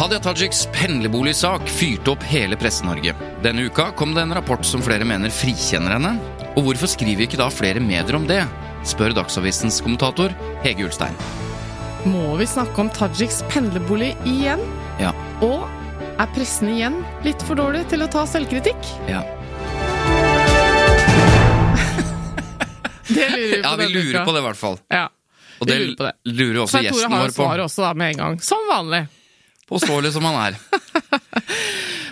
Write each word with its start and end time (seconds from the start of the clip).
Hadia 0.00 0.16
Tajiks 0.18 0.68
pendlerboligsak 0.72 1.68
fyrte 1.68 2.14
opp 2.14 2.22
hele 2.24 2.56
Presse-Norge. 2.56 3.12
Denne 3.44 3.66
uka 3.68 3.90
kom 3.92 4.14
det 4.16 4.22
en 4.22 4.32
rapport 4.32 4.64
som 4.64 4.80
flere 4.80 5.04
mener 5.04 5.28
frikjenner 5.28 5.92
henne. 5.92 6.12
Og 6.54 6.64
hvorfor 6.64 6.88
skriver 6.88 7.26
ikke 7.26 7.36
da 7.36 7.50
flere 7.52 7.82
medier 7.84 8.16
om 8.16 8.24
det? 8.24 8.38
spør 8.88 9.12
Dagsavisens 9.18 9.82
kommentator 9.84 10.32
Hege 10.64 10.88
Ulstein. 10.88 11.12
Må 12.08 12.32
vi 12.40 12.48
snakke 12.48 12.80
om 12.80 12.88
Tajiks 12.96 13.42
pendlerbolig 13.52 14.14
igjen? 14.24 14.64
Ja. 15.04 15.12
Og 15.44 15.68
er 16.08 16.32
pressen 16.32 16.72
igjen 16.72 17.02
litt 17.28 17.44
for 17.44 17.60
dårlig 17.60 17.84
til 17.92 18.00
å 18.00 18.08
ta 18.08 18.24
selvkritikk? 18.24 18.80
ja. 19.04 19.20
Det 23.10 23.28
lurer 23.36 23.52
vi 23.52 23.60
på. 23.60 23.68
Ja, 23.68 23.76
vi 23.76 23.92
lurer 23.92 24.16
uka. 24.16 24.24
på 24.24 24.32
det, 24.32 24.40
i 24.40 24.48
hvert 24.48 24.64
fall. 24.64 24.82
Ja. 24.88 25.06
Og 25.60 25.68
det 25.68 25.80
lurer 25.84 25.96
på 26.00 26.04
det. 26.08 26.18
lurer 26.24 26.64
også 26.64 26.78
Svein 26.78 26.88
Tore 26.88 27.00
gjesten 27.02 27.12
har 27.12 27.26
vår 27.26 27.32
på. 27.34 27.42
svaret 27.42 27.68
også 27.68 27.90
da 27.90 27.96
med 28.00 28.14
en 28.14 28.22
gang. 28.24 28.44
Som 28.48 28.70
vanlig. 28.70 29.08
Påståelig 29.70 30.12
som 30.16 30.26
han 30.26 30.40
er. 30.48 30.60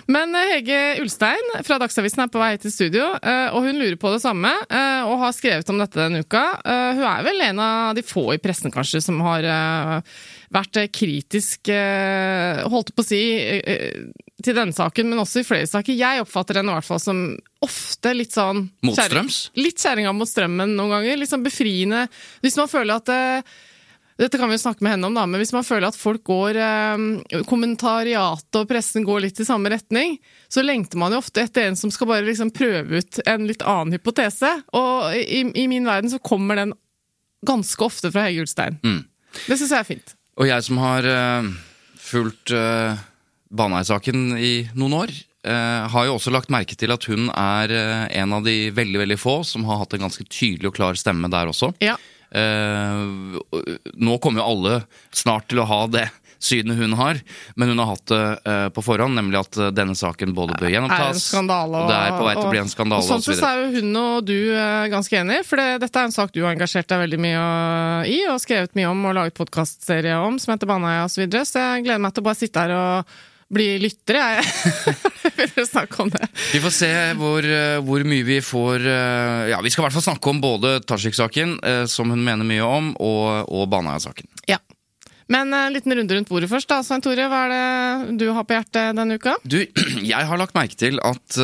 Men 0.09 0.33
eh, 0.35 0.53
Hege 0.55 0.77
Ulstein 1.03 1.51
fra 1.65 1.77
Dagsavisen 1.81 2.23
er 2.23 2.31
på 2.33 2.41
vei 2.41 2.53
til 2.61 2.73
studio, 2.73 3.11
eh, 3.21 3.53
og 3.53 3.67
hun 3.67 3.77
lurer 3.77 3.97
på 4.01 4.09
det 4.15 4.21
samme, 4.23 4.49
eh, 4.65 5.05
og 5.05 5.21
har 5.21 5.35
skrevet 5.37 5.69
om 5.69 5.77
dette 5.81 5.99
denne 5.99 6.23
uka. 6.25 6.41
Hun 6.65 7.05
er 7.05 7.27
vel 7.27 7.43
en 7.45 7.61
av 7.61 7.93
de 7.97 8.03
få 8.05 8.25
i 8.33 8.39
pressen, 8.41 8.73
kanskje, 8.73 9.03
som 9.05 9.19
har 9.25 9.45
vært 10.49 10.79
kritisk, 10.95 11.69
holdt 11.69 12.91
på 12.95 13.05
å 13.05 13.05
si, 13.05 13.21
til 14.39 14.57
denne 14.57 14.73
saken, 14.73 15.11
men 15.11 15.21
også 15.21 15.43
i 15.43 15.47
flere 15.47 15.69
saker. 15.69 15.93
Jeg 15.93 16.23
oppfatter 16.23 16.59
henne 16.59 16.73
i 16.73 16.79
hvert 16.79 16.89
fall 16.89 17.01
som 17.03 17.23
ofte 17.65 18.15
litt 18.15 18.33
sånn 18.33 18.65
Motstrøms? 18.87 19.39
Kjæring, 19.49 19.65
Litt 19.67 19.83
kjerringa 19.83 20.13
mot 20.15 20.29
strømmen 20.29 20.77
noen 20.77 20.95
ganger. 20.95 21.19
Litt 21.19 21.31
sånn 21.31 21.45
befriende. 21.45 22.05
Hvis 22.41 22.57
man 22.57 22.71
føler 22.71 23.03
at 23.03 23.13
dette 24.19 24.39
kan 24.39 24.51
vi 24.51 24.57
jo 24.57 24.61
snakke 24.61 24.83
med 24.83 24.97
henne 24.97 25.07
om, 25.07 25.15
da, 25.15 25.23
men 25.29 25.39
hvis 25.39 25.53
man 25.55 25.63
føler 25.63 25.87
at 25.87 25.97
folk 25.97 26.25
går 26.27 26.57
eh, 26.59 27.43
Kommentariatet 27.47 28.59
og 28.59 28.67
pressen 28.67 29.05
går 29.07 29.23
litt 29.23 29.39
i 29.39 29.47
samme 29.47 29.71
retning, 29.71 30.17
så 30.51 30.63
lengter 30.65 30.99
man 30.99 31.15
jo 31.15 31.21
ofte 31.23 31.45
etter 31.45 31.69
en 31.69 31.79
som 31.79 31.93
skal 31.93 32.09
bare 32.09 32.27
liksom 32.27 32.51
prøve 32.55 32.99
ut 32.99 33.21
en 33.23 33.47
litt 33.47 33.63
annen 33.63 33.95
hypotese. 33.95 34.51
Og 34.75 35.15
i, 35.15 35.45
i 35.63 35.65
min 35.71 35.87
verden 35.87 36.11
så 36.11 36.19
kommer 36.19 36.59
den 36.59 36.75
ganske 37.47 37.85
ofte 37.85 38.11
fra 38.11 38.27
Hege 38.27 38.43
Ulstein. 38.43 38.79
Mm. 38.83 39.01
Det 39.45 39.55
syns 39.55 39.71
jeg 39.71 39.79
er 39.79 39.87
fint. 39.87 40.13
Og 40.39 40.47
jeg 40.49 40.67
som 40.67 40.79
har 40.81 41.07
uh, 41.07 41.47
fulgt 41.99 42.53
uh, 42.55 42.99
Baneheia-saken 43.55 44.37
i 44.39 44.53
noen 44.75 44.95
år, 44.99 45.13
uh, 45.47 45.87
har 45.93 46.07
jo 46.07 46.17
også 46.17 46.33
lagt 46.33 46.51
merke 46.53 46.77
til 46.79 46.91
at 46.95 47.07
hun 47.07 47.29
er 47.31 47.71
uh, 47.71 48.05
en 48.19 48.35
av 48.35 48.43
de 48.43 48.69
veldig 48.75 49.03
veldig 49.03 49.19
få 49.19 49.39
som 49.47 49.67
har 49.69 49.81
hatt 49.83 49.95
en 49.95 50.07
ganske 50.07 50.27
tydelig 50.27 50.71
og 50.71 50.79
klar 50.79 50.99
stemme 50.99 51.31
der 51.31 51.51
også. 51.51 51.73
Ja. 51.83 51.95
Eh, 52.29 53.39
nå 53.97 54.17
kommer 54.21 54.43
jo 54.43 54.49
alle 54.53 54.81
snart 55.15 55.49
til 55.49 55.63
å 55.63 55.69
ha 55.69 55.83
det 55.89 56.07
synet 56.39 56.77
hun 56.77 56.93
har, 56.93 57.19
men 57.55 57.69
hun 57.69 57.79
har 57.79 57.85
hatt 57.85 58.05
det 58.07 58.21
eh, 58.51 58.67
på 58.71 58.83
forhånd, 58.83 59.15
nemlig 59.15 59.41
at 59.41 59.57
eh, 59.59 59.71
denne 59.75 59.95
saken 59.97 60.33
både 60.35 60.55
bør 60.59 60.71
gjenopptas, 60.71 61.25
skandale. 61.33 61.81
og 61.83 61.91
det 61.91 61.97
er 61.99 62.15
på 62.15 62.27
vei 62.27 62.35
til 62.37 62.47
å 62.47 62.53
bli 62.53 62.61
en 62.61 62.71
skandale 62.71 63.03
og 63.03 63.09
sånn 63.09 63.25
sett 63.25 63.41
så 63.41 63.49
er 63.49 63.63
jo 63.65 63.81
hun 63.81 63.99
og 63.99 64.29
du 64.29 64.37
eh, 64.55 64.85
ganske 64.93 65.19
enige, 65.19 65.43
for 65.47 65.59
det, 65.59 65.81
dette 65.83 65.99
er 65.99 66.07
en 66.07 66.15
sak 66.15 66.31
du 66.35 66.41
har 66.45 66.55
engasjert 66.55 66.87
deg 66.91 67.03
veldig 67.03 67.19
mye 67.27 67.41
i, 68.07 68.21
og 68.31 68.39
skrevet 68.43 68.77
mye 68.79 68.93
om 68.93 69.09
og 69.11 69.17
laget 69.19 69.39
podkastserie 69.39 70.15
om, 70.23 70.39
som 70.39 70.55
heter 70.55 70.69
Baneheia 70.69 71.03
osv., 71.07 71.17
så, 71.19 71.25
videre, 71.25 71.47
så 71.49 71.65
jeg 71.65 71.89
gleder 71.89 72.05
meg 72.05 72.15
til 72.15 72.23
å 72.23 72.29
bare 72.29 72.39
sitte 72.39 72.63
her 72.63 72.75
og 72.77 73.17
bli 73.53 73.67
lyttere, 73.81 74.23
jeg. 74.37 74.95
vil 75.55 75.67
snakke 75.67 76.01
om 76.03 76.09
det. 76.13 76.29
Vi 76.53 76.61
får 76.63 76.75
se 76.75 76.91
hvor, 77.19 77.45
eh, 77.45 77.77
hvor 77.85 78.07
mye 78.07 78.25
vi 78.27 78.39
får 78.45 78.87
eh, 78.87 79.51
Ja, 79.53 79.61
vi 79.63 79.71
skal 79.73 79.83
i 79.83 79.87
hvert 79.87 79.99
fall 79.99 80.09
snakke 80.11 80.33
om 80.33 80.41
både 80.43 80.79
Tajik-saken, 80.85 81.59
eh, 81.63 81.85
som 81.89 82.11
hun 82.13 82.23
mener 82.23 82.47
mye 82.47 82.65
om, 82.65 82.91
og, 82.97 83.49
og 83.49 83.69
Baneheia-saken. 83.71 84.29
Ja. 84.49 84.61
Men 85.29 85.53
en 85.53 85.75
liten 85.75 85.93
runde 85.93 86.15
rundt 86.15 86.29
bordet 86.31 86.47
først, 86.49 86.65
da, 86.71 86.79
Svein 86.81 87.03
Tore. 87.05 87.27
Hva 87.29 87.43
er 87.45 87.51
det 88.07 88.15
du 88.17 88.31
har 88.33 88.47
på 88.49 88.55
hjertet 88.55 88.95
denne 88.97 89.19
uka? 89.21 89.35
Du, 89.45 89.59
jeg 90.11 90.25
har 90.25 90.41
lagt 90.41 90.57
merke 90.57 90.73
til 90.73 90.97
at 91.05 91.37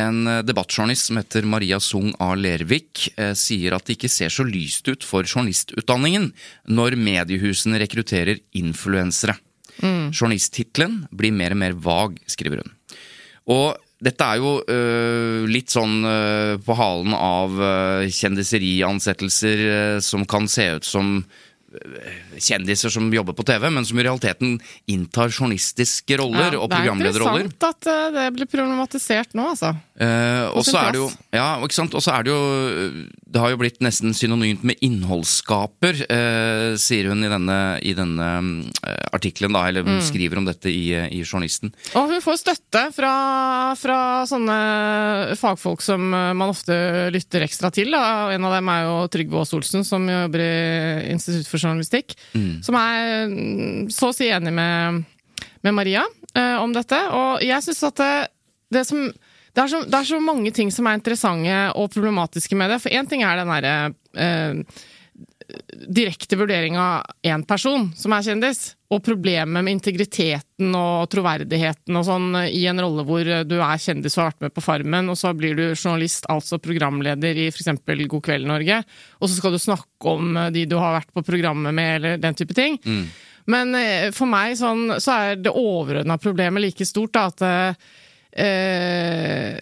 en 0.00 0.22
debattjournalist 0.48 1.10
som 1.10 1.20
heter 1.20 1.44
Maria 1.44 1.76
Sung 1.84 2.14
A. 2.16 2.30
Lervik, 2.32 3.10
sier 3.36 3.76
at 3.76 3.84
det 3.84 3.98
ikke 3.98 4.12
ser 4.12 4.32
så 4.32 4.46
lyst 4.48 4.88
ut 4.88 5.04
for 5.04 5.28
journalistutdanningen 5.28 6.30
når 6.72 6.96
mediehusene 6.96 7.82
rekrutterer 7.84 8.40
influensere. 8.56 9.36
Journalisttittelen 9.82 11.04
blir 11.14 11.34
mer 11.34 11.54
og 11.54 11.62
mer 11.62 11.76
vag, 11.84 12.18
skriver 12.30 12.64
hun. 12.64 12.72
Og 13.48 13.76
dette 13.98 14.22
er 14.22 14.38
jo 14.38 14.58
øh, 14.62 15.48
litt 15.50 15.72
sånn 15.74 16.04
øh, 16.06 16.54
på 16.62 16.76
halen 16.78 17.14
av 17.16 17.56
øh, 17.58 18.06
kjendiseriansettelser 18.14 19.62
øh, 19.64 19.98
som 20.04 20.22
kan 20.28 20.46
se 20.50 20.68
ut 20.76 20.86
som 20.86 21.16
øh, 21.18 22.12
kjendiser 22.38 22.94
som 22.94 23.08
jobber 23.10 23.34
på 23.34 23.46
TV, 23.48 23.66
men 23.74 23.88
som 23.88 23.98
i 23.98 24.06
realiteten 24.06 24.60
inntar 24.86 25.32
journalistiske 25.32 26.20
roller 26.20 26.54
og 26.60 26.70
programlederroller. 26.70 27.48
Det 27.48 27.48
er 27.48 27.50
interessant 27.50 27.68
at 27.72 27.90
eh, 27.90 28.06
det 28.20 28.28
blir 28.36 28.50
problematisert 28.52 29.34
nå, 29.38 29.50
altså. 29.56 29.74
Eh, 29.98 30.44
og 30.54 30.62
så 30.62 30.76
er 30.78 30.92
det 30.94 31.00
jo. 31.00 31.08
Ja, 31.34 31.56
ikke 31.58 31.74
sant? 31.74 31.94
Og 31.98 32.02
så 32.04 32.12
er 32.14 32.22
det 32.22 32.30
jo 32.30 32.38
øh, 32.38 32.98
Det 33.28 33.40
har 33.42 33.50
jo 33.50 33.58
blitt 33.58 33.80
nesten 33.82 34.14
synonymt 34.14 34.62
med 34.64 34.78
innholdsskaper, 34.80 35.98
uh, 36.08 36.76
sier 36.80 37.10
hun 37.10 37.24
i 37.26 37.28
denne, 37.28 37.56
i 37.84 37.92
denne 37.98 38.28
uh, 38.78 39.08
artikkelen, 39.12 39.52
da, 39.52 39.66
eller 39.68 39.82
Mm. 39.84 39.90
hun 39.98 40.06
skriver 40.06 40.38
om 40.40 40.46
dette 40.46 40.70
i, 40.70 40.92
eh, 40.96 41.10
i 41.12 41.20
Journalisten. 41.22 41.70
Og 41.98 42.08
hun 42.14 42.22
får 42.24 42.38
støtte 42.40 42.82
fra, 42.96 43.74
fra 43.78 43.98
sånne 44.26 44.56
fagfolk 45.38 45.82
som 45.84 46.08
eh, 46.14 46.32
man 46.36 46.50
ofte 46.54 46.74
lytter 47.14 47.44
ekstra 47.46 47.70
til. 47.74 47.92
Da. 47.92 48.30
En 48.34 48.44
av 48.48 48.54
dem 48.56 48.68
er 48.72 48.82
jo 48.86 48.96
Trygve 49.12 49.38
Aas 49.42 49.52
Olsen, 49.56 49.84
som 49.84 50.08
jobber 50.08 50.40
i 50.44 51.12
Institutt 51.12 51.48
for 51.50 51.58
journalistikk. 51.62 52.16
Som 52.64 52.78
er 52.80 53.28
mm, 53.28 53.88
så 53.92 54.10
å 54.10 54.16
si 54.16 54.28
enig 54.32 54.52
med, 54.56 55.04
med 55.66 55.76
Maria 55.76 56.04
eh, 56.34 56.56
om 56.62 56.72
dette. 56.76 56.98
Og 57.12 57.44
jeg 57.44 57.64
syns 57.66 57.84
at 57.92 58.00
det, 58.02 58.12
det 58.78 58.86
som 58.88 59.08
det 59.58 59.64
er, 59.64 59.70
så, 59.72 59.80
det 59.90 59.98
er 59.98 60.06
så 60.06 60.20
mange 60.22 60.52
ting 60.54 60.68
som 60.70 60.86
er 60.86 61.00
interessante 61.00 61.54
og 61.74 61.90
problematiske 61.90 62.54
med 62.54 62.70
det. 62.70 62.78
For 62.84 62.94
én 62.94 63.08
ting 63.10 63.24
er 63.26 63.40
den 63.40 63.50
derre 63.50 63.72
eh, 64.14 64.84
direkte 65.98 66.38
vurdering 66.38 66.76
av 66.78 67.08
én 67.26 67.42
person 67.48 67.88
som 67.98 68.14
er 68.14 68.22
kjendis, 68.22 68.60
og 68.94 69.02
problemet 69.02 69.64
med 69.64 69.74
integriteten 69.74 70.76
og 70.78 71.08
troverdigheten 71.10 71.98
og 71.98 72.06
sånn 72.06 72.38
i 72.46 72.62
en 72.70 72.80
rolle 72.84 73.02
hvor 73.08 73.26
du 73.48 73.56
er 73.58 73.82
kjendis 73.82 74.14
og 74.14 74.22
har 74.22 74.30
vært 74.30 74.46
med 74.46 74.54
på 74.54 74.64
Farmen, 74.64 75.10
og 75.10 75.18
så 75.18 75.34
blir 75.36 75.58
du 75.58 75.64
journalist, 75.72 76.28
altså 76.30 76.60
programleder 76.62 77.42
i 77.42 77.50
f.eks. 77.50 77.74
God 77.82 78.24
kveld 78.30 78.46
Norge, 78.48 78.82
og 79.18 79.26
så 79.26 79.40
skal 79.40 79.56
du 79.56 79.62
snakke 79.62 80.14
om 80.14 80.38
de 80.54 80.68
du 80.70 80.78
har 80.78 81.00
vært 81.00 81.10
på 81.16 81.26
programmet 81.26 81.74
med, 81.74 81.96
eller 81.98 82.20
den 82.22 82.38
type 82.38 82.54
ting. 82.54 82.78
Men 83.50 83.74
eh, 83.74 84.10
for 84.14 84.30
meg 84.30 84.54
sånn, 84.60 85.00
så 85.02 85.18
er 85.18 85.40
det 85.42 85.50
overordna 85.50 86.20
problemet 86.22 86.62
like 86.62 86.86
stort, 86.86 87.16
da, 87.16 87.26
at 87.32 87.48
eh, 88.38 89.58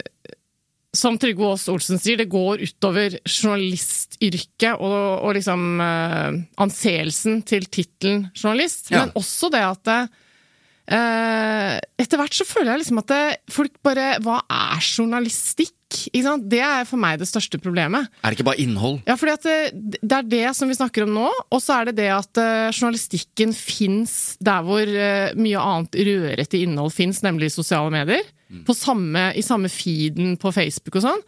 som 0.97 1.17
Trygve 1.21 1.51
Aas 1.51 1.67
Olsen 1.69 1.99
sier, 2.01 2.19
det 2.19 2.29
går 2.31 2.63
utover 2.65 3.19
journalistyrket 3.27 4.77
og, 4.77 5.25
og 5.27 5.35
liksom 5.37 5.81
eh, 5.83 6.39
anseelsen 6.63 7.41
til 7.47 7.67
tittelen 7.69 8.27
journalist. 8.33 8.91
Ja. 8.91 9.05
Men 9.05 9.13
også 9.19 9.51
det 9.53 9.63
at 9.67 9.93
eh, 9.93 10.07
Etter 11.99 12.19
hvert 12.21 12.35
så 12.37 12.47
føler 12.47 12.73
jeg 12.73 12.85
liksom 12.85 13.01
at 13.01 13.09
det, 13.11 13.23
folk 13.51 13.73
bare 13.83 14.13
Hva 14.23 14.39
er 14.45 14.79
journalistikk? 14.79 15.73
Det 15.87 16.59
er 16.59 16.83
for 16.83 16.99
meg 16.99 17.19
det 17.21 17.29
største 17.29 17.59
problemet. 17.63 18.09
Er 18.19 18.31
det 18.31 18.35
ikke 18.37 18.49
bare 18.49 18.59
innhold? 18.59 18.97
Ja, 19.07 19.15
fordi 19.15 19.35
at 19.37 19.45
det, 19.71 19.99
det 20.01 20.17
er 20.17 20.25
det 20.27 20.47
som 20.57 20.67
vi 20.67 20.75
snakker 20.75 21.05
om 21.05 21.13
nå, 21.15 21.29
og 21.31 21.61
så 21.63 21.77
er 21.77 21.87
det 21.87 21.93
det 22.01 22.09
at 22.11 22.41
uh, 22.43 22.73
journalistikken 22.73 23.53
fins 23.55 24.35
der 24.43 24.65
hvor 24.67 24.83
uh, 24.83 25.31
mye 25.39 25.61
annet 25.63 25.95
rørete 26.09 26.59
innhold 26.59 26.91
fins, 26.91 27.23
nemlig 27.23 27.47
i 27.47 27.55
sosiale 27.55 27.93
medier. 27.95 28.27
På 28.65 28.73
samme, 28.73 29.33
I 29.35 29.41
samme 29.43 29.67
feeden 29.67 30.37
på 30.39 30.53
Facebook 30.55 30.95
og 30.95 31.03
sånn. 31.03 31.23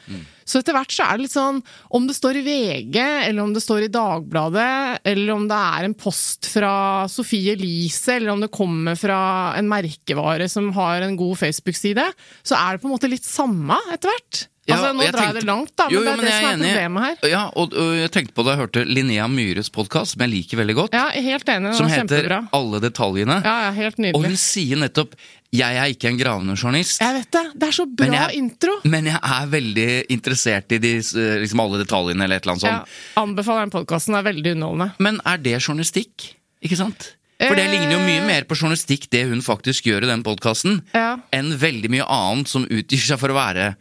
Så 0.48 0.60
etter 0.62 0.74
hvert 0.74 0.92
så 0.92 1.04
er 1.04 1.18
det 1.18 1.26
litt 1.28 1.34
sånn 1.36 1.60
Om 1.94 2.08
det 2.08 2.16
står 2.16 2.40
i 2.40 2.44
VG, 2.46 2.96
eller 3.28 3.44
om 3.44 3.54
det 3.54 3.62
står 3.62 3.84
i 3.86 3.92
Dagbladet, 3.94 5.02
eller 5.04 5.34
om 5.34 5.48
det 5.48 5.56
er 5.56 5.84
en 5.86 5.94
post 5.94 6.48
fra 6.50 7.06
Sofie 7.12 7.54
Elise, 7.54 8.16
eller 8.16 8.32
om 8.32 8.40
det 8.42 8.52
kommer 8.56 8.96
fra 8.96 9.54
en 9.60 9.68
merkevare 9.70 10.48
som 10.50 10.72
har 10.74 11.02
en 11.02 11.18
god 11.20 11.38
Facebook-side, 11.38 12.08
så 12.42 12.56
er 12.56 12.78
det 12.78 12.82
på 12.82 12.90
en 12.90 12.96
måte 12.96 13.12
litt 13.12 13.28
samme 13.28 13.78
etter 13.94 14.10
hvert. 14.10 14.48
Ja, 14.70 14.76
altså, 14.78 14.94
Nå 14.96 15.04
jeg 15.04 15.14
drar 15.16 15.26
jeg 15.30 15.36
det 15.40 15.44
langt, 15.50 15.72
da, 15.76 15.88
men 15.90 15.94
Jo, 15.96 16.00
jo, 16.00 16.06
det 16.06 16.14
er 16.14 16.22
det 16.22 16.34
som 16.34 16.46
er 16.46 16.54
enig. 16.54 16.70
problemet 16.74 17.04
her. 17.10 17.30
Ja, 17.30 17.44
og, 17.56 17.74
og 17.74 17.90
jeg 17.98 18.12
tenkte 18.16 18.34
på 18.38 18.46
da 18.46 18.54
jeg 18.56 18.60
hørte 18.62 18.86
Linnea 18.86 19.28
Myhres 19.28 19.70
podkast, 19.74 20.14
som 20.16 20.22
jeg 20.26 20.30
liker 20.36 20.62
veldig 20.62 20.76
godt, 20.78 20.94
Ja, 20.94 21.10
helt 21.10 21.50
enig. 21.50 21.72
Den 21.72 21.80
som 21.80 21.88
heter 21.90 22.06
kjempebra. 22.24 22.40
Alle 22.54 22.80
detaljene. 22.86 23.40
Ja, 23.44 23.56
ja, 23.68 23.72
helt 23.82 24.00
Og 24.14 24.24
hun 24.26 24.38
sier 24.38 24.78
nettopp 24.78 25.16
'Jeg 25.52 25.76
er 25.82 25.88
ikke 25.90 26.06
en 26.12 26.18
gravende 26.20 26.54
journalist'. 26.56 27.00
Jeg 27.02 27.14
vet 27.16 27.32
det! 27.32 27.46
Det 27.58 27.68
er 27.68 27.72
så 27.74 27.86
bra 27.90 28.06
Men 28.06 28.14
jeg- 28.14 28.36
intro! 28.38 28.72
Men 28.86 29.06
jeg 29.06 29.20
er 29.24 29.48
veldig 29.50 30.06
interessert 30.10 30.72
i 30.72 30.78
de, 30.78 30.98
eh, 30.98 31.40
liksom 31.42 31.60
alle 31.60 31.84
detaljene, 31.84 32.22
eller 32.24 32.36
et 32.36 32.44
eller 32.46 32.54
annet 32.54 32.64
Ja, 32.64 32.84
anbefaler 33.18 33.66
den 33.66 33.72
podkasten. 33.72 34.14
Er 34.16 34.22
veldig 34.22 34.52
underholdende. 34.54 34.94
Men 35.00 35.20
er 35.26 35.38
det 35.38 35.60
journalistikk? 35.62 36.36
Ikke 36.64 36.78
sant? 36.78 37.16
For 37.42 37.56
det 37.56 37.66
ligner 37.72 37.94
jo 37.94 38.00
mye 38.00 38.20
Eh. 38.22 38.28
mer 38.28 38.42
på 38.44 38.54
journalistikk, 38.56 39.10
det 39.10 39.26
hun 39.28 39.42
faktisk 39.42 39.84
gjør 39.86 40.04
i 40.04 40.08
den 40.08 40.22
podkasten, 40.24 40.82
Ja. 40.94 41.18
enn 41.34 41.58
veldig 41.58 41.90
mye 41.90 42.06
annet 42.08 42.48
som 42.48 42.66
utgir 42.66 43.00
seg 43.00 43.18
for 43.18 43.30
å 43.30 43.34
være 43.34 43.76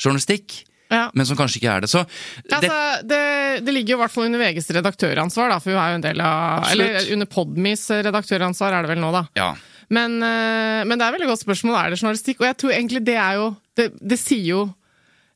journalistikk, 0.00 0.64
Ja. 0.90 1.04
men 1.14 1.26
som 1.28 1.36
kanskje 1.38 1.60
ikke 1.60 1.70
er 1.76 1.80
det. 1.84 1.90
Så 1.92 2.00
det, 2.42 2.56
Altså, 2.56 2.78
det, 3.06 3.20
det 3.66 3.74
ligger 3.74 3.94
jo 3.94 3.98
i 4.00 4.02
hvert 4.02 4.14
fall 4.16 4.26
under 4.26 4.40
VGs 4.42 4.70
redaktøransvar, 4.74 5.52
da, 5.52 5.58
for 5.62 5.70
hun 5.70 5.78
er 5.82 5.92
jo 5.92 5.98
en 6.00 6.06
del 6.08 6.20
av 6.24 6.64
Absolutt. 6.64 6.88
Eller 6.88 7.12
under 7.14 7.28
Podmis 7.30 7.84
redaktøransvar 8.08 8.74
er 8.74 8.82
det 8.88 8.90
vel 8.96 9.02
nå, 9.04 9.12
da. 9.14 9.26
ja. 9.38 9.52
Men, 9.90 10.12
eh, 10.22 10.84
men 10.86 10.94
det 10.98 11.02
er 11.02 11.08
et 11.10 11.16
veldig 11.18 11.28
godt 11.32 11.40
spørsmål. 11.42 11.74
Er 11.74 11.90
det 11.90 11.96
journalistikk? 11.98 12.38
Og 12.42 12.46
jeg 12.46 12.56
tror 12.62 12.70
egentlig 12.76 13.00
det 13.08 13.16
er 13.18 13.38
jo 13.40 13.46
Det, 13.74 13.88
det 13.98 14.18
sier 14.22 14.44
jo 14.46 14.60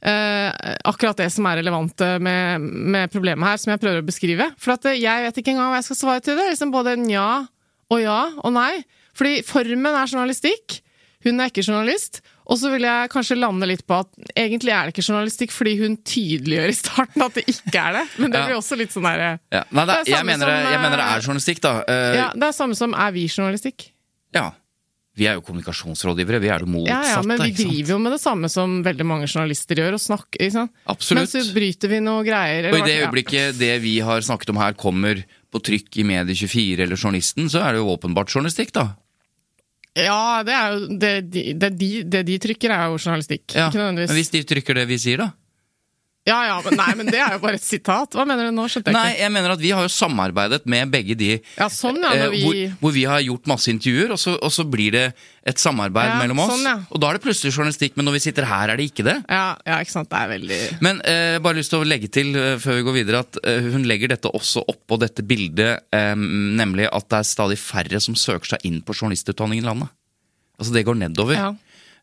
eh, 0.05 0.51
akkurat 0.87 1.19
det 1.19 1.27
som 1.35 1.47
er 1.51 1.59
relevant 1.63 2.01
eh, 2.07 2.19
med, 2.23 2.61
med 2.95 3.11
problemet 3.11 3.49
her, 3.49 3.59
som 3.59 3.73
jeg 3.73 3.83
prøver 3.83 4.03
å 4.03 4.07
beskrive. 4.07 4.47
For 4.61 4.77
eh, 4.91 4.99
jeg 5.01 5.25
vet 5.27 5.41
ikke 5.43 5.55
engang 5.55 5.73
hva 5.73 5.81
jeg 5.81 5.89
skal 5.89 6.01
svare 6.03 6.23
til 6.27 6.39
det. 6.39 6.47
Liksom 6.53 6.75
både 6.75 6.97
nja 7.03 7.27
og 7.91 8.03
ja 8.03 8.21
og 8.45 8.55
nei. 8.55 8.85
Fordi 9.15 9.41
formen 9.47 9.91
er 9.95 10.11
journalistikk. 10.11 10.81
Hun 11.25 11.41
er 11.41 11.51
ikke 11.51 11.65
journalist. 11.65 12.21
Og 12.45 12.59
så 12.61 12.71
vil 12.75 12.85
jeg 12.85 13.11
kanskje 13.13 13.39
lande 13.39 13.69
litt 13.69 13.85
på 13.89 14.01
at 14.03 14.11
egentlig 14.37 14.75
er 14.75 14.89
det 14.89 14.95
ikke 14.95 15.07
journalistikk, 15.07 15.55
fordi 15.55 15.77
hun 15.81 15.97
tydeliggjør 16.05 16.73
i 16.73 16.77
starten 16.77 17.25
at 17.25 17.39
det 17.39 17.47
ikke 17.49 17.79
er 17.81 18.01
det. 18.01 18.05
Men 18.21 18.35
det 18.35 18.43
blir 18.45 18.59
også 18.59 18.77
litt 18.81 18.93
sånn 18.93 19.07
derre 19.09 19.31
ja. 19.55 19.63
Nei, 19.71 19.87
Det 19.89 19.97
er 20.03 20.11
jeg, 20.13 20.29
mener 20.29 20.53
det, 20.53 20.59
jeg 20.75 20.83
mener 20.83 21.01
det 21.01 21.07
eh, 21.07 21.15
er 21.15 21.25
journalistikk, 21.25 21.63
da. 21.65 21.73
Uh, 21.89 22.11
Ja, 22.19 22.29
det 22.35 22.51
er 22.51 22.57
samme 22.57 22.77
som 22.79 22.97
er 23.07 23.17
vi 23.17 23.25
journalistikk? 23.31 23.89
ja. 24.37 24.51
Vi 25.15 25.29
er 25.31 25.37
jo 25.39 25.45
kommunikasjonsrådgivere. 25.47 26.41
Vi 26.43 26.49
er 26.51 26.65
det 26.65 26.67
motsatte. 26.67 27.07
Ja, 27.07 27.13
ja, 27.15 27.23
men 27.23 27.39
vi 27.39 27.53
driver 27.55 27.93
jo 27.93 27.99
med 28.03 28.17
det 28.17 28.19
samme 28.19 28.49
som 28.51 28.81
veldig 28.83 29.05
mange 29.07 29.29
journalister 29.29 29.79
gjør, 29.79 29.95
og 29.95 30.03
snakker, 30.03 30.41
ikke 30.43 30.55
sant? 30.57 30.73
Absolutt. 30.91 31.21
Men 31.21 31.31
så 31.31 31.55
bryter 31.55 31.93
vi 31.93 32.01
noe 32.03 32.25
greier. 32.27 32.67
Og 32.73 32.81
i 32.81 32.89
det 32.89 32.97
øyeblikket 33.05 33.61
det 33.61 33.77
vi 33.85 34.01
har 34.03 34.27
snakket 34.27 34.51
om 34.51 34.59
her 34.59 34.75
kommer 34.75 35.23
på 35.55 35.63
trykk 35.63 36.01
i 36.03 36.07
Medie24 36.11 36.83
eller 36.89 36.99
Journalisten, 36.99 37.47
så 37.53 37.63
er 37.63 37.77
det 37.77 37.85
jo 37.85 37.93
åpenbart 37.95 38.35
journalistikk, 38.35 38.75
da. 38.75 38.89
Ja, 39.95 40.43
det 40.43 40.55
er 40.59 40.73
jo 40.75 40.99
det 40.99 41.13
de, 41.31 41.43
det 41.55 41.71
de, 41.79 41.89
det 42.11 42.23
de 42.27 42.39
trykker, 42.43 42.73
er 42.75 42.91
jo 42.91 42.99
journalistikk. 42.99 43.55
Ja. 43.55 43.69
Ikke 43.71 43.93
Men 43.95 44.17
hvis 44.17 44.33
de 44.35 44.43
trykker 44.43 44.81
det 44.81 44.89
vi 44.91 44.99
sier, 44.99 45.23
da? 45.23 45.31
Ja, 46.25 46.39
ja, 46.49 46.55
men, 46.65 46.73
nei, 46.81 46.93
men 46.97 47.09
det 47.13 47.19
er 47.21 47.35
jo 47.35 47.41
bare 47.43 47.59
et 47.59 47.65
sitat. 47.67 48.15
Hva 48.17 48.25
mener 48.25 48.47
du 48.49 48.55
nå? 48.57 48.63
Skjønte 48.73 48.89
jeg 48.89 48.97
Nei, 48.97 49.11
ikke. 49.13 49.21
jeg 49.27 49.33
mener 49.35 49.53
at 49.53 49.61
vi 49.61 49.73
har 49.77 49.85
jo 49.85 49.91
samarbeidet 49.93 50.63
med 50.73 50.89
begge 50.95 51.13
de 51.21 51.27
Ja, 51.59 51.67
sånn, 51.69 51.99
ja. 52.01 52.15
eh, 52.17 52.31
vi 52.33 52.39
hvor, 52.47 52.61
hvor 52.81 52.95
vi 52.95 53.03
har 53.11 53.21
gjort 53.27 53.51
masse 53.51 53.69
intervjuer, 53.69 54.15
og 54.17 54.21
så, 54.23 54.33
og 54.41 54.53
så 54.55 54.65
blir 54.65 54.95
det 54.97 55.03
et 55.45 55.61
samarbeid 55.61 56.09
Ja, 56.09 56.15
mellom 56.23 56.41
oss. 56.41 56.55
sånn, 56.55 56.65
ja. 56.65 56.79
Og 56.89 57.03
da 57.03 57.11
er 57.13 57.19
det 57.19 57.25
plutselig 57.27 57.53
journalistikk, 57.53 57.99
men 58.01 58.09
når 58.09 58.17
vi 58.17 58.23
sitter 58.25 58.49
her, 58.49 58.73
er 58.73 58.81
det 58.81 58.87
ikke 58.89 59.05
det. 59.05 59.19
ja, 59.29 59.43
ja, 59.69 59.77
ikke 59.85 59.93
sant. 59.99 60.09
Det 60.15 60.23
er 60.23 60.33
veldig 60.33 60.61
Men 60.89 61.03
eh, 61.13 61.37
bare 61.45 61.61
lyst 61.61 61.75
til 61.75 61.85
å 61.85 61.91
legge 61.93 62.09
til 62.17 62.33
eh, 62.41 62.57
før 62.65 62.81
vi 62.81 62.87
går 62.89 62.97
videre 63.03 63.21
at 63.27 63.41
eh, 63.45 63.69
hun 63.77 63.85
legger 63.85 64.15
dette 64.15 64.33
også 64.33 64.65
oppå 64.73 64.97
dette 65.05 65.27
bildet, 65.29 65.85
eh, 65.93 66.15
nemlig 66.17 66.89
at 66.89 67.05
det 67.13 67.21
er 67.21 67.29
stadig 67.35 67.61
færre 67.61 68.01
som 68.01 68.17
søker 68.17 68.55
seg 68.55 68.65
inn 68.65 68.81
på 68.81 68.97
journalistutdanning 68.97 69.61
i 69.61 69.69
landet. 69.69 69.93
Altså 70.57 70.73
det 70.73 70.87
går 70.89 70.97
nedover. 71.05 71.37
Ja. 71.37 71.53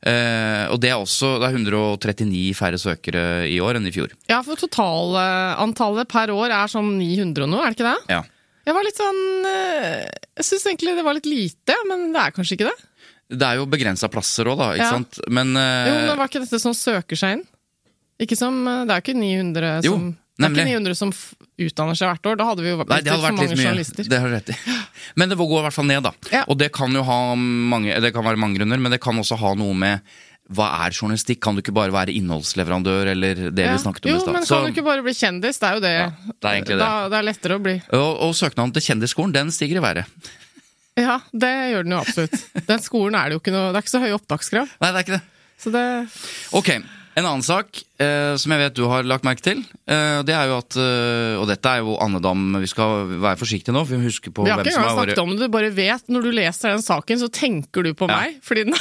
Eh, 0.02 0.66
og 0.74 0.80
det 0.82 0.90
er 0.90 0.98
også 0.98 1.36
det 1.38 1.50
er 1.52 1.58
139 1.60 2.56
færre 2.58 2.80
søkere 2.82 3.24
i 3.46 3.60
år 3.62 3.78
enn 3.78 3.86
i 3.86 3.94
fjor. 3.94 4.10
Ja, 4.32 4.40
for 4.46 4.58
totalantallet 4.58 6.10
per 6.10 6.32
år 6.34 6.50
er 6.56 6.72
sånn 6.72 6.96
900 6.98 7.46
og 7.46 7.52
noe, 7.54 7.66
er 7.68 7.74
det 7.76 7.78
ikke 7.80 7.92
det? 7.92 8.16
Ja. 8.16 8.22
Jeg 8.66 8.76
var 8.78 8.86
litt 8.86 8.98
sånn 9.02 9.22
eh, 9.50 10.04
Jeg 10.38 10.46
syns 10.46 10.66
egentlig 10.70 10.96
det 10.98 11.06
var 11.06 11.16
litt 11.18 11.30
lite, 11.30 11.78
men 11.90 12.12
det 12.14 12.22
er 12.28 12.34
kanskje 12.36 12.58
ikke 12.60 12.70
det? 12.70 12.88
Det 13.32 13.48
er 13.48 13.58
jo 13.62 13.66
begrensa 13.72 14.10
plasser 14.12 14.50
òg, 14.52 14.58
da. 14.60 14.72
ikke 14.76 14.86
Ja. 14.86 14.92
sant? 14.98 15.22
Men, 15.30 15.54
eh, 15.58 15.88
Jo, 15.88 15.94
men 16.10 16.18
var 16.20 16.28
ikke 16.30 16.44
dette 16.44 16.60
som 16.62 16.74
søker 16.78 17.16
seg 17.18 17.38
inn? 17.40 17.46
Ikke 18.22 18.38
som, 18.38 18.58
det 18.66 18.92
er 18.94 19.00
jo 19.00 19.06
ikke 19.06 19.18
900 19.18 19.86
Jo, 19.88 19.96
Det 20.42 20.50
er 20.50 20.66
ikke 20.66 20.72
900 20.82 20.98
som 20.98 21.12
utdanner 21.62 21.96
seg 22.00 22.10
hvert 22.12 22.26
år. 22.32 22.40
Da 22.42 22.48
hadde 22.50 22.66
vi 22.66 22.70
jo 22.74 22.78
Nei, 22.82 23.02
det 23.02 23.12
hadde 23.14 23.24
vært 23.28 23.40
litt 23.44 23.54
mye. 23.58 23.66
journalister. 23.68 24.10
Det 24.10 24.20
har 24.24 24.30
rett 24.34 24.50
i. 24.50 24.58
Men 25.16 25.30
det 25.30 25.38
går 25.38 25.60
i 25.60 25.64
hvert 25.68 25.78
fall 25.78 25.86
ned, 25.90 26.04
da. 26.04 26.12
Ja. 26.32 26.44
Og 26.48 26.58
det 26.58 26.72
kan 26.74 26.92
jo 26.94 27.04
ha 27.04 27.20
mange 27.36 27.96
Det 28.02 28.14
kan 28.14 28.24
være 28.26 28.38
mange 28.42 28.58
grunner, 28.60 28.80
men 28.82 28.92
det 28.92 29.02
kan 29.04 29.16
også 29.22 29.38
ha 29.38 29.54
noe 29.56 29.74
med 29.78 30.02
hva 30.52 30.66
er 30.84 30.92
journalistikk? 30.92 31.40
Kan 31.40 31.56
du 31.56 31.62
ikke 31.62 31.72
bare 31.72 31.94
være 31.96 32.12
innholdsleverandør, 32.12 33.08
eller 33.14 33.36
det 33.56 33.64
Ja. 33.64 33.72
vi 33.78 33.84
snakket 33.86 34.06
om 34.06 34.12
jo, 34.20 34.32
men 34.34 34.44
Så- 34.44 34.58
kan 34.60 34.66
du 34.68 34.74
ikke 34.74 34.84
bare 34.84 35.02
bli 35.02 35.14
kjendis? 35.16 35.60
Det 35.60 35.64
er 35.70 35.74
jo 35.76 35.80
det. 35.80 35.92
Ja, 35.96 36.10
det 36.42 36.50
er 36.52 36.66
det. 36.66 36.78
Da, 36.80 37.08
det 37.08 37.18
er 37.22 37.24
lettere 37.24 37.56
å 37.56 37.64
bli. 37.64 37.76
Og, 37.94 38.20
og 38.20 38.34
søknaden 38.36 38.74
til 38.74 38.82
Kjendisskolen, 38.84 39.32
den 39.32 39.48
stiger 39.48 39.78
i 39.78 39.86
været. 39.86 40.06
Ja, 41.00 41.20
det 41.32 41.48
gjør 41.72 41.84
den 41.88 41.94
jo 41.96 42.00
absolutt. 42.04 42.36
Den 42.68 42.80
skolen 42.84 43.16
er 43.16 43.30
det 43.30 43.38
jo 43.38 43.40
ikke 43.40 43.54
noe 43.56 43.72
Det 43.72 43.80
er 43.80 43.86
ikke 43.86 43.96
så 43.96 44.02
høye 44.04 44.18
opptakskrav. 44.20 44.68
Nei, 44.82 44.92
det 44.92 44.98
er 45.00 45.06
ikke 45.06 45.16
det. 45.16 45.22
Så 45.62 45.72
det 45.72 46.10
Ok, 46.58 46.70
en 47.16 47.24
annen 47.26 47.44
sak 47.46 47.84
eh, 48.02 48.34
som 48.42 48.52
jeg 48.56 48.62
vet 48.64 48.76
du 48.78 48.84
har 48.90 49.06
lagt 49.08 49.26
merke 49.28 49.44
til, 49.46 49.62
eh, 49.88 50.22
det 50.28 50.34
er 50.36 50.50
jo 50.50 50.58
at 50.60 50.78
eh, 50.82 51.38
Og 51.42 51.48
dette 51.50 51.70
er 51.72 51.82
jo 51.86 51.96
andedam, 52.02 52.44
vi 52.62 52.70
skal 52.70 53.06
være 53.22 53.40
forsiktige 53.40 53.74
nå, 53.76 53.84
for 53.86 53.96
vi 53.96 54.02
må 54.02 54.10
huske 54.10 54.34
på 54.34 54.46
Vi 54.46 54.52
har 54.52 54.60
hvem 54.62 54.68
ikke 54.70 54.76
som 54.76 54.84
engang 54.84 54.98
har 54.98 55.06
snakket 55.12 55.22
om 55.24 55.32
det, 55.36 55.40
du 55.48 55.54
bare 55.56 55.72
vet. 55.76 56.08
Når 56.12 56.26
du 56.28 56.32
leser 56.36 56.74
den 56.76 56.84
saken, 56.86 57.22
så 57.22 57.30
tenker 57.32 57.84
du 57.88 57.94
på 57.98 58.10
Ja. 58.10 58.18
meg. 58.22 58.40
Fordi 58.46 58.66
den 58.68 58.76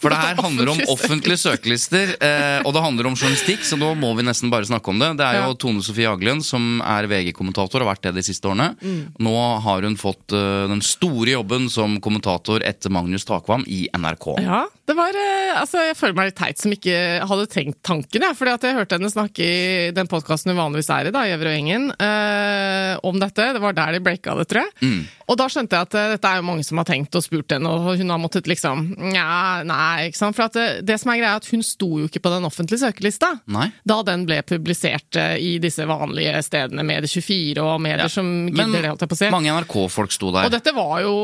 For 0.00 0.12
det 0.14 0.18
her 0.22 0.36
handler 0.44 0.70
om 0.74 0.80
offentlige 0.94 1.40
søkelister, 1.42 2.14
eh, 2.22 2.60
og 2.64 2.72
det 2.76 2.82
handler 2.84 3.08
om 3.10 3.16
journalistikk, 3.18 3.64
så 3.66 3.78
nå 3.80 3.92
må 3.98 4.12
vi 4.18 4.22
nesten 4.28 4.50
bare 4.52 4.68
snakke 4.68 4.92
om 4.92 4.98
det. 5.02 5.10
Det 5.18 5.26
er 5.26 5.40
jo 5.42 5.48
Ja. 5.48 5.54
Tone 5.58 5.82
Sofie 5.82 6.06
Aglen 6.10 6.42
som 6.44 6.80
er 6.84 7.08
VG-kommentator, 7.10 7.82
har 7.82 7.94
vært 7.94 8.02
det 8.06 8.14
de 8.18 8.22
siste 8.22 8.46
årene. 8.46 8.76
Mm. 8.82 9.14
Nå 9.18 9.34
har 9.64 9.82
hun 9.82 9.96
fått 9.98 10.32
eh, 10.36 10.66
den 10.70 10.80
store 10.84 11.32
jobben 11.34 11.68
som 11.72 11.98
kommentator 12.04 12.62
etter 12.66 12.90
Magnus 12.94 13.24
Takvam 13.24 13.64
i 13.66 13.88
NRK. 13.96 14.38
Ja, 14.44 14.64
det 14.86 14.96
var 14.96 15.10
eh, 15.16 15.36
Altså, 15.58 15.80
jeg 15.88 15.96
føler 15.96 16.14
meg 16.14 16.28
litt 16.30 16.38
teit 16.38 16.58
som 16.60 16.70
ikke 16.74 16.94
hadde 17.26 17.46
tenkt 17.50 17.80
tanken, 17.82 18.22
jeg. 18.22 18.36
Fordi 18.38 18.52
at 18.58 18.66
jeg 18.68 18.76
hørte 18.78 18.98
henne 18.98 19.10
snakke 19.12 19.44
i 19.46 19.90
den 19.96 20.10
podkasten 20.10 20.52
hun 20.52 20.60
vanligvis 20.60 20.90
er 20.94 21.08
i, 21.08 21.14
da, 21.14 21.24
og 21.24 21.46
Gjengen, 21.48 21.88
eh, 22.02 22.98
om 23.06 23.16
dette. 23.22 23.52
Det 23.56 23.62
var 23.62 23.76
der 23.76 23.96
de 23.96 24.02
breaka 24.04 24.34
det, 24.38 24.48
tror 24.50 24.66
jeg. 24.66 24.74
Mm. 24.82 25.00
Og 25.28 25.36
da 25.36 25.46
skjønte 25.52 25.76
jeg 25.76 25.88
at 25.88 25.96
eh, 25.98 26.10
dette 26.14 26.30
er 26.30 26.40
jo 26.40 26.46
mange 26.48 26.64
som 26.66 26.80
har 26.80 26.88
tenkt 26.88 27.16
og 27.18 27.24
spurt 27.24 27.52
henne, 27.54 27.68
og 27.70 27.98
hun 28.00 28.12
har 28.14 28.20
måttet 28.20 28.48
liksom 28.50 28.86
Nja, 28.98 29.62
nei, 29.68 30.08
ikke 30.08 30.18
sant. 30.20 30.36
For 30.36 30.46
at 30.48 30.56
det, 30.56 30.66
det 30.88 30.96
som 31.00 31.12
er 31.12 31.20
greia, 31.20 31.34
er 31.36 31.42
at 31.42 31.48
hun 31.52 31.62
sto 31.66 31.88
jo 32.00 32.08
ikke 32.08 32.22
på 32.24 32.32
den 32.32 32.46
offentlige 32.48 32.82
søkelista. 32.82 33.30
Nei? 33.52 33.68
Da 33.88 34.00
den 34.06 34.24
ble 34.28 34.40
publisert 34.46 35.18
eh, 35.20 35.36
i 35.40 35.54
disse 35.62 35.86
vanlige 35.88 36.40
stedene, 36.46 36.84
Medie24 36.88 37.62
og 37.64 37.80
medier 37.84 38.06
Ja. 38.06 38.12
som 38.12 38.28
Men 38.48 38.72
det, 38.74 38.84
holdt 38.88 39.04
jeg 39.04 39.10
på 39.12 39.16
å 39.18 39.20
si. 39.20 39.30
mange 39.34 39.52
NRK-folk 39.54 40.14
sto 40.14 40.32
der. 40.34 40.48
Og 40.48 40.54
dette 40.54 40.74
var 40.76 41.02
jo 41.04 41.14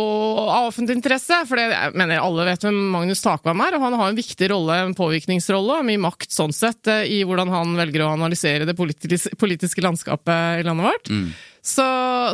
av 0.44 0.68
offentlig 0.70 0.98
interesse, 0.98 1.40
for 1.48 1.60
det, 1.60 1.68
jeg 1.72 1.96
mener 1.98 2.22
alle 2.22 2.46
vet 2.48 2.64
hvem 2.66 2.78
Magnus 2.94 3.22
Takvam 3.24 3.60
er, 3.64 3.76
og 3.78 3.86
han 3.88 3.98
har 4.00 4.12
en 4.12 4.18
viktig 4.18 4.50
rolle, 4.52 4.80
en 4.84 4.96
påvirkningsrolle, 4.98 5.80
og 5.80 5.88
mye 5.88 6.02
makt 6.04 6.32
sånn 6.34 6.52
sett, 6.54 6.82
eh, 6.92 7.04
i 7.24 7.28
hvordan 7.28 7.50
han 7.52 7.74
velger 7.78 8.04
å 8.04 8.12
analysere 8.12 8.68
det 8.68 8.76
politis 8.78 9.26
politiske 9.40 9.82
landskapet 9.84 10.60
i 10.60 10.66
landet 10.66 10.90
vårt. 10.90 11.10
Så, 11.64 11.84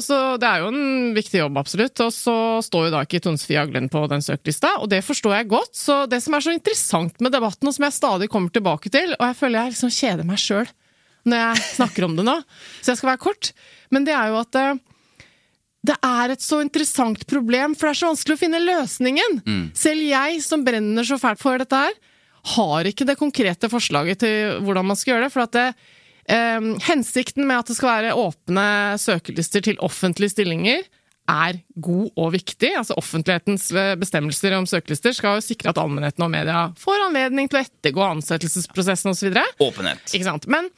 så 0.02 0.16
det 0.42 0.48
er 0.48 0.64
jo 0.64 0.72
en 0.72 1.12
viktig 1.14 1.38
jobb, 1.38 1.58
absolutt. 1.60 2.02
Og 2.02 2.10
så 2.10 2.34
står 2.66 2.88
jo 2.88 2.92
da 2.96 3.04
ikke 3.06 3.22
Tone 3.22 3.38
Sofie 3.38 3.60
Aglen 3.62 3.86
på 3.92 4.02
den 4.10 4.24
søkelista, 4.26 4.74
og 4.82 4.90
det 4.90 5.04
forstår 5.06 5.36
jeg 5.36 5.50
godt. 5.52 5.72
Så 5.78 6.02
det 6.10 6.18
som 6.24 6.34
er 6.34 6.44
så 6.44 6.54
interessant 6.54 7.22
med 7.22 7.34
debatten, 7.36 7.70
og 7.70 7.76
som 7.76 7.86
jeg 7.86 7.96
stadig 7.96 8.30
kommer 8.32 8.50
tilbake 8.50 8.90
til, 8.90 9.14
og 9.20 9.28
jeg 9.28 9.38
føler 9.38 9.60
jeg 9.62 9.76
liksom 9.76 9.94
kjeder 10.00 10.26
meg 10.26 10.42
sjøl 10.42 10.70
når 11.28 11.36
jeg 11.36 11.64
snakker 11.76 12.06
om 12.06 12.14
det 12.16 12.24
nå, 12.24 12.38
så 12.80 12.94
jeg 12.94 13.00
skal 13.02 13.12
være 13.12 13.22
kort, 13.22 13.52
men 13.92 14.06
det 14.08 14.14
er 14.16 14.30
jo 14.32 14.38
at 14.40 14.56
eh, 14.56 14.78
det 15.86 15.96
er 16.04 16.32
et 16.32 16.44
så 16.44 16.60
interessant 16.64 17.22
problem, 17.28 17.74
for 17.76 17.88
det 17.88 17.92
er 17.92 18.00
så 18.00 18.10
vanskelig 18.10 18.36
å 18.36 18.40
finne 18.40 18.60
løsningen. 18.64 19.38
Selv 19.76 20.04
jeg, 20.04 20.40
som 20.44 20.64
brenner 20.64 21.06
så 21.08 21.16
fælt 21.20 21.40
for 21.40 21.60
dette 21.60 21.78
her, 21.86 21.94
har 22.56 22.88
ikke 22.88 23.06
det 23.08 23.18
konkrete 23.20 23.70
forslaget 23.72 24.22
til 24.22 24.60
hvordan 24.64 24.88
man 24.90 24.98
skal 24.98 25.14
gjøre 25.14 25.26
det. 25.26 25.32
For 25.34 25.44
at 25.44 25.56
det, 25.56 25.66
eh, 26.32 26.70
hensikten 26.88 27.46
med 27.48 27.60
at 27.60 27.72
det 27.72 27.76
skal 27.78 27.92
være 27.96 28.16
åpne 28.18 28.66
søkelister 29.00 29.64
til 29.68 29.80
offentlige 29.84 30.34
stillinger, 30.36 30.86
er 31.30 31.60
god 31.78 32.10
og 32.18 32.32
viktig. 32.34 32.72
Altså 32.80 32.96
Offentlighetens 32.98 33.68
eh, 33.72 33.94
bestemmelser 34.00 34.56
om 34.56 34.66
søkelister 34.68 35.14
skal 35.16 35.38
jo 35.38 35.44
sikre 35.44 35.72
at 35.72 35.80
allmennheten 35.80 36.24
og 36.26 36.32
media 36.32 36.68
får 36.80 37.06
anledning 37.06 37.50
til 37.50 37.60
å 37.60 37.64
ettergå 37.64 38.06
ansettelsesprosessen 38.08 39.12
osv. 39.12 39.36
Åpenhet. 39.62 40.02
Ikke 40.10 40.26
sant? 40.26 40.48
Men, 40.50 40.70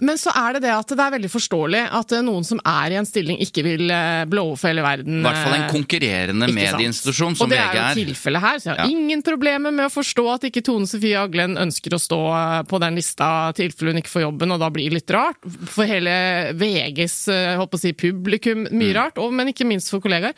men 0.00 0.16
så 0.16 0.32
er 0.32 0.54
det 0.56 0.62
det 0.64 0.70
at 0.72 0.88
det 0.96 1.02
er 1.04 1.12
veldig 1.12 1.28
forståelig 1.28 1.80
at 1.98 2.12
eh, 2.16 2.22
noen 2.24 2.44
som 2.46 2.60
er 2.64 2.94
i 2.94 2.96
en 3.00 3.04
stilling, 3.08 3.36
ikke 3.44 3.64
vil 3.66 3.90
eh, 3.92 4.22
blowe 4.30 4.54
for 4.56 4.70
hele 4.70 4.80
verden. 4.84 5.18
I 5.20 5.26
hvert 5.26 5.40
fall 5.44 5.56
en 5.58 5.64
eh, 5.66 5.72
konkurrerende 5.74 6.48
medieinstitusjon 6.48 7.36
som 7.36 7.50
medieinstitusjon 7.50 7.52
er. 7.52 7.66
Og 7.68 7.74
det 7.76 7.82
er 7.82 8.00
jo 8.00 8.06
tilfellet 8.14 8.44
her, 8.46 8.62
så 8.62 8.70
jeg 8.70 8.76
har 8.78 8.80
Ja. 8.80 8.88
ingen 8.96 9.22
problemer 9.26 9.74
med 9.76 9.90
å 9.90 9.92
forstå 9.92 10.24
at 10.34 10.48
ikke 10.48 10.62
Tone 10.64 10.88
Sofie 10.88 11.20
Aglen 11.20 11.58
ønsker 11.60 11.92
å 11.92 12.00
stå 12.00 12.20
eh, 12.32 12.62
på 12.70 12.80
den 12.80 12.96
lista 12.96 13.28
i 13.50 13.58
tilfelle 13.60 13.92
hun 13.92 14.00
ikke 14.00 14.14
får 14.14 14.24
jobben, 14.24 14.56
og 14.56 14.60
da 14.64 14.70
blir 14.72 14.88
det 14.88 15.02
litt 15.02 15.12
rart. 15.18 15.36
For 15.68 15.84
hele 15.90 16.16
VGs 16.56 17.18
eh, 17.36 17.64
si, 17.84 17.92
publikum, 17.92 18.66
mye 18.70 18.90
Mm. 18.90 18.96
rart, 18.96 19.18
og, 19.20 19.32
men 19.36 19.52
ikke 19.52 19.66
minst 19.68 19.90
for 19.92 20.00
kollegaer. 20.00 20.32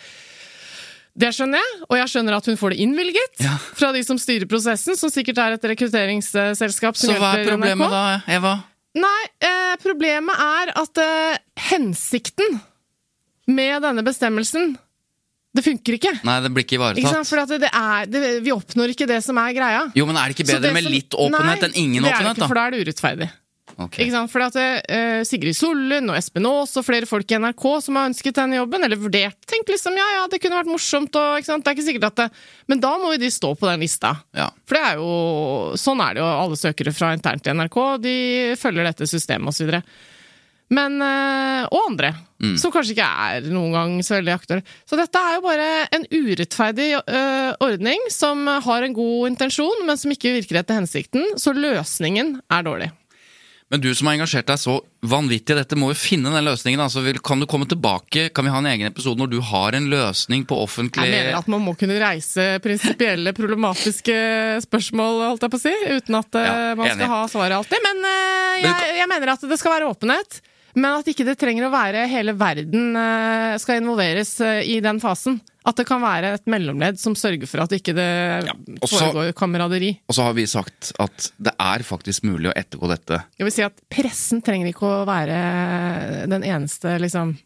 Det 1.14 1.28
skjønner 1.36 1.60
jeg, 1.60 1.72
og 1.90 1.96
jeg 1.98 2.08
skjønner 2.08 2.34
at 2.38 2.46
hun 2.48 2.56
får 2.56 2.72
det 2.72 2.78
innvilget 2.82 3.42
Ja. 3.44 3.54
fra 3.76 3.92
de 3.92 4.00
som 4.02 4.16
styrer 4.18 4.48
prosessen, 4.48 4.96
som 4.96 5.10
sikkert 5.12 5.38
er 5.38 5.52
et 5.58 5.64
rekrutteringsselskap 5.70 6.96
som 6.96 7.12
Så 7.12 7.18
hva 7.20 7.34
er 7.36 7.46
problemet 7.50 7.90
da, 7.92 8.22
Eva? 8.26 8.54
Nei, 8.94 9.22
eh, 9.40 9.74
problemet 9.80 10.36
er 10.36 10.72
at 10.76 10.98
eh, 11.00 11.38
hensikten 11.70 12.58
med 13.48 13.82
denne 13.84 14.04
bestemmelsen 14.04 14.74
det 15.52 15.60
funker 15.66 15.98
ikke. 15.98 16.12
Nei, 16.24 16.38
det 16.40 16.48
blir 16.52 16.64
ikke 16.64 16.78
Ikke 16.80 17.10
sant? 17.12 17.28
ivaretatt. 17.28 17.28
For 17.28 17.40
at 17.42 17.50
det 17.60 17.68
er, 17.76 18.06
det, 18.08 18.20
vi 18.44 18.52
oppnår 18.54 18.92
ikke 18.94 19.04
det 19.08 19.18
som 19.24 19.36
er 19.36 19.52
greia. 19.52 19.82
Jo, 19.96 20.06
men 20.08 20.16
er 20.16 20.30
det 20.32 20.36
ikke 20.38 20.46
bedre 20.48 20.62
det 20.64 20.72
med 20.72 20.86
som- 20.86 20.92
litt 20.94 21.12
åpenhet 21.12 21.60
Nei, 21.60 21.68
enn 21.68 21.74
ingen 21.76 22.02
det 22.02 22.08
er 22.08 22.16
det 22.16 22.20
åpenhet, 22.22 22.36
ikke, 22.38 22.48
For 22.48 22.54
da? 22.54 22.60
da 22.60 22.66
er 22.66 22.70
det 22.72 22.80
urettferdig. 22.86 23.28
Ok. 23.78 23.96
Ikke 24.02 24.12
sant? 24.12 24.30
For 24.32 24.44
at 24.44 24.56
uh, 24.58 25.22
Sigrid 25.26 25.56
Sollund 25.56 26.12
og 26.12 26.18
Espen 26.18 26.46
Aas 26.48 26.74
og 26.76 26.84
flere 26.84 27.08
folk 27.08 27.30
i 27.30 27.38
NRK 27.40 27.66
som 27.86 27.96
har 27.98 28.10
ønsket 28.10 28.36
denne 28.36 28.58
jobben, 28.58 28.84
eller 28.84 29.00
vurdert 29.00 29.38
Tenk 29.48 29.70
liksom, 29.70 29.96
ja 29.96 30.08
ja, 30.18 30.24
det 30.30 30.40
kunne 30.42 30.58
vært 30.58 30.70
morsomt 30.72 31.16
og 31.18 31.38
ikke 31.38 31.48
sant? 31.48 31.64
Det 31.64 31.72
er 31.72 31.78
ikke 31.78 31.88
sikkert 31.88 32.08
at 32.10 32.20
det 32.20 32.28
Men 32.72 32.82
da 32.82 32.92
må 33.00 33.14
jo 33.14 33.22
de 33.22 33.30
stå 33.32 33.54
på 33.56 33.68
den 33.70 33.84
lista. 33.84 34.14
Ja. 34.36 34.50
For 34.68 34.78
det 34.78 34.84
er 34.90 35.00
jo 35.00 35.12
Sånn 35.80 36.02
er 36.04 36.16
det 36.16 36.24
jo 36.24 36.30
alle 36.30 36.58
søkere 36.58 36.94
fra 36.94 37.12
internt 37.16 37.48
i 37.48 37.54
NRK. 37.54 37.78
De 38.02 38.16
følger 38.60 38.90
dette 38.90 39.08
systemet 39.08 39.54
osv. 39.54 39.72
Men 40.72 40.98
eh, 41.04 41.64
Og 41.70 41.88
andre. 41.90 42.12
Mm. 42.42 42.56
Som 42.58 42.72
kanskje 42.74 42.96
ikke 42.96 43.06
er 43.06 43.44
noen 43.52 43.74
gang 43.76 43.92
så 44.02 44.16
veldig 44.16 44.32
aktuelle. 44.34 44.64
Så 44.88 44.98
dette 44.98 45.20
er 45.20 45.36
jo 45.36 45.44
bare 45.44 45.68
en 45.94 46.06
urettferdig 46.10 46.88
eh, 46.98 47.52
ordning 47.62 48.08
som 48.10 48.48
har 48.66 48.82
en 48.82 48.96
god 48.96 49.28
intensjon, 49.30 49.84
men 49.86 50.00
som 50.00 50.10
ikke 50.12 50.34
virker 50.40 50.58
etter 50.58 50.80
hensikten. 50.80 51.36
Så 51.38 51.54
løsningen 51.54 52.40
er 52.50 52.66
dårlig. 52.66 52.90
Men 53.72 53.80
du 53.80 53.88
som 53.96 54.10
har 54.10 54.18
engasjert 54.18 54.50
deg 54.50 54.58
så 54.60 54.74
vanvittig 55.08 55.54
i 55.54 55.56
dette, 55.56 55.76
må 55.80 55.88
jo 55.88 55.96
finne 55.96 56.28
den 56.34 56.44
løsningen. 56.44 56.82
Altså, 56.84 57.00
kan 57.24 57.40
du 57.40 57.46
komme 57.48 57.64
tilbake? 57.64 58.26
Kan 58.36 58.44
vi 58.44 58.52
ha 58.52 58.58
en 58.60 58.68
egen 58.68 58.90
episode 58.90 59.16
når 59.16 59.30
du 59.32 59.38
har 59.48 59.72
en 59.78 59.86
løsning 59.88 60.44
på 60.44 60.58
offentlig 60.60 61.06
Jeg 61.08 61.14
mener 61.14 61.38
at 61.38 61.48
man 61.48 61.64
må 61.64 61.72
kunne 61.80 61.96
reise 62.02 62.58
prinsipielle, 62.60 63.32
problematiske 63.32 64.16
spørsmål, 64.66 65.22
holdt 65.30 65.46
jeg 65.46 65.54
på 65.54 65.60
å 65.62 65.62
si, 65.62 65.72
uten 65.88 66.18
at 66.20 66.36
eh, 66.36 66.50
Ja, 66.50 66.74
man 66.76 66.92
skal 66.92 67.12
ha 67.14 67.22
svaret 67.32 67.56
alltid. 67.62 67.80
Men 67.88 68.04
eh, 68.10 68.58
jeg, 68.66 68.90
jeg 69.00 69.10
mener 69.14 69.32
at 69.38 69.48
det 69.54 69.58
skal 69.62 69.78
være 69.78 69.88
åpenhet. 69.94 70.42
Men 70.76 70.90
at 70.98 71.08
ikke 71.08 71.24
det 71.30 71.38
trenger 71.40 71.70
å 71.70 71.72
være 71.72 72.04
hele 72.12 72.36
verden 72.36 72.92
eh, 72.92 73.56
skal 73.64 73.80
involveres 73.80 74.36
i 74.68 74.82
den 74.84 75.00
fasen. 75.00 75.40
At 75.68 75.78
det 75.78 75.86
kan 75.86 76.02
være 76.02 76.34
et 76.38 76.50
mellomledd 76.50 76.98
som 77.00 77.14
sørger 77.18 77.48
for 77.50 77.64
at 77.64 77.74
ikke 77.76 77.94
det 77.96 78.08
ikke 78.74 78.90
foregår 78.90 79.32
kameraderi. 79.38 79.92
Og 80.10 80.16
så 80.16 80.26
har 80.26 80.36
vi 80.36 80.48
sagt 80.50 80.92
at 81.02 81.30
det 81.38 81.54
er 81.54 81.86
faktisk 81.86 82.26
mulig 82.26 82.50
å 82.50 82.56
ettergå 82.58 82.90
dette. 82.90 83.22
Jeg 83.38 83.48
vil 83.48 83.54
si 83.54 83.64
at 83.66 83.82
pressen 83.92 84.42
trenger 84.44 84.72
ikke 84.72 84.88
å 84.88 85.02
være 85.08 85.38
den 86.32 86.46
eneste 86.48 86.96
liksom, 87.02 87.36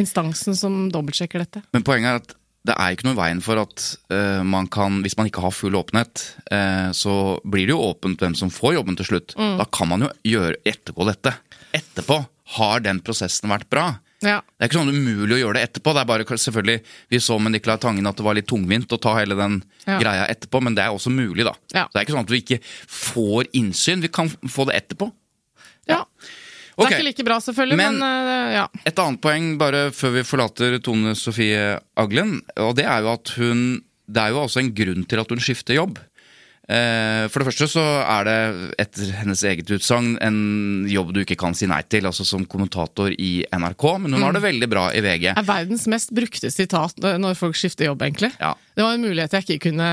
instansen 0.00 0.56
som 0.56 0.86
dobbeltsjekker 0.92 1.44
dette. 1.44 1.64
men 1.74 1.84
poenget 1.84 2.14
er 2.14 2.22
at 2.22 2.36
det 2.68 2.74
er 2.76 2.92
ikke 2.92 3.06
noe 3.08 3.16
i 3.16 3.20
veien 3.22 3.38
for 3.44 3.60
at 3.62 3.84
uh, 4.12 4.42
man 4.44 4.66
kan, 4.72 5.00
hvis 5.04 5.16
man 5.16 5.30
ikke 5.30 5.40
har 5.44 5.54
full 5.54 5.78
åpenhet, 5.78 6.24
uh, 6.52 6.90
så 6.96 7.14
blir 7.48 7.64
det 7.68 7.72
jo 7.72 7.86
åpent 7.86 8.20
hvem 8.20 8.36
som 8.36 8.52
får 8.52 8.76
jobben 8.76 8.98
til 9.00 9.08
slutt. 9.08 9.34
Mm. 9.38 9.54
Da 9.62 9.66
kan 9.72 9.88
man 9.88 10.04
jo 10.04 10.10
gjøre, 10.28 10.60
ettergå 10.68 11.06
dette. 11.08 11.32
Etterpå. 11.76 12.20
Har 12.58 12.84
den 12.84 13.00
prosessen 13.06 13.48
vært 13.52 13.70
bra? 13.72 13.86
Ja. 14.22 14.40
Det 14.58 14.66
er 14.66 14.68
ikke 14.68 14.80
sånn 14.80 14.92
umulig 14.92 15.36
å 15.38 15.40
gjøre 15.40 15.54
det 15.56 15.62
etterpå. 15.70 15.94
Det 15.96 16.00
er 16.02 16.08
bare 16.10 16.24
selvfølgelig, 16.24 16.80
Vi 17.08 17.16
så 17.18 17.38
med 17.40 17.52
Nicolai 17.52 17.78
Tangen 17.80 18.06
at 18.06 18.16
det 18.16 18.24
var 18.26 18.34
litt 18.36 18.46
tungvint 18.50 18.92
å 18.92 19.00
ta 19.00 19.14
hele 19.16 19.34
den 19.38 19.62
Ja. 19.86 19.98
greia 19.98 20.26
etterpå, 20.28 20.60
men 20.62 20.74
det 20.74 20.84
er 20.84 20.90
også 20.92 21.10
mulig, 21.10 21.44
da. 21.44 21.54
Ja. 21.72 21.86
Så 21.86 21.92
det 21.94 22.00
er 22.00 22.04
ikke 22.04 22.16
sånn 22.18 22.26
at 22.28 22.34
vi 22.34 22.42
ikke 22.42 22.60
får 22.86 23.48
innsyn. 23.54 24.02
Vi 24.02 24.08
kan 24.08 24.28
få 24.28 24.66
det 24.66 24.76
etterpå. 24.82 25.12
ja. 25.88 26.04
Det 26.80 26.86
er 26.86 26.96
ikke 26.96 27.04
like 27.04 27.24
bra, 27.26 27.36
selvfølgelig, 27.44 27.76
men, 27.76 27.98
Men- 27.98 28.48
eh, 28.48 28.52
ja. 28.54 28.66
Et 28.86 28.96
annet 28.98 29.20
poeng 29.20 29.58
bare 29.58 29.90
før 29.90 30.12
vi 30.14 30.22
forlater 30.22 30.78
Tone 30.82 31.14
Sofie 31.14 31.78
Aglen, 31.96 32.40
og 32.56 32.76
det 32.76 32.86
er 32.86 33.02
jo 33.02 33.12
at 33.12 33.28
hun 33.36 33.82
Det 34.10 34.16
er 34.20 34.30
jo 34.30 34.40
også 34.42 34.58
en 34.58 34.72
grunn 34.74 35.04
til 35.06 35.20
at 35.20 35.28
hun 35.28 35.38
skifter 35.38 35.74
jobb. 35.76 35.96
Eh, 36.70 37.24
For 37.32 37.42
det 37.42 37.48
første 37.50 37.66
så 37.72 37.82
er 38.06 38.24
det 38.28 38.74
etter 38.84 39.10
hennes 39.18 39.40
eget 39.48 39.70
utsagn 39.74 40.12
en 40.22 40.36
jobb 40.90 41.10
du 41.16 41.20
ikke 41.24 41.36
kan 41.40 41.56
si 41.58 41.66
nei 41.66 41.80
til, 41.90 42.06
altså 42.06 42.22
som 42.28 42.44
kommentator 42.46 43.10
i 43.10 43.44
NRK, 43.50 43.84
men 44.04 44.12
hun 44.14 44.22
har 44.22 44.30
Mm. 44.30 44.38
det 44.38 44.42
veldig 44.44 44.68
bra 44.70 44.84
i 44.94 45.00
VG. 45.02 45.24
er 45.36 45.42
verdens 45.48 45.86
mest 45.90 46.12
brukte 46.14 46.50
sitat 46.52 46.94
eh, 47.04 47.18
når 47.18 47.34
folk 47.36 47.56
skifter 47.58 47.86
jobb, 47.90 48.02
egentlig. 48.06 48.30
Ja. 48.40 48.54
Det 48.76 48.84
var 48.86 48.94
en 48.94 49.02
mulighet 49.02 49.32
jeg 49.32 49.42
ikke 49.48 49.70
kunne 49.70 49.88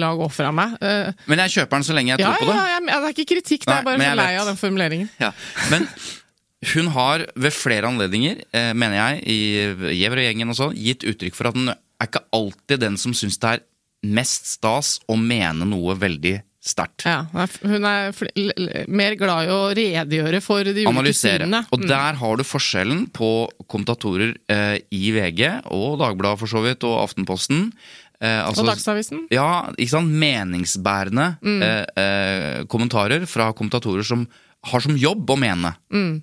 la 0.00 0.14
gå 0.16 0.30
fra 0.32 0.50
meg. 0.52 0.78
Eh, 0.80 1.12
Men 1.28 1.38
jeg 1.44 1.50
kjøper 1.58 1.76
den 1.76 1.82
så 1.84 1.94
lenge 1.94 2.08
jeg 2.16 2.20
ja, 2.20 2.32
tror 2.32 2.40
på 2.40 2.46
ja, 2.48 2.52
det. 2.52 2.56
ja, 2.56 2.80
jeg- 2.80 2.86
det 2.86 3.04
er 3.04 3.14
ikke 3.14 3.30
kritikk, 3.34 3.60
det 3.66 3.68
Nei, 3.74 3.78
er 3.78 3.84
bare 3.84 3.98
så 3.98 4.16
lei 4.16 4.36
av 4.40 4.46
den 4.46 4.56
formuleringen. 4.56 5.10
Ja. 5.20 5.32
Men 5.70 5.88
hun 6.74 6.86
har 6.94 7.26
ved 7.36 7.52
flere 7.52 7.84
anledninger, 7.84 8.40
eh, 8.54 8.72
mener 8.72 8.96
jeg, 8.96 9.22
i 9.28 9.98
Gjever 10.00 10.16
og 10.22 10.24
gjengen 10.24 10.48
og 10.48 10.56
sånn, 10.56 10.74
gitt 10.74 11.04
uttrykk 11.04 11.34
for 11.36 11.48
at 11.48 11.54
hun 11.54 11.68
er 11.68 11.76
ikke 12.08 12.24
alltid 12.32 12.80
den 12.80 12.96
som 12.96 13.12
syns 13.12 13.36
det 13.38 13.50
er 13.58 13.60
mest 14.04 14.46
stas 14.58 14.98
å 15.08 15.16
mene 15.18 15.64
noe 15.68 15.94
veldig 15.96 16.36
sterkt. 16.64 17.04
Ja, 17.04 17.26
hun 17.60 17.84
er 17.84 18.14
mer 18.88 19.16
glad 19.20 19.48
i 19.48 19.52
å 19.52 19.58
redegjøre 19.76 20.40
for 20.40 20.64
de 20.64 20.86
ulike 20.86 21.12
sidene. 21.12 21.66
Og 21.72 21.82
Mm. 21.82 21.88
der 21.90 22.14
har 22.14 22.36
du 22.40 22.42
forskjellen 22.44 23.10
på 23.12 23.48
kommentatorer 23.68 24.34
eh, 24.48 24.78
i 24.90 25.10
VG, 25.12 25.60
og 25.70 25.98
Dagbladet 26.00 26.38
for 26.40 26.46
så 26.48 26.62
vidt, 26.64 26.84
og 26.88 27.02
Aftenposten. 27.04 27.70
Eh, 28.20 28.40
altså, 28.46 28.62
Og 28.64 28.70
Dagsavisen. 28.72 29.26
Ja, 29.30 29.68
ikke 29.76 29.90
sant? 29.90 30.08
Meningsbærende 30.08 31.36
Mm. 31.42 31.62
eh, 31.62 31.84
eh, 32.00 32.64
kommentarer 32.64 33.26
fra 33.28 33.52
kommentatorer 33.52 34.02
som 34.04 34.26
har 34.64 34.80
som 34.80 34.96
jobb 34.96 35.26
å 35.28 35.36
mene. 35.36 35.74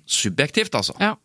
Subjektivt, 0.06 0.70
altså. 0.74 0.94
Mm. 0.98 1.00
Ja. 1.06 1.16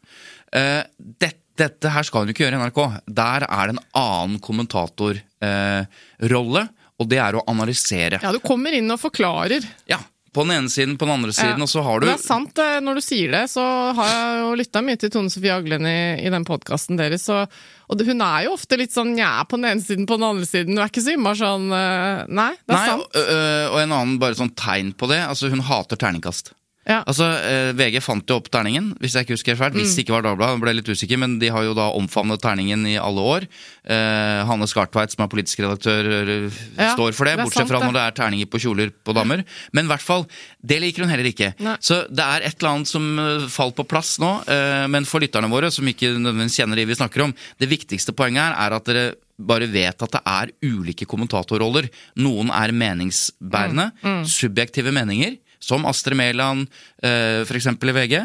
Eh, 0.53 0.83
det, 1.19 1.33
dette 1.57 1.89
her 1.89 2.03
skal 2.03 2.21
hun 2.25 2.29
ikke 2.33 2.45
gjøre 2.45 2.53
i 2.53 2.69
NRK. 2.69 3.01
Der 3.09 3.47
er 3.49 3.67
det 3.67 3.77
en 3.79 3.83
annen 3.95 4.39
kommentatorrolle, 4.39 5.17
eh, 5.17 5.26
rolle, 5.41 6.67
og 6.97 7.07
det 7.11 7.19
er 7.21 7.35
å 7.37 7.43
analysere. 7.47 8.19
ja, 8.23 8.31
du 8.33 8.39
kommer 8.41 8.73
inn 8.73 8.89
og 8.91 8.99
forklarer. 9.01 9.65
Ja, 9.89 9.99
På 10.37 10.43
den 10.45 10.51
ene 10.53 10.69
siden, 10.69 10.97
på 10.99 11.05
den 11.07 11.13
andre 11.15 11.31
siden, 11.33 11.57
Ja. 11.57 11.63
og 11.63 11.69
så 11.71 11.81
har 11.81 11.99
du 11.99 12.05
Det 12.05 12.13
er 12.19 12.21
sant, 12.21 12.59
eh, 12.59 12.79
når 12.83 12.95
du 12.95 13.01
sier 13.01 13.31
det, 13.31 13.49
så 13.49 13.63
har 13.95 14.05
jeg 14.11 14.41
jo 14.43 14.49
lytta 14.59 14.81
mye 14.85 14.97
til 14.99 15.09
Tone 15.09 15.31
Sofie 15.33 15.49
Aglen 15.55 15.85
i, 15.87 16.25
i 16.27 16.29
den 16.29 16.45
podkasten 16.45 16.97
deres. 16.99 17.27
Og, 17.33 17.49
og 17.89 18.01
hun 18.05 18.21
er 18.21 18.43
jo 18.45 18.53
ofte 18.53 18.77
litt 18.77 18.91
sånn 18.93 19.15
nja 19.15 19.45
på 19.49 19.57
den 19.57 19.65
ene 19.71 19.81
siden, 19.81 20.05
på 20.05 20.17
den 20.19 20.27
andre 20.27 20.45
siden. 20.45 20.75
Hun 20.77 20.83
er 20.83 20.91
ikke 20.91 21.01
så 21.07 21.15
innmari 21.15 21.39
sånn 21.41 21.71
eh, 21.73 22.25
Nei, 22.29 22.51
det 22.67 22.69
er 22.69 22.77
Nei, 22.77 22.85
sant. 22.91 23.07
og, 23.15 23.73
og 23.73 23.79
en 23.81 23.95
annen 23.97 24.19
bare 24.19 24.35
sånn 24.37 24.53
tegn 24.53 24.93
på 24.93 25.09
det. 25.09 25.21
Altså, 25.25 25.49
hun 25.49 25.61
hater 25.65 25.97
terningkast. 25.97 26.53
Ja. 26.87 27.01
Altså, 27.03 27.25
eh, 27.43 27.73
VG 27.75 27.99
fant 28.01 28.23
jo 28.31 28.37
opp 28.39 28.47
terningen, 28.49 28.93
hvis 29.01 29.13
jeg 29.17 29.25
ikke 29.27 29.35
husker 29.35 29.57
fælt 29.59 29.75
Hvis 29.75 29.91
Mm. 29.91 29.95
det 29.97 30.03
ikke 30.05 30.15
var 30.15 30.21
Dagbladet, 30.23 30.53
jeg 30.55 30.61
ble 30.61 30.73
litt 30.77 30.87
usikker, 30.89 31.17
men 31.19 31.37
de 31.39 31.49
har 31.51 31.63
jo 31.63 31.73
da 31.75 31.89
omfavnet 31.91 32.39
terningen 32.41 32.85
i 32.87 32.95
alle 32.97 33.19
år. 33.19 33.47
Eh, 33.85 34.45
Hanne 34.47 34.67
Skartveit, 34.67 35.11
som 35.11 35.25
er 35.25 35.27
politisk 35.27 35.59
redaktør, 35.59 36.07
eh, 36.07 36.51
Ja, 36.77 36.95
står 36.95 37.13
for 37.13 37.25
det, 37.25 37.35
det 37.37 37.43
bortsett 37.45 37.67
sant, 37.67 37.69
fra 37.69 37.79
når 37.83 37.93
det 37.93 38.03
er 38.07 38.11
terninger 38.23 38.45
på 38.47 38.59
kjoler 38.63 38.91
på 39.03 39.13
damer. 39.13 39.43
Men 39.73 39.85
i 39.85 39.87
hvert 39.89 40.01
fall, 40.01 40.25
det 40.65 40.79
liker 40.81 41.03
hun 41.03 41.09
heller 41.09 41.27
ikke. 41.31 41.53
Nei. 41.59 41.75
Så 41.81 42.07
det 42.07 42.23
er 42.23 42.41
et 42.47 42.55
eller 42.63 42.69
annet 42.71 42.87
som 42.87 43.47
falt 43.49 43.75
på 43.75 43.87
plass 43.87 44.17
nå, 44.19 44.47
eh, 44.47 44.87
men 44.87 45.03
for 45.03 45.19
lytterne 45.19 45.49
våre, 45.51 45.69
som 45.71 45.85
ikke 45.85 46.15
nødvendigvis 46.17 46.55
kjenner 46.63 46.75
de 46.75 46.85
vi 46.85 46.95
snakker 46.95 47.23
om, 47.23 47.33
det 47.59 47.67
viktigste 47.69 48.15
poenget 48.15 48.55
her 48.55 48.55
er 48.71 48.75
at 48.75 48.85
dere 48.85 49.15
bare 49.39 49.67
vet 49.69 50.01
at 50.01 50.11
det 50.11 50.21
er 50.25 50.47
ulike 50.63 51.05
kommentatorroller. 51.05 51.89
Noen 52.17 52.49
er 52.49 52.71
meningsbærende, 52.73 53.91
subjektive 54.25 54.91
meninger, 54.91 55.37
som 55.59 55.85
Astrid 55.89 56.17
Mæland 56.19 56.67
eh, 57.03 57.43
f.eks. 57.43 57.69
i 57.73 57.95
VG. 57.99 58.15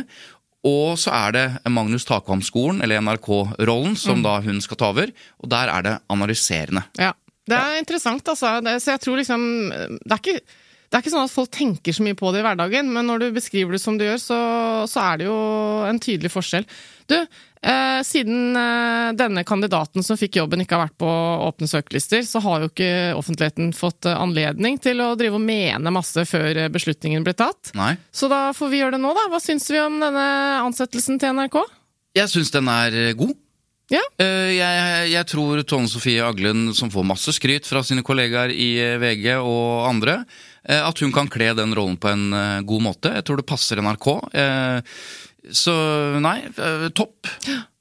Og 0.69 0.95
så 1.01 1.11
er 1.17 1.35
det 1.35 1.47
Magnus 1.75 2.07
Takvam-skolen, 2.07 2.85
eller 2.85 3.03
NRK-rollen, 3.03 3.97
som 3.99 4.23
da 4.23 4.37
hun 4.45 4.61
skal 4.63 4.79
ta 4.79 4.93
over. 4.93 5.11
Og 5.43 5.51
der 5.51 5.73
er 5.73 5.87
det 5.87 5.97
analyserende. 6.13 6.85
Ja. 7.01 7.13
Det 7.43 7.59
er 7.59 7.81
interessant, 7.81 8.29
altså. 8.31 8.61
Det, 8.63 8.77
så 8.83 8.93
jeg 8.95 9.03
tror 9.03 9.19
liksom 9.19 9.45
det 9.73 10.15
er, 10.15 10.21
ikke, 10.21 10.59
det 10.87 10.95
er 10.95 11.03
ikke 11.03 11.13
sånn 11.15 11.27
at 11.27 11.33
folk 11.33 11.51
tenker 11.51 11.97
så 11.97 12.05
mye 12.07 12.19
på 12.19 12.31
det 12.31 12.39
i 12.39 12.45
hverdagen, 12.47 12.93
men 12.95 13.09
når 13.11 13.25
du 13.25 13.27
beskriver 13.35 13.75
det 13.75 13.83
som 13.83 13.97
du 13.99 14.05
gjør, 14.07 14.21
så, 14.23 14.39
så 14.91 15.03
er 15.09 15.19
det 15.19 15.27
jo 15.27 15.39
en 15.89 15.99
tydelig 16.03 16.31
forskjell. 16.31 16.69
Du, 17.11 17.17
siden 18.05 18.57
eh, 18.57 19.13
denne 19.15 19.45
kandidaten 19.45 20.03
som 20.03 20.19
fikk 20.19 20.41
jobben 20.41 20.65
ikke 20.65 20.77
har 20.77 20.89
vært 20.89 20.99
på 21.01 21.11
åpne 21.47 21.69
søkelister, 21.71 22.25
så 22.27 22.43
har 22.43 22.65
jo 22.65 22.71
ikke 22.73 22.91
offentligheten 23.19 23.73
fått 23.77 24.09
eh, 24.09 24.19
anledning 24.19 24.79
til 24.83 25.03
å 25.05 25.13
drive 25.19 25.39
og 25.39 25.45
mene 25.45 25.95
masse 25.95 26.27
før 26.29 26.65
eh, 26.65 26.73
beslutningen 26.73 27.25
ble 27.27 27.37
tatt. 27.39 27.73
Nei. 27.79 27.95
Så 28.11 28.31
da 28.33 28.49
får 28.57 28.73
vi 28.73 28.83
gjøre 28.83 28.97
det 28.97 29.05
nå, 29.05 29.15
da. 29.17 29.29
Hva 29.33 29.41
syns 29.43 29.69
vi 29.71 29.81
om 29.83 30.01
denne 30.03 30.27
ansettelsen 30.65 31.23
til 31.23 31.39
NRK? 31.39 31.63
Jeg 32.19 32.33
syns 32.33 32.53
den 32.55 32.69
er 32.73 32.99
eh, 33.07 33.15
god. 33.19 33.37
Ja. 33.93 34.03
Eh, 34.23 34.55
jeg, 34.57 35.09
jeg 35.13 35.29
tror 35.29 35.61
Tone 35.69 35.91
Sofie 35.91 36.23
Aglen, 36.25 36.71
som 36.77 36.91
får 36.93 37.05
masse 37.07 37.35
skryt 37.37 37.69
fra 37.69 37.83
sine 37.85 38.05
kollegaer 38.07 38.53
i 38.55 38.73
eh, 38.81 38.99
VG 39.03 39.35
og 39.39 39.89
andre, 39.89 40.23
eh, 40.65 40.81
at 40.81 41.03
hun 41.05 41.13
kan 41.15 41.29
kle 41.33 41.51
den 41.59 41.75
rollen 41.77 41.99
på 42.01 42.11
en 42.13 42.31
eh, 42.37 42.63
god 42.69 42.87
måte. 42.89 43.13
Jeg 43.19 43.27
tror 43.29 43.43
det 43.43 43.49
passer 43.49 43.83
NRK. 43.85 44.09
Så 45.51 45.73
nei, 46.23 46.45
eh, 46.47 46.89
topp. 46.95 47.27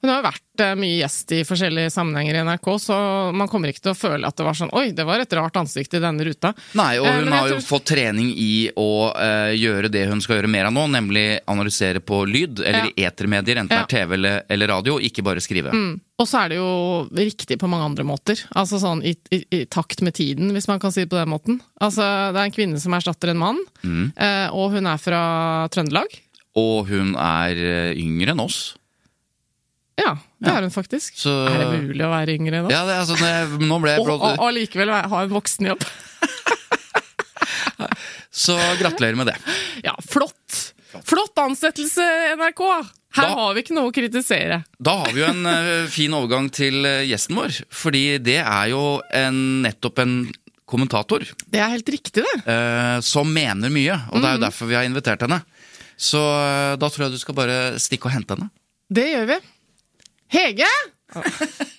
Hun 0.02 0.10
har 0.10 0.16
jo 0.18 0.24
vært 0.26 0.60
eh, 0.64 0.72
mye 0.74 0.96
gjest 0.98 1.30
i 1.36 1.44
forskjellige 1.46 1.92
sammenhenger 1.94 2.34
i 2.34 2.42
NRK, 2.42 2.66
så 2.82 2.96
man 3.38 3.46
kommer 3.46 3.70
ikke 3.70 3.84
til 3.84 3.92
å 3.92 3.98
føle 3.98 4.26
at 4.26 4.34
det 4.36 4.42
var 4.48 4.56
sånn 4.58 4.72
Oi, 4.74 4.88
det 4.98 5.04
var 5.06 5.22
et 5.22 5.36
rart 5.38 5.54
ansikt 5.60 5.94
i 5.94 6.00
denne 6.02 6.26
ruta. 6.26 6.50
Nei, 6.74 6.96
og 6.98 7.06
Eh, 7.06 7.20
hun 7.20 7.28
eh, 7.30 7.36
har 7.38 7.48
jo 7.52 7.60
tror- 7.60 7.68
fått 7.68 7.84
trening 7.92 8.32
i 8.34 8.70
å 8.74 8.88
eh, 9.14 9.52
gjøre 9.54 9.92
det 9.94 10.08
hun 10.10 10.20
skal 10.20 10.40
gjøre 10.40 10.50
mer 10.50 10.66
av 10.66 10.74
nå, 10.74 10.88
nemlig 10.90 11.38
analysere 11.46 12.02
på 12.02 12.24
lyd, 12.26 12.58
eller 12.66 12.90
i 12.96 13.04
etermedier, 13.06 13.60
enten 13.62 13.78
Ja. 13.78 13.84
det 13.86 13.94
er 13.94 14.06
TV 14.08 14.14
eller, 14.18 14.42
eller 14.50 14.66
radio, 14.74 14.98
ikke 14.98 15.22
bare 15.22 15.38
skrive. 15.40 15.70
Mm. 15.70 16.00
Og 16.18 16.26
så 16.28 16.42
er 16.44 16.48
det 16.50 16.58
jo 16.58 16.72
riktig 17.14 17.60
på 17.62 17.70
mange 17.70 17.86
andre 17.86 18.02
måter. 18.04 18.42
Altså 18.58 18.82
sånn 18.82 19.04
i, 19.06 19.14
i, 19.30 19.44
i 19.54 19.62
takt 19.66 20.02
med 20.02 20.14
tiden, 20.18 20.50
hvis 20.52 20.66
man 20.68 20.82
kan 20.82 20.90
si 20.90 21.04
det 21.06 21.10
på 21.14 21.18
den 21.22 21.30
måten. 21.30 21.60
Altså, 21.80 22.02
det 22.34 22.42
er 22.42 22.50
en 22.50 22.58
kvinne 22.58 22.82
som 22.82 22.92
erstatter 22.98 23.30
en 23.30 23.38
mann, 23.38 23.62
Mm. 23.86 24.12
eh, 24.18 24.48
og 24.50 24.72
hun 24.74 24.86
er 24.86 24.98
fra 24.98 25.22
Trøndelag. 25.70 26.10
Og 26.58 26.86
hun 26.90 27.14
er 27.16 27.56
eh, 27.56 27.92
yngre 28.00 28.34
enn 28.34 28.42
oss. 28.44 28.74
Ja, 30.00 30.14
det 30.40 30.48
Ja. 30.48 30.56
er 30.58 30.62
hun 30.66 30.72
faktisk. 30.74 31.14
Så 31.20 31.32
Er 31.48 31.58
det 31.62 31.82
mulig 31.88 32.04
å 32.04 32.10
være 32.12 32.34
yngre 32.36 32.58
enn 32.60 32.66
oss? 32.66 32.72
Ja, 32.74 32.82
det, 32.88 32.96
altså, 33.04 33.16
jeg, 33.20 33.60
nå 33.68 33.78
ble 33.82 33.92
jeg 33.94 34.04
blå... 34.06 34.16
og 34.20 34.52
likevel 34.56 34.90
ha 34.92 35.22
en 35.22 35.32
voksenjobb. 35.32 35.84
Så 38.32 38.56
gratulerer 38.80 39.14
med 39.18 39.26
det. 39.32 39.36
Ja, 39.86 39.94
flott! 40.08 40.72
Flott 41.04 41.38
ansettelse, 41.40 42.04
NRK! 42.38 42.60
Her 43.16 43.26
Da- 43.28 43.34
har 43.36 43.54
vi 43.56 43.60
ikke 43.64 43.74
noe 43.76 43.90
å 43.90 43.94
kritisere. 43.94 44.62
Da 44.80 44.94
har 45.02 45.12
vi 45.12 45.20
jo 45.20 45.26
en 45.28 45.44
eh, 45.48 45.86
fin 45.92 46.12
overgang 46.16 46.48
til 46.52 46.84
eh, 46.88 47.02
gjesten 47.10 47.36
vår. 47.36 47.58
Fordi 47.72 48.04
det 48.24 48.38
er 48.40 48.70
jo 48.72 48.82
en, 49.12 49.40
nettopp 49.66 50.00
en 50.04 50.14
kommentator 50.72 51.26
Det 51.52 51.60
er 51.60 51.74
helt 51.74 51.88
riktig, 51.92 52.22
det. 52.24 52.36
Uh, 52.46 52.96
som 53.04 53.28
mener 53.28 53.68
mye. 53.72 53.98
Og 54.14 54.22
det 54.22 54.30
er 54.30 54.38
jo 54.38 54.44
derfor 54.46 54.70
vi 54.70 54.78
har 54.78 54.86
invitert 54.88 55.20
henne. 55.26 55.42
Så 55.96 56.20
eh, 56.20 56.74
da 56.80 56.88
tror 56.90 57.06
jeg 57.06 57.16
du 57.16 57.20
skal 57.22 57.36
bare 57.38 57.60
stikke 57.82 58.10
og 58.10 58.16
hente 58.16 58.36
henne. 58.36 58.50
Det 58.92 59.06
gjør 59.10 59.30
vi. 59.34 59.38
Hege! 60.38 60.72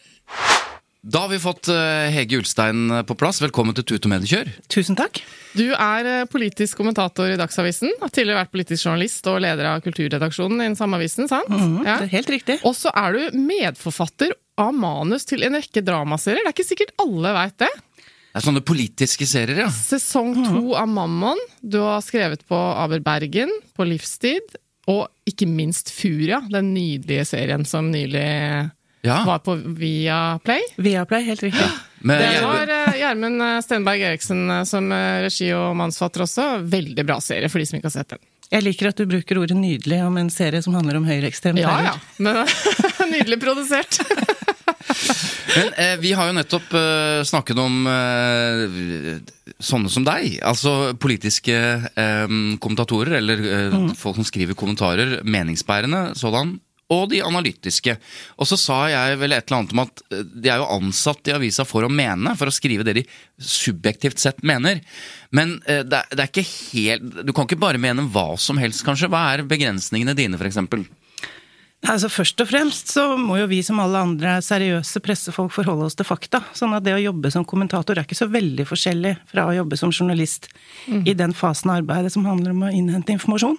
Da 1.04 1.20
har 1.26 1.28
vi 1.34 1.36
fått 1.44 1.68
eh, 1.68 2.14
Hege 2.16 2.38
Ulstein 2.40 2.88
på 3.04 3.16
plass. 3.20 3.42
Velkommen 3.44 3.76
til 3.76 3.84
Tut 3.84 4.06
og 4.08 4.12
Mediekjør. 4.14 4.48
Tusen 4.72 4.96
takk. 4.96 5.20
Du 5.52 5.66
er 5.76 6.08
eh, 6.08 6.22
politisk 6.32 6.80
kommentator 6.80 7.28
i 7.28 7.36
Dagsavisen. 7.36 7.92
Har 8.00 8.14
tidligere 8.16 8.40
vært 8.46 8.54
politisk 8.54 8.88
journalist 8.88 9.28
og 9.28 9.42
leder 9.44 9.68
av 9.68 9.84
kulturredaksjonen 9.84 10.62
i 10.64 10.70
den 10.70 10.78
samme 10.80 10.96
avisen, 11.02 11.28
sant? 11.28 11.52
Ja. 11.84 11.98
Det 12.00 12.08
er 12.08 12.14
helt 12.14 12.32
riktig. 12.32 12.56
Og 12.64 12.78
så 12.80 12.94
er 12.96 13.18
du 13.18 13.36
medforfatter 13.36 14.32
av 14.64 14.72
manus 14.80 15.28
til 15.28 15.44
en 15.44 15.60
rekke 15.60 15.84
dramaserier. 15.84 16.40
Det 16.46 16.54
er 16.54 16.56
ikke 16.56 16.70
sikkert 16.72 16.96
alle 17.04 17.36
veit 17.36 17.60
det. 17.66 17.72
Det 18.34 18.42
er 18.42 18.46
sånne 18.48 18.64
politiske 18.66 19.28
serier, 19.30 19.60
ja. 19.62 19.70
Sesong 19.70 20.34
to 20.48 20.72
av 20.74 20.88
Mammon. 20.90 21.38
Du 21.62 21.78
har 21.84 22.02
skrevet 22.02 22.42
på 22.50 22.58
Aber 22.58 23.04
Bergen, 23.06 23.52
på 23.78 23.86
Livstid, 23.86 24.56
og 24.90 25.06
ikke 25.30 25.46
minst 25.46 25.92
Furia, 25.94 26.40
den 26.50 26.72
nydelige 26.74 27.28
serien 27.30 27.62
som 27.70 27.92
nylig 27.94 28.26
ja. 29.06 29.20
var 29.28 29.44
på 29.46 29.54
Viaplay. 29.78 30.66
Viaplay, 30.82 31.28
helt 31.30 31.46
riktig. 31.46 31.70
Men, 32.02 32.26
Det 32.26 32.42
var 32.42 32.74
eh, 32.74 32.98
Gjermund 33.04 33.46
uh, 33.46 33.62
Stenberg 33.62 34.02
Eriksen 34.10 34.42
uh, 34.50 34.64
som 34.66 34.90
regi- 35.24 35.54
og 35.54 35.78
mannsfatter 35.78 36.26
også. 36.26 36.50
Veldig 36.74 37.06
bra 37.06 37.22
serie 37.22 37.54
for 37.54 37.62
de 37.62 37.70
som 37.70 37.78
ikke 37.78 37.92
har 37.92 38.00
sett 38.02 38.16
den. 38.18 38.26
Jeg 38.50 38.66
liker 38.66 38.90
at 38.90 38.98
du 38.98 39.06
bruker 39.10 39.40
ordet 39.42 39.56
'nydelig' 39.58 40.02
om 40.06 40.18
en 40.18 40.34
serie 40.34 40.62
som 40.66 40.74
handler 40.74 40.98
om 40.98 41.06
høyreekstrem 41.06 41.62
Ja, 41.62 41.78
ja. 41.86 41.94
Men 42.18 42.44
nydelig 43.14 43.40
produsert. 43.46 44.02
Men 45.54 45.72
eh, 45.78 45.96
vi 46.02 46.12
har 46.18 46.30
jo 46.30 46.36
nettopp 46.38 46.74
eh, 46.80 47.22
snakket 47.28 47.60
om 47.62 47.88
eh, 47.90 49.18
sånne 49.64 49.92
som 49.94 50.06
deg. 50.08 50.40
Altså 50.46 50.94
politiske 51.02 51.56
eh, 51.56 52.36
kommentatorer, 52.64 53.18
eller 53.20 53.44
eh, 53.48 53.80
folk 54.00 54.18
som 54.20 54.28
skriver 54.28 54.58
kommentarer. 54.58 55.20
Meningsbærende 55.24 56.14
sådan. 56.20 56.56
Og 56.94 57.08
de 57.10 57.22
analytiske. 57.26 57.96
Og 58.38 58.50
så 58.50 58.58
sa 58.60 58.80
jeg 58.92 59.20
vel 59.22 59.34
et 59.34 59.48
eller 59.48 59.62
annet 59.62 59.76
om 59.78 59.84
at 59.86 60.04
eh, 60.14 60.26
de 60.34 60.52
er 60.54 60.64
jo 60.64 60.72
ansatt 60.80 61.30
i 61.32 61.36
avisa 61.38 61.66
for 61.70 61.86
å 61.86 61.92
mene, 61.92 62.34
for 62.40 62.50
å 62.50 62.54
skrive 62.54 62.86
det 62.88 62.98
de 63.00 63.06
subjektivt 63.38 64.22
sett 64.22 64.44
mener. 64.46 64.82
Men 65.34 65.58
det, 65.66 65.78
er, 66.04 66.10
det 66.14 66.20
er 66.22 66.30
ikke 66.30 66.44
helt 66.46 67.24
Du 67.26 67.32
kan 67.34 67.48
ikke 67.48 67.62
bare 67.62 67.82
mene 67.82 68.06
hva 68.14 68.34
som 68.42 68.60
helst, 68.62 68.84
kanskje. 68.86 69.10
Hva 69.14 69.30
er 69.36 69.48
begrensningene 69.50 70.18
dine, 70.18 70.38
f.eks.? 70.42 70.62
Altså 71.84 72.08
Først 72.08 72.40
og 72.40 72.48
fremst 72.48 72.94
så 72.96 73.04
må 73.20 73.42
jo 73.42 73.48
vi 73.52 73.60
som 73.66 73.82
alle 73.84 74.00
andre 74.06 74.38
seriøse 74.46 75.02
pressefolk 75.04 75.52
forholde 75.52 75.90
oss 75.90 75.98
til 76.00 76.08
fakta. 76.08 76.40
Sånn 76.56 76.76
at 76.78 76.86
det 76.86 76.94
å 76.96 77.02
jobbe 77.02 77.32
som 77.34 77.44
kommentator 77.48 78.00
er 78.00 78.08
ikke 78.08 78.18
så 78.18 78.30
veldig 78.32 78.66
forskjellig 78.70 79.18
fra 79.28 79.50
å 79.50 79.56
jobbe 79.58 79.80
som 79.80 79.92
journalist 79.92 80.48
i 80.88 81.16
den 81.18 81.36
fasen 81.36 81.74
av 81.74 81.82
arbeidet 81.82 82.14
som 82.16 82.28
handler 82.30 82.56
om 82.56 82.64
å 82.64 82.72
innhente 82.72 83.12
informasjon. 83.16 83.58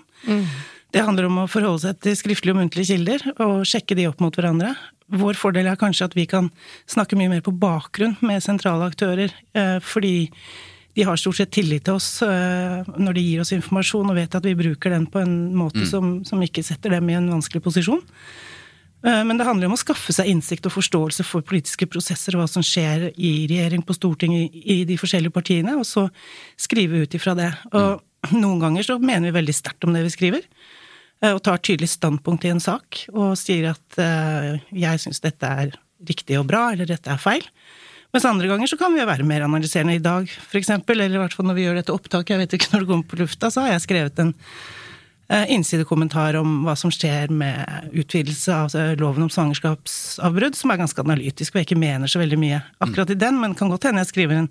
Det 0.95 1.03
handler 1.03 1.29
om 1.29 1.43
å 1.43 1.49
forholde 1.51 1.83
seg 1.83 2.01
til 2.07 2.17
skriftlige 2.17 2.55
og 2.55 2.63
muntlige 2.63 2.95
kilder 2.95 3.25
og 3.43 3.65
sjekke 3.69 3.97
de 3.99 4.07
opp 4.09 4.21
mot 4.25 4.37
hverandre. 4.39 4.73
Vår 5.13 5.37
fordel 5.37 5.69
er 5.69 5.81
kanskje 5.81 6.07
at 6.09 6.15
vi 6.17 6.25
kan 6.31 6.49
snakke 6.89 7.19
mye 7.19 7.33
mer 7.33 7.43
på 7.45 7.53
bakgrunn 7.53 8.15
med 8.25 8.45
sentrale 8.45 8.87
aktører, 8.89 9.35
eh, 9.59 9.81
fordi 9.85 10.31
de 10.95 11.03
har 11.03 11.19
stort 11.19 11.41
sett 11.41 11.51
tillit 11.55 11.85
til 11.89 11.97
oss 11.99 12.23
eh, 12.23 12.87
når 12.87 13.17
de 13.17 13.23
gir 13.25 13.43
oss 13.43 13.53
informasjon, 13.57 14.11
og 14.11 14.19
vet 14.19 14.35
at 14.39 14.45
vi 14.47 14.55
bruker 14.59 14.95
den 14.95 15.09
på 15.11 15.23
en 15.25 15.55
måte 15.59 15.87
som, 15.91 16.21
som 16.27 16.43
ikke 16.45 16.63
setter 16.63 16.95
dem 16.95 17.09
i 17.11 17.17
en 17.19 17.27
vanskelig 17.33 17.65
posisjon. 17.65 18.03
Eh, 19.03 19.23
Men 19.27 19.41
det 19.41 19.49
handler 19.49 19.67
om 19.67 19.75
å 19.75 19.81
skaffe 19.81 20.15
seg 20.15 20.31
innsikt 20.31 20.69
og 20.71 20.77
forståelse 20.77 21.27
for 21.27 21.43
politiske 21.47 21.89
prosesser 21.91 22.37
og 22.37 22.45
hva 22.45 22.49
som 22.51 22.63
skjer 22.63 23.09
i 23.17 23.33
regjering, 23.51 23.83
på 23.83 23.97
Stortinget, 23.99 24.55
i 24.55 24.85
de 24.87 24.99
forskjellige 25.01 25.35
partiene, 25.35 25.75
og 25.81 25.87
så 25.89 26.07
skrive 26.55 27.03
ut 27.03 27.19
ifra 27.19 27.35
det. 27.39 27.51
Og 27.75 28.31
noen 28.39 28.63
ganger 28.63 28.87
så 28.87 29.01
mener 29.03 29.33
vi 29.33 29.39
veldig 29.41 29.59
sterkt 29.59 29.85
om 29.89 29.97
det 29.97 30.07
vi 30.07 30.15
skriver, 30.15 30.47
eh, 31.25 31.33
og 31.35 31.43
tar 31.43 31.59
tydelig 31.59 31.91
standpunkt 31.91 32.47
i 32.47 32.55
en 32.55 32.63
sak, 32.63 33.09
og 33.13 33.35
sier 33.41 33.73
at 33.75 33.99
jeg 34.71 35.03
syns 35.03 35.25
dette 35.27 35.51
er 35.65 35.75
riktig 36.07 36.39
og 36.39 36.47
bra, 36.47 36.69
eller 36.71 36.87
dette 36.87 37.11
er 37.11 37.19
feil. 37.19 37.43
Mens 38.15 38.25
andre 38.31 38.47
ganger 38.47 38.71
så 38.71 38.79
kan 38.79 38.95
vi 38.95 39.03
jo 39.03 39.09
være 39.11 39.27
mer 39.27 39.43
analyserende 39.49 39.97
i 39.99 40.03
dag, 40.03 40.31
for 40.31 40.61
eksempel, 40.61 41.01
eller 41.03 41.19
i 41.19 41.25
hvert 41.25 41.35
fall 41.35 41.49
når 41.51 41.59
vi 41.59 41.67
gjør 41.67 41.81
dette 41.81 41.95
opptaket, 41.97 42.37
jeg 42.37 42.45
vet 42.45 42.57
ikke 42.61 42.71
når 42.71 42.85
det 42.85 42.91
kommer 42.93 43.11
på 43.11 43.19
lufta, 43.25 43.51
så 43.51 43.65
har 43.65 43.75
jeg 43.75 43.83
skrevet 43.89 44.21
en 44.23 44.31
eh, 45.35 45.51
innsidekommentar 45.57 46.39
om 46.39 46.61
hva 46.63 46.77
som 46.79 46.93
skjer 46.95 47.33
med 47.35 47.91
utvidelse 47.91 48.55
av 48.55 48.77
eh, 48.79 48.93
loven 49.01 49.27
om 49.27 49.33
svangerskapsavbrudd, 49.35 50.55
som 50.55 50.71
er 50.71 50.79
ganske 50.85 51.03
analytisk, 51.03 51.57
og 51.57 51.59
jeg 51.59 51.69
ikke 51.69 51.81
mener 51.83 52.13
så 52.13 52.23
veldig 52.23 52.39
mye 52.39 52.63
akkurat 52.87 53.11
i 53.11 53.19
den, 53.19 53.43
men 53.43 53.59
kan 53.59 53.75
godt 53.75 53.91
hende 53.91 54.05
jeg 54.05 54.13
skriver 54.13 54.45
en 54.45 54.49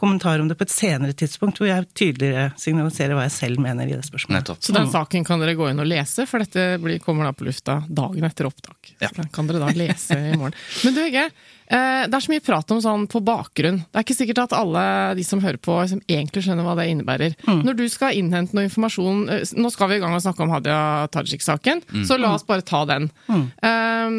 kommentar 0.00 0.42
om 0.42 0.50
det 0.50 0.58
på 0.58 0.66
et 0.66 0.74
senere 0.74 1.14
tidspunkt, 1.14 1.62
hvor 1.62 1.70
jeg 1.70 1.86
tydeligere 1.94 2.50
signaliserer 2.58 3.14
hva 3.14 3.28
jeg 3.28 3.36
selv 3.38 3.62
mener 3.62 3.86
i 3.86 3.94
det 3.94 4.02
spørsmålet. 4.10 4.42
Nettopp. 4.42 4.62
Så 4.66 4.74
den 4.74 4.90
saken 4.90 5.30
kan 5.30 5.42
dere 5.46 5.54
gå 5.54 5.70
inn 5.70 5.86
og 5.86 5.90
lese, 5.90 6.26
for 6.26 6.42
dette 6.42 6.98
kommer 7.06 7.30
da 7.30 7.34
på 7.38 7.46
lufta 7.46 7.84
dagen 7.86 8.26
etter 8.26 8.50
opptak. 8.50 8.96
Ja. 8.98 9.14
Så 9.14 9.22
den 9.22 9.30
kan 9.34 9.46
dere 9.46 9.62
da 9.62 9.74
lese 9.84 10.18
i 10.18 10.34
morgen. 10.34 10.58
Men 10.82 10.98
du 10.98 11.04
Hege, 11.04 11.28
det 11.68 12.12
er 12.12 12.22
så 12.22 12.32
mye 12.32 12.44
prat 12.44 12.70
om 12.74 12.80
sånn 12.84 13.06
på 13.10 13.22
bakgrunn. 13.24 13.80
Det 13.88 14.00
er 14.00 14.04
ikke 14.04 14.16
sikkert 14.16 14.42
at 14.44 14.56
alle 14.56 14.84
de 15.18 15.24
som 15.26 15.40
hører 15.42 15.60
på, 15.62 15.76
liksom, 15.80 16.02
egentlig 16.10 16.44
skjønner 16.44 16.66
hva 16.66 16.76
det 16.78 16.88
innebærer. 16.92 17.36
Når 17.64 17.78
du 17.78 17.84
skal 17.92 18.18
innhente 18.18 18.56
noe 18.56 18.66
informasjon 18.68 19.24
eh, 19.32 19.42
Nå 19.56 19.70
skal 19.72 19.90
vi 19.90 19.98
i 19.98 20.02
gang 20.02 20.14
og 20.16 20.22
snakke 20.24 20.44
om 20.44 20.52
Hadia 20.52 21.08
Tajik-saken, 21.14 21.82
så 22.08 22.18
la 22.20 22.34
oss 22.36 22.46
bare 22.46 22.64
ta 22.66 22.84
den. 22.88 23.08
Eh, 23.30 24.18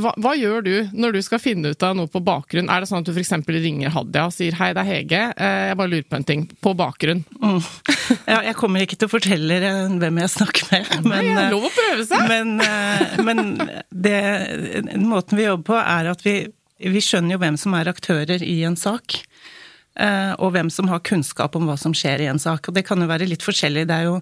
hva, 0.00 0.14
hva 0.16 0.34
gjør 0.38 0.64
du 0.66 0.74
når 0.92 1.18
du 1.18 1.20
skal 1.26 1.42
finne 1.42 1.74
ut 1.74 1.86
av 1.86 1.96
noe 1.98 2.10
på 2.10 2.22
bakgrunn? 2.24 2.70
Er 2.72 2.82
det 2.82 2.90
sånn 2.90 3.04
at 3.04 3.08
du 3.08 3.14
f.eks. 3.14 3.34
ringer 3.50 3.92
Hadia 3.94 4.26
og 4.28 4.34
sier 4.34 4.56
'hei, 4.56 4.72
det 4.76 4.84
er 4.84 4.90
Hege, 4.90 5.22
eh, 5.36 5.66
jeg 5.70 5.78
bare 5.80 5.92
lurer 5.92 6.08
på 6.08 6.20
en 6.20 6.28
ting', 6.28 6.46
på 6.60 6.74
bakgrunn? 6.78 7.24
Ja, 8.26 8.40
jeg 8.42 8.56
kommer 8.58 8.82
ikke 8.82 8.98
til 8.98 9.06
å 9.06 9.12
fortelle 9.12 9.58
hvem 10.00 10.22
jeg 10.22 10.32
snakker 10.32 10.70
med, 10.70 10.88
men, 11.06 11.28
Nei, 11.36 11.44
lov 11.52 11.68
å 11.68 11.72
prøve 11.74 12.06
seg! 12.08 12.24
men, 12.30 12.56
eh, 12.64 13.20
men 13.26 13.54
det, 13.90 14.16
måten 14.98 15.38
vi 15.38 15.46
jobber 15.46 15.66
på 15.70 15.78
er 15.80 16.10
at 16.10 16.24
vi, 16.26 16.34
vi 16.80 17.02
skjønner 17.04 17.36
jo 17.36 17.42
hvem 17.42 17.58
som 17.60 17.74
er 17.76 17.90
aktører 17.90 18.42
i 18.44 18.62
en 18.64 18.78
sak, 18.78 19.20
eh, 20.00 20.32
og 20.38 20.54
hvem 20.54 20.70
som 20.72 20.88
har 20.88 21.04
kunnskap 21.04 21.56
om 21.56 21.68
hva 21.68 21.76
som 21.80 21.94
skjer 21.96 22.24
i 22.24 22.30
en 22.30 22.40
sak. 22.40 22.68
Og 22.68 22.76
det 22.76 22.86
kan 22.88 23.00
jo 23.00 23.10
være 23.10 23.28
litt 23.28 23.44
forskjellig. 23.44 23.86
Det 23.88 23.96
er 23.96 24.08
jo 24.08 24.20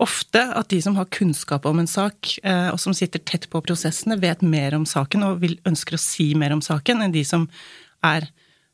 ofte 0.00 0.42
at 0.56 0.70
de 0.72 0.80
som 0.80 0.96
har 0.96 1.10
kunnskap 1.12 1.66
om 1.68 1.80
en 1.82 1.90
sak, 1.90 2.36
eh, 2.42 2.68
og 2.70 2.78
som 2.80 2.94
sitter 2.96 3.20
tett 3.20 3.48
på 3.50 3.62
prosessene, 3.64 4.20
vet 4.20 4.42
mer 4.42 4.76
om 4.78 4.86
saken 4.86 5.26
og 5.26 5.40
vil, 5.42 5.58
ønsker 5.68 5.98
å 5.98 6.02
si 6.02 6.32
mer 6.34 6.54
om 6.54 6.62
saken 6.64 7.02
enn 7.02 7.16
de 7.16 7.24
som 7.26 7.48
er 8.06 8.30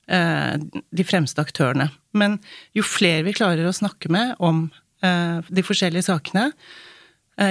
eh, 0.07 0.61
de 0.61 1.07
fremste 1.07 1.41
aktørene. 1.43 1.89
Men 2.13 2.39
jo 2.77 2.85
flere 2.87 3.25
vi 3.27 3.37
klarer 3.37 3.67
å 3.67 3.75
snakke 3.75 4.13
med 4.13 4.37
om 4.39 4.69
de 5.07 5.63
forskjellige 5.63 6.07
sakene, 6.09 6.49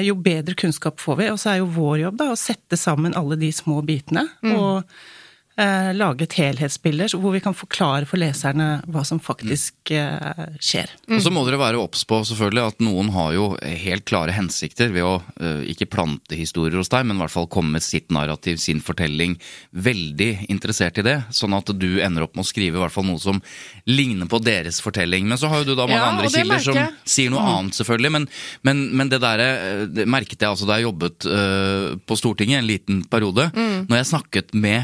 jo 0.04 0.15
bedre 0.19 0.56
kunnskap 0.58 0.97
får 0.99 1.19
vi. 1.19 1.28
Og 1.30 1.38
så 1.39 1.51
er 1.51 1.60
jo 1.60 1.69
vår 1.71 1.99
jobb 2.01 2.17
da 2.19 2.25
å 2.34 2.39
sette 2.39 2.75
sammen 2.75 3.13
alle 3.15 3.38
de 3.39 3.51
små 3.54 3.78
bitene. 3.86 4.25
Og 4.49 4.82
eh, 4.82 5.06
lage 5.96 6.26
et 6.26 6.36
helhetsbilde 6.36 7.08
hvor 7.15 7.32
vi 7.32 7.39
kan 7.44 7.56
forklare 7.56 8.08
for 8.10 8.20
leserne 8.20 8.82
hva 8.91 9.06
som 9.08 9.22
faktisk 9.24 9.91
eh, 9.96 10.56
skjer. 10.60 10.91
Og 11.08 11.22
så 11.24 11.32
må 11.32 11.46
dere 11.48 11.60
være 11.62 11.80
obs 11.80 12.04
på 12.08 12.20
selvfølgelig 12.28 12.63
at 12.63 12.82
noen 12.84 13.12
har 13.15 13.32
jo 13.36 13.46
helt 13.63 14.06
klare 14.10 14.36
hensikter 14.36 14.91
ved 14.94 15.06
å 15.08 15.13
eh, 15.39 15.63
ikke 15.72 15.88
plante 15.91 16.36
historier 16.36 16.78
hos 16.80 16.91
deg, 16.91 17.06
men 17.08 17.18
i 17.18 17.24
hvert 17.24 17.34
fall 17.34 17.48
komme 17.52 17.78
med 17.78 17.86
sitt 17.86 18.12
narrativ, 18.13 18.60
sin 18.62 18.82
fortelling. 18.84 19.38
Veldig 19.72 20.30
interessert 20.52 21.00
i 21.02 21.06
det, 21.08 21.18
sånn 21.36 21.56
at 21.58 21.72
du 21.72 21.88
ender 22.04 22.28
opp 22.28 22.36
med 22.36 22.46
å 22.46 22.50
skrive 22.50 22.80
i 22.80 22.84
hvert 22.84 22.96
fall 22.96 23.08
noe 23.08 23.22
som 23.22 23.39
ligner 23.88 24.30
på 24.32 24.41
deres 24.44 24.82
fortelling. 24.84 25.30
Men 25.30 25.39
så 25.41 25.52
har 25.52 25.63
jo 25.63 25.72
du 25.72 25.76
da 25.76 25.88
mange 25.88 26.02
Ja, 26.02 26.12
andre 26.12 26.32
kilder 26.34 26.65
som 26.65 26.82
sier 27.04 27.32
noe 27.34 27.46
annet, 27.56 27.78
selvfølgelig. 27.80 28.13
Men, 28.18 28.28
men, 28.68 28.84
men 29.00 29.13
det 29.13 29.22
der 29.24 29.46
eh, 29.46 30.04
merket 30.04 30.41
jeg 30.41 30.52
altså 30.52 30.68
da 30.68 30.80
jeg 30.80 30.89
jobbet 30.89 31.30
eh, 31.32 31.88
på 32.04 32.20
Stortinget 32.20 32.62
en 32.62 32.70
liten 32.70 33.02
periode. 33.10 33.50
Når 33.56 34.00
jeg 34.00 34.12
snakket 34.12 34.54
med 34.58 34.84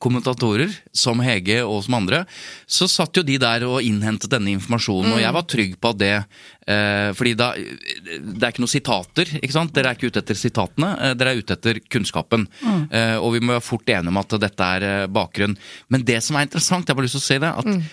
kommentatorer, 0.00 0.72
som 0.96 1.20
Hege 1.22 1.60
og 1.66 1.82
som 1.84 1.98
andre, 1.98 2.22
så 2.64 2.88
satt 2.90 3.20
jo 3.20 3.24
de 3.26 3.36
der 3.40 3.66
og 3.68 3.84
innhentet 3.84 4.32
denne 4.32 4.52
informasjonen, 4.54 5.12
og 5.14 5.20
jeg 5.20 5.36
var 5.36 5.46
trygg 5.52 5.76
på 5.80 5.92
at 5.92 6.00
det 6.00 6.12
eh, 6.16 7.10
Fordi 7.16 7.32
da 7.38 7.50
Det 7.54 8.40
er 8.40 8.52
ikke 8.52 8.64
noen 8.64 8.72
sitater, 8.72 9.32
ikke 9.40 9.56
sant? 9.56 9.74
Dere 9.76 9.92
er 9.92 9.98
ikke 9.98 10.10
ute 10.10 10.22
etter 10.22 10.38
sitatene, 10.38 10.92
eh, 10.96 11.16
dere 11.18 11.34
er 11.34 11.42
ute 11.42 11.56
etter 11.56 11.80
kunnskapen. 11.92 12.46
Eh, 12.90 13.16
og 13.18 13.34
vi 13.36 13.42
må 13.44 13.56
være 13.56 13.66
fort 13.66 13.90
enige 13.92 14.12
om 14.12 14.20
at 14.22 14.36
dette 14.42 14.68
er 14.76 14.86
eh, 14.88 15.08
bakgrunn. 15.10 15.56
Men 15.92 16.06
det 16.06 16.20
som 16.24 16.38
er 16.38 16.48
interessant, 16.48 16.86
jeg 16.86 16.94
har 16.94 17.00
bare 17.00 17.08
lyst 17.08 17.18
til 17.18 17.24
å 17.24 17.28
si 17.28 17.40
det, 17.42 17.52
at 17.62 17.90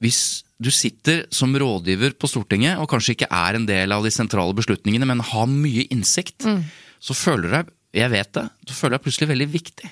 hvis 0.00 0.20
du 0.60 0.70
sitter 0.72 1.26
som 1.34 1.52
rådgiver 1.56 2.14
på 2.20 2.28
Stortinget, 2.28 2.80
og 2.80 2.88
kanskje 2.88 3.16
ikke 3.16 3.28
er 3.32 3.58
en 3.58 3.68
del 3.68 3.92
av 3.92 4.04
de 4.06 4.12
sentrale 4.14 4.56
beslutningene, 4.56 5.08
men 5.08 5.24
har 5.32 5.48
mye 5.50 5.84
innsikt, 5.92 6.48
så 7.00 7.16
føler 7.16 7.48
du 7.48 7.54
deg 7.58 7.74
jeg 7.90 8.10
vet 8.12 8.28
det. 8.36 8.44
Du 8.68 8.72
føler 8.76 8.94
jeg 8.98 9.02
plutselig 9.02 9.26
veldig 9.32 9.48
viktig 9.50 9.88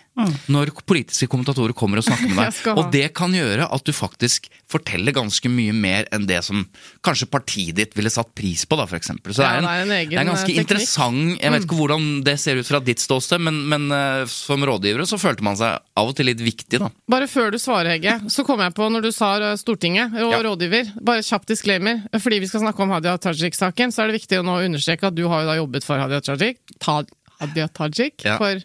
når 0.51 0.71
politiske 0.87 1.29
kommentatorer 1.31 1.75
kommer 1.79 2.01
og 2.01 2.05
snakker 2.07 2.31
med 2.35 2.39
deg. 2.51 2.69
Og 2.79 2.91
det 2.95 3.05
kan 3.15 3.33
gjøre 3.35 3.67
at 3.75 3.85
du 3.87 3.93
faktisk 3.95 4.49
forteller 4.71 5.15
ganske 5.15 5.51
mye 5.51 5.75
mer 5.75 6.07
enn 6.15 6.27
det 6.29 6.41
som 6.47 6.65
kanskje 7.07 7.29
partiet 7.31 7.77
ditt 7.79 7.95
ville 7.99 8.11
satt 8.11 8.31
pris 8.39 8.65
på, 8.67 8.79
da, 8.79 8.87
eksempel. 8.99 9.35
Så 9.35 9.43
Ja, 9.43 9.57
det, 9.59 9.67
er 9.71 9.83
en, 9.83 9.89
det 9.91 9.97
er 9.97 10.05
en 10.05 10.11
det 10.11 10.21
er 10.23 10.29
ganske 10.31 10.45
eh, 10.45 10.47
teknikk. 10.47 10.65
interessant 10.67 11.43
Jeg 11.43 11.55
vet 11.55 11.67
ikke 11.67 11.79
hvordan 11.81 12.09
det 12.27 12.37
ser 12.43 12.61
ut 12.61 12.71
fra 12.71 12.81
ditt 12.87 13.03
ståsted, 13.03 13.43
men, 13.47 13.61
men 13.71 13.87
uh, 13.95 14.25
som 14.31 14.63
rådgivere 14.67 15.07
så 15.09 15.19
følte 15.23 15.47
man 15.47 15.59
seg 15.59 15.79
av 15.99 16.11
og 16.13 16.17
til 16.19 16.31
litt 16.31 16.43
viktig, 16.43 16.83
da. 16.83 16.91
Bare 17.11 17.27
før 17.31 17.51
du 17.55 17.59
svarer, 17.63 17.95
Hegge, 17.97 18.19
så 18.31 18.45
kom 18.47 18.63
jeg 18.63 18.75
på 18.79 18.91
når 18.95 19.07
du 19.09 19.11
sa 19.15 19.33
eh, 19.43 19.57
Stortinget 19.59 20.15
og 20.23 20.35
Ja. 20.35 20.43
rådgiver. 20.47 20.95
Bare 21.03 21.23
kjapp 21.27 21.47
disclaimer. 21.51 22.03
Fordi 22.19 22.43
vi 22.43 22.51
skal 22.51 22.63
snakke 22.67 22.83
om 22.85 22.91
Hadia 22.95 23.17
Tajik-saken, 23.23 23.95
så 23.95 24.03
er 24.05 24.11
det 24.13 24.21
viktig 24.21 24.39
å 24.43 24.47
nå 24.47 24.59
understreke 24.67 25.11
at 25.11 25.17
du 25.19 25.25
har 25.31 25.43
jo 25.45 25.51
da 25.51 25.57
jobbet 25.59 25.87
for 25.87 25.99
Hadia 26.03 26.21
Tajik, 26.23 26.61
Ta 26.83 27.01
Hadia 27.41 27.69
Tajik 27.69 28.25
Ja. 28.25 28.37
for 28.39 28.59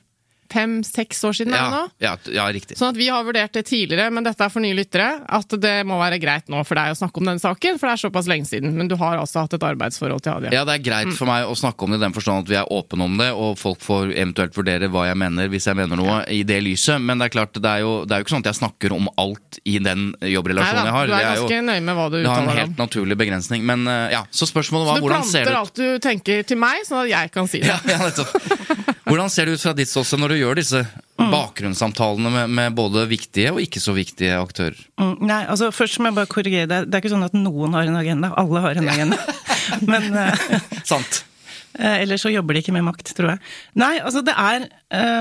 fem-seks 0.51 1.23
år 1.27 1.36
siden 1.38 1.56
Ja, 1.56 1.84
ja, 2.03 2.13
ja 2.34 2.47
riktig. 2.53 2.77
Sånn 2.79 2.93
at 2.93 2.99
vi 2.99 3.08
har 3.12 3.23
vurdert 3.25 3.53
det 3.56 3.65
tidligere, 3.69 4.10
men 4.13 4.25
dette 4.25 4.45
er 4.45 4.51
for 4.53 4.63
nye 4.63 4.75
lyttere, 4.77 5.08
at 5.23 5.56
det 5.62 5.75
må 5.88 5.97
være 6.01 6.19
greit 6.21 6.51
nå 6.51 6.62
for 6.67 6.79
deg 6.79 6.93
å 6.93 6.97
snakke 6.99 7.21
om 7.21 7.32
den 7.32 7.41
saken, 7.41 7.79
for 7.79 7.89
det 7.89 7.95
er 7.95 8.03
såpass 8.03 8.29
lenge 8.29 8.49
siden. 8.49 8.75
Men 8.77 8.89
du 8.91 8.95
har 8.99 9.17
altså 9.21 9.43
hatt 9.45 9.56
et 9.58 9.65
arbeidsforhold 9.65 10.23
til 10.25 10.36
Hadia. 10.36 10.53
Ja, 10.56 10.65
det 10.67 10.77
er 10.77 10.86
greit 10.86 11.13
for 11.17 11.29
meg 11.29 11.47
å 11.49 11.56
snakke 11.58 11.86
om 11.86 11.93
det 11.93 12.01
i 12.01 12.06
den 12.06 12.15
forstand 12.15 12.45
at 12.45 12.51
vi 12.51 12.60
er 12.60 12.69
åpne 12.73 13.08
om 13.08 13.17
det, 13.21 13.29
og 13.34 13.58
folk 13.62 13.82
får 13.84 14.13
eventuelt 14.13 14.58
vurdere 14.58 14.89
hva 14.93 15.08
jeg 15.10 15.19
mener 15.19 15.51
hvis 15.51 15.67
jeg 15.69 15.79
mener 15.79 15.99
noe 15.99 16.19
i 16.34 16.43
det 16.47 16.60
lyset. 16.65 17.01
Men 17.01 17.21
det 17.21 17.29
er 17.29 17.36
klart, 17.38 17.58
det 17.58 17.69
er 17.69 17.84
jo, 17.86 17.93
det 18.08 18.15
er 18.15 18.21
jo 18.21 18.27
ikke 18.27 18.36
sånn 18.36 18.45
at 18.45 18.51
jeg 18.53 18.62
snakker 18.62 18.95
om 18.95 19.10
alt 19.21 19.60
i 19.69 19.77
den 19.84 20.12
jobbrelasjonen 20.19 20.79
Neida, 20.84 20.89
jeg 20.89 20.97
har. 20.97 21.08
du 21.08 21.13
er 21.13 21.23
er 21.23 21.38
jo 21.38 21.47
ganske 21.47 21.62
nøye 21.69 21.84
med 21.84 21.97
hva 21.99 22.08
du 22.10 22.17
uttaler 22.19 22.23
om. 22.23 22.34
det 22.34 22.34
har 22.34 22.53
en 22.53 22.62
helt 22.62 22.73
om. 22.73 22.82
naturlig 22.84 23.17
begrensning. 23.19 23.65
Men 23.67 23.88
eh, 23.88 24.15
ja, 24.15 24.23
så 24.32 24.47
spørsmålet 24.49 24.89
var 24.89 25.01
du 25.01 25.08
hvordan 25.08 25.27
ser 25.27 25.47
det 25.47 25.53
ut? 25.53 25.60
alt 25.62 25.79
du 25.79 26.03
tenker 26.03 26.43
til 26.47 26.60
meg, 26.62 26.84
sånn 26.88 27.03
at 27.03 27.12
jeg 27.13 27.34
kan 27.34 27.49
si 27.51 27.63
det. 27.63 27.71
Ja, 27.73 27.79
ja, 27.89 27.97
nettopp. 28.03 28.93
Hvordan 29.08 29.32
ser 29.32 29.49
det 29.49 29.58
ut 29.58 29.63
fra 29.63 29.73
ditt 29.77 29.89
ståsted 29.89 30.21
når 30.21 30.33
du 30.34 30.39
gjør 30.41 30.60
disse 30.60 30.84
bakgrunnssamtalene 31.17 32.32
med, 32.34 32.54
med 32.58 32.78
både 32.78 33.06
viktige 33.10 33.54
og 33.54 33.62
ikke 33.63 33.82
så 33.82 33.93
viktige 33.96 34.38
aktører? 34.39 34.80
Mm, 35.00 35.15
Nei, 35.30 35.43
altså 35.50 35.69
først 35.74 36.02
må 36.02 36.10
jeg 36.10 36.17
bare 36.17 36.32
korrigere 36.32 36.69
deg. 36.69 36.88
Det 36.89 36.98
er 36.98 37.04
ikke 37.04 37.13
sånn 37.13 37.28
at 37.28 37.38
noen 37.38 37.78
har 37.78 37.89
en 37.89 38.00
agenda. 38.00 38.34
Alle 38.39 38.63
har 38.65 38.80
en 38.80 38.89
agenda. 38.91 39.19
Men 39.91 40.10
uh, 40.15 40.58
Sant. 40.91 41.24
Uh, 41.78 42.02
ellers 42.02 42.26
så 42.26 42.34
jobber 42.34 42.56
de 42.56 42.63
ikke 42.63 42.76
med 42.76 42.86
makt, 42.89 43.13
tror 43.17 43.34
jeg. 43.34 43.43
Nei, 43.80 43.96
altså 44.02 44.22
det 44.26 44.36
er 44.38 44.67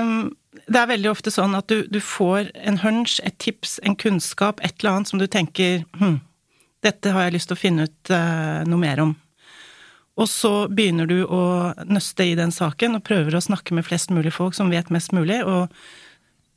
um, 0.03 0.27
Det 0.67 0.81
er 0.81 0.91
veldig 0.91 1.09
ofte 1.09 1.33
sånn 1.33 1.57
at 1.57 1.71
du, 1.71 1.83
du 1.89 1.99
får 2.03 2.51
en 2.61 2.77
hunch, 2.83 3.17
et 3.25 3.37
tips, 3.41 3.79
en 3.85 3.97
kunnskap, 3.99 4.61
et 4.61 4.75
eller 4.79 4.97
annet 4.97 5.13
som 5.13 5.21
du 5.21 5.25
tenker 5.27 5.81
hm, 5.97 6.19
dette 6.83 7.13
har 7.15 7.25
jeg 7.25 7.37
lyst 7.37 7.49
til 7.49 7.57
å 7.57 7.61
finne 7.61 7.87
ut 7.87 8.11
uh, 8.11 8.61
noe 8.67 8.81
mer 8.81 9.01
om. 9.05 9.13
Og 10.13 10.29
så 10.29 10.67
begynner 10.69 11.09
du 11.09 11.23
å 11.25 11.73
nøste 11.89 12.25
i 12.29 12.37
den 12.37 12.53
saken 12.53 12.99
og 12.99 13.05
prøver 13.07 13.33
å 13.33 13.41
snakke 13.41 13.73
med 13.73 13.85
flest 13.87 14.13
mulig 14.13 14.33
folk 14.35 14.53
som 14.53 14.69
vet 14.69 14.91
mest 14.93 15.13
mulig. 15.15 15.39
Og 15.41 15.71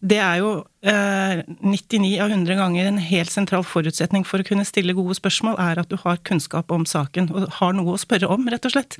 det 0.04 0.18
er 0.20 0.42
jo 0.42 0.50
eh, 0.84 1.40
99 1.64 2.10
av 2.20 2.34
100 2.34 2.58
ganger 2.60 2.90
en 2.90 3.00
helt 3.00 3.32
sentral 3.32 3.64
forutsetning 3.64 4.26
for 4.28 4.42
å 4.42 4.46
kunne 4.46 4.66
stille 4.68 4.94
gode 4.96 5.16
spørsmål, 5.16 5.56
er 5.62 5.80
at 5.80 5.88
du 5.88 5.96
har 6.02 6.20
kunnskap 6.28 6.70
om 6.74 6.84
saken 6.86 7.30
og 7.32 7.48
har 7.62 7.72
noe 7.78 7.96
å 7.96 8.02
spørre 8.02 8.28
om, 8.28 8.44
rett 8.52 8.68
og 8.68 8.76
slett. 8.76 8.98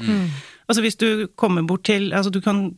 Altså 0.67 0.87
hvis 0.87 0.97
du 0.97 1.29
kommer 1.37 1.63
bort 1.69 1.85
til 1.87 2.09
Altså 2.17 2.33
du 2.33 2.41
kan 2.41 2.71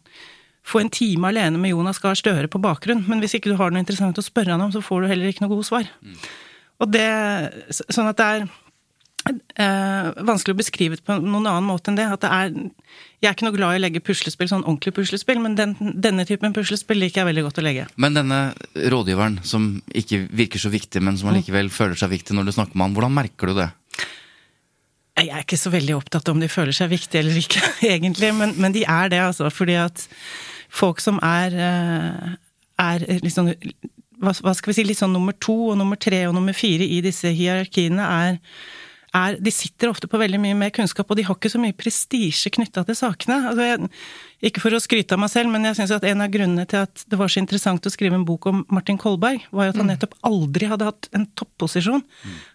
få 0.69 0.83
en 0.83 0.91
time 0.93 1.31
alene 1.31 1.57
med 1.63 1.71
Jonas 1.71 2.03
Gahr 2.03 2.19
Støre 2.19 2.51
på 2.51 2.61
bakgrunn, 2.61 3.07
men 3.09 3.23
hvis 3.23 3.39
ikke 3.39 3.55
du 3.55 3.57
har 3.57 3.71
noe 3.71 3.81
interessant 3.81 4.19
å 4.19 4.27
spørre 4.27 4.53
han 4.53 4.67
om, 4.67 4.75
så 4.75 4.83
får 4.85 5.07
du 5.07 5.13
heller 5.15 5.31
ikke 5.31 5.47
noe 5.47 5.55
gode 5.55 5.69
svar. 5.71 5.87
Og 6.83 6.91
det 6.93 7.07
Sånn 7.71 8.11
at 8.11 8.19
det 8.19 8.27
er 8.27 8.49
eh, 9.31 10.09
vanskelig 10.27 10.57
å 10.57 10.59
beskrive 10.59 10.99
det 10.99 11.05
på 11.07 11.17
noen 11.21 11.47
annen 11.47 11.67
måte 11.69 11.93
enn 11.93 11.99
det. 11.99 12.07
At 12.09 12.25
det 12.25 12.31
er 12.33 12.53
Jeg 13.19 13.29
er 13.29 13.35
ikke 13.35 13.49
noe 13.49 13.57
glad 13.57 13.75
i 13.75 13.81
å 13.81 13.83
legge 13.83 14.03
puslespill, 14.05 14.47
sånn 14.51 14.63
ordentlig 14.63 14.95
puslespill, 14.95 15.41
men 15.43 15.57
den, 15.59 15.75
denne 15.79 16.23
typen 16.29 16.55
puslespill 16.55 17.01
liker 17.03 17.25
jeg 17.25 17.29
veldig 17.33 17.45
godt 17.49 17.59
å 17.59 17.65
legge. 17.67 17.89
Men 17.99 18.15
denne 18.15 18.39
rådgiveren 18.95 19.41
som 19.43 19.73
ikke 19.91 20.21
virker 20.31 20.63
så 20.63 20.71
viktig, 20.71 21.03
men 21.03 21.19
som 21.19 21.33
allikevel 21.33 21.73
føler 21.75 21.99
seg 21.99 22.13
viktig 22.15 22.37
når 22.39 22.47
du 22.47 22.55
snakker 22.55 22.79
med 22.79 22.87
han, 22.87 22.95
hvordan 22.95 23.17
merker 23.19 23.51
du 23.51 23.59
det? 23.59 23.69
Jeg 25.19 25.33
er 25.35 25.43
ikke 25.43 25.59
så 25.59 25.73
veldig 25.75 25.97
opptatt 25.97 26.31
om 26.31 26.39
de 26.39 26.47
føler 26.51 26.77
seg 26.77 26.93
viktige 26.93 27.25
eller 27.25 27.41
ikke, 27.41 27.63
egentlig, 27.95 28.31
men, 28.39 28.55
men 28.63 28.75
de 28.77 28.85
er 28.87 29.11
det, 29.11 29.23
altså. 29.27 29.51
Fordi 29.51 29.79
at 29.83 30.07
folk 30.71 31.03
som 31.03 31.19
er, 31.25 31.59
eh, 31.59 32.35
er 32.79 33.07
hva, 34.23 34.35
hva 34.35 34.55
skal 34.55 34.71
vi 34.71 34.77
si, 34.79 34.87
litt 34.87 35.01
sånn 35.01 35.15
nummer 35.15 35.35
to 35.43 35.73
og 35.73 35.79
nummer 35.81 35.99
tre 36.01 36.25
og 36.29 36.37
nummer 36.37 36.57
fire 36.57 36.87
i 36.87 37.01
disse 37.05 37.33
hierarkiene, 37.35 38.05
er, 38.05 38.39
er 39.17 39.39
De 39.41 39.53
sitter 39.55 39.91
ofte 39.91 40.09
på 40.11 40.21
veldig 40.21 40.41
mye 40.43 40.57
mer 40.59 40.73
kunnskap, 40.75 41.09
og 41.09 41.19
de 41.19 41.25
har 41.27 41.37
ikke 41.39 41.53
så 41.53 41.61
mye 41.63 41.77
prestisje 41.77 42.53
knytta 42.55 42.85
til 42.89 42.99
sakene. 42.99 43.39
Altså 43.51 43.67
jeg, 43.67 43.91
ikke 44.51 44.63
for 44.63 44.77
å 44.77 44.83
skryte 44.83 45.17
av 45.17 45.23
meg 45.23 45.33
selv, 45.33 45.53
men 45.53 45.67
jeg 45.69 45.79
syns 45.81 45.95
at 45.97 46.07
en 46.09 46.25
av 46.25 46.33
grunnene 46.33 46.67
til 46.69 46.85
at 46.87 47.05
det 47.09 47.19
var 47.21 47.33
så 47.33 47.43
interessant 47.43 47.89
å 47.89 47.93
skrive 47.93 48.19
en 48.19 48.27
bok 48.29 48.49
om 48.51 48.63
Martin 48.73 49.01
Kolberg, 49.01 49.45
var 49.51 49.73
at 49.73 49.81
han 49.81 49.91
nettopp 49.91 50.17
aldri 50.29 50.71
hadde 50.71 50.89
hatt 50.91 51.11
en 51.17 51.29
topposisjon. 51.39 52.05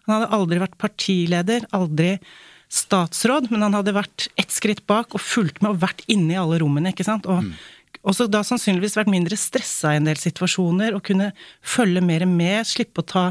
Han 0.08 0.16
hadde 0.16 0.34
aldri 0.38 0.64
vært 0.64 0.80
partileder, 0.82 1.70
aldri 1.76 2.18
statsråd, 2.74 3.52
men 3.54 3.66
han 3.66 3.78
hadde 3.78 3.94
vært 3.96 4.28
ett 4.40 4.54
skritt 4.54 4.84
bak 4.90 5.14
og 5.14 5.22
fulgt 5.22 5.62
med 5.62 5.76
og 5.76 5.84
vært 5.84 6.06
inne 6.12 6.34
i 6.34 6.40
alle 6.42 6.60
rommene, 6.62 6.94
ikke 6.94 7.06
sant. 7.06 7.30
Og 7.30 7.46
også 8.04 8.28
da 8.32 8.42
sannsynligvis 8.44 8.98
vært 8.98 9.12
mindre 9.14 9.38
stressa 9.40 9.94
i 9.94 10.00
en 10.00 10.10
del 10.10 10.20
situasjoner 10.20 10.96
og 10.96 11.06
kunne 11.08 11.32
følge 11.62 12.02
mer 12.04 12.26
med, 12.28 12.66
slippe 12.68 13.04
å 13.04 13.08
ta 13.08 13.26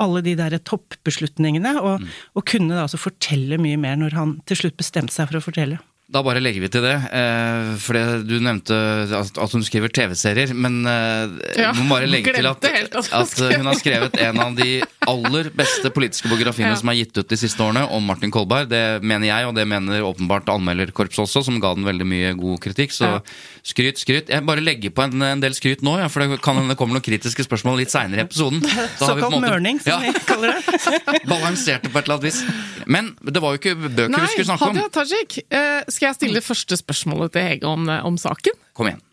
alle 0.00 0.22
de 0.24 0.36
der 0.38 0.56
toppbeslutningene, 0.64 1.76
og, 1.80 2.06
og 2.34 2.46
kunne 2.48 2.74
da 2.74 2.86
altså 2.86 3.00
fortelle 3.00 3.60
mye 3.60 3.78
mer 3.80 3.98
når 4.00 4.16
han 4.18 4.36
til 4.48 4.64
slutt 4.64 4.78
bestemte 4.80 5.14
seg 5.14 5.30
for 5.30 5.40
å 5.40 5.44
fortelle. 5.44 5.80
Da 6.10 6.24
bare 6.26 6.40
legger 6.42 6.64
vi 6.64 6.68
til 6.74 6.82
det. 6.82 6.94
Eh, 7.14 7.68
for 7.78 7.94
du 8.26 8.32
nevnte 8.42 8.74
at, 9.14 9.36
at 9.38 9.52
hun 9.54 9.62
skriver 9.62 9.92
TV-serier, 9.94 10.50
men 10.58 10.80
eh, 10.90 11.36
Ja, 11.60 11.68
må 11.78 11.84
bare 11.94 12.08
legge 12.10 12.32
til 12.34 12.48
at, 12.50 12.64
at 12.66 12.96
at 13.14 13.34
eh, 13.46 13.52
hun 13.60 13.68
har 13.70 13.78
skrevet 13.78 14.16
en 14.18 14.40
av 14.42 14.56
de 14.58 14.80
aller 15.06 15.50
beste 15.54 15.92
politiske 15.94 16.26
biografiene 16.32 16.72
Ja. 16.74 16.80
som 16.80 16.90
er 16.90 16.98
gitt 16.98 17.14
ut 17.20 17.30
de 17.30 17.38
siste 17.38 17.62
årene, 17.62 17.84
om 17.94 18.02
Martin 18.10 18.32
Kolberg. 18.34 18.66
Det 18.72 18.82
mener 19.06 19.28
jeg, 19.30 19.46
og 19.46 19.54
det 19.54 19.68
mener 19.70 20.02
åpenbart 20.02 20.50
anmelderkorpset 20.50 21.22
også, 21.28 21.44
som 21.46 21.60
ga 21.62 21.70
den 21.78 21.86
veldig 21.86 22.08
mye 22.10 22.34
god 22.38 22.58
kritikk. 22.66 22.90
Så 22.96 23.06
Ja. 23.06 23.20
skryt, 23.62 24.02
skryt. 24.02 24.28
Jeg 24.34 24.42
bare 24.46 24.60
legger 24.66 24.90
på 24.90 25.06
en, 25.06 25.22
en 25.22 25.40
del 25.46 25.54
skryt 25.54 25.82
nå, 25.86 25.94
ja, 26.02 26.08
for 26.10 26.26
det 26.26 26.40
kan 26.42 26.58
hende 26.58 26.74
det 26.74 26.78
kommer 26.80 26.98
noen 26.98 27.06
kritiske 27.06 27.46
spørsmål 27.46 27.78
litt 27.84 27.94
seinere 27.94 28.24
i 28.24 28.26
episoden. 28.26 28.66
Såkalt 28.98 29.38
mørning, 29.46 29.78
som 29.78 29.94
Ja. 29.94 30.10
vi 30.10 30.26
kaller 30.26 30.58
det. 30.58 31.22
Balanserte 31.30 31.86
på 31.92 32.02
et 32.02 32.10
eller 32.10 32.18
annet 32.18 32.28
vis. 32.32 32.42
Men 32.90 33.14
det 33.22 33.38
var 33.42 33.54
jo 33.54 33.62
ikke 33.62 33.76
bøker 33.78 34.10
Nei, 34.10 34.26
vi 34.26 34.34
skulle 34.34 34.50
snakke 34.50 34.70
om. 34.72 34.76
Hadia 34.80 34.90
Tajik, 34.98 35.38
eh, 35.54 35.82
skal 36.00 36.14
jeg 36.14 36.16
stille 36.16 36.40
det 36.40 36.46
første 36.46 36.80
spørsmålet 36.80 37.34
til 37.36 37.44
Hege 37.44 37.68
om, 37.68 37.84
om 38.08 38.16
saken? 38.16 38.56
Kom 38.72 38.88
igjen. 38.88 39.04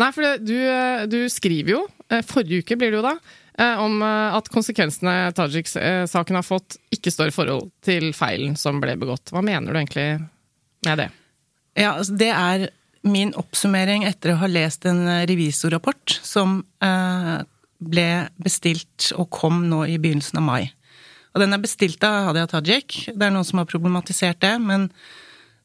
Nei, 0.00 0.08
for 0.16 0.40
du, 0.40 0.56
eh, 0.56 1.04
du 1.12 1.20
skriver 1.30 1.74
jo, 1.74 1.84
eh, 2.08 2.24
forrige 2.26 2.64
uke 2.64 2.78
blir 2.80 2.90
det 2.90 2.98
jo 2.98 3.04
da, 3.04 3.12
eh, 3.60 3.82
om 3.84 4.00
eh, 4.02 4.38
at 4.38 4.48
konsekvensene 4.50 5.30
Tajik-saken 5.36 6.40
har 6.40 6.46
fått, 6.46 6.80
ikke 6.96 7.12
står 7.12 7.30
i 7.30 7.36
forhold 7.36 7.68
til 7.84 8.10
feilen 8.16 8.56
som 8.58 8.80
ble 8.82 8.96
begått. 8.98 9.30
Hva 9.34 9.44
mener 9.44 9.70
du 9.70 9.78
egentlig 9.78 10.08
med 10.88 11.04
det? 11.04 11.10
Ja, 11.76 11.92
altså 11.92 12.16
det 12.18 12.32
er 12.32 12.66
min 13.06 13.32
oppsummering 13.38 14.04
etter 14.08 14.34
å 14.34 14.40
ha 14.42 14.50
lest 14.50 14.88
en 14.88 15.04
eh, 15.04 15.22
revisorrapport 15.28 16.18
som 16.24 16.62
eh, 16.84 17.38
ble 17.80 18.10
bestilt 18.40 19.12
og 19.16 19.30
kom 19.36 19.66
nå 19.70 19.84
i 19.88 20.00
begynnelsen 20.00 20.40
av 20.40 20.48
mai. 20.48 20.62
Og 21.30 21.44
den 21.44 21.54
er 21.54 21.62
bestilt 21.62 22.02
av 22.04 22.32
Hadia 22.32 22.48
Tajik. 22.50 23.04
Det 23.12 23.22
er 23.22 23.32
noen 23.32 23.46
som 23.46 23.60
har 23.60 23.68
problematisert 23.70 24.40
det, 24.42 24.56
men 24.64 24.88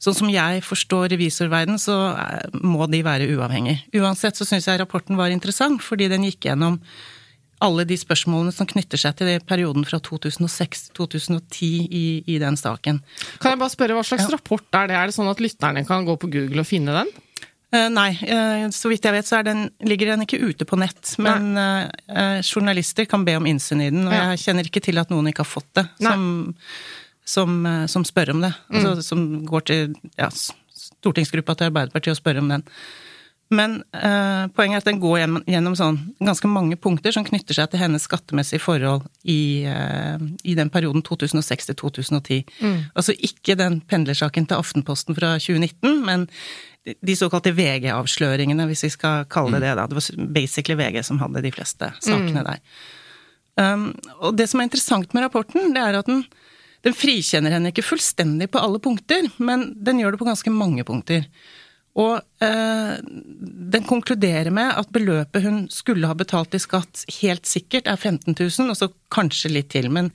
sånn 0.02 0.18
som 0.18 0.32
jeg 0.32 0.64
forstår 0.66 1.10
revisorverden, 1.14 1.80
så 1.82 1.98
eh, 2.14 2.56
må 2.62 2.88
de 2.92 3.02
være 3.06 3.30
uavhengige. 3.36 3.86
Uansett 4.02 4.38
så 4.38 4.48
syns 4.48 4.68
jeg 4.70 4.82
rapporten 4.82 5.20
var 5.20 5.34
interessant, 5.34 5.84
fordi 5.84 6.10
den 6.12 6.28
gikk 6.28 6.50
gjennom 6.50 6.80
alle 7.64 7.86
de 7.88 7.96
spørsmålene 7.98 8.52
som 8.54 8.68
knytter 8.68 9.00
seg 9.00 9.16
til 9.20 9.30
perioden 9.48 9.86
fra 9.88 10.02
2006-2010 10.04 11.70
i, 11.88 12.08
i, 12.28 12.40
den 12.42 12.58
saken. 12.60 13.00
Kan 13.40 13.56
jeg 13.56 13.62
bare 13.62 13.74
spørre, 13.74 13.96
Hva 13.96 14.04
slags 14.06 14.28
ja. 14.28 14.34
rapport 14.36 14.80
er 14.82 14.92
det? 14.92 14.98
Er 15.00 15.08
det 15.10 15.16
sånn 15.16 15.32
at 15.32 15.44
lytterne 15.44 15.86
kan 15.88 16.08
gå 16.08 16.18
på 16.20 16.30
Google 16.34 16.66
og 16.66 16.70
finne 16.70 16.98
den? 17.00 17.14
Uh, 17.74 17.88
nei, 17.92 18.12
uh, 18.28 18.68
så 18.76 18.92
vidt 18.92 19.08
jeg 19.08 19.16
vet 19.16 19.28
så 19.28 19.40
den, 19.44 19.66
ligger 19.88 20.14
den 20.14 20.28
ikke 20.28 20.42
ute 20.44 20.68
på 20.68 20.78
nett. 20.80 21.16
Men 21.24 21.56
uh, 21.56 22.44
journalister 22.44 23.08
kan 23.10 23.26
be 23.28 23.38
om 23.40 23.48
innsyn 23.50 23.88
i 23.88 23.90
den, 23.94 24.06
og 24.08 24.16
ja. 24.16 24.28
jeg 24.34 24.46
kjenner 24.46 24.70
ikke 24.70 24.84
til 24.86 25.02
at 25.02 25.12
noen 25.14 25.32
ikke 25.32 25.46
har 25.46 25.52
fått 25.56 25.72
det. 25.80 25.88
Som, 26.04 26.30
som, 27.26 27.66
som, 27.90 28.06
spør 28.06 28.36
om 28.36 28.46
det. 28.46 28.54
Mm. 28.70 28.78
Altså, 28.80 29.02
som 29.04 29.26
går 29.50 29.66
til 29.70 29.98
ja, 30.20 30.30
stortingsgruppa 30.76 31.58
til 31.58 31.72
Arbeiderpartiet 31.72 32.16
og 32.16 32.22
spør 32.22 32.44
om 32.44 32.54
den. 32.54 32.66
Men 33.54 33.76
eh, 33.94 34.48
poenget 34.58 34.80
er 34.80 34.82
at 34.82 34.88
den 34.88 35.00
går 35.02 35.20
gjennom, 35.20 35.44
gjennom 35.46 35.76
sånn, 35.78 36.00
ganske 36.26 36.50
mange 36.50 36.78
punkter 36.82 37.14
som 37.14 37.26
knytter 37.28 37.54
seg 37.54 37.70
til 37.70 37.82
hennes 37.84 38.08
skattemessige 38.08 38.64
forhold 38.64 39.06
i, 39.22 39.68
eh, 39.70 40.24
i 40.50 40.56
den 40.58 40.72
perioden 40.74 41.06
2006 41.06 41.70
til 41.70 41.78
2010. 41.84 42.40
Mm. 42.58 42.80
Altså 42.98 43.14
ikke 43.14 43.58
den 43.60 43.84
pendlersaken 43.86 44.50
til 44.50 44.58
Aftenposten 44.58 45.18
fra 45.18 45.36
2019, 45.38 46.02
men 46.08 46.26
de 46.86 47.18
såkalte 47.18 47.54
VG-avsløringene, 47.58 48.66
hvis 48.70 48.86
vi 48.88 48.92
skal 48.94 49.30
kalle 49.30 49.60
det 49.60 49.62
mm. 49.62 49.68
det. 49.68 49.76
da. 49.78 49.88
Det 49.90 50.00
var 50.02 50.34
basically 50.40 50.78
VG 50.82 51.06
som 51.06 51.22
hadde 51.22 51.46
de 51.46 51.54
fleste 51.54 51.92
sakene 52.02 52.42
mm. 52.42 52.50
der. 52.50 52.66
Um, 53.56 53.88
og 54.20 54.36
det 54.36 54.50
som 54.52 54.60
er 54.60 54.68
interessant 54.68 55.14
med 55.16 55.24
rapporten, 55.24 55.70
det 55.74 55.82
er 55.82 56.02
at 56.02 56.10
den, 56.10 56.26
den 56.86 56.96
frikjenner 56.96 57.56
henne 57.56 57.72
ikke 57.74 57.86
fullstendig 57.86 58.52
på 58.54 58.62
alle 58.62 58.82
punkter, 58.84 59.26
men 59.42 59.72
den 59.82 60.02
gjør 60.02 60.14
det 60.14 60.22
på 60.22 60.28
ganske 60.28 60.54
mange 60.54 60.86
punkter. 60.88 61.26
Og 61.96 62.20
eh, 62.44 62.96
den 63.76 63.86
konkluderer 63.88 64.52
med 64.54 64.74
at 64.76 64.92
beløpet 64.94 65.46
hun 65.46 65.62
skulle 65.72 66.10
ha 66.12 66.18
betalt 66.18 66.58
i 66.58 66.62
skatt, 66.62 67.06
helt 67.22 67.48
sikkert 67.50 67.88
er 67.88 67.98
15 67.98 68.36
000, 68.36 68.74
og 68.74 68.78
så 68.78 68.92
kanskje 69.14 69.54
litt 69.54 69.72
til, 69.74 69.88
men 69.90 70.12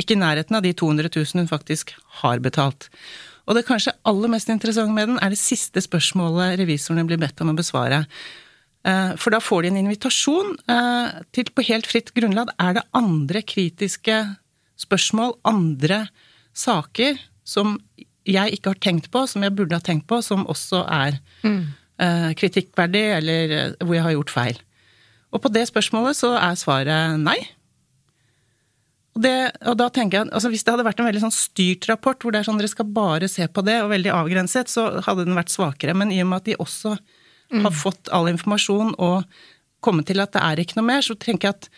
ikke 0.00 0.16
i 0.16 0.22
nærheten 0.22 0.56
av 0.56 0.64
de 0.64 0.72
200 0.72 1.10
000 1.12 1.42
hun 1.42 1.50
faktisk 1.50 1.92
har 2.22 2.40
betalt. 2.40 2.88
Og 3.50 3.56
det 3.58 3.66
kanskje 3.66 3.96
aller 4.06 4.30
mest 4.30 4.52
interessante 4.52 4.94
med 4.94 5.10
den 5.10 5.18
er 5.20 5.34
det 5.34 5.40
siste 5.40 5.82
spørsmålet 5.82 6.60
revisorene 6.60 7.04
blir 7.08 7.20
bedt 7.20 7.42
om 7.42 7.50
å 7.52 7.58
besvare. 7.58 8.04
Eh, 8.86 9.16
for 9.20 9.34
da 9.34 9.42
får 9.42 9.66
de 9.66 9.72
en 9.72 9.80
invitasjon 9.82 10.54
eh, 10.70 11.18
til 11.34 11.50
på 11.52 11.66
helt 11.68 11.90
fritt 11.90 12.14
grunnlag 12.16 12.54
er 12.62 12.78
det 12.78 12.86
andre 12.96 13.42
kritiske 13.44 14.22
spørsmål, 14.80 15.36
andre 15.48 16.06
saker, 16.56 17.20
som 17.46 17.76
jeg 18.28 18.56
ikke 18.56 18.74
har 18.74 18.80
tenkt 18.82 19.10
på, 19.12 19.24
som 19.28 19.44
jeg 19.44 19.54
burde 19.56 19.76
ha 19.76 19.84
tenkt 19.84 20.06
på, 20.10 20.20
som 20.24 20.46
også 20.50 20.82
er 20.86 21.20
mm. 21.44 21.62
uh, 22.02 22.32
kritikkverdig, 22.38 23.04
eller 23.20 23.54
uh, 23.56 23.86
hvor 23.86 23.96
jeg 23.96 24.06
har 24.06 24.16
gjort 24.16 24.34
feil. 24.34 24.60
Og 25.30 25.42
på 25.44 25.52
det 25.54 25.66
spørsmålet 25.70 26.18
så 26.18 26.34
er 26.38 26.58
svaret 26.58 27.20
nei. 27.22 27.38
Og, 29.16 29.22
det, 29.24 29.34
og 29.66 29.76
da 29.78 29.88
tenker 29.90 30.20
jeg, 30.20 30.30
altså 30.30 30.50
Hvis 30.52 30.62
det 30.62 30.70
hadde 30.70 30.86
vært 30.86 31.00
en 31.02 31.08
veldig 31.08 31.22
sånn 31.24 31.34
styrt 31.34 31.88
rapport, 31.90 32.18
hvor 32.22 32.34
det 32.34 32.42
er 32.42 32.46
sånn 32.46 32.60
dere 32.60 32.70
skal 32.70 32.90
bare 32.94 33.30
se 33.30 33.46
på 33.50 33.64
det, 33.66 33.80
og 33.82 33.92
veldig 33.94 34.12
avgrenset, 34.14 34.70
så 34.70 34.86
hadde 35.06 35.26
den 35.26 35.38
vært 35.38 35.54
svakere. 35.54 35.96
Men 35.98 36.14
i 36.14 36.20
og 36.22 36.30
med 36.30 36.42
at 36.42 36.50
de 36.50 36.58
også 36.62 36.94
mm. 36.96 37.64
har 37.64 37.74
fått 37.74 38.12
all 38.14 38.30
informasjon 38.30 38.94
og 38.98 39.26
kommet 39.84 40.10
til 40.10 40.22
at 40.22 40.34
det 40.36 40.44
er 40.44 40.62
ikke 40.62 40.78
noe 40.78 40.90
mer, 40.92 41.02
så 41.04 41.16
tenker 41.18 41.50
jeg 41.50 41.58
at 41.58 41.70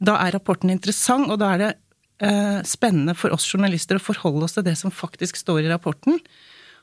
da 0.00 0.16
er 0.22 0.32
rapporten 0.36 0.72
interessant, 0.72 1.28
og 1.28 1.40
da 1.42 1.52
er 1.54 1.60
det 1.60 1.70
spennende 2.68 3.14
for 3.16 3.32
oss 3.32 3.46
journalister 3.48 3.96
å 3.96 4.02
forholde 4.02 4.44
oss 4.44 4.56
til 4.56 4.66
det 4.66 4.74
som 4.76 4.92
faktisk 4.92 5.38
står 5.40 5.62
i 5.64 5.70
rapporten. 5.70 6.18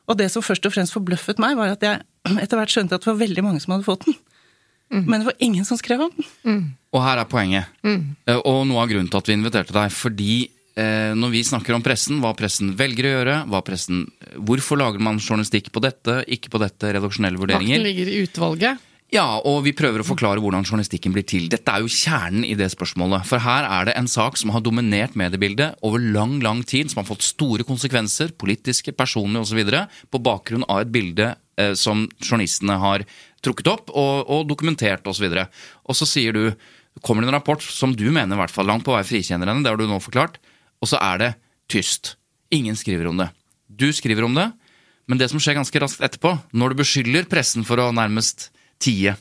Og 0.08 0.17
det 0.17 0.30
som 0.34 0.45
først 0.45 0.65
og 0.67 0.73
fremst 0.73 0.95
forbløffet 0.95 1.41
meg, 1.43 1.58
var 1.60 1.76
at 1.76 1.84
jeg 1.86 2.02
etter 2.43 2.60
hvert 2.60 2.73
skjønte 2.73 2.97
at 2.97 3.06
det 3.06 3.12
var 3.12 3.21
veldig 3.21 3.45
mange 3.45 3.63
som 3.63 3.76
hadde 3.76 3.88
fått 3.88 4.08
den. 4.08 4.17
Mm. 4.88 5.04
Men 5.04 5.19
det 5.19 5.28
var 5.28 5.41
ingen 5.43 5.65
som 5.67 5.80
skrev 5.80 6.06
om 6.06 6.12
den. 6.15 6.28
Mm. 6.47 6.62
Og 6.95 7.02
her 7.04 7.19
er 7.19 7.28
poenget. 7.28 7.73
Mm. 7.84 8.15
Eh, 8.26 8.38
og 8.39 8.62
noe 8.69 8.86
av 8.86 8.91
grunnen 8.91 9.10
til 9.12 9.19
at 9.19 9.30
vi 9.30 9.36
inviterte 9.36 9.76
deg. 9.76 9.91
Fordi 9.91 10.36
eh, 10.80 11.12
når 11.17 11.34
vi 11.34 11.43
snakker 11.50 11.76
om 11.76 11.84
pressen, 11.84 12.21
hva 12.23 12.32
pressen 12.39 12.71
velger 12.80 13.10
å 13.10 13.13
gjøre, 13.17 13.38
hva 13.52 13.62
pressen, 13.67 14.06
hvorfor 14.38 14.80
lager 14.80 15.04
man 15.04 15.19
journalistikk 15.19 15.73
på 15.76 15.84
dette, 15.84 16.21
ikke 16.38 16.54
på 16.54 16.63
dette, 16.63 16.93
redaksjonelle 16.95 17.41
vurderinger 17.41 17.82
Makten 17.82 17.89
ligger 17.89 18.13
i 18.13 18.21
utvalget. 18.23 18.87
Ja, 19.08 19.38
og 19.48 19.62
vi 19.63 19.72
prøver 19.72 20.02
å 20.04 20.06
forklare 20.08 20.41
hvordan 20.43 20.65
journalistikken 20.67 21.13
blir 21.15 21.24
til. 21.24 21.46
Dette 21.48 21.72
er 21.72 21.80
jo 21.80 21.91
kjernen 21.91 22.43
i 22.43 22.58
det 22.60 22.67
spørsmålet. 22.74 23.24
For 23.30 23.39
her 23.39 23.63
er 23.63 23.88
det 23.88 23.93
en 23.96 24.10
sak 24.12 24.36
som 24.36 24.52
har 24.52 24.63
dominert 24.65 25.15
mediebildet 25.15 25.78
over 25.88 26.04
lang, 26.04 26.41
lang 26.43 26.60
tid, 26.67 26.91
som 26.91 27.00
har 27.00 27.08
fått 27.08 27.24
store 27.24 27.63
konsekvenser, 27.67 28.34
politiske, 28.36 28.91
personlige 28.91 29.46
osv., 29.46 29.62
på 30.12 30.22
bakgrunn 30.24 30.67
av 30.67 30.84
et 30.84 30.91
bilde 30.91 31.30
eh, 31.32 31.72
som 31.80 32.04
journalistene 32.20 32.76
har 32.84 33.06
trukket 33.46 33.72
opp 33.72 33.93
og, 33.93 34.28
og 34.28 34.43
dokumentert 34.50 35.08
osv. 35.08 35.30
Og, 35.30 35.39
så 35.39 35.88
og 35.88 36.00
så 36.02 36.10
sier 36.12 36.36
du 36.36 36.43
kommer 37.00 37.24
det 37.24 37.32
en 37.32 37.38
rapport 37.38 37.63
som 37.63 37.96
du 37.96 38.10
mener 38.10 38.36
i 38.36 38.41
hvert 38.41 38.52
fall 38.52 38.67
langt 38.67 38.84
på 38.84 38.91
vei 38.91 39.06
frikjenner 39.08 39.48
henne, 39.48 39.63
det 39.63 39.72
har 39.72 39.80
du 39.80 39.88
nå 39.88 40.02
forklart, 40.04 40.36
og 40.84 40.91
så 40.91 41.00
er 41.00 41.24
det 41.24 41.32
tyst. 41.72 42.17
Ingen 42.52 42.76
skriver 42.76 43.08
om 43.08 43.24
det. 43.24 43.30
Du 43.72 43.88
skriver 43.96 44.28
om 44.28 44.36
det, 44.36 44.50
men 45.08 45.22
det 45.22 45.32
som 45.32 45.39
skjer 45.39 45.56
ganske 45.62 45.80
raskt 45.80 46.04
etterpå, 46.04 46.34
når 46.52 46.74
du 46.74 46.82
beskylder 46.84 47.30
pressen 47.32 47.63
for 47.67 47.80
å 47.80 47.91
nærmest 47.96 48.50
tie. 48.82 49.16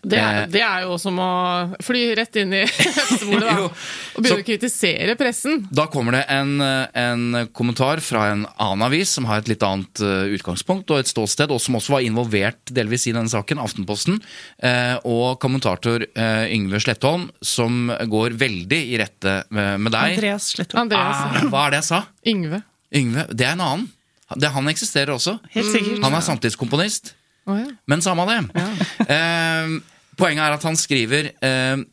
Det 0.00 0.16
er, 0.16 0.46
det 0.48 0.62
er, 0.64 0.86
jo 0.88 0.94
som 1.00 1.18
å 1.20 1.32
fly 1.84 2.00
rett 2.16 2.36
inn 2.40 2.54
i 2.56 2.62
sporet, 3.20 3.44
da. 3.44 3.66
og 3.68 4.22
begynne 4.24 4.40
å 4.40 4.46
kritisere 4.46 5.16
pressen. 5.20 5.66
Da 5.68 5.84
kommer 5.92 6.16
det 6.16 6.22
en, 6.32 6.54
en, 6.56 7.26
kommentar 7.56 8.00
fra 8.04 8.30
en 8.32 8.46
annen 8.54 8.86
avis 8.86 9.12
som 9.18 9.28
har 9.28 9.42
et 9.42 9.50
litt 9.52 9.64
annet 9.66 10.00
eh, 10.04 10.32
utgangspunkt 10.38 10.88
og 10.88 11.02
et 11.02 11.10
ståsted, 11.10 11.52
og 11.52 11.60
som 11.60 11.76
også 11.76 11.98
var 11.98 12.06
involvert 12.06 12.72
delvis 12.72 13.06
i 13.10 13.14
denne 13.16 13.28
saken, 13.30 13.60
Aftenposten. 13.60 14.16
Eh, 14.64 14.96
og 15.04 15.36
kommentator 15.42 16.06
eh, 16.08 16.48
Yngve 16.56 16.80
Slettholm, 16.80 17.28
som 17.44 17.92
går 17.92 18.40
veldig 18.40 18.82
i 18.94 18.98
rette 19.00 19.42
med 19.52 19.92
deg. 19.92 20.16
Andreas 20.16 20.50
Slettholm. 20.56 20.88
Andreas. 20.88 21.24
Ah, 21.28 21.48
hva 21.52 21.66
er 21.66 21.76
det 21.76 21.82
jeg 21.82 21.90
sa? 21.92 22.02
Yngve. 22.32 22.64
Yngve. 22.96 23.28
Det 23.36 23.50
er 23.50 23.56
en 23.58 23.66
annen. 23.68 23.88
Det, 24.38 24.48
han 24.54 24.70
eksisterer 24.70 25.12
også. 25.12 25.36
Helt 25.52 25.74
sikkert. 25.74 26.00
Han 26.06 26.14
er 26.16 26.24
samtidskomponist. 26.24 27.18
Oh, 27.50 27.58
ja. 27.58 27.70
Men 27.90 28.04
samme 28.04 28.26
det. 28.30 28.40
Ja. 28.54 28.68
eh, 29.16 29.78
poenget 30.20 30.46
er 30.46 30.58
at 30.58 30.66
han 30.68 30.78
skriver 30.78 31.32
eh, 31.34 31.86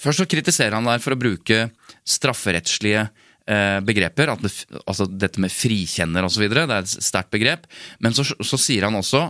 Først 0.00 0.22
så 0.22 0.30
kritiserer 0.32 0.72
han 0.72 0.86
der 0.88 1.02
for 1.04 1.12
å 1.12 1.18
bruke 1.20 1.66
strafferettslige 2.08 3.02
eh, 3.04 3.80
begreper. 3.84 4.32
Det, 4.40 4.52
altså 4.80 5.04
dette 5.04 5.42
med 5.44 5.52
frikjenner 5.52 6.24
osv. 6.24 6.46
Det 6.48 6.62
er 6.64 6.78
et 6.78 6.94
sterkt 6.94 7.28
begrep. 7.34 7.66
Men 8.00 8.16
så, 8.16 8.24
så 8.24 8.56
sier 8.56 8.88
han 8.88 8.96
også 8.96 9.26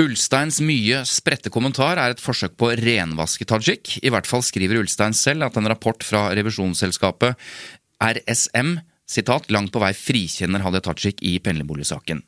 Ulsteins 0.00 0.62
mye 0.64 1.02
spredte 1.08 1.52
kommentar 1.52 2.00
er 2.00 2.12
et 2.12 2.20
forsøk 2.20 2.56
på 2.60 2.70
å 2.70 2.78
renvaske 2.80 3.44
Tajik. 3.48 3.98
I 4.00 4.12
hvert 4.12 4.28
fall 4.28 4.44
skriver 4.44 4.80
Ulstein 4.80 5.16
selv 5.16 5.50
at 5.50 5.56
en 5.56 5.68
rapport 5.72 6.04
fra 6.04 6.26
revisjonsselskapet 6.36 7.36
RSM 8.04 8.78
sitat, 9.06 9.50
langt 9.54 9.72
på 9.72 9.80
vei 9.80 9.92
frikjenner 9.96 10.64
Hadia 10.64 10.82
Tajik 10.84 11.22
i 11.24 11.36
pendlerboligsaken. 11.42 12.24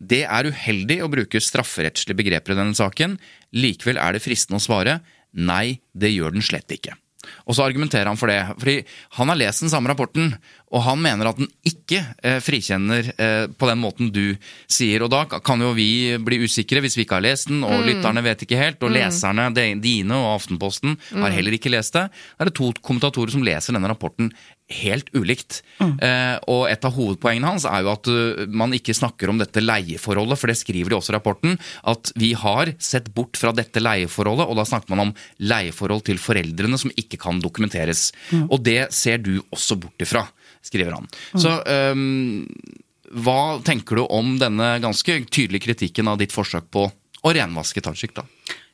Det 0.00 0.22
er 0.24 0.48
uheldig 0.48 1.02
å 1.04 1.10
bruke 1.12 1.42
strafferettslige 1.44 2.16
begreper 2.16 2.54
i 2.54 2.60
denne 2.62 2.76
saken. 2.76 3.18
Likevel 3.56 4.00
er 4.00 4.16
det 4.16 4.24
fristende 4.24 4.60
å 4.60 4.64
svare 4.64 5.00
nei, 5.30 5.78
det 5.92 6.10
gjør 6.14 6.34
den 6.34 6.44
slett 6.44 6.72
ikke. 6.74 6.96
Og 7.44 7.56
så 7.56 7.64
argumenterer 7.66 8.08
han 8.08 8.18
for 8.18 8.30
det. 8.30 8.38
Fordi 8.60 8.76
han 9.18 9.30
har 9.30 9.38
lest 9.38 9.64
den 9.64 9.72
samme 9.72 9.90
rapporten, 9.90 10.32
og 10.72 10.84
han 10.86 11.00
mener 11.02 11.30
at 11.30 11.40
den 11.40 11.50
ikke 11.66 12.00
eh, 12.24 12.38
frikjenner 12.42 13.10
eh, 13.12 13.44
på 13.50 13.68
den 13.68 13.80
måten 13.82 14.12
du 14.14 14.36
sier. 14.70 15.04
Og 15.04 15.10
da 15.12 15.24
kan 15.28 15.62
jo 15.62 15.72
vi 15.76 16.16
bli 16.22 16.40
usikre 16.46 16.82
hvis 16.84 16.96
vi 16.98 17.04
ikke 17.06 17.18
har 17.18 17.26
lest 17.26 17.50
den, 17.50 17.64
og 17.66 17.82
mm. 17.82 17.88
lytterne 17.90 18.24
vet 18.24 18.46
ikke 18.46 18.60
helt. 18.60 18.80
Og 18.80 18.92
mm. 18.92 18.96
leserne, 18.96 19.50
dine 19.82 20.20
og 20.20 20.36
Aftenposten, 20.38 20.96
har 21.12 21.28
mm. 21.28 21.36
heller 21.36 21.58
ikke 21.58 21.74
lest 21.74 21.98
det. 21.98 22.06
Da 22.08 22.46
er 22.46 22.50
det 22.50 22.56
to 22.58 22.72
kommentatorer 22.80 23.34
som 23.34 23.44
leser 23.46 23.76
denne 23.76 23.92
rapporten 23.92 24.32
helt 24.70 25.08
ulikt. 25.16 25.60
Mm. 25.80 25.94
Eh, 26.06 26.36
og 26.52 26.66
et 26.70 26.84
av 26.86 26.94
hovedpoengene 26.94 27.50
hans 27.50 27.66
er 27.68 27.84
jo 27.84 27.92
at 27.92 28.10
uh, 28.10 28.42
man 28.46 28.74
ikke 28.76 28.96
snakker 28.96 29.32
om 29.32 29.40
dette 29.40 29.62
leieforholdet, 29.62 30.38
for 30.40 30.50
det 30.50 30.58
skriver 30.60 30.92
de 30.92 30.98
også 30.98 31.14
i 31.14 31.16
rapporten. 31.18 31.56
At 31.90 32.12
vi 32.20 32.32
har 32.38 32.72
sett 32.82 33.10
bort 33.16 33.38
fra 33.40 33.54
dette 33.56 33.82
leieforholdet, 33.82 34.46
og 34.46 34.60
da 34.60 34.66
snakker 34.68 34.94
man 34.94 35.08
om 35.08 35.14
leieforhold 35.42 36.06
til 36.08 36.20
foreldrene 36.22 36.78
som 36.80 36.94
ikke 37.00 37.20
kan 37.20 37.42
dokumenteres. 37.42 38.10
Mm. 38.30 38.46
Og 38.48 38.60
det 38.66 38.82
ser 38.94 39.22
du 39.24 39.36
også 39.50 39.78
bort 39.80 40.06
ifra 40.06 40.26
skriver 40.62 40.92
han. 40.92 41.08
Mm. 41.34 41.40
Så 41.40 41.54
um, 41.92 42.54
hva 43.24 43.58
tenker 43.66 43.98
du 43.98 44.06
om 44.06 44.36
denne 44.40 44.74
ganske 44.82 45.22
tydelige 45.26 45.66
kritikken 45.68 46.10
av 46.10 46.20
ditt 46.20 46.34
forsøk 46.34 46.70
på 46.72 46.86
å 47.20 47.32
renvaske 47.36 47.82
Tajik, 47.84 48.14
da? 48.16 48.24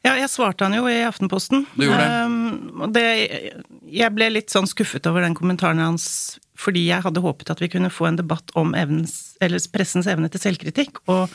Ja, 0.07 0.15
jeg 0.21 0.31
svarte 0.31 0.67
han 0.67 0.77
jo 0.77 0.87
i 0.91 1.01
Aftenposten. 1.07 1.67
Du 1.75 1.87
gjorde 1.87 2.05
det? 2.05 2.19
Um, 2.25 2.89
det? 2.95 3.07
Jeg 3.91 4.15
ble 4.15 4.31
litt 4.33 4.55
sånn 4.55 4.69
skuffet 4.71 5.07
over 5.11 5.25
den 5.25 5.35
kommentaren 5.39 5.83
hans, 5.83 6.39
fordi 6.59 6.87
jeg 6.89 7.03
hadde 7.05 7.23
håpet 7.25 7.51
at 7.53 7.63
vi 7.63 7.71
kunne 7.73 7.93
få 7.93 8.09
en 8.11 8.21
debatt 8.21 8.55
om 8.59 8.75
evnens, 8.79 9.37
pressens 9.75 10.09
evne 10.11 10.31
til 10.33 10.43
selvkritikk, 10.43 11.03
og 11.11 11.33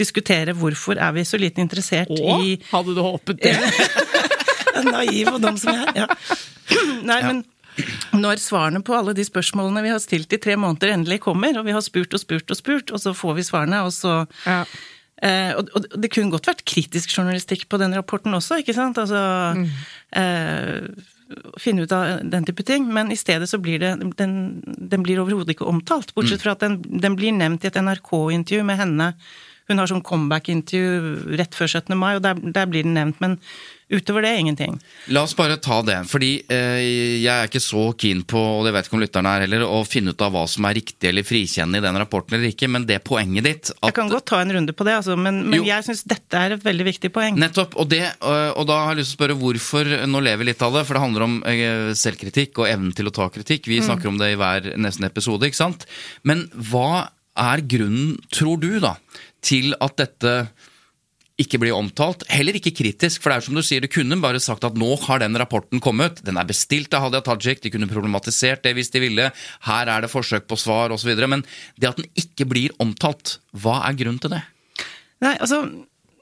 diskutere 0.00 0.56
hvorfor 0.58 0.98
er 0.98 1.12
vi 1.14 1.26
så 1.28 1.38
lite 1.38 1.62
interessert 1.62 2.10
Åh, 2.10 2.40
i 2.42 2.54
Hadde 2.72 2.96
du 2.96 3.02
håpet 3.04 3.44
det? 3.44 3.54
Naiv 4.88 5.36
og 5.36 5.42
dum 5.44 5.58
som 5.60 5.76
jeg 5.76 5.92
er. 5.92 6.00
Ja. 6.04 6.38
Nei, 7.08 7.20
ja. 7.20 7.28
men 7.28 7.44
når 8.14 8.40
svarene 8.42 8.82
på 8.86 8.94
alle 8.94 9.14
de 9.16 9.24
spørsmålene 9.26 9.82
vi 9.84 9.92
har 9.92 10.02
stilt 10.02 10.32
i 10.34 10.40
tre 10.42 10.56
måneder, 10.60 10.94
endelig 10.94 11.20
kommer, 11.26 11.56
og 11.58 11.66
vi 11.66 11.74
har 11.74 11.82
spurt 11.84 12.14
og 12.14 12.22
spurt 12.22 12.50
og 12.50 12.58
spurt, 12.58 12.92
og 12.94 13.02
så 13.02 13.14
får 13.16 13.38
vi 13.38 13.46
svarene, 13.46 13.82
og 13.86 13.94
så 13.94 14.22
ja. 14.46 14.62
Eh, 15.24 15.50
og, 15.56 15.72
og, 15.74 15.88
det 16.00 16.12
kunne 16.12 16.32
godt 16.34 16.50
vært 16.52 16.64
kritisk 16.68 17.12
journalistikk 17.16 17.66
på 17.70 17.80
den 17.80 17.96
rapporten 17.96 18.36
også, 18.36 18.60
ikke 18.62 18.76
sant? 18.76 19.00
Altså 19.00 19.20
mm. 19.58 19.66
eh, 20.20 21.10
finne 21.60 21.84
ut 21.84 21.94
av 21.96 22.20
den 22.30 22.46
type 22.46 22.66
ting, 22.68 22.86
men 22.92 23.10
i 23.12 23.18
stedet 23.18 23.48
så 23.50 23.58
blir 23.62 23.80
det 23.80 23.94
Den, 24.18 24.36
den 24.64 25.02
blir 25.02 25.22
overhodet 25.22 25.56
ikke 25.56 25.68
omtalt, 25.70 26.14
bortsett 26.14 26.44
fra 26.44 26.54
at 26.54 26.62
den, 26.64 26.78
den 26.84 27.16
blir 27.18 27.34
nevnt 27.34 27.64
i 27.64 27.70
et 27.70 27.80
NRK-intervju 27.80 28.66
med 28.66 28.80
henne. 28.80 29.10
Hun 29.70 29.80
har 29.80 29.88
sånn 29.90 30.04
comeback-intervju 30.04 31.36
rett 31.40 31.56
før 31.56 31.70
17. 31.80 31.96
mai, 31.98 32.14
og 32.18 32.24
der, 32.26 32.40
der 32.54 32.68
blir 32.70 32.86
den 32.86 32.96
nevnt. 32.98 33.22
Men 33.24 33.38
Utover 33.88 34.22
det, 34.22 34.38
ingenting. 34.38 34.78
La 35.06 35.22
oss 35.22 35.34
bare 35.36 35.58
ta 35.60 35.82
det, 35.84 35.98
fordi 36.08 36.30
eh, 36.48 36.78
jeg 37.20 37.28
er 37.28 37.50
ikke 37.50 37.60
så 37.60 37.82
keen 38.00 38.22
på, 38.24 38.40
og 38.40 38.64
det 38.64 38.72
vet 38.72 38.88
ikke 38.88 38.96
om 38.96 39.02
lytterne 39.02 39.32
er 39.36 39.44
heller, 39.44 39.64
å 39.68 39.82
finne 39.84 40.14
ut 40.14 40.24
av 40.24 40.32
hva 40.32 40.46
som 40.48 40.64
er 40.64 40.78
riktig 40.78 41.10
eller 41.10 41.26
frikjennende 41.26 41.82
i 41.82 41.84
den 41.84 41.98
rapporten 42.00 42.38
eller 42.38 42.48
ikke, 42.48 42.70
men 42.72 42.86
det 42.88 43.02
poenget 43.04 43.44
ditt 43.44 43.72
at, 43.74 43.90
Jeg 43.90 43.98
kan 43.98 44.12
godt 44.12 44.26
ta 44.32 44.40
en 44.40 44.54
runde 44.56 44.72
på 44.72 44.86
det, 44.88 44.94
altså, 45.02 45.18
men, 45.20 45.42
men 45.52 45.66
jeg 45.68 45.84
syns 45.84 46.00
dette 46.08 46.40
er 46.40 46.56
et 46.56 46.64
veldig 46.64 46.86
viktig 46.88 47.10
poeng. 47.12 47.36
Nettopp, 47.40 47.76
og, 47.76 47.90
det, 47.92 48.00
og 48.24 48.64
da 48.70 48.80
har 48.86 48.94
jeg 48.94 49.02
lyst 49.02 49.12
til 49.12 49.18
å 49.18 49.20
spørre 49.20 49.38
hvorfor 49.42 49.92
Nå 50.08 50.20
lever 50.24 50.48
litt 50.48 50.62
av 50.64 50.78
det, 50.78 50.86
for 50.88 50.96
det 50.96 51.04
handler 51.04 51.26
om 51.26 51.36
eh, 51.50 51.92
selvkritikk 51.98 52.62
og 52.62 52.70
evnen 52.70 52.96
til 52.96 53.10
å 53.10 53.14
ta 53.14 53.28
kritikk. 53.32 53.68
Vi 53.68 53.82
mm. 53.82 53.88
snakker 53.90 54.10
om 54.10 54.16
det 54.20 54.32
i 54.32 54.40
hver 54.40 54.72
nesten 54.80 55.06
episode, 55.06 55.44
ikke 55.44 55.60
sant? 55.60 55.84
Men 56.24 56.46
hva 56.70 57.10
er 57.34 57.62
grunnen, 57.66 58.14
tror 58.32 58.60
du, 58.62 58.76
da, 58.82 58.94
til 59.44 59.76
at 59.84 59.98
dette 60.00 60.34
ikke 61.40 61.58
blir 61.58 61.74
omtalt. 61.74 62.22
Heller 62.30 62.54
ikke 62.54 62.74
kritisk, 62.78 63.22
for 63.22 63.32
det 63.32 63.40
er 63.40 63.46
som 63.48 63.56
du 63.58 63.62
sier, 63.66 63.82
du 63.82 63.90
kunne 63.90 64.20
bare 64.22 64.42
sagt 64.42 64.66
at 64.66 64.76
nå 64.78 64.92
har 65.02 65.22
den 65.22 65.34
rapporten 65.40 65.82
kommet. 65.82 66.20
Den 66.26 66.38
er 66.38 66.46
bestilt 66.46 66.94
av 66.94 67.08
Hadia 67.08 67.24
Tajik, 67.26 67.62
de 67.64 67.72
kunne 67.74 67.90
problematisert 67.90 68.62
det 68.62 68.76
hvis 68.78 68.92
de 68.94 69.02
ville. 69.02 69.26
Her 69.66 69.90
er 69.90 70.04
det 70.04 70.12
forsøk 70.12 70.46
på 70.50 70.58
svar 70.60 70.94
osv. 70.94 71.10
Men 71.26 71.42
det 71.74 71.90
at 71.90 71.98
den 71.98 72.08
ikke 72.20 72.46
blir 72.50 72.76
omtalt, 72.82 73.38
hva 73.50 73.80
er 73.88 73.98
grunnen 73.98 74.22
til 74.22 74.36
det? 74.36 74.44
Nei, 75.24 75.34
altså, 75.40 75.64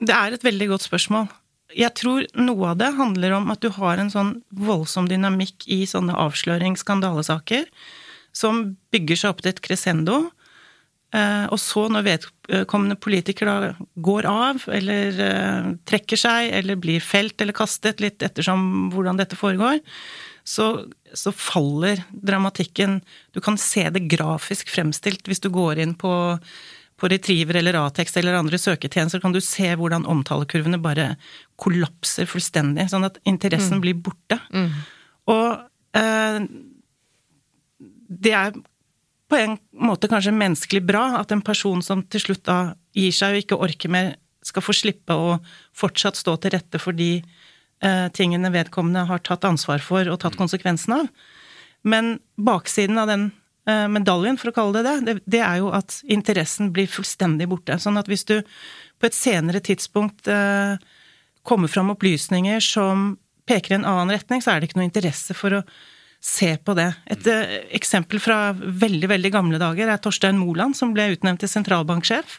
det 0.00 0.16
er 0.16 0.32
et 0.32 0.46
veldig 0.46 0.72
godt 0.72 0.88
spørsmål. 0.88 1.28
Jeg 1.76 1.92
tror 1.96 2.24
noe 2.36 2.72
av 2.72 2.80
det 2.80 2.92
handler 2.96 3.36
om 3.38 3.52
at 3.52 3.60
du 3.64 3.70
har 3.72 4.00
en 4.00 4.12
sånn 4.12 4.38
voldsom 4.52 5.08
dynamikk 5.08 5.66
i 5.72 5.84
sånne 5.88 6.16
avslørings-skandalesaker 6.24 7.68
som 8.36 8.78
bygger 8.92 9.18
seg 9.18 9.32
opp 9.32 9.44
til 9.44 9.52
et 9.52 9.60
crescendo 9.64 10.18
og 11.12 11.60
så, 11.60 11.86
når 11.92 12.06
vedkommende 12.06 12.96
politiker 12.96 13.48
da 13.48 13.72
går 14.00 14.28
av, 14.28 14.62
eller 14.72 15.18
eh, 15.20 15.70
trekker 15.88 16.20
seg, 16.20 16.48
eller 16.56 16.78
blir 16.80 17.04
felt 17.04 17.40
eller 17.44 17.56
kastet, 17.56 18.00
litt 18.00 18.24
ettersom 18.24 18.90
hvordan 18.94 19.20
dette 19.20 19.36
foregår, 19.36 19.82
så, 20.44 20.88
så, 21.14 21.30
faller 21.30 22.00
dramatikken 22.10 22.96
Du 23.30 23.38
kan 23.38 23.54
se 23.60 23.84
det 23.94 24.08
grafisk 24.10 24.72
fremstilt 24.74 25.28
hvis 25.30 25.38
du 25.44 25.52
går 25.54 25.78
inn 25.84 25.92
på, 25.94 26.10
på 26.98 27.10
Retriever 27.12 27.60
eller 27.60 27.78
Atex 27.78 28.16
eller 28.18 28.40
andre 28.40 28.58
søketjenester, 28.58 29.22
kan 29.22 29.36
du 29.36 29.38
se 29.44 29.68
hvordan 29.78 30.08
omtalekurvene 30.10 30.80
bare 30.82 31.12
kollapser 31.62 32.26
fullstendig, 32.26 32.88
sånn 32.90 33.06
at 33.06 33.20
interessen 33.22 33.78
mm. 33.78 33.84
blir 33.84 34.02
borte. 34.08 34.40
Mm. 34.50 34.68
Og 35.30 36.00
eh, 36.00 36.42
det 38.22 38.34
er 38.34 38.56
på 39.32 39.38
en 39.40 39.56
måte 39.80 40.10
kanskje 40.12 40.34
menneskelig 40.36 40.82
bra 40.84 41.06
at 41.22 41.32
en 41.32 41.40
person 41.44 41.80
som 41.84 42.02
til 42.12 42.20
slutt 42.20 42.44
da 42.44 42.58
gir 42.96 43.14
seg 43.16 43.32
og 43.32 43.44
ikke 43.44 43.60
orker 43.64 43.92
mer, 43.92 44.16
skal 44.44 44.64
få 44.64 44.74
slippe 44.74 45.14
å 45.14 45.36
fortsatt 45.78 46.18
stå 46.18 46.34
til 46.42 46.52
rette 46.56 46.80
for 46.82 46.96
de 46.98 47.22
eh, 47.22 48.08
tingene 48.12 48.50
vedkommende 48.52 49.06
har 49.08 49.22
tatt 49.22 49.46
ansvar 49.46 49.80
for 49.84 50.10
og 50.10 50.18
tatt 50.20 50.36
konsekvensen 50.36 50.96
av. 50.96 51.06
Men 51.86 52.16
baksiden 52.34 52.98
av 52.98 53.08
den 53.08 53.28
eh, 53.70 53.86
medaljen, 53.86 54.36
for 54.42 54.50
å 54.50 54.56
kalle 54.56 54.82
det 54.82 54.84
det, 54.88 54.96
det, 55.06 55.14
det 55.36 55.44
er 55.46 55.62
jo 55.62 55.70
at 55.72 56.00
interessen 56.10 56.72
blir 56.74 56.90
fullstendig 56.90 57.48
borte. 57.54 57.78
Sånn 57.80 58.00
at 58.02 58.10
hvis 58.10 58.26
du 58.28 58.40
på 58.42 59.08
et 59.08 59.16
senere 59.16 59.62
tidspunkt 59.64 60.28
eh, 60.28 60.74
kommer 61.46 61.70
fram 61.70 61.94
opplysninger 61.94 62.60
som 62.66 63.14
peker 63.48 63.76
i 63.76 63.80
en 63.80 63.88
annen 63.88 64.12
retning, 64.14 64.42
så 64.42 64.52
er 64.52 64.60
det 64.60 64.68
ikke 64.68 64.82
noe 64.82 64.90
interesse 64.90 65.38
for 65.38 65.62
å 65.62 65.64
se 66.22 66.52
på 66.62 66.74
det. 66.78 66.88
Et 67.10 67.26
uh, 67.26 67.56
eksempel 67.74 68.22
fra 68.22 68.52
veldig, 68.54 69.08
veldig 69.10 69.32
gamle 69.34 69.58
dager 69.60 69.90
er 69.90 69.98
Torstein 70.02 70.38
Moland, 70.38 70.78
som 70.78 70.94
ble 70.94 71.10
utnevnt 71.16 71.42
til 71.42 71.50
sentralbanksjef. 71.50 72.38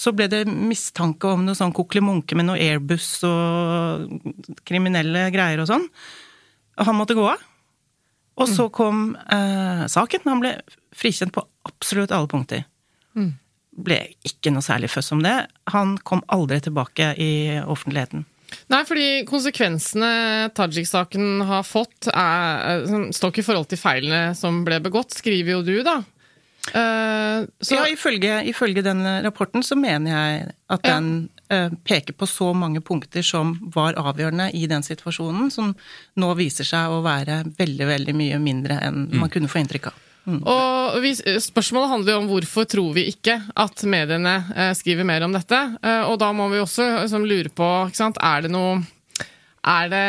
Så 0.00 0.14
ble 0.16 0.30
det 0.32 0.46
mistanke 0.48 1.28
om 1.28 1.44
noe 1.44 1.58
sånn 1.58 1.74
kokelimunke 1.76 2.38
med 2.38 2.48
noe 2.48 2.60
Airbus 2.62 3.18
og 3.28 4.08
kriminelle 4.64 5.26
greier 5.34 5.60
og 5.60 5.68
sånn. 5.68 5.84
Og 6.80 6.88
han 6.88 6.96
måtte 6.96 7.18
gå 7.18 7.26
av. 7.28 7.42
Og 8.40 8.48
så 8.48 8.70
mm. 8.70 8.72
kom 8.72 9.02
eh, 9.20 9.84
saken. 9.92 10.24
Han 10.30 10.40
ble 10.40 10.54
frikjent 10.96 11.34
på 11.34 11.44
absolutt 11.68 12.14
alle 12.16 12.30
punkter. 12.30 12.64
Mm. 13.18 13.34
Ble 13.84 13.98
ikke 14.24 14.54
noe 14.54 14.64
særlig 14.64 14.88
føss 14.94 15.12
om 15.12 15.20
det. 15.26 15.34
Han 15.74 15.98
kom 16.06 16.22
aldri 16.32 16.62
tilbake 16.64 17.12
i 17.20 17.32
offentligheten. 17.60 18.24
Nei, 18.70 18.84
fordi 18.86 19.08
konsekvensene 19.28 20.50
Tajik-saken 20.56 21.44
har 21.48 21.66
fått, 21.66 22.08
er, 22.12 22.86
står 23.14 23.32
ikke 23.32 23.44
i 23.44 23.46
forhold 23.46 23.68
til 23.70 23.80
feilene 23.80 24.22
som 24.38 24.62
ble 24.66 24.80
begått, 24.84 25.14
skriver 25.18 25.56
jo 25.56 25.62
du, 25.66 25.76
da. 25.86 26.00
Uh, 26.70 27.46
så, 27.64 27.78
ja, 27.78 27.86
ifølge, 27.88 28.42
ifølge, 28.50 28.82
den 28.84 29.00
rapporten 29.24 29.64
så 29.64 29.78
mener 29.80 30.12
jeg 30.12 30.42
at 30.70 30.84
den 30.84 31.08
uh, 31.48 31.72
peker 31.88 32.14
på 32.14 32.28
så 32.28 32.50
mange 32.54 32.82
punkter 32.84 33.24
som 33.26 33.54
var 33.74 33.96
avgjørende 33.98 34.50
i 34.54 34.66
den 34.70 34.84
situasjonen, 34.86 35.48
som 35.50 35.72
nå 36.20 36.30
viser 36.38 36.68
seg 36.68 36.92
å 36.92 37.00
være 37.06 37.42
veldig, 37.58 37.88
veldig 37.94 38.14
mye 38.18 38.42
mindre 38.44 38.76
enn 38.86 39.06
mm. 39.08 39.18
man 39.22 39.32
kunne 39.32 39.50
få 39.50 39.62
inntrykk 39.62 39.90
av. 39.90 40.06
Mm. 40.30 40.40
Og 40.46 41.00
vi, 41.04 41.14
Spørsmålet 41.42 41.92
handler 41.94 42.14
jo 42.14 42.20
om 42.22 42.30
hvorfor 42.30 42.68
tror 42.70 42.94
vi 42.96 43.08
ikke 43.10 43.36
at 43.58 43.84
mediene 43.90 44.36
eh, 44.54 44.72
skriver 44.78 45.08
mer 45.08 45.26
om 45.26 45.34
dette. 45.34 45.60
Eh, 45.82 46.06
og 46.06 46.20
da 46.22 46.30
må 46.36 46.48
vi 46.52 46.62
også 46.62 46.86
liksom, 47.02 47.26
lure 47.28 47.52
på 47.52 47.68
Er 47.90 48.46
det 48.46 48.54
noe 48.54 48.80
er 49.60 49.90
det 49.92 50.06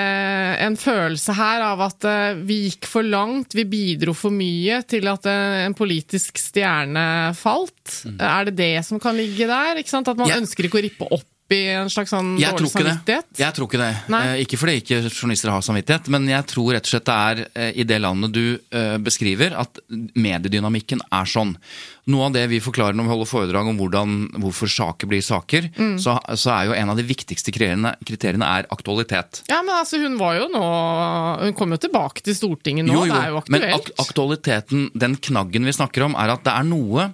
en 0.63 0.77
følelse 0.79 1.33
her 1.35 1.63
av 1.65 1.81
at 1.83 2.05
uh, 2.07 2.39
vi 2.47 2.69
gikk 2.69 2.87
for 2.87 3.03
langt, 3.03 3.51
vi 3.57 3.65
bidro 3.67 4.13
for 4.15 4.31
mye 4.31 4.79
til 4.87 5.09
at 5.11 5.27
uh, 5.27 5.65
en 5.65 5.75
politisk 5.75 6.39
stjerne 6.39 7.03
falt? 7.35 7.97
Mm. 8.07 8.15
Er 8.15 8.47
det 8.47 8.55
det 8.61 8.85
som 8.87 9.01
kan 9.03 9.17
ligge 9.19 9.49
der? 9.49 9.81
At 9.81 10.15
man 10.15 10.31
ja. 10.31 10.39
ønsker 10.39 10.69
ikke 10.69 10.79
å 10.79 10.85
rippe 10.87 11.09
opp 11.11 11.27
i 11.55 11.61
en 11.75 11.89
slags 11.91 12.11
sånn 12.13 12.33
jeg 12.39 12.55
dårlig 12.55 12.71
samvittighet? 12.71 13.27
Det. 13.31 13.41
Jeg 13.43 13.55
tror 13.57 13.69
ikke 13.69 13.81
det. 13.81 13.91
Eh, 14.17 14.33
ikke 14.45 14.59
fordi 14.61 14.75
ikke 14.81 14.99
journalister 15.09 15.53
har 15.53 15.63
samvittighet, 15.65 16.09
men 16.13 16.27
jeg 16.31 16.47
tror 16.51 16.73
rett 16.75 16.87
og 16.87 16.91
slett 16.93 17.07
det 17.07 17.15
er 17.15 17.41
eh, 17.51 17.71
i 17.81 17.85
det 17.87 17.99
landet 18.03 18.33
du 18.35 18.43
eh, 18.57 18.97
beskriver, 19.01 19.55
at 19.59 19.81
mediedynamikken 19.89 21.03
er 21.07 21.29
sånn. 21.29 21.55
Noe 22.11 22.27
av 22.27 22.35
det 22.35 22.47
vi 22.49 22.61
forklarer 22.63 22.97
når 22.97 23.07
vi 23.07 23.13
holder 23.13 23.29
foredrag 23.29 23.69
om 23.71 23.77
hvordan, 23.79 24.17
hvorfor 24.41 24.71
saker 24.73 25.11
blir 25.11 25.23
saker, 25.25 25.69
mm. 25.75 25.95
så, 26.01 26.17
så, 26.33 26.55
er 26.55 26.71
jo 26.71 26.75
en 26.79 26.93
av 26.93 26.99
de 26.99 27.05
viktigste 27.05 27.53
kriteriene, 27.53 27.93
kriteriene 28.07 28.49
er 28.57 28.69
aktualitet. 28.73 29.43
Ja, 29.51 29.61
men 29.61 29.75
altså 29.77 30.01
hun 30.01 30.17
var 30.19 30.39
jo 30.39 30.49
nå 30.51 30.65
Hun 31.41 31.55
kom 31.57 31.73
jo 31.73 31.79
tilbake 31.81 32.23
til 32.25 32.35
Stortinget 32.35 32.87
nå, 32.87 32.95
jo, 32.95 33.05
jo, 33.05 33.13
det 33.13 33.21
er 33.21 33.31
jo 33.31 33.41
aktuelt. 33.41 33.55
Men 33.55 33.77
ak 33.77 33.91
aktualiteten, 34.01 34.85
den 34.97 35.17
knaggen 35.29 35.67
vi 35.67 35.75
snakker 35.75 36.07
om, 36.07 36.17
er 36.19 36.33
at 36.33 36.45
det 36.47 36.55
er 36.57 36.67
noe 36.67 37.11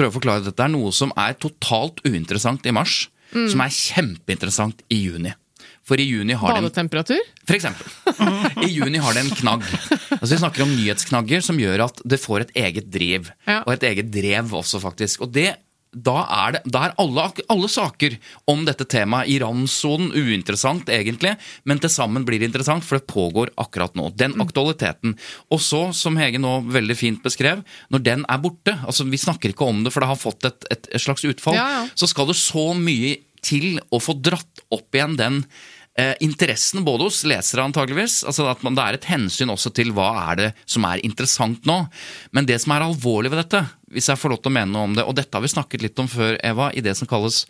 prøve 0.00 0.14
å 0.14 0.18
forklare 0.18 0.44
dette, 0.44 0.56
det 0.56 0.66
er 0.66 0.72
noe 0.72 0.92
som 0.94 1.12
er 1.18 1.36
totalt 1.40 2.00
uinteressant 2.06 2.64
i 2.66 2.74
mars 2.74 3.04
mm. 3.34 3.46
som 3.52 3.62
er 3.64 3.76
kjempeinteressant 3.76 4.84
i 4.92 5.04
juni. 5.04 5.34
For 5.86 5.98
i 5.98 6.06
juni 6.06 6.36
har 6.38 6.54
Badetemperatur? 6.54 7.18
Den, 7.18 7.46
for 7.48 7.56
eksempel. 7.56 7.88
I 8.66 8.68
juni 8.70 9.00
har 9.02 9.16
det 9.16 9.24
en 9.24 9.32
knagg. 9.40 9.64
Altså 10.20 10.34
Vi 10.34 10.38
snakker 10.42 10.64
om 10.64 10.74
nyhetsknagger 10.76 11.42
som 11.42 11.58
gjør 11.58 11.86
at 11.88 12.02
det 12.06 12.20
får 12.22 12.44
et 12.44 12.52
eget 12.62 12.90
driv. 12.92 13.30
Ja. 13.48 13.62
Og 13.64 13.74
et 13.74 13.86
eget 13.88 14.12
drev 14.14 14.54
også, 14.60 14.82
faktisk. 14.82 15.24
Og 15.26 15.32
det 15.34 15.54
da 15.90 16.20
er, 16.22 16.54
det, 16.54 16.60
da 16.70 16.84
er 16.86 16.92
alle, 17.02 17.24
alle, 17.50 17.68
saker 17.70 18.14
om 18.50 18.62
dette 18.66 18.86
temaet 18.90 19.30
i 19.32 19.38
randsonen 19.42 20.12
uinteressant, 20.14 20.90
egentlig, 20.92 21.32
men 21.66 21.80
til 21.82 21.90
sammen 21.90 22.26
blir 22.26 22.38
det 22.38 22.50
interessant, 22.50 22.86
for 22.86 23.00
det 23.00 23.10
pågår 23.10 23.50
akkurat 23.60 23.96
nå. 23.98 24.12
Den 24.14 24.36
mm. 24.36 24.44
aktualiteten. 24.46 25.16
Og 25.50 25.62
så, 25.64 25.88
som 25.96 26.18
Hege 26.20 26.38
nå 26.42 26.60
veldig 26.70 26.98
fint 26.98 27.24
beskrev, 27.24 27.64
når 27.90 28.04
den 28.06 28.22
er 28.30 28.38
borte 28.42 28.76
altså 28.86 29.04
Vi 29.10 29.18
snakker 29.18 29.52
ikke 29.52 29.66
om 29.66 29.82
det, 29.84 29.92
for 29.94 30.04
det 30.04 30.10
har 30.12 30.20
fått 30.20 30.46
et, 30.46 30.68
et, 30.70 30.88
et 30.94 31.02
slags 31.02 31.26
utfall. 31.26 31.58
Ja, 31.58 31.66
ja. 31.74 31.82
Så 31.98 32.08
skal 32.10 32.30
det 32.30 32.38
så 32.38 32.70
mye 32.76 33.18
til 33.44 33.80
å 33.90 34.00
få 34.02 34.14
dratt 34.20 34.64
opp 34.70 34.94
igjen 34.94 35.16
den 35.18 35.42
eh, 35.98 36.14
interessen 36.20 36.84
både 36.86 37.08
hos 37.08 37.22
lesere, 37.28 37.64
antageligvis. 37.64 38.22
altså 38.24 38.48
at 38.50 38.62
man, 38.62 38.74
Det 38.74 38.84
er 38.84 38.98
et 38.98 39.10
hensyn 39.10 39.50
også 39.50 39.72
til 39.74 39.92
hva 39.96 40.10
er 40.30 40.36
det 40.36 40.52
som 40.66 40.84
er 40.84 41.02
interessant 41.04 41.66
nå. 41.66 41.82
Men 42.32 42.46
det 42.46 42.60
som 42.60 42.72
er 42.72 42.86
alvorlig 42.86 43.30
ved 43.32 43.44
dette, 43.44 43.64
hvis 43.90 44.08
jeg 44.08 44.20
får 44.20 44.30
lov 44.30 44.42
til 44.42 44.52
å 44.52 44.56
mene 44.60 44.72
noe 44.72 44.88
om 44.88 44.94
det, 44.94 45.04
og 45.04 45.16
dette 45.16 45.34
har 45.34 45.42
vi 45.42 45.52
snakket 45.56 45.82
litt 45.82 45.98
om 45.98 46.08
før, 46.08 46.38
Eva, 46.44 46.70
i 46.72 46.80
det 46.84 46.96
som 46.96 47.10
kalles 47.10 47.44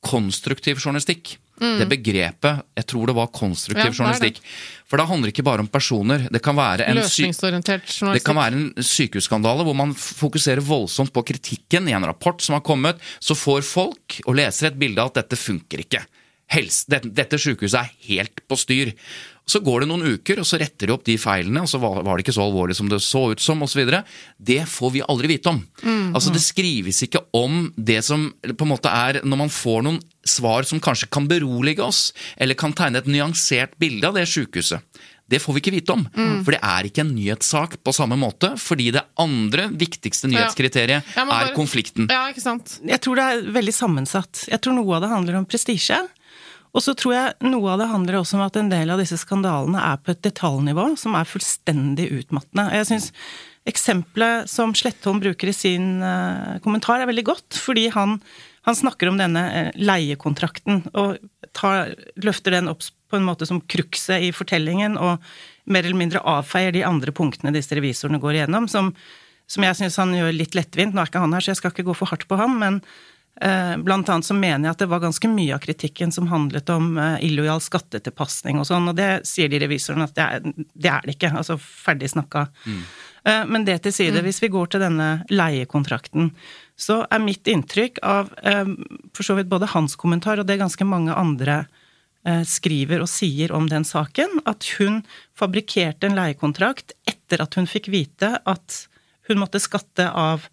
konstruktiv 0.00 0.78
journalistikk. 0.80 1.36
Mm. 1.60 1.74
Det 1.76 1.86
begrepet 1.90 2.62
Jeg 2.72 2.86
tror 2.88 3.10
det 3.10 3.14
var 3.18 3.26
konstruktiv 3.36 3.90
ja, 3.90 3.92
journalistikk. 3.92 4.38
For 4.88 4.96
da 4.96 5.04
handler 5.04 5.28
det 5.28 5.34
ikke 5.34 5.44
bare 5.44 5.60
om 5.60 5.68
personer. 5.68 6.24
Det 6.32 6.40
kan 6.40 6.56
være 6.56 6.86
en, 6.88 6.96
det 6.96 8.22
kan 8.24 8.38
være 8.38 8.56
en 8.56 8.70
sykehusskandale 8.80 9.66
hvor 9.68 9.76
man 9.76 9.92
fokuserer 9.92 10.64
voldsomt 10.64 11.12
på 11.12 11.24
kritikken 11.28 11.90
i 11.90 11.92
en 11.92 12.08
rapport 12.08 12.40
som 12.40 12.56
har 12.56 12.64
kommet. 12.64 12.96
Så 13.20 13.36
får 13.36 13.60
folk 13.68 14.22
og 14.24 14.40
lesere 14.40 14.72
et 14.72 14.80
bilde 14.80 15.04
av 15.04 15.12
at 15.12 15.20
dette 15.20 15.36
funker 15.36 15.84
ikke 15.84 16.00
helse, 16.50 16.86
dette, 16.90 17.10
dette 17.14 17.38
sykehuset 17.40 17.78
er 17.80 17.92
helt 18.10 18.42
på 18.50 18.58
styr. 18.58 18.92
Så 19.50 19.58
går 19.66 19.82
det 19.82 19.88
noen 19.90 20.04
uker, 20.14 20.38
og 20.42 20.46
så 20.46 20.60
retter 20.60 20.86
de 20.90 20.94
opp 20.94 21.04
de 21.06 21.16
feilene, 21.18 21.62
og 21.64 21.70
så 21.70 21.80
var 21.82 22.04
var 22.06 22.18
det 22.18 22.24
ikke 22.26 22.36
så 22.36 22.44
alvorlig 22.44 22.76
som 22.78 22.90
det 22.90 23.00
så 23.02 23.22
ut 23.32 23.42
som, 23.42 23.62
osv. 23.66 23.82
Det 24.38 24.60
får 24.70 24.92
vi 24.94 25.02
aldri 25.02 25.32
vite 25.32 25.50
om. 25.50 25.62
Altså 26.14 26.30
Det 26.34 26.42
skrives 26.42 27.02
ikke 27.06 27.22
om 27.38 27.64
det 27.76 28.00
som 28.06 28.28
på 28.42 28.66
en 28.66 28.70
måte 28.72 28.90
er 28.90 29.20
Når 29.22 29.38
man 29.38 29.52
får 29.52 29.84
noen 29.86 30.00
svar 30.26 30.66
som 30.66 30.82
kanskje 30.82 31.08
kan 31.10 31.26
berolige 31.30 31.82
oss, 31.82 32.12
eller 32.36 32.58
kan 32.58 32.74
tegne 32.76 33.00
et 33.00 33.10
nyansert 33.10 33.74
bilde 33.80 34.06
av 34.06 34.18
det 34.18 34.26
sjukehuset. 34.30 34.82
Det 35.30 35.38
får 35.38 35.54
vi 35.54 35.60
ikke 35.62 35.74
vite 35.76 35.94
om, 35.94 36.00
for 36.42 36.50
det 36.56 36.58
er 36.58 36.86
ikke 36.88 37.04
en 37.04 37.12
nyhetssak 37.14 37.76
på 37.86 37.92
samme 37.94 38.16
måte. 38.18 38.50
Fordi 38.58 38.88
det 38.96 39.04
andre 39.22 39.68
viktigste 39.78 40.26
nyhetskriteriet 40.30 41.06
Ja, 41.14 41.24
men 41.24 41.34
er 41.36 41.54
konflikten. 41.54 42.08
Ja, 42.10 42.24
ikke 42.32 42.42
sant? 42.42 42.80
Jeg 42.82 42.98
tror 43.04 43.18
det 43.20 43.26
er 43.28 43.44
veldig 43.54 43.74
sammensatt. 43.76 44.48
Jeg 44.50 44.58
tror 44.64 44.74
noe 44.74 44.98
av 44.98 45.04
det 45.06 45.12
handler 45.12 45.38
om 45.38 45.46
prestisje. 45.46 46.00
Og 46.70 46.84
så 46.84 46.94
tror 46.94 47.14
jeg 47.16 47.50
noe 47.50 47.72
av 47.72 47.80
det 47.80 47.90
handler 47.90 48.20
også 48.20 48.38
om 48.38 48.44
at 48.44 48.58
en 48.60 48.70
del 48.70 48.92
av 48.94 49.00
disse 49.02 49.18
skandalene 49.18 49.80
er 49.82 49.98
på 49.98 50.12
et 50.12 50.22
detaljnivå 50.22 50.92
som 51.00 51.16
er 51.18 51.26
fullstendig 51.28 52.06
utmattende. 52.20 52.68
Jeg 52.78 52.88
synes 52.92 53.08
eksempelet 53.68 54.48
som 54.50 54.72
Slettholm 54.76 55.20
bruker 55.22 55.50
i 55.50 55.56
sin 55.56 55.98
eh, 56.04 56.60
kommentar, 56.64 57.02
er 57.02 57.10
veldig 57.10 57.26
godt. 57.26 57.58
Fordi 57.58 57.88
han, 57.94 58.18
han 58.68 58.78
snakker 58.78 59.10
om 59.10 59.18
denne 59.20 59.44
eh, 59.50 59.70
leiekontrakten, 59.80 60.84
og 60.94 61.18
tar, 61.56 61.94
løfter 62.22 62.56
den 62.56 62.70
opp 62.72 62.86
på 63.10 63.18
en 63.18 63.26
måte 63.26 63.48
som 63.48 63.60
krukset 63.60 64.28
i 64.28 64.30
fortellingen, 64.34 64.94
og 64.94 65.18
mer 65.70 65.84
eller 65.84 65.98
mindre 65.98 66.22
avfeier 66.26 66.74
de 66.74 66.86
andre 66.86 67.14
punktene 67.14 67.54
disse 67.54 67.74
revisorene 67.76 68.22
går 68.22 68.38
igjennom, 68.38 68.70
som, 68.70 68.92
som 69.50 69.66
jeg 69.66 69.80
syns 69.80 69.98
han 70.00 70.14
gjør 70.14 70.36
litt 70.36 70.54
lettvint. 70.54 70.94
Nå 70.94 71.02
er 71.02 71.10
ikke 71.10 71.22
han 71.22 71.34
her, 71.34 71.44
så 71.44 71.52
jeg 71.52 71.60
skal 71.60 71.74
ikke 71.74 71.88
gå 71.90 71.98
for 71.98 72.14
hardt 72.14 72.28
på 72.30 72.38
han, 72.38 72.54
men 72.62 72.78
Blant 73.40 74.08
annet 74.12 74.26
så 74.26 74.34
mener 74.36 74.66
jeg 74.66 74.74
at 74.74 74.80
det 74.82 74.88
var 74.90 75.00
ganske 75.00 75.28
mye 75.32 75.54
av 75.56 75.62
kritikken 75.64 76.10
som 76.12 76.26
handlet 76.28 76.68
om 76.74 76.90
eh, 77.00 77.22
illojal 77.24 77.62
skattetilpasning 77.64 78.58
og 78.60 78.66
sånn, 78.68 78.90
og 78.90 78.98
det 78.98 79.22
sier 79.28 79.48
de 79.48 79.62
revisorene 79.62 80.04
at 80.10 80.16
det 80.18 80.26
er 80.26 80.42
det, 80.44 80.90
er 80.90 81.06
det 81.06 81.14
ikke. 81.14 81.30
Altså 81.38 81.56
ferdig 81.56 82.10
snakka. 82.12 82.50
Mm. 82.66 82.82
Men 83.52 83.66
det 83.68 83.82
til 83.84 83.92
side, 83.92 84.20
hvis 84.24 84.38
vi 84.40 84.48
går 84.48 84.70
til 84.72 84.80
denne 84.80 85.08
leiekontrakten, 85.28 86.30
så 86.80 87.02
er 87.12 87.20
mitt 87.22 87.48
inntrykk 87.50 88.00
av 88.06 88.32
eh, 88.46 88.68
for 89.16 89.26
så 89.26 89.36
vidt 89.36 89.50
både 89.50 89.68
hans 89.74 89.96
kommentar 90.00 90.40
og 90.40 90.48
det 90.48 90.60
ganske 90.60 90.86
mange 90.88 91.14
andre 91.16 91.64
eh, 92.24 92.42
skriver 92.48 93.04
og 93.04 93.10
sier 93.12 93.52
om 93.56 93.68
den 93.70 93.84
saken, 93.86 94.40
at 94.48 94.68
hun 94.78 95.02
fabrikkerte 95.38 96.08
en 96.08 96.16
leiekontrakt 96.18 96.96
etter 97.08 97.44
at 97.44 97.58
hun 97.58 97.68
fikk 97.70 97.90
vite 97.92 98.38
at 98.48 98.84
hun 99.28 99.42
måtte 99.42 99.60
skatte 99.62 100.08
av 100.08 100.48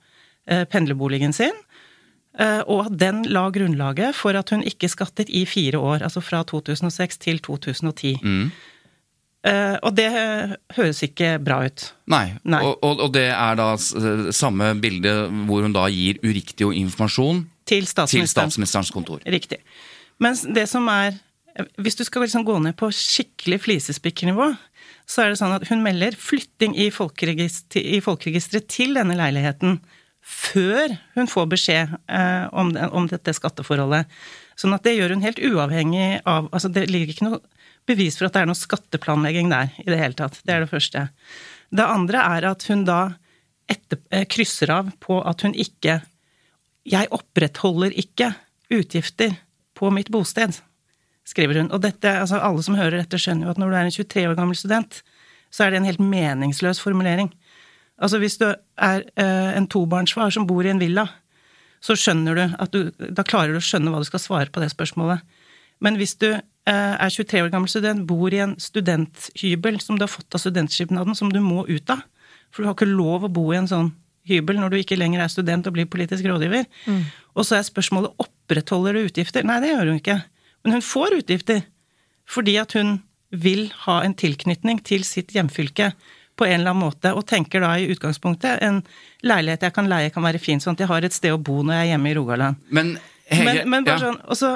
eh, 0.50 0.66
pendlerboligen 0.70 1.36
sin. 1.36 1.56
Eh, 2.38 2.62
Og 2.70 2.86
at 2.86 2.98
den 3.00 3.24
la 3.34 3.48
grunnlaget 3.50 4.16
for 4.16 4.38
at 4.38 4.50
hun 4.54 4.64
ikke 4.64 4.90
skattet 4.92 5.30
i 5.30 5.46
fire 5.50 5.80
år, 5.80 6.04
altså 6.06 6.22
fra 6.22 6.44
2006 6.44 7.18
til 7.18 7.40
2010. 7.40 8.18
Mm. 8.24 8.50
Og 9.48 9.94
det 9.96 10.10
høres 10.76 10.98
ikke 11.06 11.38
bra 11.40 11.62
ut. 11.64 11.84
Nei, 12.12 12.34
Nei. 12.44 12.60
Og, 12.68 12.82
og, 12.84 13.04
og 13.06 13.14
det 13.16 13.30
er 13.32 13.56
da 13.56 13.68
samme 14.36 14.74
bilde 14.82 15.14
hvor 15.48 15.64
hun 15.64 15.72
da 15.72 15.86
gir 15.88 16.20
uriktig 16.20 16.68
informasjon 16.82 17.46
Til 17.70 17.88
til 17.88 18.28
statsministerens 18.28 18.92
kontor. 18.92 19.22
Riktig. 19.24 19.62
Mens 20.20 20.42
det 20.44 20.68
som 20.68 20.88
er 20.92 21.16
Hvis 21.78 21.96
du 21.96 22.04
skal 22.04 22.22
liksom 22.22 22.44
gå 22.46 22.60
ned 22.60 22.76
på 22.78 22.92
skikkelig 22.94 23.62
flisespikkernivå, 23.64 24.52
så 25.10 25.24
er 25.24 25.32
det 25.32 25.40
sånn 25.40 25.56
at 25.56 25.64
hun 25.72 25.80
melder 25.82 26.14
flytting 26.14 26.76
i 26.78 26.92
folkeregisteret 26.94 28.68
til 28.70 28.94
denne 28.94 29.16
leiligheten 29.18 29.80
før 30.28 30.98
hun 31.16 31.30
får 31.32 31.46
beskjed 31.54 31.94
eh, 32.12 32.48
om, 32.52 32.74
om 32.92 33.08
dette 33.10 33.36
skatteforholdet. 33.36 34.10
Sånn 34.60 34.76
at 34.76 34.84
det 34.84 34.98
gjør 34.98 35.16
hun 35.16 35.24
helt 35.24 35.40
uavhengig 35.40 36.18
av 36.28 36.50
Altså 36.52 36.72
det 36.74 36.88
ligger 36.90 37.14
ikke 37.14 37.28
noe 37.28 37.40
bevis 37.88 38.18
for 38.20 38.28
at 38.28 38.36
det 38.36 38.44
er 38.44 38.50
noe 38.50 38.60
skatteplanlegging 38.60 39.52
der 39.54 39.72
i 39.86 39.88
det 39.88 40.02
hele 40.02 40.18
tatt. 40.18 40.42
Det 40.44 40.54
er 40.54 40.66
det 40.66 40.72
første. 40.72 41.08
Det 41.72 41.86
andre 41.86 42.24
er 42.36 42.50
at 42.50 42.66
hun 42.68 42.84
da 42.88 43.02
etter, 43.72 44.00
eh, 44.12 44.28
krysser 44.28 44.72
av 44.74 44.92
på 45.04 45.22
at 45.24 45.44
hun 45.46 45.56
ikke 45.56 46.02
jeg 46.88 47.12
opprettholder 47.12 47.92
ikke 48.00 48.32
utgifter 48.72 49.36
på 49.78 49.90
mitt 49.92 50.10
bosted, 50.12 50.56
skriver 51.28 51.62
hun. 51.62 51.72
Og 51.76 51.82
dette, 51.84 52.08
altså 52.08 52.40
alle 52.40 52.64
som 52.64 52.78
hører 52.80 53.02
dette, 53.02 53.20
skjønner 53.20 53.48
jo 53.48 53.54
at 53.54 53.60
når 53.60 53.72
du 53.72 53.76
er 53.76 53.90
en 53.90 53.96
23 53.98 54.24
år 54.30 54.38
gammel 54.40 54.56
student, 54.56 55.02
så 55.52 55.66
er 55.66 55.72
det 55.72 55.82
en 55.82 55.90
helt 55.90 56.04
meningsløs 56.04 56.80
formulering. 56.84 57.30
Altså 57.98 58.20
hvis 58.22 58.38
du 58.42 58.48
er 58.50 59.06
eh, 59.18 59.52
en 59.58 59.68
tobarnsfar 59.70 60.34
som 60.34 60.46
bor 60.50 60.66
i 60.66 60.72
en 60.72 60.82
villa, 60.82 61.08
så 61.82 61.96
skjønner 61.98 62.38
du 62.38 62.44
at 62.58 62.74
du 62.74 62.90
Da 63.14 63.26
klarer 63.26 63.54
du 63.54 63.60
å 63.60 63.64
skjønne 63.64 63.92
hva 63.94 64.02
du 64.02 64.08
skal 64.08 64.22
svare 64.22 64.54
på 64.54 64.62
det 64.62 64.72
spørsmålet. 64.74 65.22
Men 65.82 65.98
hvis 66.00 66.16
du 66.22 66.30
eh, 66.34 66.42
er 66.68 67.14
23 67.14 67.46
år 67.46 67.54
gammel 67.54 67.70
student, 67.70 68.06
bor 68.10 68.34
i 68.34 68.42
en 68.44 68.56
studenthybel 68.62 69.80
som 69.84 69.98
du 69.98 70.06
har 70.06 70.12
fått 70.12 70.34
av 70.34 70.42
studentskipnaden, 70.42 71.18
som 71.18 71.32
du 71.34 71.40
må 71.44 71.66
ut 71.70 71.94
av, 71.94 72.04
for 72.52 72.64
du 72.64 72.70
har 72.70 72.78
ikke 72.78 72.90
lov 72.90 73.28
å 73.28 73.34
bo 73.34 73.50
i 73.52 73.60
en 73.60 73.70
sånn 73.70 73.92
hybel 74.28 74.60
når 74.60 74.74
du 74.74 74.78
ikke 74.82 74.98
lenger 75.00 75.24
er 75.24 75.32
student 75.32 75.68
og 75.70 75.76
blir 75.78 75.88
politisk 75.90 76.26
rådgiver. 76.28 76.66
Og 77.38 77.46
så 77.48 77.58
er 77.58 77.68
spørsmålet 77.68 78.16
opprettholder 78.24 78.98
du 78.98 79.08
utgifter. 79.08 79.46
Nei, 79.48 79.60
det 79.64 79.72
gjør 79.72 79.92
hun 79.92 80.02
ikke. 80.02 80.18
Men 80.66 80.78
hun 80.78 80.86
får 80.86 81.20
utgifter 81.22 81.66
fordi 82.28 82.58
at 82.60 82.74
hun 82.76 82.98
vil 83.32 83.70
ha 83.86 84.02
en 84.04 84.16
tilknytning 84.18 84.82
til 84.88 85.06
sitt 85.08 85.32
hjemfylke 85.36 85.94
på 86.38 86.46
en 86.46 86.60
eller 86.60 86.72
annen 86.72 86.86
måte, 86.86 87.12
og 87.18 87.26
tenker 87.28 87.64
da 87.64 87.74
i 87.78 87.90
utgangspunktet 87.92 88.64
en 88.66 88.82
leilighet 89.26 89.68
jeg 89.68 89.76
kan 89.76 89.90
leie 89.90 90.14
kan 90.14 90.26
være 90.26 90.42
fin, 90.42 90.62
sånn 90.64 90.78
at 90.78 90.86
jeg 90.86 90.92
har 90.92 91.08
et 91.08 91.16
sted 91.16 91.34
å 91.34 91.42
bo 91.42 91.60
når 91.64 91.80
jeg 91.80 91.88
er 91.88 91.92
hjemme 91.96 92.12
i 92.12 92.18
Rogaland. 92.18 92.66
Men 92.70 92.98
Hege 93.28 93.46
Men, 93.46 93.62
men 93.70 93.88
bare 93.88 94.00
ja. 94.00 94.04
sånn, 94.06 94.20
og 94.24 94.40
så, 94.40 94.52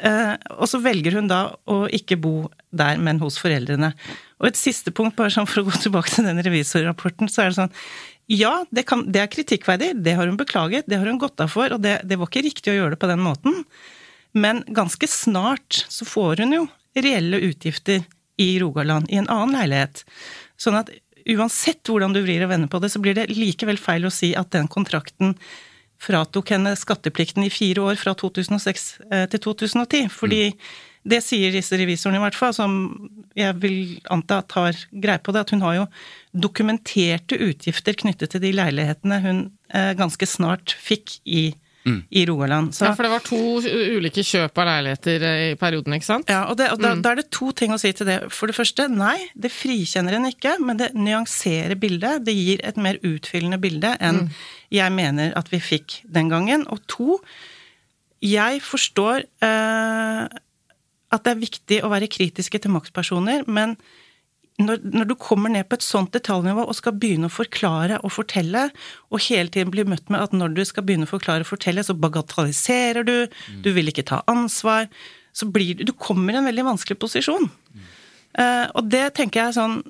eh, 0.00 0.32
og 0.56 0.68
så 0.70 0.80
velger 0.80 1.18
hun 1.18 1.28
da 1.30 1.42
å 1.68 1.82
ikke 1.92 2.16
bo 2.20 2.34
der, 2.72 3.00
men 3.02 3.20
hos 3.20 3.36
foreldrene. 3.42 3.92
Og 4.40 4.48
et 4.48 4.60
siste 4.60 4.92
punkt, 4.94 5.18
bare 5.18 5.32
sånn 5.34 5.48
for 5.50 5.62
å 5.62 5.66
gå 5.68 5.82
tilbake 5.82 6.14
til 6.14 6.28
den 6.28 6.40
revisorrapporten, 6.46 7.28
så 7.28 7.44
er 7.44 7.52
det 7.52 7.58
sånn 7.60 7.76
Ja, 8.30 8.60
det, 8.70 8.86
kan, 8.86 9.04
det 9.10 9.24
er 9.24 9.32
kritikkverdig, 9.32 9.96
det 10.06 10.14
har 10.16 10.30
hun 10.30 10.38
beklaget, 10.40 10.86
det 10.88 11.00
har 11.00 11.08
hun 11.10 11.18
gått 11.20 11.42
av 11.42 11.50
for, 11.52 11.74
og 11.74 11.82
det, 11.82 11.98
det 12.06 12.16
var 12.16 12.30
ikke 12.30 12.46
riktig 12.46 12.72
å 12.72 12.76
gjøre 12.78 12.94
det 12.94 13.02
på 13.02 13.10
den 13.10 13.24
måten. 13.24 13.64
Men 14.32 14.62
ganske 14.70 15.08
snart 15.10 15.82
så 15.90 16.06
får 16.06 16.44
hun 16.44 16.54
jo 16.54 16.66
reelle 16.94 17.42
utgifter 17.50 18.04
i 18.40 18.54
Rogaland, 18.62 19.10
i 19.10 19.18
en 19.20 19.28
annen 19.28 19.58
leilighet. 19.58 20.04
Sånn 20.60 20.78
at 20.80 20.92
uansett 21.30 21.88
hvordan 21.88 22.14
du 22.14 22.22
vrir 22.24 22.44
og 22.44 22.52
vender 22.52 22.70
på 22.70 22.80
det, 22.82 22.92
så 22.92 23.00
blir 23.02 23.16
det 23.16 23.30
likevel 23.32 23.80
feil 23.80 24.06
å 24.08 24.14
si 24.14 24.32
at 24.36 24.52
den 24.54 24.68
kontrakten 24.70 25.34
fratok 26.00 26.54
henne 26.54 26.72
skatteplikten 26.78 27.44
i 27.44 27.52
fire 27.52 27.90
år 27.90 27.98
fra 28.00 28.14
2006 28.16 28.86
eh, 29.10 29.26
til 29.32 29.42
2010. 29.44 30.08
Fordi 30.12 30.42
det 31.10 31.22
sier 31.24 31.52
disse 31.52 31.76
revisorene 31.80 32.20
i 32.20 32.24
hvert 32.24 32.36
fall, 32.36 32.52
som 32.56 32.74
jeg 33.38 33.56
vil 33.62 33.78
anta 34.12 34.40
tar 34.48 34.76
greie 34.90 35.20
på 35.22 35.32
det, 35.32 35.44
at 35.44 35.52
hun 35.54 35.64
har 35.64 35.78
jo 35.78 35.86
dokumenterte 36.48 37.38
utgifter 37.40 37.96
knyttet 38.00 38.34
til 38.34 38.44
de 38.44 38.52
leilighetene 38.56 39.20
hun 39.24 39.42
eh, 39.72 39.92
ganske 39.98 40.28
snart 40.28 40.76
fikk 40.76 41.18
i, 41.24 41.50
i 41.86 42.26
Rogaland. 42.28 42.74
Så, 42.74 42.84
Ja, 42.84 42.94
for 42.94 43.06
det 43.06 43.10
var 43.12 43.22
to 43.24 43.38
ulike 43.96 44.22
kjøp 44.26 44.58
av 44.60 44.66
leiligheter 44.68 45.22
eh, 45.26 45.44
i 45.52 45.54
perioden, 45.60 45.94
ikke 45.96 46.06
sant? 46.06 46.28
ja, 46.28 46.42
og, 46.50 46.58
det, 46.60 46.68
og 46.74 46.82
da, 46.82 46.92
da 47.00 47.14
er 47.14 47.22
det 47.22 47.30
to 47.32 47.52
ting 47.56 47.72
å 47.72 47.78
si 47.80 47.92
til 47.96 48.08
det. 48.08 48.18
For 48.34 48.50
det 48.50 48.56
første, 48.58 48.88
nei, 48.92 49.16
det 49.34 49.52
frikjenner 49.54 50.18
en 50.18 50.28
ikke, 50.28 50.58
men 50.60 50.80
det 50.80 50.92
nyanserer 50.94 51.78
bildet. 51.80 52.26
Det 52.26 52.36
gir 52.36 52.60
et 52.68 52.76
mer 52.76 53.00
utfyllende 53.06 53.60
bilde 53.62 53.94
enn 54.00 54.28
jeg 54.70 54.92
mener 54.94 55.32
at 55.38 55.48
vi 55.50 55.58
fikk 55.62 56.02
den 56.04 56.28
gangen. 56.30 56.66
Og 56.70 56.84
to, 56.90 57.18
jeg 58.22 58.60
forstår 58.62 59.24
eh, 59.42 60.28
at 61.10 61.24
det 61.26 61.32
er 61.32 61.40
viktig 61.40 61.80
å 61.82 61.90
være 61.90 62.10
kritiske 62.12 62.60
til 62.62 62.74
maktpersoner, 62.76 63.48
men 63.50 63.74
når, 64.60 64.82
når 64.84 65.08
du 65.10 65.14
kommer 65.20 65.52
ned 65.52 65.68
på 65.68 65.78
et 65.78 65.84
sånt 65.84 66.12
detaljnivå 66.14 66.66
og 66.66 66.76
skal 66.76 66.96
begynne 67.00 67.30
å 67.30 67.32
forklare 67.32 68.00
og 68.04 68.12
fortelle, 68.14 68.66
og 69.10 69.24
hele 69.26 69.52
tiden 69.52 69.72
blir 69.74 69.88
møtt 69.88 70.10
med 70.12 70.22
at 70.22 70.36
når 70.36 70.56
du 70.56 70.62
skal 70.68 70.86
begynne 70.86 71.08
å 71.08 71.12
forklare 71.12 71.46
og 71.46 71.50
fortelle, 71.50 71.84
så 71.86 71.96
bagatelliserer 71.96 73.06
du, 73.06 73.16
du 73.64 73.70
vil 73.76 73.92
ikke 73.92 74.06
ta 74.10 74.20
ansvar, 74.30 74.90
så 75.36 75.46
blir 75.46 75.78
du 75.78 75.84
Du 75.86 75.92
kommer 75.94 76.34
i 76.34 76.40
en 76.40 76.48
veldig 76.48 76.66
vanskelig 76.72 76.98
posisjon. 77.00 77.46
Eh, 78.38 78.66
og 78.74 78.90
det 78.90 79.04
tenker 79.18 79.44
jeg 79.44 79.56
sånn 79.56 79.80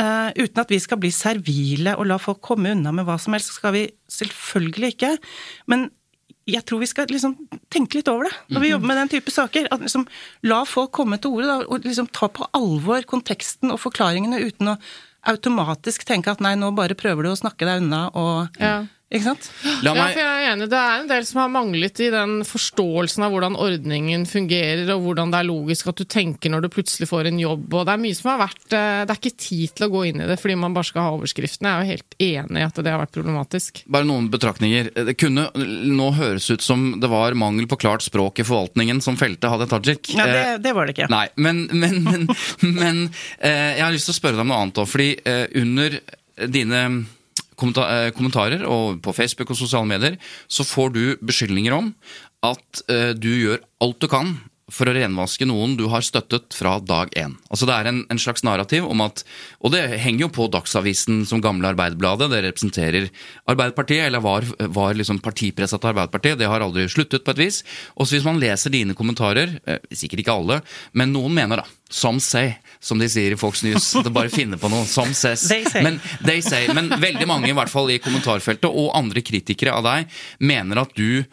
uh, 0.00 0.30
Uten 0.36 0.62
at 0.62 0.70
vi 0.72 0.78
skal 0.80 1.00
bli 1.00 1.10
servile 1.12 1.92
og 1.96 2.08
la 2.08 2.16
folk 2.20 2.40
komme 2.44 2.72
unna 2.74 2.92
med 2.96 3.08
hva 3.08 3.18
som 3.20 3.36
helst, 3.36 3.54
skal 3.56 3.74
vi 3.76 3.86
selvfølgelig 4.12 4.94
ikke. 4.94 5.14
Men 5.72 5.88
jeg 6.50 6.64
tror 6.66 6.80
vi 6.82 6.88
skal 6.90 7.10
liksom 7.10 7.36
tenke 7.72 7.98
litt 8.00 8.08
over 8.10 8.26
det 8.28 8.34
når 8.54 8.64
vi 8.64 8.72
jobber 8.72 8.90
med 8.90 8.98
den 9.02 9.12
type 9.16 9.32
saker. 9.34 9.68
At 9.70 9.84
liksom 9.84 10.06
La 10.50 10.62
folk 10.68 10.92
komme 10.96 11.18
til 11.22 11.36
orde 11.38 11.58
og 11.66 11.86
liksom 11.86 12.08
ta 12.16 12.28
på 12.32 12.46
alvor 12.56 13.06
konteksten 13.08 13.72
og 13.74 13.80
forklaringene 13.82 14.42
uten 14.44 14.74
å 14.74 14.78
automatisk 15.30 16.06
tenke 16.08 16.32
at 16.32 16.40
nei, 16.40 16.54
nå 16.56 16.70
bare 16.76 16.96
prøver 16.96 17.26
du 17.26 17.32
å 17.32 17.38
snakke 17.38 17.68
deg 17.68 17.82
unna 17.84 18.06
og 18.16 18.56
Ja. 18.60 18.86
Ikke 19.10 19.24
sant? 19.24 19.46
La 19.82 19.90
Ja, 19.96 20.04
for 20.12 20.20
jeg 20.20 20.30
er 20.30 20.52
enig. 20.52 20.68
Det 20.70 20.78
er 20.78 21.00
en 21.00 21.08
del 21.10 21.24
som 21.26 21.40
har 21.42 21.48
manglet 21.50 21.98
i 21.98 22.10
den 22.14 22.34
forståelsen 22.46 23.24
av 23.26 23.32
hvordan 23.34 23.56
ordningen 23.58 24.22
fungerer, 24.30 24.84
og 24.94 25.02
hvordan 25.02 25.32
det 25.32 25.40
er 25.40 25.48
logisk 25.48 25.90
at 25.90 25.98
du 25.98 26.06
tenker 26.06 26.52
når 26.52 26.62
du 26.62 26.68
plutselig 26.70 27.08
får 27.10 27.26
en 27.32 27.40
jobb. 27.42 27.66
og 27.74 27.88
Det 27.88 27.96
er 27.96 28.02
mye 28.04 28.18
som 28.18 28.30
har 28.30 28.38
vært 28.44 28.76
eh, 28.78 29.00
Det 29.02 29.16
er 29.16 29.18
ikke 29.18 29.42
tid 29.42 29.74
til 29.74 29.88
å 29.88 29.90
gå 29.96 30.04
inn 30.12 30.22
i 30.22 30.28
det 30.30 30.38
fordi 30.38 30.56
man 30.62 30.76
bare 30.76 30.90
skal 30.92 31.08
ha 31.08 31.16
overskriften. 31.16 31.66
Jeg 31.66 31.74
er 31.74 31.82
jo 31.82 31.90
helt 31.90 32.16
enig 32.28 32.62
i 32.62 32.68
at 32.68 32.78
det 32.78 32.94
har 32.94 33.02
vært 33.02 33.16
problematisk. 33.18 33.82
Bare 33.90 34.06
noen 34.06 34.30
betraktninger. 34.30 34.92
Det 35.10 35.18
kunne 35.18 35.48
nå 35.58 36.10
høres 36.20 36.46
ut 36.54 36.62
som 36.62 36.92
det 37.02 37.10
var 37.10 37.34
mangel 37.34 37.66
på 37.70 37.80
klart 37.82 38.06
språk 38.06 38.38
i 38.38 38.46
forvaltningen 38.46 39.02
som 39.02 39.18
felte 39.18 39.50
Hadia 39.50 39.66
Tajik. 39.70 40.14
Ja, 40.14 40.26
det, 40.30 40.40
Eh, 40.40 40.56
det 40.62 40.72
var 40.72 40.86
det 40.86 40.94
ikke. 40.94 41.10
Nei, 41.10 41.26
men, 41.36 41.66
men, 41.74 42.02
men, 42.06 42.28
men 42.80 43.02
eh, 43.42 43.76
jeg 43.76 43.82
har 43.84 43.92
lyst 43.92 44.06
til 44.08 44.14
å 44.14 44.20
spørre 44.22 44.38
deg 44.38 44.46
om 44.46 44.54
noe 44.54 44.62
annet 44.62 44.80
òg. 44.80 44.88
Fordi 44.88 45.10
under 45.60 45.98
dine 46.48 46.82
kommentarer 47.60 48.64
og 48.66 49.00
på 49.04 49.14
Facebook 49.16 49.52
og 49.52 49.60
sosiale 49.60 49.88
medier, 49.88 50.18
så 50.48 50.66
får 50.66 50.94
du 50.96 51.02
beskyldninger 51.20 51.76
om 51.76 51.92
at 52.46 52.82
eh, 52.88 53.12
du 53.16 53.30
gjør 53.30 53.60
alt 53.84 54.00
du 54.00 54.08
kan 54.10 54.34
for 54.72 54.90
å 54.90 54.94
renvaske 54.94 55.46
noen 55.48 55.76
du 55.78 55.86
har 55.92 56.04
støttet 56.06 56.54
fra 56.56 56.76
dag 56.82 57.10
én. 57.18 57.36
Altså 57.50 57.68
Det 57.68 57.76
er 57.76 57.90
en, 57.90 58.00
en 58.10 58.20
slags 58.20 58.44
narrativ 58.46 58.86
om 58.88 59.02
at 59.04 59.24
Og 59.60 59.74
det 59.74 59.82
henger 60.00 60.26
jo 60.26 60.30
på 60.34 60.48
Dagsavisen 60.52 61.24
som 61.28 61.42
gamle 61.44 61.72
Arbeiderbladet. 61.72 62.30
Det 62.32 62.42
representerer 62.46 63.08
Arbeiderpartiet, 63.50 64.06
eller 64.06 64.22
var, 64.24 64.46
var 64.72 64.96
liksom 64.96 65.20
partipressa 65.22 65.78
til 65.78 65.92
Arbeiderpartiet. 65.92 66.38
Det 66.40 66.48
har 66.48 66.64
aldri 66.64 66.86
sluttet, 66.88 67.24
på 67.24 67.34
et 67.34 67.42
vis. 67.42 67.60
Og 67.96 68.06
så 68.06 68.16
hvis 68.16 68.26
man 68.26 68.40
leser 68.40 68.72
dine 68.72 68.96
kommentarer, 68.96 69.58
eh, 69.66 69.82
sikkert 69.92 70.24
ikke 70.24 70.38
alle, 70.40 70.60
men 70.96 71.12
noen 71.12 71.34
mener, 71.36 71.60
da, 71.60 71.80
som 71.90 72.20
say, 72.22 72.54
som 72.80 73.00
de 73.02 73.08
sier 73.10 73.34
i 73.34 73.38
Fox 73.40 73.64
News. 73.66 73.90
Det 74.04 74.12
bare 74.14 74.32
finner 74.32 74.60
på 74.60 74.70
noe. 74.72 74.86
Som 74.88 75.12
says. 75.14 75.48
They 75.52 75.66
say. 75.66 75.82
Men, 75.84 76.00
they 76.24 76.40
say. 76.42 76.68
Men 76.72 76.88
veldig 77.02 77.28
mange, 77.28 77.50
i 77.50 77.56
hvert 77.56 77.72
fall 77.72 77.90
i 77.90 78.00
kommentarfeltet, 78.02 78.70
og 78.70 78.94
andre 78.96 79.24
kritikere 79.26 79.74
av 79.76 79.86
deg, 79.86 80.20
mener 80.40 80.84
at 80.84 80.94
du 80.96 81.24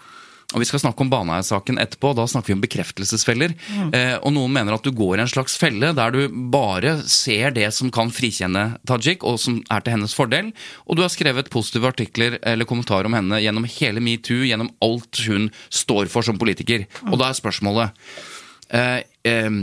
og 0.55 0.61
Vi 0.61 0.67
skal 0.69 0.79
snakke 0.79 1.03
om 1.03 1.09
Baneheia-saken 1.11 1.75
etterpå, 1.81 2.13
da 2.15 2.23
snakker 2.23 2.53
vi 2.53 2.55
om 2.55 2.61
bekreftelsesfeller. 2.63 3.51
Eh, 3.91 4.13
og 4.15 4.31
Noen 4.31 4.53
mener 4.55 4.77
at 4.77 4.85
du 4.85 4.93
går 4.95 5.17
i 5.17 5.23
en 5.25 5.31
slags 5.31 5.57
felle 5.59 5.89
der 5.97 6.13
du 6.15 6.37
bare 6.53 6.93
ser 7.11 7.51
det 7.51 7.67
som 7.75 7.91
kan 7.91 8.13
frikjenne 8.15 8.77
Tajik, 8.87 9.25
og 9.27 9.41
som 9.43 9.57
er 9.67 9.83
til 9.83 9.97
hennes 9.97 10.15
fordel. 10.15 10.53
Og 10.87 10.95
du 10.95 11.03
har 11.03 11.11
skrevet 11.11 11.51
positive 11.51 11.91
artikler 11.91 12.37
eller 12.39 12.69
kommentarer 12.69 13.09
om 13.09 13.17
henne 13.17 13.41
gjennom 13.43 13.67
hele 13.75 14.03
metoo, 14.03 14.47
gjennom 14.47 14.71
alt 14.87 15.19
hun 15.27 15.49
står 15.67 16.07
for 16.13 16.23
som 16.23 16.39
politiker. 16.39 16.87
Og 17.11 17.19
da 17.19 17.27
er 17.27 17.41
spørsmålet 17.41 18.07
eh, 18.71 19.03
eh, 19.27 19.61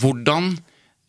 Hvordan 0.00 0.54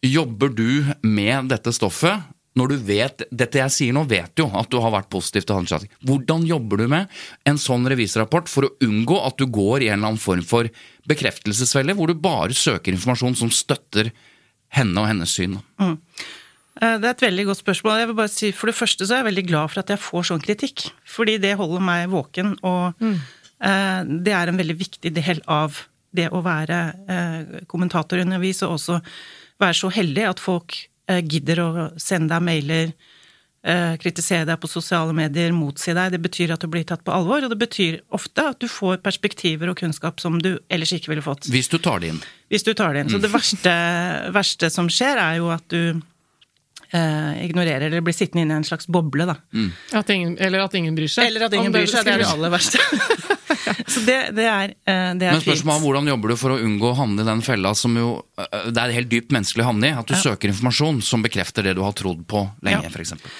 jobber 0.04 0.52
du 0.52 0.84
med 1.06 1.48
dette 1.54 1.72
stoffet? 1.78 2.28
Når 2.60 2.74
du 2.74 2.76
vet, 2.84 3.24
Dette 3.32 3.62
jeg 3.62 3.72
sier 3.72 3.96
nå, 3.96 4.04
vet 4.10 4.36
jo 4.40 4.50
at 4.60 4.68
du 4.72 4.80
har 4.84 4.92
vært 4.92 5.12
positiv 5.14 5.46
til 5.48 5.56
Hadia 5.62 5.80
Hvordan 6.08 6.44
jobber 6.50 6.84
du 6.84 6.90
med 6.92 7.22
en 7.48 7.60
sånn 7.62 7.88
revisrapport 7.88 8.52
for 8.52 8.68
å 8.68 8.74
unngå 8.84 9.22
at 9.24 9.40
du 9.40 9.48
går 9.48 9.86
i 9.86 9.92
en 9.92 10.02
eller 10.02 10.14
annen 10.14 10.22
form 10.22 10.44
for 10.44 10.68
bekreftelsesfelle, 11.08 11.96
hvor 11.96 12.12
du 12.12 12.20
bare 12.20 12.56
søker 12.58 12.92
informasjon 12.92 13.40
som 13.40 13.54
støtter 13.56 14.12
henne 14.76 15.00
og 15.00 15.08
hennes 15.08 15.36
syn? 15.40 15.58
Mm. 15.82 15.98
Det 16.82 17.06
er 17.06 17.12
et 17.12 17.24
veldig 17.24 17.46
godt 17.50 17.62
spørsmål. 17.62 18.00
Jeg 18.00 18.10
vil 18.10 18.18
bare 18.18 18.32
si, 18.32 18.52
For 18.56 18.72
det 18.72 18.78
første 18.78 19.06
så 19.06 19.14
er 19.14 19.22
jeg 19.22 19.30
veldig 19.30 19.48
glad 19.48 19.72
for 19.72 19.84
at 19.84 19.92
jeg 19.92 20.02
får 20.02 20.28
sånn 20.32 20.44
kritikk. 20.44 20.88
Fordi 21.06 21.38
det 21.44 21.58
holder 21.60 21.84
meg 21.84 22.08
våken, 22.12 22.56
og 22.66 23.04
eh, 23.06 24.00
det 24.08 24.34
er 24.34 24.50
en 24.50 24.60
veldig 24.60 24.78
viktig 24.80 25.12
del 25.14 25.44
av 25.52 25.84
det 26.16 26.28
å 26.34 26.42
være 26.44 26.80
eh, 27.08 27.60
kommentator 27.72 28.24
undervis, 28.24 28.64
og 28.66 28.80
også 28.80 29.00
være 29.62 29.78
så 29.78 29.92
heldig 29.94 30.26
at 30.32 30.42
folk 30.42 30.80
eh, 30.80 30.91
gidder 31.08 31.64
å 31.64 31.72
sende 32.00 32.34
deg 32.34 32.44
mailer, 32.46 32.94
eh, 33.64 33.96
kritisere 34.02 34.46
deg 34.46 34.60
på 34.62 34.70
sosiale 34.70 35.14
medier, 35.14 35.52
motsi 35.56 35.94
deg. 35.94 36.12
Det 36.12 36.22
betyr 36.22 36.54
at 36.56 36.62
du 36.62 36.68
blir 36.72 36.86
tatt 36.88 37.04
på 37.04 37.14
alvor, 37.16 37.44
og 37.44 37.54
det 37.54 37.60
betyr 37.62 38.00
ofte 38.12 38.50
at 38.54 38.60
du 38.60 38.68
får 38.72 39.02
perspektiver 39.06 39.72
og 39.72 39.80
kunnskap 39.82 40.22
som 40.24 40.40
du 40.42 40.60
ellers 40.70 40.94
ikke 40.98 41.14
ville 41.14 41.26
fått. 41.26 41.50
Hvis 41.52 41.70
du 41.72 41.78
tar 41.78 42.00
det 42.00 42.14
inn. 42.16 42.22
Hvis 42.52 42.64
du 42.68 42.74
tar 42.74 42.94
det 42.94 43.06
inn. 43.06 43.12
Så 43.14 43.22
det 43.22 43.32
verste, 43.34 43.76
verste 44.34 44.72
som 44.74 44.90
skjer, 44.92 45.18
er 45.18 45.42
jo 45.42 45.52
at 45.54 45.68
du 45.72 46.02
eh, 46.92 47.46
ignorerer 47.46 47.88
eller 47.90 48.04
blir 48.06 48.16
sittende 48.16 48.46
inne 48.46 48.60
i 48.60 48.62
en 48.62 48.68
slags 48.68 48.90
boble, 48.92 49.28
da. 49.30 49.38
At 49.98 50.10
ingen, 50.10 50.38
eller 50.40 50.66
at 50.66 50.76
ingen 50.76 50.96
bryr 50.98 51.12
seg. 51.12 51.28
Eller 51.30 51.48
at 51.48 51.56
ingen 51.56 51.74
bryr 51.74 51.88
seg. 51.90 52.06
Det 52.06 52.16
er 52.18 52.26
det 52.26 52.32
aller 52.32 52.54
verste. 52.54 52.82
Så 53.94 54.04
det, 54.08 54.18
det 54.38 54.46
er, 54.48 54.74
eh, 54.88 55.12
det 55.20 55.28
er 55.28 55.36
Men 55.38 55.44
spørsmålet 55.44 55.78
er 55.80 55.86
hvordan 55.86 56.10
jobber 56.12 56.34
du 56.34 56.36
for 56.40 56.56
å 56.56 56.60
unngå 56.62 56.92
å 56.92 56.98
havne 56.98 57.24
i 57.24 57.28
den 57.28 57.42
fella 57.46 57.74
som 57.78 57.96
jo 58.00 58.10
øh, 58.20 58.68
Det 58.72 58.84
er 58.84 58.94
helt 58.96 59.12
dypt 59.12 59.34
menneskelig 59.36 59.66
å 59.66 59.70
havne 59.72 59.90
i. 59.92 59.96
At 60.02 60.12
du 60.12 60.16
søker 60.20 60.52
informasjon 60.52 61.02
som 61.06 61.24
bekrefter 61.26 61.66
det 61.68 61.76
du 61.78 61.84
har 61.86 61.96
trodd 61.98 62.24
på 62.30 62.44
lenge, 62.66 62.88
Ja. 62.88 62.94
eksempel. 63.06 63.34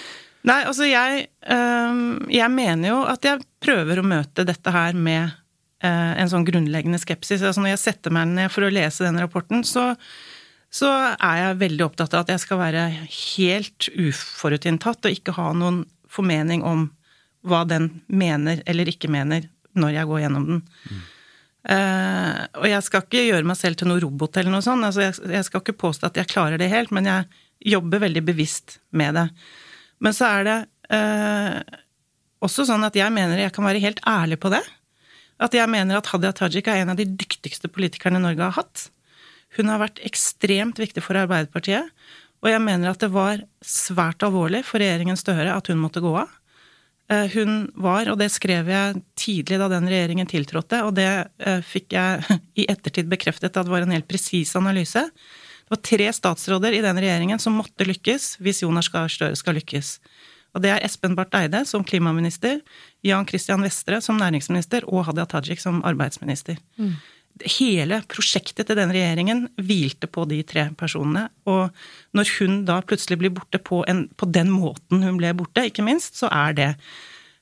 Nei, 0.50 0.58
altså 0.66 0.88
jeg, 0.90 1.28
øhm, 1.54 2.04
jeg 2.34 2.50
mener 2.50 2.90
jo 2.90 3.02
at 3.06 3.26
jeg 3.28 3.44
prøver 3.62 4.00
å 4.02 4.06
møte 4.08 4.46
dette 4.48 4.74
her 4.74 4.98
med 4.98 5.38
en 5.82 6.30
sånn 6.30 6.46
grunnleggende 6.46 7.00
skepsis. 7.02 7.42
Altså 7.42 7.62
når 7.64 7.72
jeg 7.76 7.82
setter 7.82 8.14
meg 8.14 8.30
ned 8.30 8.52
for 8.54 8.66
å 8.66 8.72
lese 8.74 9.02
den 9.06 9.18
rapporten, 9.22 9.64
så, 9.66 9.96
så 10.70 10.90
er 11.14 11.40
jeg 11.40 11.60
veldig 11.62 11.86
opptatt 11.88 12.14
av 12.14 12.26
at 12.26 12.34
jeg 12.36 12.44
skal 12.44 12.60
være 12.62 12.84
helt 13.18 13.88
uforutinntatt 13.98 15.10
og 15.10 15.16
ikke 15.18 15.34
ha 15.38 15.48
noen 15.58 15.84
formening 16.12 16.62
om 16.68 16.90
hva 17.48 17.64
den 17.66 17.88
mener 18.12 18.62
eller 18.70 18.90
ikke 18.92 19.10
mener 19.12 19.48
når 19.78 19.96
jeg 19.96 20.10
går 20.10 20.22
gjennom 20.24 20.48
den. 20.50 20.62
Eh, 21.62 22.40
og 22.58 22.66
jeg 22.66 22.86
skal 22.88 23.04
ikke 23.06 23.26
gjøre 23.28 23.48
meg 23.52 23.60
selv 23.60 23.78
til 23.78 23.92
noe 23.92 24.02
robot 24.02 24.40
eller 24.42 24.54
noe 24.54 24.66
sånt. 24.66 24.86
Altså 24.88 25.06
jeg, 25.06 25.18
jeg 25.38 25.48
skal 25.48 25.64
ikke 25.64 25.80
påstå 25.84 26.10
at 26.10 26.22
jeg 26.22 26.32
klarer 26.32 26.62
det 26.62 26.72
helt, 26.74 26.94
men 26.96 27.10
jeg 27.10 27.28
jobber 27.76 28.02
veldig 28.08 28.24
bevisst 28.32 28.80
med 28.98 29.20
det. 29.20 29.28
Men 30.02 30.18
så 30.18 30.32
er 30.40 30.48
det 30.48 30.58
uh, 30.90 31.60
også 32.42 32.66
sånn 32.66 32.88
at 32.88 32.98
jeg 32.98 33.14
mener 33.14 33.44
jeg 33.44 33.54
kan 33.54 33.68
være 33.68 33.84
helt 33.84 34.02
ærlig 34.10 34.40
på 34.42 34.50
det. 34.54 34.64
At 35.42 35.54
jeg 35.58 35.70
mener 35.70 36.00
at 36.00 36.10
Hadia 36.10 36.34
Tajik 36.38 36.70
er 36.70 36.82
en 36.82 36.94
av 36.94 36.98
de 36.98 37.06
dyktigste 37.06 37.70
politikerne 37.70 38.22
Norge 38.22 38.48
har 38.48 38.58
hatt. 38.58 38.88
Hun 39.58 39.70
har 39.70 39.82
vært 39.82 40.02
ekstremt 40.08 40.82
viktig 40.82 41.04
for 41.06 41.20
Arbeiderpartiet, 41.20 41.90
og 42.42 42.50
jeg 42.50 42.62
mener 42.64 42.90
at 42.90 43.02
det 43.04 43.12
var 43.14 43.44
svært 43.62 44.24
alvorlig 44.26 44.64
for 44.66 44.82
regjeringen 44.82 45.20
Støre 45.20 45.54
at 45.54 45.70
hun 45.70 45.82
måtte 45.82 46.02
gå 46.02 46.14
av. 46.24 46.32
Eh, 47.12 47.28
Hun 47.36 47.66
var, 47.76 48.08
og 48.08 48.18
det 48.22 48.30
skrev 48.32 48.70
jeg 48.72 49.04
tidlig 49.20 49.60
da 49.60 49.68
den 49.72 49.90
regjeringen 49.92 50.30
tiltrådte, 50.30 50.84
og 50.88 50.96
det 50.96 51.10
eh, 51.44 51.62
fikk 51.66 51.98
jeg 51.98 52.40
i 52.64 52.68
ettertid 52.72 53.12
bekreftet 53.12 53.52
at 53.52 53.68
det 53.68 53.74
var 53.74 53.86
en 53.86 53.96
helt 53.96 54.08
presis 54.10 54.56
analyse. 54.60 55.04
Det 55.04 55.76
var 55.76 55.84
tre 55.88 56.10
statsråder 56.16 56.76
i 56.76 56.84
den 56.84 57.00
regjeringen 57.00 57.40
som 57.40 57.56
måtte 57.60 57.88
lykkes 57.88 58.38
hvis 58.44 58.64
Jonas 58.64 58.92
Gahr 58.92 59.12
Støre 59.12 59.38
skal 59.40 59.60
lykkes. 59.60 59.98
Og 60.52 60.64
det 60.64 60.72
er 60.74 60.84
Espen 60.84 61.16
Barth 61.16 61.38
Eide 61.40 61.62
som 61.68 61.84
klimaminister, 61.88 62.60
Jan 63.08 63.28
Christian 63.28 63.64
Vestre 63.64 64.02
som 64.04 64.18
næringsminister 64.20 64.84
og 64.84 65.06
Hadia 65.08 65.24
Tajik 65.32 65.64
som 65.64 65.80
arbeidsminister. 65.88 66.60
Hele 67.58 68.02
prosjektet 68.12 68.68
til 68.70 68.78
den 68.78 68.92
regjeringen 68.94 69.46
hvilte 69.62 70.08
på 70.12 70.26
de 70.30 70.42
tre 70.48 70.68
personene. 70.78 71.28
Og 71.50 71.70
når 72.18 72.34
hun 72.40 72.60
da 72.68 72.82
plutselig 72.86 73.18
blir 73.22 73.34
borte 73.34 73.60
på, 73.62 73.84
en, 73.90 74.06
på 74.18 74.30
den 74.30 74.52
måten 74.54 75.04
hun 75.06 75.18
ble 75.22 75.34
borte, 75.38 75.66
ikke 75.70 75.86
minst, 75.86 76.20
så 76.20 76.30
er 76.32 76.54
det 76.58 76.70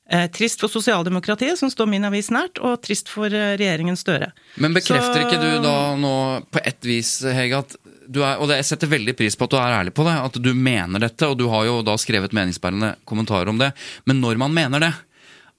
eh, 0.10 0.28
trist 0.36 0.62
for 0.64 0.72
sosialdemokratiet, 0.72 1.60
som 1.60 1.72
står 1.74 1.90
min 1.92 2.08
avis 2.10 2.32
nært, 2.34 2.62
og 2.64 2.82
trist 2.86 3.12
for 3.12 3.28
eh, 3.34 3.56
regjeringen 3.60 3.98
Støre. 4.00 4.32
Men 4.58 4.76
bekrefter 4.78 5.22
Så- 5.22 5.28
ikke 5.28 5.42
du 5.44 5.64
da 5.66 5.76
nå 6.00 6.16
på 6.52 6.64
et 6.64 6.82
vis, 6.88 7.20
Hege, 7.26 7.64
at 7.66 7.76
du 8.10 8.24
er, 8.26 8.40
og 8.42 8.50
jeg 8.50 8.66
setter 8.66 8.90
veldig 8.90 9.14
pris 9.20 9.36
på 9.38 9.46
at 9.46 9.52
du 9.54 9.58
er 9.62 9.76
ærlig 9.84 9.94
på 9.94 10.06
det, 10.08 10.16
at 10.18 10.38
du 10.42 10.54
mener 10.58 11.04
dette, 11.04 11.28
og 11.30 11.38
du 11.38 11.46
har 11.52 11.68
jo 11.68 11.82
da 11.86 11.94
skrevet 12.02 12.34
meningsbærende 12.34 12.96
kommentarer 13.06 13.52
om 13.52 13.60
det, 13.62 13.70
men 14.10 14.18
når 14.24 14.40
man 14.42 14.56
mener 14.56 14.82
det, 14.82 14.94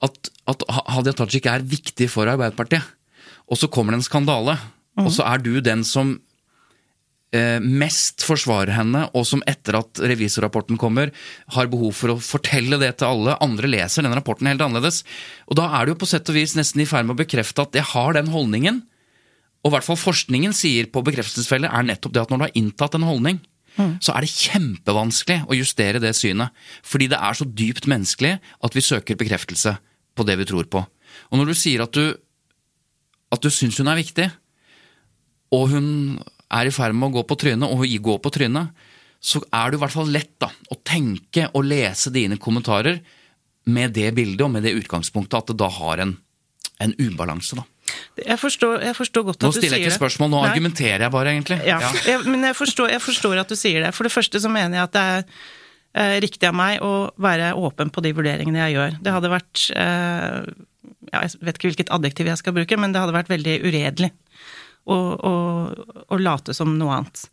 at, 0.03 0.31
at 0.49 0.63
Hadia 0.91 1.13
Tajik 1.13 1.45
er 1.47 1.63
viktig 1.63 2.09
for 2.11 2.27
Arbeiderpartiet, 2.27 2.83
og 3.51 3.59
så 3.59 3.69
kommer 3.71 3.93
det 3.93 4.01
en 4.01 4.07
skandale, 4.09 4.57
og 5.01 5.09
så 5.13 5.25
er 5.27 5.41
du 5.43 5.53
den 5.63 5.83
som 5.87 6.13
eh, 7.35 7.59
mest 7.63 8.23
forsvarer 8.27 8.73
henne, 8.75 9.05
og 9.17 9.25
som 9.27 9.43
etter 9.49 9.77
at 9.79 10.01
revisorrapporten 10.11 10.79
kommer, 10.79 11.11
har 11.55 11.71
behov 11.71 11.95
for 11.97 12.13
å 12.13 12.21
fortelle 12.23 12.79
det 12.81 12.93
til 12.99 13.09
alle. 13.09 13.37
Andre 13.43 13.71
leser 13.71 14.05
den 14.05 14.15
rapporten 14.15 14.49
helt 14.51 14.63
annerledes. 14.63 15.01
Og 15.49 15.59
da 15.59 15.69
er 15.77 15.87
du 15.87 15.93
jo 15.93 16.01
på 16.03 16.09
sett 16.11 16.31
og 16.31 16.37
vis 16.37 16.55
nesten 16.59 16.83
i 16.83 16.87
ferd 16.89 17.07
med 17.07 17.17
å 17.17 17.21
bekrefte 17.23 17.65
at 17.65 17.77
jeg 17.77 17.87
har 17.93 18.17
den 18.17 18.31
holdningen. 18.31 18.81
Og 19.61 19.71
i 19.71 19.75
hvert 19.75 19.87
fall 19.87 19.99
forskningen 19.99 20.55
sier 20.57 20.89
på 20.91 21.03
bekreftelsesfellet 21.05 21.71
er 21.71 21.87
nettopp 21.87 22.15
det 22.15 22.23
at 22.23 22.31
når 22.33 22.39
du 22.39 22.45
har 22.47 22.59
inntatt 22.63 22.97
en 22.97 23.07
holdning, 23.07 23.41
så 24.03 24.13
er 24.13 24.25
det 24.25 24.33
kjempevanskelig 24.33 25.45
å 25.47 25.55
justere 25.55 26.01
det 26.03 26.11
synet. 26.17 26.51
Fordi 26.83 27.07
det 27.11 27.19
er 27.21 27.37
så 27.37 27.47
dypt 27.47 27.87
menneskelig 27.89 28.33
at 28.41 28.75
vi 28.75 28.83
søker 28.83 29.19
bekreftelse 29.19 29.77
på 30.17 30.25
det 30.27 30.35
vi 30.41 30.47
tror 30.49 30.67
på. 30.71 30.81
Og 31.31 31.39
når 31.39 31.51
du 31.51 31.55
sier 31.57 31.83
at 31.85 31.95
du, 31.95 32.17
at 33.31 33.41
du 33.43 33.49
syns 33.53 33.79
hun 33.79 33.89
er 33.91 33.99
viktig, 34.01 34.27
og 35.55 35.69
hun 35.73 35.87
er 36.51 36.67
i 36.67 36.73
ferd 36.75 36.95
med 36.95 37.09
å 37.09 37.15
gå 37.19 37.25
på 37.29 37.37
trynet, 37.39 37.67
og 37.67 37.83
hun 37.83 38.03
går 38.03 38.19
på 38.23 38.31
trynet, 38.33 38.71
så 39.21 39.41
er 39.53 39.71
det 39.71 39.77
i 39.77 39.81
hvert 39.83 39.93
fall 39.93 40.09
lett 40.11 40.33
da, 40.41 40.49
å 40.73 40.77
tenke 40.87 41.47
og 41.53 41.67
lese 41.67 42.11
dine 42.13 42.39
kommentarer 42.41 42.99
med 43.69 43.93
det 43.93 44.09
bildet 44.17 44.41
og 44.47 44.49
med 44.55 44.65
det 44.65 44.73
utgangspunktet 44.79 45.37
at 45.37 45.51
det 45.51 45.59
da 45.61 45.67
har 45.69 46.01
en, 46.01 46.15
en 46.81 46.95
ubalanse. 46.97 47.59
da. 47.59 47.67
Jeg 48.17 48.39
forstår, 48.41 48.81
jeg 48.87 48.95
forstår 48.97 49.25
godt 49.27 49.43
Nå 49.43 49.51
at 49.51 49.55
du 49.55 49.61
stiller 49.61 49.77
jeg 49.77 49.91
ikke 49.91 49.99
spørsmål, 49.99 50.31
nå 50.31 50.41
Nei. 50.41 50.49
argumenterer 50.51 51.05
jeg 51.05 51.13
bare, 51.13 51.33
egentlig. 51.35 51.59
Ja, 51.67 51.79
Jeg, 52.07 52.23
men 52.25 52.47
jeg 52.47 52.57
forstår, 52.57 52.91
jeg 52.95 53.03
forstår 53.03 53.41
at 53.43 53.51
du 53.51 53.57
sier 53.59 53.85
det. 53.85 53.93
For 53.97 54.07
det 54.07 54.13
første 54.13 54.41
så 54.41 54.51
mener 54.51 54.79
jeg 54.79 54.89
at 54.89 54.95
det 54.95 55.05
er 55.11 55.21
eh, 55.93 56.17
riktig 56.25 56.49
av 56.49 56.57
meg 56.57 56.81
å 56.85 56.93
være 57.21 57.53
åpen 57.59 57.93
på 57.93 58.03
de 58.05 58.13
vurderingene 58.17 58.63
jeg 58.65 58.77
gjør. 58.79 58.97
Det 59.05 59.15
hadde 59.17 59.33
vært 59.33 59.65
eh, 59.75 60.37
ja, 61.11 61.23
Jeg 61.25 61.41
vet 61.41 61.57
ikke 61.57 61.71
hvilket 61.71 61.93
adjektiv 61.93 62.31
jeg 62.31 62.41
skal 62.41 62.55
bruke, 62.55 62.79
men 62.79 62.93
det 62.93 63.01
hadde 63.03 63.15
vært 63.15 63.31
veldig 63.31 63.57
uredelig 63.67 64.11
å, 64.89 64.95
å, 64.95 65.33
å 66.07 66.21
late 66.21 66.55
som 66.57 66.73
noe 66.79 67.01
annet. 67.01 67.25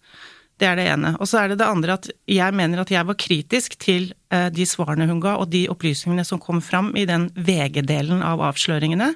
Det 0.58 0.66
er 0.66 0.78
det 0.78 0.88
ene. 0.90 1.12
Og 1.22 1.28
så 1.30 1.38
er 1.40 1.52
det 1.52 1.60
det 1.60 1.68
andre 1.70 1.94
at 1.94 2.08
jeg 2.26 2.56
mener 2.58 2.82
at 2.82 2.90
jeg 2.90 3.06
var 3.06 3.18
kritisk 3.20 3.76
til 3.78 4.10
eh, 4.34 4.48
de 4.50 4.66
svarene 4.66 5.06
hun 5.06 5.22
ga, 5.22 5.36
og 5.38 5.52
de 5.52 5.68
opplysningene 5.70 6.26
som 6.26 6.42
kom 6.42 6.58
fram 6.64 6.90
i 6.98 7.06
den 7.08 7.28
VG-delen 7.36 8.24
av 8.26 8.42
avsløringene. 8.48 9.12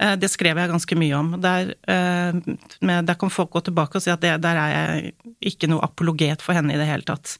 Eh, 0.00 0.14
det 0.20 0.28
skrev 0.32 0.60
jeg 0.60 0.72
ganske 0.72 0.98
mye 1.00 1.16
om. 1.16 1.32
Der, 1.40 1.72
eh, 1.88 2.40
der 2.80 3.16
kan 3.16 3.32
folk 3.32 3.54
gå 3.56 3.64
tilbake 3.70 3.96
og 3.96 4.04
si 4.04 4.12
at 4.12 4.20
det, 4.24 4.36
der 4.44 4.60
er 4.60 4.76
jeg 4.76 5.14
ikke 5.54 5.70
noe 5.72 5.84
apologet 5.86 6.44
for 6.44 6.56
henne 6.56 6.76
i 6.76 6.80
det 6.80 6.88
hele 6.88 7.08
tatt. 7.08 7.38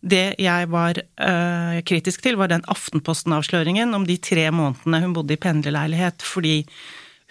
Det 0.00 0.34
jeg 0.40 0.68
var 0.72 0.96
øh, 0.96 1.82
kritisk 1.84 2.22
til, 2.24 2.38
var 2.40 2.48
den 2.48 2.64
Aftenposten-avsløringen 2.72 3.92
om 3.94 4.06
de 4.08 4.16
tre 4.16 4.46
månedene 4.50 5.02
hun 5.04 5.12
bodde 5.16 5.36
i 5.36 5.40
pendlerleilighet 5.40 6.24
fordi 6.24 6.62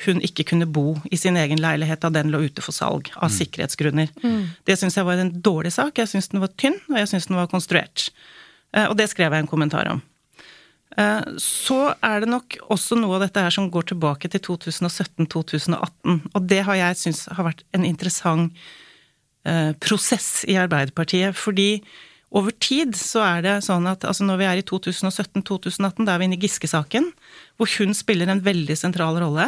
hun 0.06 0.22
ikke 0.24 0.46
kunne 0.52 0.68
bo 0.70 0.94
i 1.12 1.18
sin 1.20 1.36
egen 1.36 1.60
leilighet 1.60 2.04
da 2.06 2.12
den 2.14 2.30
lå 2.32 2.46
ute 2.46 2.64
for 2.64 2.72
salg, 2.72 3.10
av 3.18 3.28
mm. 3.28 3.36
sikkerhetsgrunner. 3.36 4.12
Mm. 4.24 4.44
Det 4.70 4.78
syns 4.80 4.96
jeg 4.96 5.08
var 5.08 5.20
en 5.20 5.34
dårlig 5.44 5.74
sak. 5.76 5.98
Jeg 6.00 6.12
syns 6.12 6.30
den 6.32 6.44
var 6.44 6.54
tynn, 6.56 6.78
og 6.88 7.02
jeg 7.02 7.10
syns 7.12 7.28
den 7.28 7.40
var 7.40 7.50
konstruert. 7.52 8.06
Eh, 8.72 8.86
og 8.86 8.96
det 9.00 9.10
skrev 9.12 9.34
jeg 9.34 9.44
en 9.44 9.50
kommentar 9.50 9.90
om. 9.92 10.00
Eh, 10.96 11.34
så 11.44 11.80
er 12.06 12.24
det 12.24 12.32
nok 12.32 12.60
også 12.72 12.96
noe 13.02 13.18
av 13.18 13.26
dette 13.26 13.44
her 13.44 13.56
som 13.58 13.68
går 13.74 13.90
tilbake 13.92 14.32
til 14.32 14.46
2017-2018. 14.46 16.22
Og 16.32 16.48
det 16.48 16.62
har 16.70 16.80
jeg 16.80 17.02
syntes 17.02 17.26
har 17.34 17.50
vært 17.50 17.66
en 17.74 17.88
interessant 17.90 18.70
prosess 19.80 20.44
i 20.52 20.58
Arbeiderpartiet. 20.60 21.34
Fordi 21.40 21.80
over 22.30 22.54
tid 22.62 22.94
så 22.98 23.24
er 23.26 23.46
det 23.46 23.56
sånn 23.66 23.88
at 23.90 24.06
altså 24.06 24.26
når 24.28 24.42
vi 24.42 24.48
er 24.48 24.60
i 24.62 24.66
2017-2018, 24.70 26.06
da 26.06 26.14
er 26.14 26.22
vi 26.22 26.28
inne 26.30 26.38
i 26.38 26.44
Giske-saken, 26.44 27.10
hvor 27.58 27.72
hun 27.80 27.96
spiller 27.98 28.30
en 28.30 28.44
veldig 28.46 28.78
sentral 28.78 29.18
rolle. 29.24 29.48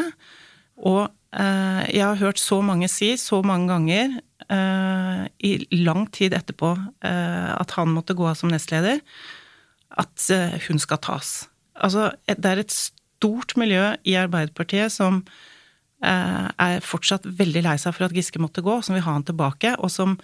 Og 0.82 1.04
eh, 1.06 1.84
jeg 1.94 2.02
har 2.02 2.22
hørt 2.24 2.42
så 2.42 2.62
mange 2.66 2.90
si 2.90 3.14
så 3.22 3.44
mange 3.46 3.70
ganger 3.70 4.18
eh, 4.50 5.22
i 5.46 5.84
lang 5.84 6.08
tid 6.16 6.34
etterpå 6.38 6.74
eh, 7.06 7.52
at 7.54 7.78
han 7.78 7.94
måtte 7.94 8.18
gå 8.18 8.26
av 8.26 8.40
som 8.40 8.50
nestleder, 8.50 9.04
at 10.02 10.28
eh, 10.34 10.58
hun 10.66 10.82
skal 10.82 11.04
tas. 11.06 11.36
Altså, 11.78 12.10
det 12.26 12.50
er 12.50 12.64
et 12.64 12.74
stort 12.74 13.54
miljø 13.62 13.92
i 14.10 14.18
Arbeiderpartiet 14.18 14.90
som 14.94 15.22
eh, 16.02 16.48
er 16.50 16.82
fortsatt 16.82 17.30
veldig 17.30 17.68
lei 17.68 17.78
seg 17.82 17.94
for 17.94 18.10
at 18.10 18.18
Giske 18.18 18.42
måtte 18.42 18.66
gå, 18.66 18.82
som 18.82 18.98
vil 18.98 19.06
ha 19.06 19.20
han 19.20 19.28
tilbake, 19.28 19.78
og 19.78 19.94
som 19.94 20.18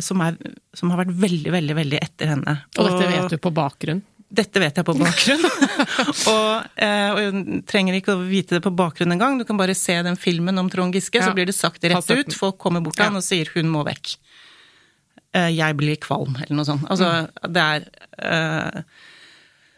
som, 0.00 0.22
er, 0.24 0.38
som, 0.72 0.88
har 0.88 1.02
vært 1.02 1.10
veldig, 1.20 1.50
veldig 1.52 1.74
veldig 1.76 1.98
etter 2.00 2.30
henne. 2.32 2.54
Og 2.78 2.86
dette 2.86 3.08
vet 3.10 3.34
du 3.34 3.40
på 3.44 3.50
bakgrunn? 3.52 4.00
Dette 4.30 4.60
vet 4.62 4.76
jeg 4.78 4.86
på 4.86 4.94
bakgrunn. 4.94 5.42
og, 6.30 6.66
eh, 6.78 7.08
og, 7.10 7.18
jeg 7.18 7.62
trenger 7.68 7.96
ikke 7.98 8.14
å 8.14 8.22
vite 8.22 8.56
det 8.56 8.62
på 8.62 8.70
bakgrunn 8.78 9.16
engang. 9.16 9.40
Du 9.40 9.44
kan 9.48 9.58
bare 9.58 9.74
se 9.74 9.96
den 10.06 10.18
filmen 10.20 10.60
om 10.62 10.70
Trond 10.70 10.94
Giske, 10.94 11.18
ja. 11.18 11.26
så 11.26 11.34
blir 11.34 11.50
det 11.50 11.56
sagt 11.58 11.82
rett 11.82 12.12
ut. 12.14 12.36
Folk 12.38 12.60
kommer 12.62 12.84
bort 12.84 12.94
til 12.98 13.08
ja. 13.08 13.10
han 13.10 13.18
og 13.18 13.26
sier 13.26 13.50
'hun 13.50 13.70
må 13.72 13.82
vekk'. 13.88 14.16
Eh, 15.34 15.50
'Jeg 15.50 15.76
blir 15.78 15.98
kvalm', 15.98 16.38
eller 16.44 16.60
noe 16.60 16.68
sånt. 16.68 16.86
Altså, 16.86 17.10
mm. 17.26 17.52
det 17.54 17.64
er 17.74 17.88
eh, 18.18 18.82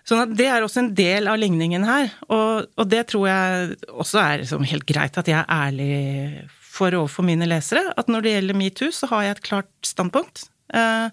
Sånn 0.02 0.18
at 0.18 0.32
det 0.34 0.48
er 0.50 0.64
også 0.66 0.80
en 0.82 0.94
del 0.98 1.28
av 1.30 1.38
ligningen 1.38 1.84
her. 1.86 2.10
Og, 2.26 2.66
og 2.74 2.88
det 2.90 3.06
tror 3.12 3.28
jeg 3.28 3.76
også 3.88 4.18
er 4.18 4.40
liksom 4.42 4.64
helt 4.66 4.84
greit 4.84 5.16
at 5.16 5.28
jeg 5.30 5.38
er 5.38 5.46
ærlig 5.46 6.48
for 6.72 6.94
overfor 6.96 7.26
mine 7.26 7.48
lesere 7.50 7.92
at 8.00 8.08
når 8.08 8.24
det 8.24 8.34
gjelder 8.36 8.58
metoo, 8.58 8.92
så 8.94 9.08
har 9.10 9.26
jeg 9.26 9.36
et 9.36 9.46
klart 9.48 9.72
standpunkt. 9.84 10.46
Eh, 10.72 11.08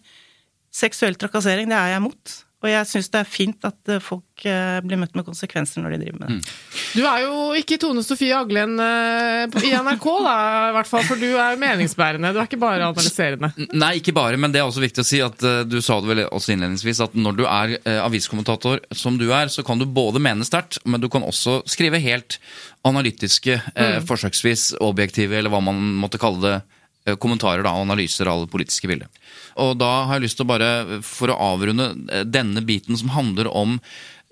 seksuell 0.72 1.18
trakassering, 1.20 1.68
det 1.72 1.78
er 1.78 1.96
jeg 1.96 2.06
mot. 2.06 2.36
Og 2.60 2.68
jeg 2.68 2.88
syns 2.90 3.08
det 3.14 3.20
er 3.22 3.28
fint 3.28 3.66
at 3.68 3.92
eh, 3.92 4.02
folk 4.04 4.44
eh, 4.48 4.80
blir 4.84 5.00
møtt 5.00 5.14
med 5.16 5.24
konsekvenser 5.24 5.80
når 5.80 5.94
de 5.96 6.00
driver 6.02 6.18
med 6.20 6.26
det. 6.28 6.40
Mm. 6.40 6.88
Du 6.92 7.06
er 7.08 7.22
jo 7.24 7.36
ikke 7.56 7.78
Tone 7.80 8.02
Sofie 8.04 8.36
Aglen 8.36 8.74
eh, 8.84 9.60
i 9.64 9.72
NRK, 9.72 10.08
da, 10.26 10.34
i 10.68 10.74
hvert 10.76 10.90
fall, 10.90 11.06
for 11.08 11.22
du 11.22 11.28
er 11.30 11.54
jo 11.56 11.62
meningsbærende. 11.62 12.34
Du 12.36 12.42
er 12.42 12.50
ikke 12.50 12.60
bare 12.60 12.90
analyserende. 12.90 13.54
Nei, 13.80 13.94
ikke 14.02 14.16
bare, 14.18 14.40
men 14.42 14.52
det 14.52 14.60
er 14.60 14.68
også 14.68 14.84
viktig 14.84 15.06
å 15.06 15.08
si 15.08 15.22
at 15.24 15.46
du 15.72 15.78
sa 15.86 16.02
det 16.04 16.12
vel 16.12 16.26
også 16.28 16.52
innledningsvis, 16.56 17.00
at 17.08 17.16
når 17.16 17.40
du 17.40 17.46
er 17.48 17.78
aviskommentator 18.04 18.84
som 18.92 19.16
du 19.22 19.30
er, 19.30 19.48
så 19.54 19.64
kan 19.64 19.80
du 19.80 19.88
både 19.88 20.20
mene 20.24 20.48
sterkt, 20.48 20.82
men 20.84 21.00
du 21.00 21.08
kan 21.12 21.24
også 21.24 21.62
skrive 21.70 22.02
helt 22.04 22.42
analytiske, 22.88 23.56
mm. 23.72 24.10
forsøksvis 24.10 24.74
objektive, 24.84 25.38
eller 25.40 25.54
hva 25.54 25.64
man 25.64 25.80
måtte 26.02 26.20
kalle 26.20 26.44
det 26.44 27.16
kommentarer 27.24 27.64
da, 27.64 27.72
og 27.78 27.88
analyser 27.88 28.28
av 28.30 28.44
det 28.44 28.52
politiske 28.52 28.90
bildet. 28.92 29.19
Og 29.60 29.76
da 29.82 29.92
har 30.10 30.18
jeg 30.18 30.28
lyst 30.28 30.40
til 30.40 30.48
å 30.48 30.52
bare, 30.54 31.02
for 31.06 31.32
å 31.32 31.40
avrunde 31.54 31.92
eh, 32.10 32.26
denne 32.28 32.64
biten 32.66 32.98
som 33.00 33.12
handler 33.16 33.52
om 33.52 33.78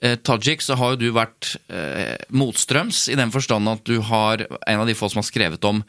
eh, 0.01 0.17
Tajik, 0.17 0.63
så 0.65 0.77
har 0.79 0.95
jo 0.95 1.01
du 1.07 1.09
vært 1.15 1.55
eh, 1.67 2.15
motstrøms 2.29 3.07
i 3.11 3.19
den 3.19 3.33
forstand 3.33 3.69
at 3.71 3.83
du 3.87 3.99
har 4.09 4.47
en 4.47 4.83
av 4.83 4.87
de 4.89 4.97
få 4.97 5.11
som 5.11 5.23
har 5.23 5.29
skrevet 5.29 5.67
om 5.67 5.83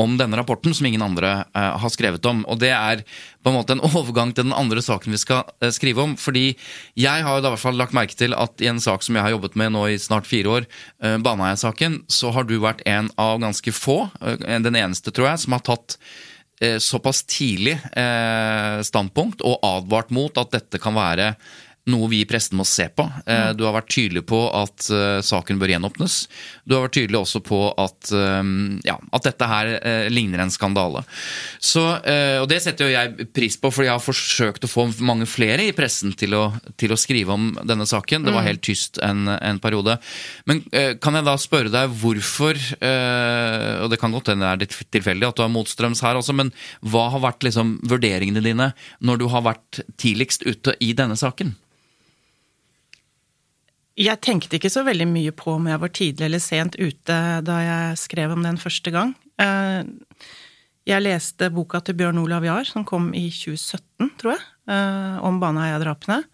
om 0.00 0.16
denne 0.18 0.38
rapporten 0.38 0.74
som 0.74 0.86
ingen 0.86 1.02
andre 1.02 1.30
eh, 1.54 1.76
har 1.80 1.92
skrevet 1.92 2.24
om. 2.26 2.42
Og 2.50 2.58
det 2.62 2.72
er 2.74 3.04
på 3.44 3.50
en 3.50 3.58
måte 3.58 3.76
en 3.76 3.84
overgang 3.90 4.34
til 4.34 4.48
den 4.48 4.56
andre 4.56 4.82
saken 4.82 5.14
vi 5.14 5.22
skal 5.22 5.44
eh, 5.60 5.72
skrive 5.74 6.02
om. 6.04 6.16
Fordi 6.20 6.46
jeg 6.98 7.26
har 7.26 7.40
da 7.40 7.50
i 7.50 7.54
hvert 7.54 7.62
fall 7.62 7.78
lagt 7.78 7.96
merke 7.96 8.18
til 8.18 8.36
at 8.36 8.62
i 8.62 8.70
en 8.70 8.82
sak 8.82 9.06
som 9.06 9.16
jeg 9.16 9.26
har 9.26 9.34
jobbet 9.36 9.58
med 9.60 9.74
nå 9.76 9.86
i 9.92 10.00
snart 10.02 10.28
fire 10.30 10.58
år, 10.58 10.68
eh, 11.04 11.16
Baneheia-saken, 11.22 12.02
så 12.10 12.34
har 12.34 12.48
du 12.48 12.56
vært 12.62 12.82
en 12.90 13.10
av 13.20 13.38
ganske 13.42 13.74
få, 13.74 14.04
uh, 14.20 14.36
den 14.64 14.76
eneste 14.78 15.12
tror 15.14 15.30
jeg, 15.30 15.44
som 15.44 15.54
har 15.56 15.62
tatt 15.66 15.98
såpass 16.80 17.24
tidlig 17.26 17.74
standpunkt 18.86 19.42
og 19.44 19.58
advart 19.66 20.12
mot 20.14 20.38
at 20.38 20.52
dette 20.54 20.78
kan 20.80 20.94
være 20.96 21.32
noe 21.90 22.08
vi 22.08 22.22
i 22.22 22.28
pressen 22.28 22.56
må 22.56 22.64
se 22.68 22.86
på. 22.88 23.04
Eh, 23.28 23.50
du 23.56 23.64
har 23.66 23.74
vært 23.76 23.90
tydelig 23.92 24.24
på 24.28 24.38
at 24.56 24.86
uh, 24.88 25.20
saken 25.24 25.58
bør 25.60 25.74
gjenåpnes. 25.74 26.16
Du 26.64 26.76
har 26.76 26.86
vært 26.86 26.96
tydelig 26.96 27.18
også 27.20 27.42
på 27.44 27.58
at, 27.80 28.08
um, 28.12 28.78
ja, 28.86 28.96
at 29.12 29.26
dette 29.26 29.48
her 29.48 29.72
ligner 30.12 30.40
en 30.44 30.52
skandale. 30.52 31.02
Så, 31.60 31.82
og 31.84 32.46
Det 32.48 32.60
setter 32.62 32.86
jo 32.86 32.94
jeg 32.94 33.26
pris 33.36 33.56
på, 33.60 33.70
for 33.72 33.84
jeg 33.84 33.92
har 33.92 34.02
forsøkt 34.02 34.64
å 34.64 34.70
få 34.70 34.86
mange 35.04 35.26
flere 35.28 35.66
i 35.66 35.74
pressen 35.76 36.14
til 36.16 36.36
å, 36.38 36.44
til 36.80 36.94
å 36.94 36.98
skrive 37.00 37.34
om 37.34 37.50
denne 37.66 37.86
saken. 37.88 38.24
Det 38.24 38.32
var 38.32 38.44
mm. 38.44 38.48
helt 38.48 38.62
tyst 38.64 39.00
en, 39.04 39.28
en 39.34 39.60
periode. 39.62 39.96
Men 40.48 40.62
kan 41.02 41.18
jeg 41.18 41.26
da 41.26 41.34
spørre 41.40 41.72
deg 41.72 41.92
hvorfor, 42.00 42.60
og 42.84 43.92
det 43.92 44.00
kan 44.00 44.14
godt 44.14 44.32
hende 44.32 44.54
det 44.60 44.68
er 44.68 44.86
tilfeldig 44.96 45.28
at 45.28 45.38
du 45.38 45.44
har 45.44 45.52
motstrøms 45.52 46.04
her 46.04 46.20
også, 46.20 46.36
men 46.36 46.52
hva 46.84 47.08
har 47.14 47.24
vært 47.24 47.46
liksom, 47.46 47.76
vurderingene 47.90 48.44
dine 48.44 48.70
når 49.04 49.20
du 49.20 49.28
har 49.32 49.44
vært 49.46 49.82
tidligst 50.00 50.46
ute 50.48 50.76
i 50.84 50.92
denne 50.96 51.18
saken? 51.18 51.54
Jeg 53.94 54.18
tenkte 54.26 54.58
ikke 54.58 54.72
så 54.72 54.82
veldig 54.86 55.06
mye 55.06 55.32
på 55.36 55.52
om 55.54 55.68
jeg 55.70 55.80
var 55.82 55.92
tidlig 55.94 56.26
eller 56.26 56.42
sent 56.42 56.74
ute 56.80 57.18
da 57.46 57.58
jeg 57.62 58.00
skrev 58.00 58.32
om 58.34 58.42
den 58.42 58.58
første 58.58 58.90
gang. 58.94 59.12
Eh, 59.38 59.86
jeg 60.84 61.04
leste 61.04 61.48
boka 61.54 61.78
til 61.80 61.96
Bjørn 62.00 62.18
Olav 62.20 62.44
Jahr, 62.44 62.66
som 62.66 62.84
kom 62.84 63.12
i 63.14 63.28
2017, 63.30 64.10
tror 64.20 64.34
jeg, 64.34 64.42
eh, 64.68 65.16
om 65.22 65.38
Baneheia-drapene. 65.40 66.24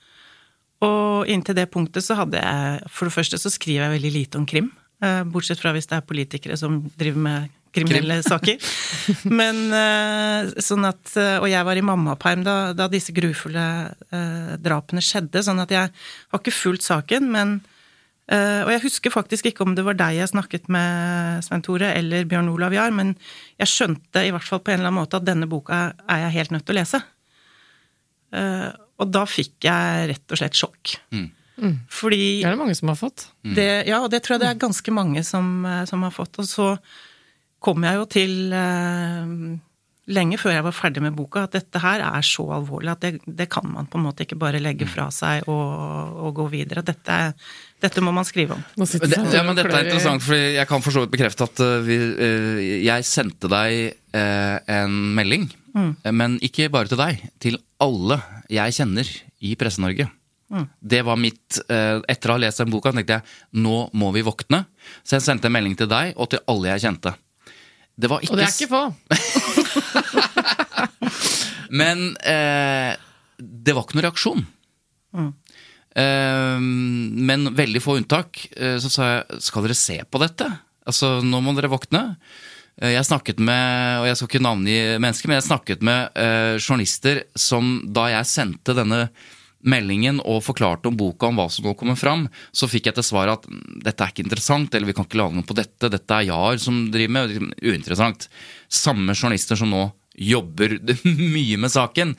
Og 0.81 1.29
inntil 1.29 1.59
det 1.59 1.69
punktet 1.71 2.07
så 2.07 2.17
hadde 2.17 2.41
jeg 2.41 2.89
For 2.89 3.05
det 3.05 3.13
første 3.13 3.37
så 3.37 3.53
skriver 3.53 3.85
jeg 3.85 3.97
veldig 3.99 4.13
lite 4.15 4.41
om 4.41 4.47
krim. 4.49 4.73
Eh, 5.05 5.23
bortsett 5.29 5.61
fra 5.61 5.75
hvis 5.77 5.89
det 5.91 5.99
er 5.99 6.09
politikere 6.09 6.57
som 6.57 6.81
driver 6.97 7.21
med 7.29 7.60
kriminelle 7.75 8.21
Krim. 8.21 8.29
saker. 8.29 8.57
Men 9.41 9.61
uh, 9.73 10.51
sånn 10.62 10.87
at 10.89 11.14
uh, 11.16 11.39
Og 11.41 11.49
jeg 11.51 11.66
var 11.66 11.79
i 11.79 11.85
mammaperm 11.85 12.45
da, 12.47 12.57
da 12.77 12.89
disse 12.91 13.14
grufulle 13.16 13.66
uh, 13.91 14.55
drapene 14.61 15.03
skjedde, 15.05 15.43
sånn 15.47 15.62
at 15.62 15.75
jeg 15.75 15.91
har 15.91 16.41
ikke 16.41 16.55
fulgt 16.55 16.87
saken, 16.87 17.31
men 17.31 17.61
Og 18.31 18.68
jeg 18.71 18.83
husker 18.85 19.11
faktisk 19.11 19.49
ikke 19.49 19.64
om 19.64 19.73
det 19.75 19.83
var 19.83 19.97
deg 19.99 20.21
jeg 20.21 20.31
snakket 20.31 20.68
med, 20.71 21.41
Svein 21.43 21.64
Tore, 21.66 21.89
eller 21.99 22.29
Bjørn 22.31 22.53
Olav 22.53 22.71
Jahr, 22.71 22.93
men 22.95 23.16
jeg 23.59 23.66
skjønte 23.66 24.23
i 24.23 24.31
hvert 24.31 24.47
fall 24.47 24.61
på 24.62 24.71
en 24.71 24.79
eller 24.79 24.93
annen 24.93 25.01
måte 25.01 25.18
at 25.18 25.27
denne 25.27 25.49
boka 25.51 25.81
er 26.07 26.21
jeg 26.29 26.37
helt 26.37 26.55
nødt 26.55 26.62
til 26.68 26.77
å 26.77 26.79
lese. 26.79 27.01
og 29.03 29.11
da 29.11 29.25
fikk 29.27 29.66
jeg 29.66 30.07
rett 30.12 30.31
og 30.31 30.39
slett 30.39 30.61
sjokk. 30.62 30.95
Mm. 31.11 31.27
Mm. 31.59 31.75
Fordi 31.91 32.23
Det 32.45 32.47
er 32.53 32.55
det 32.55 32.62
mange 32.62 32.79
som 32.79 32.95
har 32.95 33.01
fått. 33.03 33.27
Det, 33.43 33.68
ja, 33.91 33.99
og 33.99 34.14
det 34.14 34.23
tror 34.23 34.37
jeg 34.37 34.45
det 34.45 34.53
er 34.53 34.62
ganske 34.62 34.95
mange 34.95 35.27
som, 35.27 35.66
som 35.91 36.07
har 36.07 36.14
fått. 36.14 36.39
Og 36.39 36.47
så 36.47 36.71
kom 37.61 37.85
jeg 37.85 37.99
jo 37.99 38.07
til 38.11 38.55
eh, 38.57 39.35
lenge 40.11 40.39
før 40.41 40.55
jeg 40.57 40.65
var 40.67 40.75
ferdig 40.75 41.03
med 41.05 41.15
boka, 41.17 41.45
at 41.47 41.55
dette 41.55 41.81
her 41.83 42.03
er 42.03 42.25
så 42.27 42.47
alvorlig 42.57 42.93
at 42.95 43.05
det, 43.05 43.13
det 43.27 43.47
kan 43.53 43.69
man 43.71 43.89
på 43.91 43.99
en 44.01 44.07
måte 44.09 44.25
ikke 44.25 44.39
bare 44.41 44.63
legge 44.63 44.89
fra 44.91 45.09
seg 45.15 45.47
og, 45.51 46.17
og 46.25 46.35
gå 46.41 46.49
videre. 46.57 46.85
Dette, 46.87 47.19
dette, 47.83 48.05
må 48.05 48.15
man 48.17 48.27
skrive 48.29 48.57
om. 48.57 48.65
Det, 48.81 49.21
ja, 49.35 49.45
men 49.47 49.59
dette 49.59 49.71
er 49.71 49.87
interessant, 49.87 50.25
for 50.25 50.37
jeg 50.39 50.67
kan 50.71 50.85
for 50.85 50.97
så 50.97 51.05
vidt 51.05 51.15
bekrefte 51.15 51.47
at 51.47 51.63
uh, 51.63 51.77
vi, 51.87 52.01
uh, 52.01 52.61
jeg 52.89 53.09
sendte 53.09 53.51
deg 53.53 53.97
en 54.11 54.95
melding, 55.15 55.45
mm. 55.71 55.91
men 56.19 56.33
ikke 56.43 56.67
bare 56.75 56.91
til 56.91 56.99
deg. 56.99 57.21
Til 57.39 57.61
alle 57.79 58.17
jeg 58.51 58.75
kjenner 58.75 59.07
i 59.47 59.53
Presse-Norge. 59.55 60.09
Mm. 60.51 60.65
Det 60.83 61.05
var 61.07 61.21
mitt 61.23 61.61
Etter 61.71 62.33
å 62.33 62.35
ha 62.35 62.41
lest 62.43 62.59
den 62.59 62.73
boka 62.73 62.91
tenkte 62.91 63.21
jeg 63.21 63.63
nå 63.63 63.85
må 63.95 64.09
vi 64.17 64.25
våkne. 64.27 64.65
Så 65.07 65.21
jeg 65.21 65.29
sendte 65.29 65.47
en 65.47 65.55
melding 65.55 65.79
til 65.79 65.87
deg 65.93 66.19
og 66.19 66.33
til 66.33 66.43
alle 66.51 66.73
jeg 66.73 66.89
kjente. 66.89 67.15
Det 68.01 68.09
var 68.11 68.18
ikke 68.24 68.32
Og 68.32 68.36
det 68.40 68.46
er 68.46 68.55
ikke 68.55 68.70
få! 68.70 68.82
Men 71.80 71.98
eh, 72.26 72.92
det 73.40 73.72
var 73.76 73.82
ikke 73.86 73.96
noen 73.98 74.07
reaksjon. 74.09 74.40
Eh, 76.01 76.59
men 76.61 77.48
veldig 77.57 77.82
få 77.84 77.96
unntak. 78.01 78.30
Eh, 78.57 78.78
så 78.82 78.88
sa 78.90 79.01
jeg 79.11 79.22
skal 79.46 79.62
dere 79.66 79.76
se 79.78 79.96
på 80.07 80.18
dette? 80.22 80.46
Altså, 80.88 81.07
nå 81.22 81.40
må 81.44 81.51
dere 81.55 81.70
våkne. 81.70 82.03
Eh, 82.80 82.92
Jeg 82.96 83.05
snakket 83.07 83.38
med, 83.38 84.01
og 84.03 84.07
jeg 84.09 84.16
skal 84.18 84.28
ikke 84.32 84.46
navngi 84.48 84.78
mennesker, 85.03 85.26
men 85.30 85.38
jeg 85.38 85.48
snakket 85.51 85.80
med 85.86 86.01
eh, 86.18 86.55
journalister 86.59 87.16
som 87.38 87.64
da 87.86 88.09
jeg 88.16 88.26
sendte 88.32 88.74
denne 88.78 89.01
meldingen 89.63 90.21
og 90.25 90.43
forklarte 90.45 90.89
om 90.89 90.97
boka 90.97 91.29
om 91.29 91.41
hva 91.41 91.49
som 91.53 91.67
nå 91.67 91.75
kommer 91.79 91.99
fram, 91.99 92.27
så 92.53 92.69
fikk 92.71 92.89
jeg 92.89 92.99
til 92.99 93.07
svar 93.11 93.33
at 93.33 93.47
"Mm, 93.49 93.83
dette 93.85 94.05
er 94.05 94.13
ikke 94.13 94.25
interessant, 94.25 94.75
eller 94.75 94.87
vi 94.87 94.97
kan 94.97 95.05
ikke 95.05 95.21
lage 95.21 95.37
noe 95.37 95.47
på 95.47 95.57
dette, 95.57 95.91
dette 95.91 96.11
er 96.11 96.29
Jahr 96.31 96.59
som 96.59 96.91
driver 96.91 97.11
med, 97.11 97.55
uinteressant. 97.63 98.29
Samme 98.69 99.15
journalister 99.15 99.57
som 99.57 99.71
nå 99.71 99.91
jobber 100.21 100.79
mye 101.37 101.57
med 101.57 101.71
saken. 101.73 102.15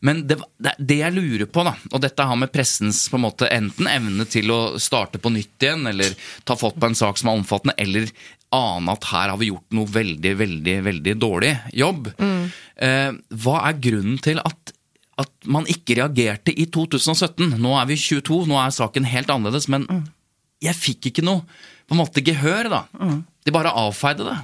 Men 0.00 0.26
det, 0.26 0.38
det, 0.58 0.98
jeg 0.98 1.14
lurer 1.14 1.46
på, 1.46 1.64
da, 1.66 1.74
og 1.92 2.00
dette 2.04 2.26
har 2.28 2.38
med 2.38 2.52
pressens 2.52 3.08
på 3.10 3.18
en 3.18 3.26
måte 3.26 3.50
enten 3.52 3.88
evne 3.90 4.26
til 4.30 4.52
å 4.54 4.60
starte 4.80 5.20
på 5.22 5.32
nytt 5.34 5.62
igjen, 5.62 5.86
eller 5.90 6.14
ta 6.44 6.56
fatt 6.56 6.78
på 6.80 6.88
en 6.88 6.98
sak 6.98 7.20
som 7.20 7.32
er 7.32 7.40
omfattende, 7.40 7.76
eller 7.82 8.08
ane 8.52 8.92
at 8.92 9.08
her 9.08 9.32
har 9.32 9.40
vi 9.40 9.48
gjort 9.48 9.76
noe 9.76 9.88
veldig, 9.88 10.34
veldig, 10.36 10.76
veldig 10.88 11.16
dårlig 11.20 11.52
jobb. 11.72 12.12
Eh, 12.76 13.10
hva 13.44 13.56
er 13.68 13.80
grunnen 13.80 14.18
til 14.22 14.42
at 14.44 14.71
at 15.22 15.50
man 15.50 15.68
ikke 15.70 15.96
reagerte 15.98 16.54
i 16.54 16.66
2017. 16.70 17.56
Nå 17.62 17.74
er 17.80 17.88
vi 17.90 17.98
22, 18.00 18.42
nå 18.50 18.58
er 18.60 18.74
saken 18.74 19.08
helt 19.08 19.30
annerledes, 19.32 19.68
men 19.72 19.86
jeg 20.62 20.78
fikk 20.78 21.10
ikke 21.10 21.26
noe 21.26 21.44
på 21.88 21.96
en 21.96 22.02
måte 22.02 22.24
gehør, 22.24 22.70
da. 22.72 22.82
De 23.42 23.54
bare 23.54 23.74
avfeide 23.74 24.26
det. 24.28 24.38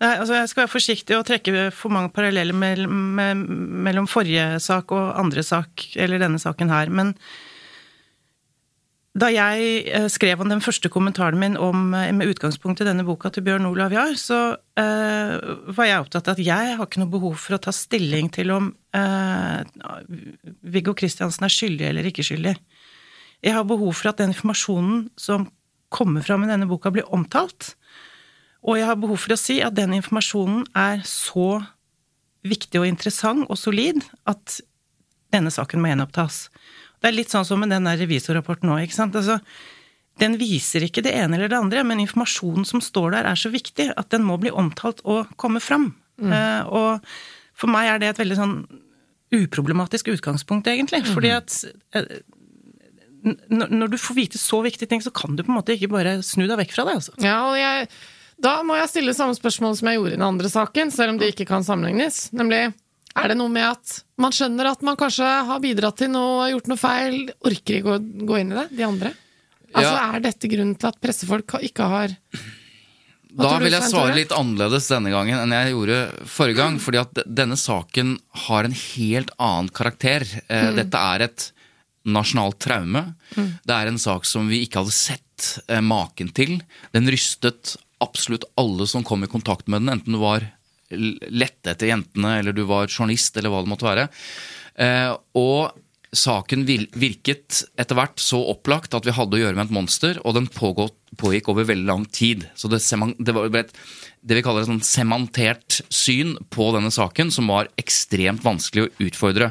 Nei, 0.00 0.14
altså 0.16 0.38
Jeg 0.38 0.48
skal 0.48 0.62
være 0.62 0.72
forsiktig 0.72 1.16
og 1.18 1.26
trekke 1.28 1.66
for 1.76 1.92
mange 1.92 2.12
paralleller 2.16 2.56
mellom, 2.56 3.44
mellom 3.84 4.08
forrige 4.08 4.56
sak 4.64 4.92
og 4.96 5.12
andre 5.20 5.44
sak, 5.44 5.84
eller 5.96 6.22
denne 6.22 6.40
saken 6.40 6.72
her. 6.72 6.88
Men 6.88 7.12
da 9.18 9.26
jeg 9.32 9.86
eh, 9.90 10.06
skrev 10.12 10.42
om 10.42 10.50
den 10.52 10.62
første 10.62 10.90
kommentaren 10.92 11.40
min 11.40 11.56
om, 11.58 11.94
eh, 11.98 12.12
med 12.14 12.30
utgangspunkt 12.30 12.82
i 12.82 12.86
denne 12.86 13.02
boka 13.06 13.32
til 13.34 13.42
Bjørn 13.42 13.66
Olav 13.66 13.90
Jahr, 13.94 14.14
så 14.14 14.38
eh, 14.78 15.32
var 15.74 15.88
jeg 15.88 16.04
opptatt 16.04 16.30
av 16.30 16.38
at 16.38 16.44
jeg 16.46 16.76
har 16.78 16.86
ikke 16.86 17.02
noe 17.02 17.10
behov 17.10 17.34
for 17.42 17.56
å 17.56 17.62
ta 17.64 17.74
stilling 17.74 18.30
til 18.30 18.52
om 18.54 18.70
eh, 18.94 19.66
Viggo 20.62 20.94
Kristiansen 20.94 21.48
er 21.48 21.54
skyldig 21.54 21.88
eller 21.88 22.06
ikke 22.06 22.26
skyldig. 22.26 22.54
Jeg 23.42 23.56
har 23.56 23.66
behov 23.66 23.96
for 23.98 24.12
at 24.12 24.20
den 24.22 24.30
informasjonen 24.30 25.08
som 25.18 25.48
kommer 25.90 26.22
fram 26.22 26.46
i 26.46 26.52
denne 26.52 26.68
boka, 26.70 26.92
blir 26.94 27.08
omtalt. 27.10 27.74
Og 28.62 28.78
jeg 28.78 28.86
har 28.86 28.98
behov 29.00 29.18
for 29.24 29.34
å 29.34 29.40
si 29.40 29.58
at 29.64 29.74
den 29.74 29.96
informasjonen 29.96 30.68
er 30.76 31.02
så 31.08 31.64
viktig 32.46 32.78
og 32.78 32.86
interessant 32.86 33.48
og 33.50 33.58
solid 33.58 34.04
at 34.30 34.60
denne 35.34 35.50
saken 35.50 35.82
må 35.82 35.90
gjenopptas. 35.90 36.44
Det 37.00 37.08
er 37.08 37.16
litt 37.16 37.32
sånn 37.32 37.46
som 37.48 37.62
med 37.62 37.72
den 37.72 37.88
der 37.88 38.00
revisorrapporten 38.00 38.72
òg, 38.72 38.84
ikke 38.84 38.98
sant. 38.98 39.16
Altså, 39.16 39.38
den 40.20 40.36
viser 40.40 40.84
ikke 40.84 41.04
det 41.06 41.14
ene 41.16 41.38
eller 41.38 41.48
det 41.48 41.58
andre, 41.58 41.84
men 41.86 42.02
informasjonen 42.02 42.66
som 42.68 42.82
står 42.84 43.16
der 43.16 43.30
er 43.30 43.40
så 43.40 43.52
viktig 43.52 43.88
at 43.96 44.10
den 44.12 44.26
må 44.28 44.36
bli 44.40 44.52
omtalt 44.52 45.00
og 45.08 45.30
komme 45.40 45.62
fram. 45.64 45.94
Eh, 46.20 46.62
og 46.68 47.06
for 47.56 47.72
meg 47.72 47.88
er 47.88 48.02
det 48.02 48.12
et 48.12 48.20
veldig 48.20 48.38
sånn 48.38 48.54
uproblematisk 49.30 50.10
utgangspunkt, 50.12 50.68
egentlig. 50.68 51.04
Fordi 51.06 51.30
at 51.32 51.54
uh, 51.94 52.06
når 53.48 53.92
du 53.92 53.98
får 54.00 54.16
vite 54.16 54.40
så 54.40 54.58
viktige 54.64 54.90
ting, 54.90 55.02
så 55.04 55.12
kan 55.14 55.36
du 55.36 55.44
på 55.44 55.52
en 55.52 55.58
måte 55.60 55.76
ikke 55.76 55.92
bare 55.92 56.18
snu 56.26 56.46
deg 56.46 56.58
vekk 56.64 56.74
fra 56.74 56.86
det, 56.88 56.96
altså. 57.00 57.14
Ja, 57.22 57.36
og 57.50 57.58
jeg, 57.60 57.86
da 58.42 58.56
må 58.66 58.78
jeg 58.80 58.90
stille 58.90 59.14
samme 59.16 59.36
spørsmål 59.38 59.76
som 59.78 59.90
jeg 59.90 60.00
gjorde 60.00 60.16
i 60.16 60.18
den 60.18 60.26
andre 60.26 60.50
saken, 60.52 60.92
selv 60.94 61.14
om 61.14 61.20
det 61.20 61.32
ikke 61.34 61.46
kan 61.52 61.66
sammenlignes. 61.66 62.24
Nemlig, 62.36 62.72
er 63.16 63.32
det 63.32 63.36
noe 63.40 63.50
med 63.52 63.66
at 63.66 63.96
man 64.20 64.34
skjønner 64.34 64.70
at 64.70 64.84
man 64.86 64.98
kanskje 65.00 65.26
har 65.48 65.60
bidratt 65.62 65.98
til 66.02 66.12
noe, 66.12 66.50
gjort 66.52 66.70
noe 66.70 66.80
feil, 66.80 67.18
orker 67.46 67.80
ikke 67.80 67.96
å 67.96 68.00
gå 68.00 68.38
inn 68.40 68.54
i 68.54 68.58
det, 68.60 68.68
de 68.78 68.86
andre? 68.86 69.12
Altså, 69.70 69.92
Ja. 69.94 70.14
Er 70.14 70.24
dette 70.24 70.50
grunnen 70.50 70.74
til 70.78 70.90
at 70.90 70.98
pressefolk 71.02 71.54
ikke 71.62 71.86
har 71.86 72.16
Hva 73.30 73.46
Da 73.46 73.58
vil 73.62 73.70
jeg 73.70 73.86
svare 73.86 74.16
litt 74.16 74.32
annerledes 74.34 74.88
denne 74.90 75.12
gangen 75.14 75.38
enn 75.38 75.54
jeg 75.54 75.70
gjorde 75.70 75.98
forrige 76.26 76.58
gang. 76.58 76.78
fordi 76.82 76.98
at 76.98 77.20
denne 77.26 77.54
saken 77.54 78.18
har 78.48 78.64
en 78.66 78.74
helt 78.74 79.30
annen 79.38 79.68
karakter. 79.70 80.26
Mm. 80.50 80.74
Dette 80.80 80.98
er 80.98 81.22
et 81.28 81.52
nasjonalt 82.04 82.58
traume. 82.58 83.14
Det 83.36 83.76
er 83.76 83.86
en 83.86 83.98
sak 84.02 84.26
som 84.26 84.48
vi 84.48 84.64
ikke 84.64 84.82
hadde 84.82 84.96
sett 84.96 85.62
eh, 85.68 85.80
maken 85.80 86.32
til. 86.34 86.60
Den 86.92 87.06
rystet 87.06 87.76
absolutt 88.02 88.48
alle 88.58 88.88
som 88.88 89.04
kom 89.04 89.22
i 89.22 89.30
kontakt 89.30 89.68
med 89.68 89.82
den, 89.84 89.94
enten 89.94 90.16
du 90.16 90.18
var 90.18 90.42
lette 90.90 91.74
etter 91.74 91.92
jentene, 91.92 92.38
eller 92.40 92.56
du 92.56 92.64
var 92.68 92.90
journalist, 92.90 93.36
eller 93.36 93.52
hva 93.52 93.62
det 93.64 93.72
måtte 93.72 93.88
være. 93.88 94.08
Eh, 94.80 95.12
og 95.38 95.76
saken 96.10 96.64
virket 96.66 97.60
etter 97.78 97.94
hvert 97.94 98.18
så 98.18 98.40
opplagt 98.50 98.96
at 98.98 99.06
vi 99.06 99.14
hadde 99.14 99.36
å 99.36 99.42
gjøre 99.44 99.58
med 99.58 99.68
et 99.68 99.76
monster, 99.76 100.18
og 100.24 100.34
den 100.38 100.48
pågått, 100.50 100.96
pågikk 101.20 101.50
over 101.52 101.66
veldig 101.68 101.86
lang 101.86 102.04
tid. 102.10 102.48
Så 102.58 102.70
det, 102.70 102.80
det 103.18 103.34
var 103.34 103.50
et, 103.58 103.72
det 104.22 104.38
vi 104.38 104.42
kaller 104.46 104.64
et 104.64 104.70
sånn 104.70 104.84
semantert 104.86 105.80
syn 105.92 106.36
på 106.54 106.70
denne 106.74 106.90
saken, 106.94 107.32
som 107.34 107.50
var 107.50 107.70
ekstremt 107.80 108.44
vanskelig 108.46 108.86
å 108.86 108.92
utfordre. 109.06 109.50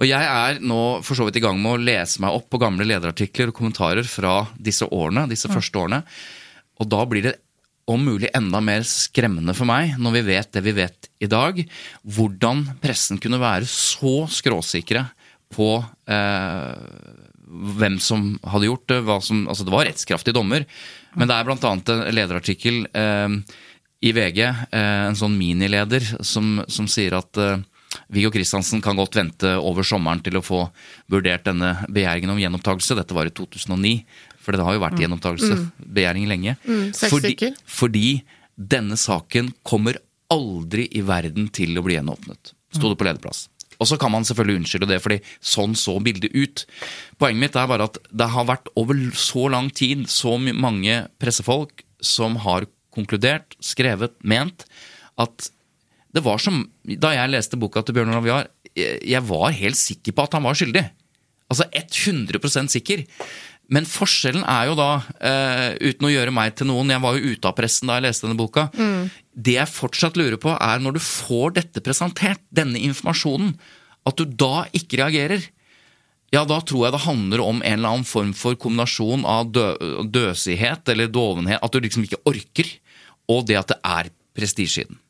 Og 0.00 0.08
jeg 0.08 0.26
er 0.26 0.58
nå 0.64 0.80
for 1.06 1.18
så 1.18 1.26
vidt 1.26 1.38
i 1.38 1.44
gang 1.44 1.60
med 1.62 1.76
å 1.76 1.82
lese 1.82 2.22
meg 2.22 2.34
opp 2.34 2.48
på 2.50 2.58
gamle 2.62 2.86
lederartikler 2.88 3.52
og 3.52 3.58
kommentarer 3.58 4.06
fra 4.08 4.40
disse 4.58 4.88
årene, 4.90 5.28
disse 5.30 5.50
første 5.52 5.78
årene. 5.78 6.00
Og 6.82 6.90
da 6.90 7.04
blir 7.06 7.28
det 7.28 7.36
om 7.90 8.04
mulig 8.04 8.30
enda 8.36 8.60
mer 8.64 8.84
skremmende 8.88 9.54
for 9.56 9.68
meg, 9.68 9.98
når 10.00 10.16
vi 10.16 10.22
vet 10.30 10.52
det 10.56 10.62
vi 10.64 10.74
vet 10.76 11.10
i 11.22 11.28
dag, 11.30 11.60
hvordan 12.16 12.64
pressen 12.82 13.20
kunne 13.20 13.42
være 13.42 13.68
så 13.68 14.24
skråsikre 14.32 15.04
på 15.54 15.68
eh, 16.10 16.72
hvem 17.78 17.98
som 18.02 18.32
hadde 18.48 18.70
gjort 18.70 18.88
det. 18.90 19.02
Som, 19.26 19.44
altså 19.48 19.66
det 19.66 19.74
var 19.74 19.86
rettskraftige 19.88 20.36
dommer, 20.36 20.64
men 21.14 21.30
det 21.30 21.36
er 21.36 21.52
annet 21.54 21.92
en 21.92 22.02
lederartikkel 22.14 22.82
eh, 22.88 23.38
i 24.04 24.12
VG, 24.12 24.40
eh, 24.44 25.04
en 25.10 25.18
sånn 25.18 25.36
minileder, 25.38 26.04
som, 26.24 26.58
som 26.68 26.88
sier 26.90 27.16
at 27.20 27.40
eh, 27.40 27.62
Viggo 28.12 28.32
Kristiansen 28.34 28.82
kan 28.82 28.98
godt 28.98 29.16
vente 29.16 29.54
over 29.60 29.86
sommeren 29.86 30.22
til 30.24 30.38
å 30.38 30.44
få 30.44 30.64
vurdert 31.12 31.46
denne 31.46 31.76
begjæringen 31.88 32.32
om 32.32 32.40
gjenopptakelse. 32.42 32.96
Dette 32.98 33.16
var 33.16 33.30
i 33.30 33.34
2009, 33.34 33.94
for 34.44 34.54
det 34.56 34.66
har 34.66 34.76
jo 34.76 34.82
vært 34.82 35.00
gjenopptakelsesbegjæring 35.00 36.28
lenge. 36.30 36.56
Mm, 36.68 36.90
fordi, 36.92 37.50
fordi 37.64 38.08
denne 38.54 38.98
saken 39.00 39.50
kommer 39.66 39.98
aldri 40.32 40.86
i 40.94 41.02
verden 41.06 41.48
til 41.54 41.76
å 41.78 41.84
bli 41.84 41.96
gjenåpnet. 41.96 42.54
Sto 42.74 42.90
det 42.90 42.98
på 43.00 43.06
lederplass. 43.06 43.46
Og 43.82 43.88
så 43.90 43.98
kan 44.00 44.12
man 44.14 44.26
selvfølgelig 44.26 44.62
unnskylde 44.62 44.88
det, 44.90 45.00
fordi 45.02 45.18
sånn 45.42 45.74
så 45.78 45.96
bildet 46.02 46.34
ut. 46.34 46.64
Poenget 47.18 47.42
mitt 47.42 47.58
er 47.58 47.70
bare 47.70 47.88
at 47.88 47.98
det 48.10 48.30
har 48.30 48.46
vært 48.48 48.70
over 48.78 48.98
så 49.18 49.48
lang 49.52 49.70
tid 49.74 50.06
så 50.10 50.36
mange 50.38 51.00
pressefolk 51.22 51.82
som 52.04 52.38
har 52.44 52.68
konkludert, 52.94 53.56
skrevet, 53.64 54.14
ment 54.22 54.66
at 55.20 55.50
det 56.14 56.22
var 56.22 56.38
som 56.38 56.60
Da 56.86 57.10
jeg 57.10 57.30
leste 57.32 57.58
boka 57.58 57.82
til 57.82 57.96
Bjørn 57.96 58.12
Olav 58.12 58.26
Jahr, 58.28 58.50
jeg 58.78 59.02
jeg 59.06 59.22
var 59.26 59.54
helt 59.54 59.78
sikker 59.78 60.14
på 60.14 60.22
at 60.26 60.34
han 60.34 60.46
var 60.46 60.54
skyldig. 60.58 60.82
Altså 61.50 61.66
100% 61.70 62.72
sikker. 62.72 63.04
Men 63.72 63.86
forskjellen 63.88 64.44
er 64.44 64.68
jo 64.68 64.74
da, 64.76 64.88
eh, 65.24 65.70
uten 65.80 66.08
å 66.08 66.12
gjøre 66.12 66.32
meg 66.34 66.54
til 66.58 66.68
noen 66.68 66.90
Jeg 66.92 67.00
var 67.00 67.16
jo 67.16 67.32
ute 67.32 67.48
av 67.48 67.56
pressen 67.56 67.88
da 67.88 67.96
jeg 67.96 68.06
leste 68.08 68.26
denne 68.26 68.36
boka. 68.36 68.68
Det 69.34 69.56
jeg 69.56 69.72
fortsatt 69.72 70.18
lurer 70.20 70.36
på, 70.36 70.52
er 70.52 70.82
når 70.84 70.98
du 70.98 71.00
får 71.00 71.54
dette 71.60 71.80
presentert, 71.84 72.42
denne 72.52 72.78
informasjonen, 72.78 73.54
at 74.06 74.16
du 74.20 74.24
da 74.28 74.66
ikke 74.76 75.00
reagerer. 75.00 75.48
Ja, 76.34 76.42
da 76.44 76.58
tror 76.66 76.86
jeg 76.86 76.94
det 76.96 77.04
handler 77.06 77.40
om 77.44 77.62
en 77.62 77.78
eller 77.78 77.94
annen 77.94 78.08
form 78.08 78.32
for 78.36 78.56
kombinasjon 78.58 79.24
av 79.28 79.52
dø 79.54 79.68
døsighet 80.10 80.88
eller 80.90 81.08
dovenhet. 81.08 81.62
At 81.62 81.72
du 81.72 81.80
liksom 81.80 82.04
ikke 82.06 82.20
orker, 82.26 82.68
og 83.30 83.46
det 83.48 83.58
at 83.60 83.72
det 83.72 83.80
er 83.80 84.10
prestisje 84.34 84.84
i 84.84 84.88
den. 84.88 85.00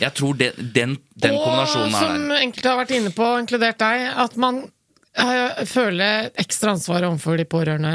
Jeg 0.00 0.14
tror 0.16 0.36
det, 0.40 0.54
den, 0.56 0.96
den 1.20 1.36
kombinasjonen 1.36 1.92
og 1.92 1.98
er 1.98 2.06
som 2.06 2.28
der. 2.28 2.42
enkelte 2.46 2.70
har 2.70 2.78
vært 2.80 2.94
inne 2.96 3.12
på, 3.16 3.26
inkludert 3.42 3.80
deg, 3.80 4.06
at 4.24 4.36
man 4.40 4.62
eh, 5.22 5.62
føler 5.68 6.32
ekstra 6.40 6.74
ansvar 6.74 7.06
overfor 7.08 7.38
de 7.38 7.46
pårørende 7.48 7.92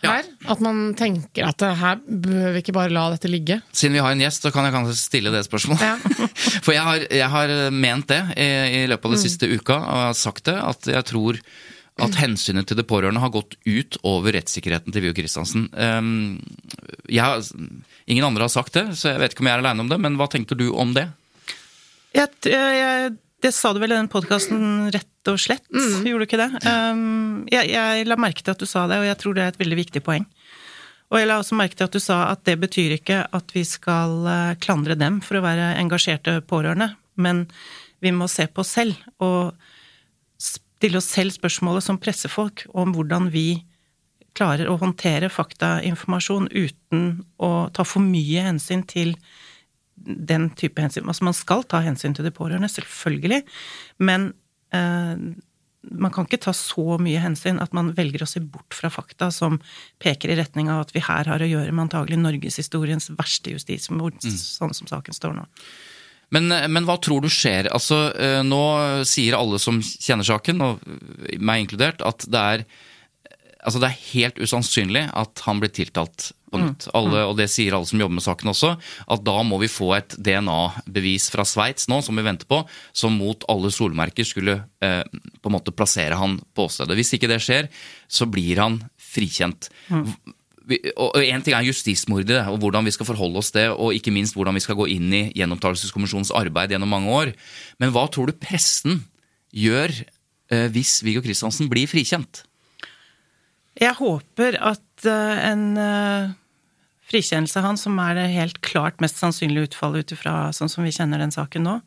her. 0.00 0.28
At 0.48 0.60
man 0.64 0.94
tenker 0.98 1.48
at 1.50 1.64
eh, 1.64 1.80
her 1.80 1.98
bør 2.04 2.54
vi 2.54 2.62
ikke 2.62 2.76
bare 2.76 2.92
la 2.92 3.08
dette 3.14 3.30
ligge. 3.30 3.60
Siden 3.72 3.98
vi 3.98 4.04
har 4.04 4.14
en 4.14 4.22
gjest, 4.24 4.46
så 4.46 4.52
kan 4.54 4.68
jeg 4.68 4.76
kanskje 4.76 4.96
stille 4.98 5.32
det 5.34 5.44
spørsmålet. 5.46 5.84
Ja. 5.84 6.28
For 6.64 6.74
jeg 6.76 6.86
har, 6.86 7.04
jeg 7.08 7.32
har 7.34 7.56
ment 7.74 8.08
det 8.12 8.22
i, 8.36 8.48
i 8.80 8.86
løpet 8.90 9.10
av 9.10 9.16
den 9.16 9.22
siste 9.24 9.50
uka, 9.50 9.76
og 9.76 10.00
jeg 10.00 10.08
har 10.10 10.18
sagt 10.22 10.48
det, 10.48 10.56
at 10.60 10.90
jeg 10.96 11.08
tror 11.12 11.42
at 12.00 12.16
hensynet 12.16 12.64
til 12.64 12.78
de 12.78 12.84
pårørende 12.88 13.20
har 13.20 13.32
gått 13.34 13.58
ut 13.68 13.98
over 14.08 14.32
rettssikkerheten 14.32 14.94
til 14.94 15.02
Viggo 15.04 15.18
Kristiansen. 15.18 15.66
Jeg 17.12 17.20
har, 17.20 17.42
ingen 18.08 18.24
andre 18.24 18.46
har 18.46 18.52
sagt 18.54 18.78
det, 18.78 18.86
så 18.96 19.10
jeg 19.10 19.20
vet 19.20 19.34
ikke 19.34 19.44
om 19.44 19.50
jeg 19.50 19.58
er 19.58 19.64
aleine 19.66 19.84
om 19.84 19.90
det, 19.90 19.98
men 20.00 20.16
hva 20.16 20.30
tenker 20.32 20.56
du 20.56 20.70
om 20.72 20.94
det? 20.96 21.10
Jeg, 22.16 22.32
jeg, 22.48 23.12
det 23.40 23.52
sa 23.56 23.72
du 23.72 23.80
vel 23.82 23.94
i 23.94 23.98
den 23.98 24.10
podkasten 24.12 24.90
rett 24.92 25.30
og 25.30 25.38
slett, 25.40 25.66
gjorde 25.70 26.24
du 26.24 26.26
ikke 26.26 26.40
det? 26.40 26.50
Um, 26.64 27.46
jeg, 27.50 27.70
jeg 27.72 28.08
la 28.08 28.18
merke 28.20 28.44
til 28.44 28.54
at 28.54 28.62
du 28.62 28.68
sa 28.68 28.86
det, 28.90 29.00
og 29.00 29.08
jeg 29.08 29.18
tror 29.20 29.36
det 29.36 29.44
er 29.44 29.54
et 29.54 29.60
veldig 29.60 29.78
viktig 29.80 30.02
poeng. 30.04 30.26
Og 31.10 31.18
jeg 31.18 31.26
la 31.26 31.40
også 31.40 31.58
merke 31.58 31.78
til 31.78 31.88
at 31.88 31.96
du 31.96 32.00
sa 32.02 32.20
at 32.30 32.44
det 32.46 32.56
betyr 32.62 32.94
ikke 32.94 33.24
at 33.34 33.54
vi 33.54 33.64
skal 33.66 34.28
eh, 34.30 34.58
klandre 34.62 34.94
dem 34.98 35.18
for 35.24 35.40
å 35.40 35.42
være 35.42 35.72
engasjerte 35.80 36.36
pårørende, 36.46 36.92
men 37.18 37.48
vi 38.00 38.12
må 38.14 38.28
se 38.30 38.46
på 38.46 38.62
oss 38.62 38.76
selv 38.78 38.94
og 39.18 39.56
stille 40.40 41.00
oss 41.00 41.10
selv 41.10 41.34
spørsmålet 41.34 41.84
som 41.84 41.98
pressefolk 42.00 42.64
om 42.78 42.94
hvordan 42.94 43.26
vi 43.34 43.64
klarer 44.38 44.70
å 44.70 44.78
håndtere 44.80 45.32
faktainformasjon 45.32 46.46
uten 46.54 47.24
å 47.42 47.50
ta 47.74 47.84
for 47.84 48.04
mye 48.04 48.46
hensyn 48.46 48.86
til 48.88 49.16
den 50.04 50.50
type 50.58 50.82
hensyn. 50.82 51.06
Altså 51.08 51.26
man 51.28 51.36
skal 51.36 51.64
ta 51.68 51.82
hensyn 51.84 52.16
til 52.16 52.26
de 52.26 52.32
pårørende, 52.34 52.70
selvfølgelig, 52.72 53.42
men 54.02 54.32
eh, 54.76 55.14
man 55.80 56.12
kan 56.12 56.26
ikke 56.28 56.42
ta 56.44 56.52
så 56.56 56.98
mye 57.00 57.20
hensyn 57.22 57.60
at 57.62 57.72
man 57.76 57.94
velger 57.96 58.24
å 58.24 58.28
se 58.28 58.42
bort 58.44 58.76
fra 58.76 58.90
fakta 58.92 59.30
som 59.32 59.56
peker 60.02 60.32
i 60.32 60.36
retning 60.40 60.68
av 60.72 60.84
at 60.84 60.92
vi 60.92 61.04
her 61.04 61.30
har 61.30 61.40
å 61.40 61.48
gjøre 61.48 61.72
med 61.72 61.86
antagelig 61.88 62.20
norgeshistoriens 62.20 63.08
verste 63.16 63.54
justismord, 63.54 64.18
mm. 64.20 64.36
sånn 64.36 64.76
som 64.76 64.90
saken 64.90 65.16
står 65.16 65.38
nå. 65.38 65.46
Men, 66.30 66.46
men, 66.70 66.84
hva 66.86 66.94
tror 67.02 67.24
du 67.24 67.30
skjer? 67.32 67.66
Altså, 67.74 68.04
eh, 68.14 68.38
nå 68.46 68.62
sier 69.08 69.34
alle 69.34 69.58
som 69.62 69.80
kjenner 69.82 70.26
saken, 70.26 70.62
og 70.62 70.84
meg 71.42 71.64
inkludert, 71.64 72.04
at 72.06 72.28
det 72.30 72.44
er, 72.52 72.64
altså 73.60 73.80
det 73.82 73.90
er 73.90 74.04
helt 74.10 74.40
usannsynlig 74.40 75.06
at 75.16 75.42
han 75.46 75.60
blir 75.62 75.72
tiltalt 75.74 76.30
på 76.50 76.58
mm. 76.58 76.64
nytt. 76.64 76.88
Alle, 76.96 77.22
og 77.28 77.36
det 77.38 77.48
sier 77.52 77.76
alle 77.76 77.88
som 77.88 78.00
jobber 78.02 78.18
med 78.18 78.24
saken 78.24 78.52
også, 78.52 78.72
at 79.14 79.24
da 79.26 79.36
må 79.46 79.60
vi 79.62 79.70
få 79.70 79.92
et 79.98 80.16
DNA-bevis 80.18 81.28
fra 81.34 81.46
Sveits 81.46 81.88
nå, 81.92 82.00
som 82.04 82.18
vi 82.18 82.26
venter 82.26 82.48
på, 82.50 82.62
som 82.96 83.16
mot 83.20 83.46
alle 83.52 83.70
solmerker 83.74 84.26
skulle 84.26 84.58
eh, 84.82 85.04
på 85.06 85.52
en 85.52 85.56
måte 85.56 85.74
plassere 85.76 86.18
han 86.18 86.40
på 86.56 86.66
åstedet. 86.66 86.98
Hvis 86.98 87.14
ikke 87.16 87.30
det 87.30 87.40
skjer, 87.44 87.70
så 88.10 88.28
blir 88.30 88.62
han 88.64 88.82
frikjent. 89.10 89.70
Mm 89.92 90.10
og 90.70 91.16
Én 91.18 91.42
ting 91.42 91.56
er 91.56 91.66
justismordet 91.66 92.42
og 92.50 92.60
hvordan 92.62 92.86
vi 92.86 92.92
skal 92.94 93.08
forholde 93.08 93.40
oss 93.40 93.52
det, 93.54 93.66
og 93.70 93.94
ikke 93.96 94.12
minst 94.14 94.36
hvordan 94.36 94.54
vi 94.54 94.62
skal 94.62 94.78
gå 94.78 94.86
inn 94.92 95.08
i 95.16 95.22
Gjenopptakelseskommisjonens 95.38 96.32
arbeid 96.36 96.74
gjennom 96.74 96.92
mange 96.92 97.10
år. 97.10 97.32
Men 97.82 97.94
hva 97.94 98.06
tror 98.12 98.30
du 98.30 98.38
pressen 98.38 99.02
gjør 99.50 99.90
eh, 99.90 100.68
hvis 100.70 101.00
Viggo 101.06 101.24
Kristiansen 101.24 101.70
blir 101.72 101.90
frikjent? 101.90 102.44
Jeg 103.78 103.94
håper 104.00 104.58
at 104.58 105.06
eh, 105.06 105.40
en 105.50 105.64
eh, 105.78 106.32
frikjennelse 107.10 107.60
av 107.60 107.68
han, 107.68 107.80
som 107.80 107.98
er 108.02 108.16
det 108.18 108.28
helt 108.34 108.60
klart 108.66 109.00
mest 109.02 109.20
sannsynlige 109.20 109.70
utfallet 109.70 110.04
ut 110.04 110.16
ifra 110.16 110.34
sånn 110.56 110.70
som 110.72 110.86
vi 110.86 110.94
kjenner 110.94 111.22
den 111.22 111.34
saken 111.34 111.66
nå, 111.66 111.78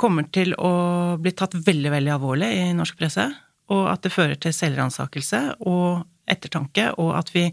kommer 0.00 0.28
til 0.32 0.54
å 0.56 1.16
bli 1.20 1.32
tatt 1.36 1.56
veldig, 1.58 1.90
veldig 1.92 2.14
alvorlig 2.14 2.50
i 2.56 2.70
norsk 2.76 2.96
presse. 3.00 3.26
Og 3.70 3.84
at 3.90 4.02
det 4.02 4.14
fører 4.14 4.38
til 4.40 4.54
selvransakelse 4.54 5.42
og 5.68 6.06
ettertanke, 6.30 6.88
og 6.98 7.12
at 7.18 7.30
vi 7.34 7.50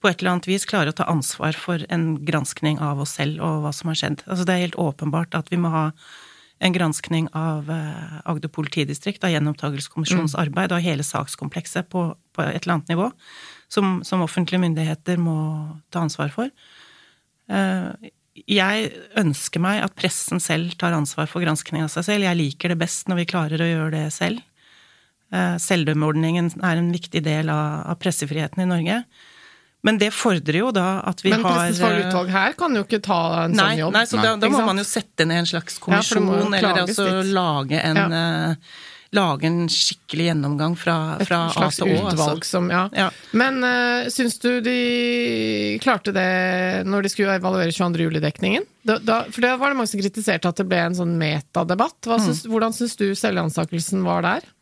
på 0.00 0.10
et 0.10 0.20
eller 0.20 0.34
annet 0.34 0.48
vis 0.48 0.66
klarer 0.68 0.92
å 0.92 0.96
ta 0.98 1.06
ansvar 1.08 1.56
for 1.56 1.84
en 1.92 2.14
granskning 2.28 2.80
av 2.82 3.00
oss 3.04 3.14
selv 3.16 3.40
og 3.44 3.62
hva 3.64 3.72
som 3.72 3.88
har 3.92 4.00
skjedd. 4.00 4.24
Altså 4.26 4.44
det 4.44 4.54
er 4.54 4.64
helt 4.66 4.80
åpenbart 4.80 5.36
at 5.38 5.48
vi 5.52 5.60
må 5.60 5.70
ha 5.72 5.86
en 6.62 6.72
granskning 6.72 7.28
av 7.36 7.70
eh, 7.70 8.16
Agder 8.30 8.52
politidistrikt, 8.52 9.24
av 9.24 9.32
Gjenopptakelseskommisjonens 9.34 10.36
mm. 10.36 10.42
arbeid 10.44 10.74
og 10.74 10.84
hele 10.84 11.06
sakskomplekset 11.06 11.90
på, 11.92 12.06
på, 12.34 12.44
et 12.44 12.62
eller 12.62 12.76
annet 12.78 12.92
nivå, 12.94 13.10
som, 13.72 13.98
som, 14.06 14.22
offentlige 14.24 14.62
myndigheter 14.62 15.18
må 15.20 15.36
ta 15.92 16.04
ansvar 16.04 16.32
for. 16.34 16.52
Eh, 17.50 18.12
jeg 18.50 18.88
ønsker 19.20 19.62
meg 19.62 19.82
at 19.84 19.94
pressen 19.98 20.42
selv 20.42 20.74
tar 20.78 20.96
ansvar 20.96 21.28
for 21.30 21.44
granskning 21.44 21.84
av 21.84 21.92
seg 21.92 22.06
selv. 22.08 22.26
Jeg 22.26 22.40
liker 22.40 22.72
det 22.72 22.80
best 22.80 23.10
når 23.10 23.22
vi 23.22 23.30
klarer 23.30 23.62
å 23.62 23.70
gjøre 23.70 23.92
det 23.94 24.08
selv. 24.14 24.42
Eh, 25.34 25.54
selvdømmeordningen 25.62 26.50
er 26.62 26.80
en 26.80 26.90
viktig 26.94 27.22
del 27.26 27.50
av, 27.52 27.94
pressefriheten 28.02 28.64
i 28.64 28.70
Norge. 28.70 28.98
Men 29.84 30.00
det 30.00 30.10
fordrer 30.16 30.62
jo 30.62 30.70
da 30.72 30.88
at 31.04 31.20
vi 31.20 31.32
har 31.34 31.42
Men 31.42 31.50
Pressens 31.50 31.82
faglige 31.82 32.08
utvalg 32.08 32.32
her 32.32 32.56
kan 32.56 32.72
jo 32.78 32.86
ikke 32.86 33.02
ta 33.04 33.20
en 33.42 33.52
nei, 33.52 33.66
sånn 33.66 33.82
jobb. 33.82 33.94
Nei, 33.98 34.06
så 34.08 34.22
da, 34.22 34.32
da 34.40 34.50
må 34.54 34.64
man 34.64 34.80
jo 34.80 34.86
sette 34.88 35.28
ned 35.28 35.42
en 35.42 35.50
slags 35.50 35.76
kommisjon, 35.82 36.30
ja, 36.32 36.58
eller 36.58 36.82
altså 36.86 37.08
lage 37.28 37.82
en 37.84 38.00
ja. 38.00 38.08
uh, 38.56 38.82
lage 39.14 39.46
en 39.46 39.68
skikkelig 39.70 40.30
gjennomgang 40.30 40.72
fra, 40.80 40.96
fra 41.20 41.42
A 41.46 41.52
til 41.52 41.60
Å. 41.60 41.68
Slags 41.68 41.80
utvalg 41.84 42.40
altså. 42.40 42.48
som, 42.48 42.70
ja. 42.72 42.86
ja. 42.96 43.10
Men 43.36 43.60
uh, 43.60 44.08
syns 44.12 44.40
du 44.42 44.48
de 44.64 44.78
klarte 45.84 46.14
det 46.16 46.84
når 46.88 47.06
de 47.06 47.12
skulle 47.12 47.36
evaluere 47.38 47.70
22. 47.70 48.08
juli-dekningen? 48.08 48.66
For 48.88 49.44
det 49.44 49.54
var 49.60 49.68
det 49.68 49.78
mange 49.78 49.92
som 49.92 50.02
kritiserte 50.02 50.50
at 50.50 50.60
det 50.60 50.66
ble 50.70 50.80
en 50.88 50.98
sånn 50.98 51.14
metadebatt. 51.20 52.00
Mm. 52.08 52.32
Hvordan 52.50 52.76
syns 52.76 52.96
du 53.00 53.10
selvansakelsen 53.18 54.04
var 54.08 54.26
der? 54.26 54.52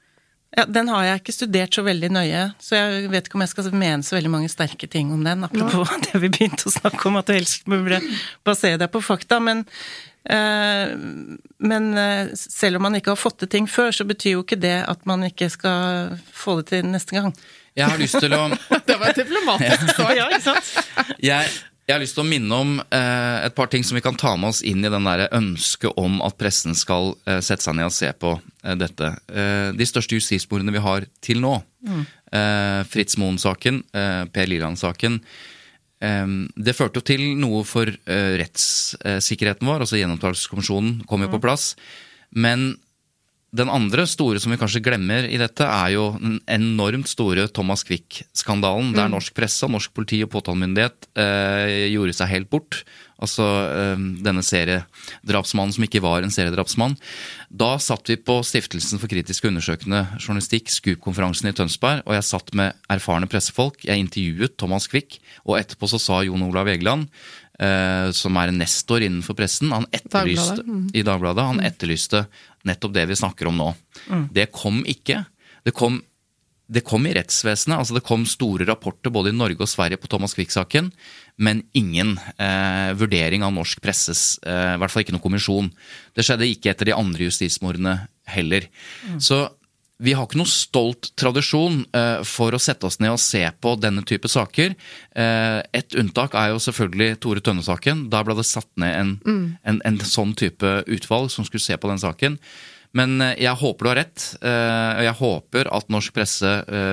Ja, 0.56 0.66
Den 0.68 0.90
har 0.92 1.04
jeg 1.06 1.22
ikke 1.22 1.32
studert 1.34 1.76
så 1.76 1.84
veldig 1.86 2.10
nøye, 2.12 2.42
så 2.60 2.76
jeg 2.76 3.08
vet 3.12 3.28
ikke 3.28 3.38
om 3.38 3.44
jeg 3.44 3.52
skal 3.54 3.70
mene 3.72 4.04
så 4.04 4.18
veldig 4.18 4.32
mange 4.34 4.50
sterke 4.52 4.88
ting 4.90 5.12
om 5.14 5.22
den. 5.24 5.46
Apropos 5.48 5.88
ja. 5.88 6.00
det 6.04 6.20
vi 6.26 6.32
begynte 6.34 6.68
å 6.68 6.74
snakke 6.74 7.08
om, 7.08 7.16
at 7.20 7.30
du 7.30 7.36
helst 7.36 7.64
burde 7.70 8.02
basere 8.44 8.80
deg 8.82 8.92
på 8.92 9.00
fakta. 9.04 9.40
Men, 9.40 9.64
eh, 10.28 10.92
men 11.56 11.88
eh, 11.96 12.34
selv 12.36 12.76
om 12.80 12.86
man 12.88 13.00
ikke 13.00 13.14
har 13.14 13.22
fått 13.22 13.40
til 13.40 13.52
ting 13.56 13.70
før, 13.70 13.94
så 13.96 14.04
betyr 14.08 14.36
jo 14.36 14.44
ikke 14.44 14.60
det 14.60 14.82
at 14.92 15.08
man 15.08 15.24
ikke 15.30 15.48
skal 15.52 16.18
få 16.36 16.60
det 16.60 16.68
til 16.74 16.92
neste 16.92 17.16
gang. 17.16 17.32
Jeg 17.72 17.88
har 17.88 18.00
lyst 18.02 18.20
til 18.20 18.36
å 18.36 18.44
Det 18.88 19.00
var 19.00 19.16
diplomatisk 19.16 19.94
svar, 19.96 20.12
ja, 20.18 20.28
ikke 20.28 20.44
sant? 20.50 21.16
Jeg 21.24 21.48
jeg 21.92 21.98
har 21.98 22.04
lyst 22.06 22.16
til 22.16 22.24
å 22.24 22.30
minne 22.30 22.56
om 22.56 22.70
eh, 22.80 23.38
et 23.44 23.54
par 23.56 23.68
ting 23.68 23.82
som 23.84 23.98
vi 23.98 24.02
kan 24.04 24.16
ta 24.16 24.32
med 24.40 24.48
oss 24.48 24.62
inn 24.64 24.80
i 24.80 24.90
den 24.92 25.04
der 25.04 25.26
ønsket 25.36 25.98
om 26.00 26.22
at 26.24 26.38
pressen 26.40 26.76
skal 26.78 27.12
eh, 27.28 27.42
sette 27.44 27.66
seg 27.66 27.76
ned 27.76 27.90
og 27.90 27.92
se 27.92 28.08
på 28.16 28.30
eh, 28.38 28.76
dette. 28.80 29.10
Eh, 29.28 29.68
de 29.76 29.88
største 29.88 30.16
justismordene 30.16 30.72
vi 30.72 30.82
har 30.84 31.08
til 31.24 31.42
nå, 31.44 31.58
mm. 31.88 32.04
Eh, 32.32 32.78
Fritz 32.88 33.18
Moen-saken, 33.20 33.82
eh, 33.92 34.22
Per 34.32 34.48
Liland-saken, 34.48 35.20
det 36.02 36.72
førte 36.74 36.98
jo 36.98 37.04
til 37.06 37.20
noe 37.38 37.60
for 37.62 37.86
rettssikkerheten 37.86 39.68
vår. 39.68 39.84
altså 39.84 40.00
Gjenopptakelseskommisjonen 40.00 41.04
kom 41.06 41.22
jo 41.22 41.28
på 41.30 41.38
mm. 41.38 41.42
plass. 41.44 41.66
Men 42.34 42.72
den 43.52 43.68
andre 43.68 44.06
store 44.08 44.40
som 44.40 44.52
vi 44.54 44.56
kanskje 44.60 44.80
glemmer 44.84 45.26
i 45.28 45.36
dette, 45.40 45.66
er 45.66 45.92
jo 45.92 46.06
den 46.16 46.38
enormt 46.48 47.10
store 47.10 47.44
Thomas 47.52 47.84
Quick-skandalen, 47.84 48.94
der 48.96 49.10
mm. 49.10 49.16
norsk 49.18 49.36
presse, 49.36 49.68
norsk 49.68 49.92
politi 49.92 50.22
og 50.24 50.32
påtalemyndighet 50.32 51.10
eh, 51.20 51.90
gjorde 51.92 52.16
seg 52.16 52.32
helt 52.32 52.48
bort. 52.52 52.80
Altså 53.22 53.44
eh, 53.68 54.06
denne 54.24 54.40
seriedrapsmannen 54.46 55.76
som 55.76 55.84
ikke 55.84 56.00
var 56.02 56.24
en 56.24 56.32
seriedrapsmann. 56.32 56.96
Da 57.52 57.74
satt 57.76 58.08
vi 58.08 58.16
på 58.16 58.38
Stiftelsen 58.46 59.02
for 59.02 59.12
kritisk 59.12 59.44
undersøkende 59.50 60.06
journalistikk, 60.16 60.72
SKUP-konferansen 60.72 61.52
i 61.52 61.54
Tønsberg, 61.60 62.06
og 62.06 62.16
jeg 62.16 62.28
satt 62.32 62.56
med 62.56 62.80
erfarne 62.90 63.28
pressefolk. 63.28 63.84
Jeg 63.84 64.00
intervjuet 64.00 64.56
Thomas 64.56 64.88
Quick, 64.88 65.20
og 65.44 65.60
etterpå 65.60 65.92
så 65.92 66.00
sa 66.00 66.24
Jon 66.24 66.48
Olav 66.48 66.72
Egeland 66.72 67.12
som 68.16 68.36
er 68.40 68.50
en 68.50 68.58
nestor 68.58 69.04
innenfor 69.04 69.36
pressen, 69.38 69.70
han 69.74 69.84
etterlyste, 69.94 70.62
Dagbladet. 70.62 70.66
Mm. 70.66 70.86
i 70.98 71.04
Dagbladet, 71.06 71.44
han 71.50 71.60
etterlyste 71.62 72.24
nettopp 72.68 72.94
det 72.96 73.04
vi 73.10 73.18
snakker 73.18 73.50
om 73.50 73.60
nå. 73.60 73.68
Mm. 74.08 74.24
Det 74.34 74.48
kom 74.54 74.80
ikke. 74.88 75.22
Det 75.66 75.74
kom, 75.76 76.00
det 76.72 76.82
kom, 76.86 77.06
i 77.06 77.14
rettsvesenet. 77.16 77.78
altså 77.78 77.96
Det 77.96 78.04
kom 78.06 78.26
store 78.28 78.66
rapporter 78.68 79.14
både 79.14 79.32
i 79.32 79.36
Norge 79.36 79.62
og 79.62 79.70
Sverige 79.70 80.00
på 80.00 80.10
Thomas 80.10 80.34
Quick-saken, 80.38 80.90
men 81.42 81.64
ingen 81.78 82.16
eh, 82.36 82.92
vurdering 82.98 83.44
av 83.46 83.54
norsk 83.54 83.80
presses 83.82 84.36
eh, 84.42 84.74
I 84.74 84.80
hvert 84.80 84.92
fall 84.92 85.06
ikke 85.06 85.16
noen 85.16 85.26
kommisjon. 85.26 85.72
Det 86.14 86.26
skjedde 86.26 86.50
ikke 86.50 86.72
etter 86.74 86.90
de 86.90 86.96
andre 86.96 87.28
justismordene 87.30 87.96
heller. 88.30 88.68
Mm. 89.08 89.18
Så 89.22 89.44
vi 90.02 90.14
har 90.18 90.26
ikke 90.26 90.40
noe 90.40 90.50
stolt 90.50 91.12
tradisjon 91.18 91.84
uh, 91.94 92.24
for 92.26 92.54
å 92.54 92.60
sette 92.62 92.88
oss 92.88 92.98
ned 93.02 93.14
og 93.14 93.22
se 93.22 93.42
på 93.62 93.74
denne 93.78 94.02
type 94.08 94.28
saker. 94.30 94.74
Uh, 95.14 95.62
et 95.76 95.94
unntak 95.98 96.34
er 96.38 96.50
jo 96.50 96.62
selvfølgelig 96.62 97.20
Tore 97.22 97.42
Tønne-saken. 97.44 98.08
Da 98.12 98.24
ble 98.26 98.36
det 98.38 98.48
satt 98.48 98.70
ned 98.82 98.96
en, 98.98 99.14
mm. 99.22 99.44
en, 99.70 99.80
en, 99.86 100.00
sånn 100.02 100.34
type 100.38 100.74
utvalg 100.90 101.30
som 101.30 101.46
skulle 101.46 101.62
se 101.62 101.78
på 101.78 101.90
den 101.90 102.02
saken. 102.02 102.40
Men 102.98 103.14
uh, 103.22 103.30
jeg 103.38 103.54
håper 103.62 103.86
du 103.86 103.92
har 103.92 104.00
rett. 104.02 104.26
og 104.42 105.04
jeg 105.06 105.18
håper 105.22 105.70
at 105.78 105.94
norsk 105.94 106.18
presse 106.18 106.50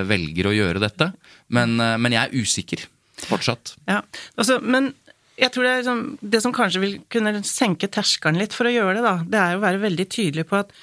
velger 0.08 0.48
å 0.48 0.54
gjøre 0.54 0.82
dette. 0.86 1.10
Men, 1.50 1.74
men, 1.76 2.14
jeg 2.14 2.22
er 2.22 2.46
usikker 2.46 2.86
fortsatt. 3.26 3.74
Ja, 3.90 4.00
altså, 4.38 4.60
men 4.62 4.92
jeg 5.40 5.50
tror 5.52 5.66
det, 5.66 5.72
er, 5.72 5.82
liksom, 5.82 6.00
det 6.22 6.40
som 6.44 6.54
kanskje 6.54 6.82
vil 6.82 6.96
kunne 7.12 7.42
senke 7.48 7.90
terskelen 7.90 8.38
litt 8.40 8.54
for 8.56 8.68
å 8.68 8.72
gjøre 8.72 8.98
det, 8.98 9.04
da, 9.04 9.14
det 9.26 9.42
er 9.42 9.58
å 9.58 9.62
være 9.64 9.82
veldig 9.82 10.06
tydelig 10.12 10.46
på 10.50 10.60
at 10.62 10.74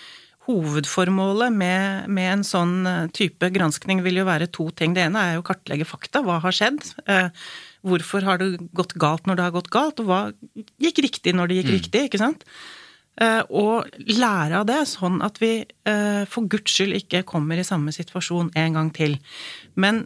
Hovedformålet 0.48 1.52
med, 1.52 2.08
med, 2.08 2.28
en 2.32 2.43
sånn 2.48 2.76
eh, 2.88 3.10
type 3.16 3.50
granskning 3.52 4.00
vil 4.06 4.22
jo 4.22 4.28
være 4.28 4.48
to 4.56 4.70
ting. 4.72 4.93
Det 4.95 5.04
ene 5.04 5.20
er 5.20 5.36
jo 5.36 5.43
å 5.43 5.48
kartlegge 5.50 5.88
fakta. 5.88 6.24
Hva 6.24 6.39
har 6.43 6.56
skjedd? 6.56 6.80
Eh, 7.04 7.28
hvorfor 7.88 8.24
har 8.24 8.39
det 8.39 8.54
gått 8.78 8.95
galt 9.00 9.28
når 9.28 9.39
det 9.39 9.48
har 9.48 9.56
gått 9.58 9.72
galt? 9.74 10.00
Og 10.00 10.08
hva 10.08 10.22
gikk 10.80 11.04
riktig 11.04 11.36
når 11.36 11.52
det 11.52 11.60
gikk 11.60 11.72
mm. 11.72 11.76
riktig? 11.76 12.06
ikke 12.08 12.22
sant? 12.22 12.48
Eh, 13.20 13.43
og 13.50 13.91
lære 14.08 14.62
av 14.62 14.70
det, 14.70 14.80
sånn 14.88 15.20
at 15.26 15.41
vi 15.43 15.52
for 16.32 16.48
guds 16.52 16.74
skyld 16.76 16.95
ikke 16.98 17.26
kommer 17.28 17.60
i 17.60 17.68
samme 17.68 17.91
situasjon 17.95 18.54
en 18.60 18.80
gang 18.80 18.89
til. 18.95 19.20
Men 19.80 20.06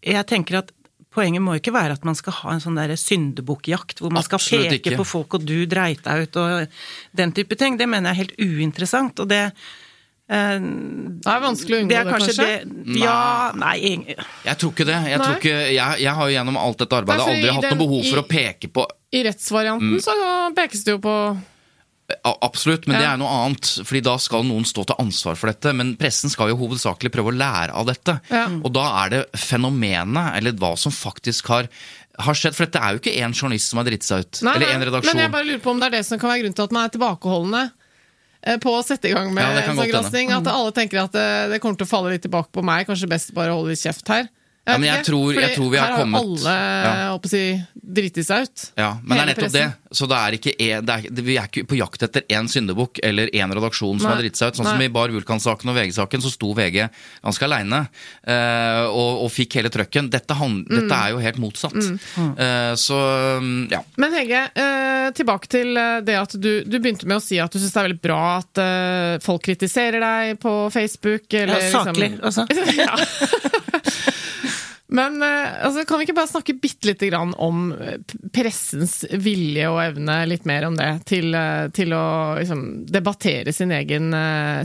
jeg 0.00 0.28
tenker 0.28 0.62
at 0.62 0.72
Poenget 1.10 1.42
må 1.42 1.56
ikke 1.58 1.74
være 1.74 1.96
at 1.98 2.06
man 2.06 2.14
skal 2.14 2.36
ha 2.38 2.54
en 2.54 2.62
sånn 2.62 2.78
syndebukkjakt 2.78 3.98
hvor 4.02 4.12
man 4.14 4.22
skal 4.22 4.38
peke 4.42 4.78
ikke. 4.78 4.98
på 5.00 5.06
folk 5.16 5.40
og 5.40 5.46
du 5.46 5.64
dreit 5.66 6.04
deg 6.04 6.26
ut 6.28 6.38
og 6.38 6.82
den 7.18 7.32
type 7.34 7.58
ting. 7.58 7.78
Det 7.80 7.88
mener 7.90 8.12
jeg 8.12 8.14
er 8.14 8.20
helt 8.20 8.36
uinteressant. 8.38 9.18
og 9.18 9.30
det 9.32 9.40
eh, 10.30 10.60
det 10.60 11.32
er 11.34 11.42
vanskelig 11.42 11.76
å 11.76 11.82
unngå 11.82 11.90
det, 11.90 12.04
det 12.04 12.14
kanskje? 12.14 12.46
Det, 12.46 12.98
ja, 13.02 13.50
nei 13.58 13.76
Jeg 14.06 14.56
tror 14.62 14.70
ikke 14.70 14.86
det. 14.86 15.00
Jeg, 15.10 15.22
tror 15.24 15.38
ikke, 15.40 15.56
jeg, 15.74 16.02
jeg 16.06 16.14
har 16.20 16.30
jo 16.30 16.36
gjennom 16.38 16.60
alt 16.62 16.84
dette 16.84 17.00
arbeidet 17.02 17.26
aldri 17.26 17.54
hatt 17.58 17.70
noe 17.72 17.82
behov 17.82 18.04
for 18.06 18.22
å 18.22 18.26
peke 18.30 18.70
på 18.70 18.86
I 19.10 19.24
rettsvarianten 19.26 19.96
mm. 19.96 20.04
så 20.06 20.14
pekes 20.54 20.86
det 20.86 20.94
jo 20.94 21.02
på 21.02 21.16
Absolutt, 22.24 22.86
men 22.88 22.98
det 22.98 23.06
er 23.06 23.18
noe 23.20 23.30
annet. 23.44 23.70
Fordi 23.86 24.02
da 24.04 24.16
skal 24.22 24.44
noen 24.48 24.66
stå 24.68 24.84
til 24.88 24.98
ansvar 25.02 25.38
for 25.38 25.52
dette. 25.52 25.72
Men 25.76 25.94
pressen 26.00 26.32
skal 26.32 26.52
jo 26.52 26.58
hovedsakelig 26.60 27.12
prøve 27.14 27.32
å 27.32 27.36
lære 27.38 27.74
av 27.76 27.88
dette. 27.90 28.16
Ja. 28.32 28.46
Og 28.60 28.72
da 28.76 28.86
er 29.04 29.12
det 29.14 29.20
fenomenet, 29.38 30.36
eller 30.38 30.56
hva 30.60 30.72
som 30.80 30.94
faktisk 30.94 31.50
har, 31.52 31.68
har 32.20 32.38
skjedd. 32.38 32.56
For 32.56 32.66
dette 32.66 32.82
er 32.82 32.96
jo 32.96 33.02
ikke 33.02 33.16
én 33.20 33.36
journalist 33.36 33.72
som 33.72 33.82
har 33.82 33.88
dritt 33.90 34.06
seg 34.06 34.24
ut. 34.24 34.42
Nei, 34.46 34.56
eller 34.58 34.74
én 34.74 34.86
redaksjon. 34.88 35.12
Men 35.14 35.24
jeg 35.26 35.34
bare 35.36 35.48
lurer 35.52 35.62
på 35.64 35.74
om 35.74 35.82
det 35.82 35.90
er 35.90 35.96
det 35.98 36.02
som 36.08 36.22
kan 36.22 36.32
være 36.32 36.44
grunnen 36.44 36.58
til 36.58 36.68
at 36.68 36.76
man 36.76 36.88
er 36.88 36.96
tilbakeholdne 36.96 37.62
eh, 37.68 38.58
på 38.64 38.74
å 38.74 38.82
sette 38.86 39.12
i 39.12 39.14
gang 39.16 39.32
med 39.36 39.46
Ja, 39.46 39.62
en 39.62 39.80
sånn 39.80 39.94
gransking. 39.94 40.34
At 40.40 40.50
alle 40.50 40.74
tenker 40.76 41.04
at 41.04 41.16
det, 41.16 41.30
det 41.54 41.62
kommer 41.62 41.80
til 41.80 41.88
å 41.88 41.92
falle 41.94 42.16
litt 42.16 42.26
tilbake 42.26 42.52
på 42.56 42.64
meg. 42.66 42.88
Kanskje 42.90 43.10
best 43.10 43.34
bare 43.36 43.54
å 43.54 43.60
holde 43.60 43.76
litt 43.76 43.84
kjeft 43.84 44.08
her. 44.12 44.28
Ja, 44.68 44.76
men 44.78 44.86
jeg 44.86 45.00
ikke, 45.00 45.06
tror- 45.08 45.34
jeg 45.40 45.54
tror 45.56 45.70
vi 45.72 45.78
har 45.80 45.94
kommet 45.96 46.20
her 46.20 46.46
har 46.46 46.50
alle 46.52 46.98
Ja. 47.00 47.14
å 47.16 47.26
si, 47.30 47.40
driti 47.90 48.22
seg 48.22 48.42
ut. 48.44 48.64
Ja, 48.76 48.90
men 49.02 49.16
det 49.16 49.22
er 49.22 49.26
nettopp 49.30 49.42
nettopp 49.48 49.52
det. 49.56 49.96
Så 49.96 50.06
det 50.06 50.16
er 50.20 50.30
ikke, 50.36 50.52
det 50.86 50.94
er, 50.94 51.06
det, 51.10 51.24
vi 51.26 51.36
er 51.40 51.48
ikke 51.48 51.64
på 51.66 51.78
jakt 51.80 52.02
etter 52.06 52.22
én 52.30 52.46
syndebukk 52.46 53.00
eller 53.02 53.26
én 53.34 53.50
redaksjon 53.50 53.98
som 53.98 54.06
Nei. 54.06 54.12
har 54.14 54.20
driti 54.22 54.36
seg 54.38 54.52
ut. 54.52 54.60
Sånn 54.60 54.68
som 54.68 54.80
i 54.84 54.88
Bar 54.92 55.08
Vulkan-saken 55.10 55.72
og 55.72 55.74
VG-saken, 55.80 56.22
så 56.22 56.30
sto 56.30 56.52
VG 56.54 56.84
ganske 57.24 57.42
aleine 57.48 57.80
uh, 58.28 58.84
og, 58.92 59.24
og 59.24 59.30
fikk 59.34 59.56
hele 59.58 59.72
trøkken. 59.72 60.10
Dette, 60.12 60.36
hand, 60.38 60.68
Mm. 60.70 60.76
dette 60.84 60.94
er 61.00 61.10
jo 61.10 61.18
helt 61.24 61.38
motsatt. 61.42 61.74
Eh, 61.80 62.74
så 62.78 62.98
mm, 63.40 63.70
ja. 63.72 63.80
Men 63.96 64.12
Hege, 64.14 64.44
uh, 64.54 65.10
tilbake 65.16 65.48
til 65.50 65.74
det 66.04 66.14
at 66.20 66.36
du, 66.38 66.62
du 66.68 66.78
begynte 66.78 67.08
med 67.10 67.16
å 67.18 67.24
si 67.24 67.40
at 67.42 67.50
du 67.50 67.58
syns 67.58 67.72
det 67.74 67.80
er 67.80 67.88
veldig 67.88 68.02
bra 68.04 68.20
at 68.38 69.22
folk 69.24 69.42
kritiserer 69.48 69.98
deg 70.04 70.38
på 70.38 70.54
Facebook. 70.70 71.26
Eller, 71.34 71.58
Ja, 71.64 71.82
saklig, 71.82 72.12
liksom, 72.20 72.46
altså. 72.46 72.46
ja. 72.84 73.69
Men 74.90 75.22
eh, 75.22 75.64
altså, 75.66 75.84
kan 75.86 76.00
vi 76.00 76.08
ikke 76.08 76.16
bare 76.18 76.30
snakke 76.30 76.56
bitte 76.58 76.90
lite 76.90 77.10
grann 77.10 77.32
om 77.38 77.70
eh, 77.76 78.00
pressens 78.34 79.00
vilje 79.22 79.68
og 79.70 79.78
evne, 79.84 80.16
litt 80.30 80.48
mer 80.50 80.66
om 80.66 80.78
det, 80.78 80.90
til, 81.10 81.30
eh, 81.36 81.68
til 81.74 81.94
å 81.94 82.04
liksom, 82.40 82.64
debattere 82.90 83.54
egen, 83.70 84.10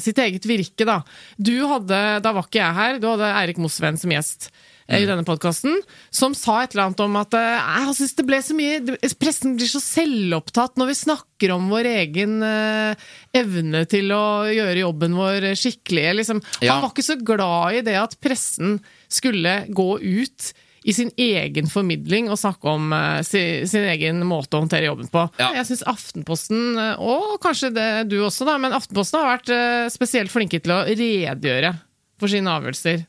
sitt 0.01 0.17
eget 0.21 0.47
virke, 0.49 0.87
da. 0.87 1.01
Du 1.37 1.53
hadde, 1.69 1.99
da 2.25 2.33
var 2.33 2.47
ikke 2.47 2.63
jeg 2.63 2.79
her, 2.79 2.97
du 3.01 3.09
hadde 3.11 3.33
Eirik 3.43 3.61
Mosveen 3.61 3.99
som 4.01 4.13
gjest 4.13 4.49
eh, 4.87 5.03
i 5.03 5.07
denne 5.09 5.25
podkasten, 5.27 5.77
som 6.13 6.35
sa 6.37 6.61
et 6.63 6.75
eller 6.75 6.87
annet 6.87 7.05
om 7.05 7.19
at 7.19 7.37
eh, 7.37 7.59
«Nei, 7.59 7.85
jeg 7.87 7.97
synes 7.99 8.17
det 8.19 8.27
ble 8.27 8.41
så 8.45 8.57
mye 8.57 8.97
Pressen 9.21 9.55
blir 9.59 9.71
så 9.71 9.81
selvopptatt 9.83 10.79
når 10.79 10.91
vi 10.91 10.97
snakker 11.01 11.55
om 11.55 11.71
vår 11.73 11.91
egen 11.93 12.37
eh, 12.45 13.07
evne 13.35 13.85
til 13.91 14.11
å 14.15 14.25
gjøre 14.51 14.83
jobben 14.83 15.17
vår 15.17 15.51
skikkelig. 15.59 16.05
Liksom. 16.21 16.43
Ja. 16.59 16.75
Han 16.75 16.85
var 16.85 16.93
ikke 16.93 17.09
så 17.09 17.19
glad 17.21 17.79
i 17.79 17.85
det 17.85 17.97
at 18.01 18.19
pressen 18.23 18.79
skulle 19.11 19.63
gå 19.73 19.89
ut 20.01 20.53
i 20.85 20.93
sin 20.93 21.09
egen 21.17 21.65
formidling 21.69 22.27
og 22.29 22.37
snakke 22.37 22.69
om 22.69 22.93
uh, 22.93 23.19
si, 23.25 23.41
sin 23.65 23.87
egen 23.89 24.21
måte 24.29 24.53
å 24.53 24.61
håndtere 24.61 24.91
jobben 24.91 25.09
på. 25.09 25.23
Ja. 25.41 25.49
Jeg 25.57 25.65
syns 25.71 25.81
Aftenposten, 25.89 26.61
eh, 26.77 27.01
og 27.01 27.39
kanskje 27.43 27.71
det 27.73 27.89
du 28.11 28.19
også, 28.21 28.45
da, 28.45 28.59
men 28.61 28.75
Aftenposten 28.75 29.17
har 29.17 29.31
vært 29.33 29.49
uh, 29.49 29.89
spesielt 29.93 30.33
flinke 30.33 30.61
til 30.61 30.75
å 30.75 30.83
redegjøre 30.85 31.73
for 32.21 32.31
sine 32.31 32.53
avgjørelser. 32.53 33.01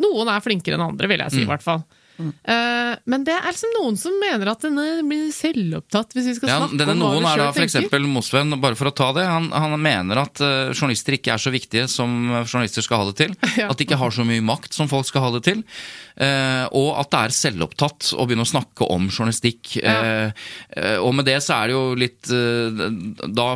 Noen 0.00 0.28
er 0.32 0.44
flinkere 0.44 0.78
enn 0.78 0.86
andre, 0.90 1.10
vil 1.10 1.24
jeg 1.26 1.36
si, 1.36 1.42
i 1.44 1.50
hvert 1.50 1.64
fall. 1.64 1.82
Eh, 2.20 2.94
men 3.08 3.22
det 3.24 3.32
er 3.32 3.46
liksom 3.48 3.70
noen 3.78 3.94
som 3.96 4.12
mener 4.20 4.50
at 4.52 4.60
denne 4.66 4.82
blir 5.08 5.30
selvopptatt 5.32 6.12
hvis 6.12 6.26
vi 6.28 6.34
skal 6.36 6.50
Ja, 6.50 6.58
snakke 6.60 6.76
denne 6.82 6.92
om 6.92 7.00
hva 7.00 7.12
noen 7.14 7.24
vi 7.24 7.30
er 7.30 7.40
da 7.40 7.46
selv 7.46 7.54
for 7.54 7.60
tenker. 7.62 7.70
eksempel 7.70 8.08
Mosven, 8.12 8.56
bare 8.60 8.76
for 8.76 8.90
å 8.90 8.92
ta 8.92 9.08
det. 9.16 9.24
Han, 9.24 9.46
han 9.54 9.76
mener 9.80 10.20
at 10.20 10.42
uh, 10.44 10.68
journalister 10.74 11.16
ikke 11.16 11.32
er 11.32 11.40
så 11.40 11.52
viktige 11.54 11.86
som 11.88 12.12
journalister 12.42 12.84
skal 12.84 13.00
ha 13.00 13.08
det 13.08 13.16
til. 13.22 13.32
Ja. 13.60 13.70
At 13.72 13.80
de 13.80 13.84
ikke 13.88 13.98
har 14.00 14.12
så 14.14 14.24
mye 14.28 14.44
makt 14.44 14.76
som 14.76 14.88
folk 14.92 15.08
skal 15.08 15.24
ha 15.26 15.30
det 15.38 15.42
til. 15.48 15.64
Uh, 16.20 16.68
og 16.76 16.90
at 17.00 17.10
det 17.12 17.22
er 17.24 17.36
selvopptatt 17.40 18.12
å 18.20 18.28
begynne 18.28 18.44
å 18.44 18.52
snakke 18.52 18.88
om 18.92 19.08
journalistikk. 19.08 19.78
Ja. 19.80 19.96
eh, 20.28 20.98
og 21.00 21.14
med 21.16 21.24
det 21.28 21.38
så 21.44 21.56
er 21.56 21.70
det 21.72 21.74
jo 21.78 21.82
litt 21.98 22.28
eh, 22.32 22.84
Da 23.32 23.48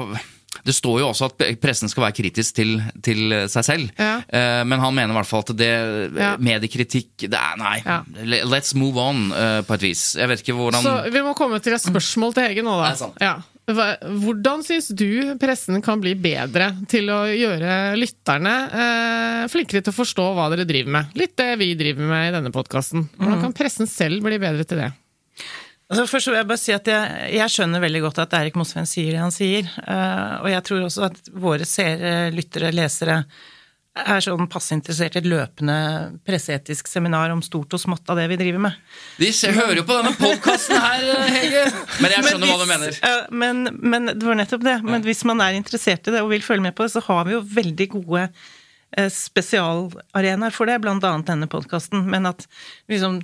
det 0.64 0.74
står 0.74 1.00
jo 1.02 1.08
også 1.10 1.28
at 1.30 1.44
pressen 1.60 1.90
skal 1.92 2.06
være 2.06 2.16
kritisk 2.16 2.54
til, 2.56 2.78
til 3.04 3.34
seg 3.52 3.66
selv. 3.66 3.90
Ja. 4.00 4.16
Eh, 4.28 4.62
men 4.64 4.80
han 4.80 4.94
mener 4.96 5.12
i 5.14 5.18
hvert 5.18 5.28
fall 5.30 5.44
at 5.44 5.54
det 5.56 5.72
Ja. 6.14 6.34
mediekritikk 6.40 7.26
det 7.28 7.34
er, 7.38 7.56
Nei, 7.60 7.82
Ja. 7.84 8.02
let's 8.48 8.74
move 8.74 8.96
on, 8.98 9.30
eh, 9.32 9.60
på 9.62 9.74
et 9.74 9.80
vis. 9.82 10.14
Jeg 10.16 10.28
vet 10.28 10.40
ikke 10.42 10.56
hvordan 10.56 10.82
Så 10.82 11.10
vi 11.12 11.20
må 11.20 11.34
komme 11.36 11.60
til 11.62 11.74
et 11.74 11.82
spørsmål 11.84 12.34
til 12.34 12.48
Hege 12.48 12.62
nå, 12.64 12.78
da. 12.80 13.42
Hvordan 13.64 14.60
syns 14.64 14.90
du 14.92 15.36
pressen 15.40 15.80
kan 15.84 16.00
bli 16.02 16.12
bedre 16.20 16.66
til 16.90 17.08
å 17.08 17.22
gjøre 17.32 17.96
lytterne 17.96 18.52
eh, 18.68 19.46
flinkere 19.48 19.80
til 19.80 19.92
å 19.94 19.96
forstå 19.96 20.26
hva 20.36 20.50
dere 20.52 20.66
driver 20.68 20.90
med? 20.98 21.14
Litt 21.16 21.36
det 21.40 21.58
vi 21.58 21.70
driver 21.78 22.10
med 22.10 22.28
i 22.28 22.34
denne 22.36 22.52
podkasten. 22.52 23.08
Hvordan 23.16 23.40
kan 23.46 23.56
pressen 23.56 23.88
selv 23.88 24.20
bli 24.26 24.36
bedre 24.42 24.66
til 24.68 24.82
det? 24.82 24.92
Altså 25.92 26.06
først 26.08 26.30
vil 26.30 26.38
jeg 26.38 26.48
bare 26.48 26.62
si 26.62 26.72
at 26.72 26.86
jeg, 26.88 27.32
jeg 27.36 27.52
skjønner 27.52 27.82
veldig 27.84 28.00
godt 28.06 28.22
at 28.24 28.36
Erik 28.38 28.54
Mosveen 28.56 28.88
sier 28.88 29.12
det 29.12 29.20
han 29.20 29.34
sier. 29.34 29.68
eh, 29.84 30.36
og 30.40 30.48
jeg 30.48 30.64
tror 30.64 30.86
også 30.86 31.10
at 31.10 31.34
våre 31.34 31.66
seere, 31.68 32.14
lyttere, 32.32 32.72
lesere 32.72 33.18
er 33.94 34.22
sånn 34.24 34.48
passe 34.50 34.74
interessert 34.74 35.14
i 35.14 35.20
et 35.20 35.28
løpende 35.28 35.74
presseetisk 36.26 36.88
seminar 36.90 37.30
om 37.30 37.42
stort 37.46 37.76
og 37.76 37.82
smått 37.82 38.08
av 38.10 38.18
det 38.18 38.26
vi 38.32 38.38
driver 38.40 38.64
med. 38.66 38.80
De 39.20 39.28
ser, 39.30 39.54
hører 39.54 39.78
jo 39.78 39.84
på 39.86 39.98
denne 40.00 40.16
podkasten 40.18 40.80
her, 40.82 41.04
Hege! 41.30 41.62
Men 42.02 42.16
jeg 42.16 42.26
skjønner 42.26 42.50
hva 42.50 42.58
du 42.58 42.66
mener. 42.72 42.98
men, 43.30 43.62
men 43.78 44.10
det 44.10 44.26
var 44.26 44.40
nettopp 44.40 44.66
det. 44.66 44.80
Men 44.82 45.06
hvis 45.06 45.22
man 45.28 45.44
er 45.44 45.54
interessert 45.60 46.10
i 46.10 46.16
det 46.16 46.24
og 46.24 46.32
vil 46.34 46.42
følge 46.42 46.66
med 46.66 46.74
på 46.74 46.88
det, 46.88 46.94
så 46.96 47.04
har 47.06 47.22
vi 47.28 47.36
jo 47.36 47.44
veldig 47.54 47.88
gode 47.94 48.26
eh, 48.26 49.10
spesialarenaer 49.14 50.58
for 50.58 50.66
det, 50.66 50.80
annet 50.82 51.30
denne 51.30 51.50
podkasten. 51.54 52.02
Men 52.10 52.26
at 52.32 52.48
liksom 52.90 53.22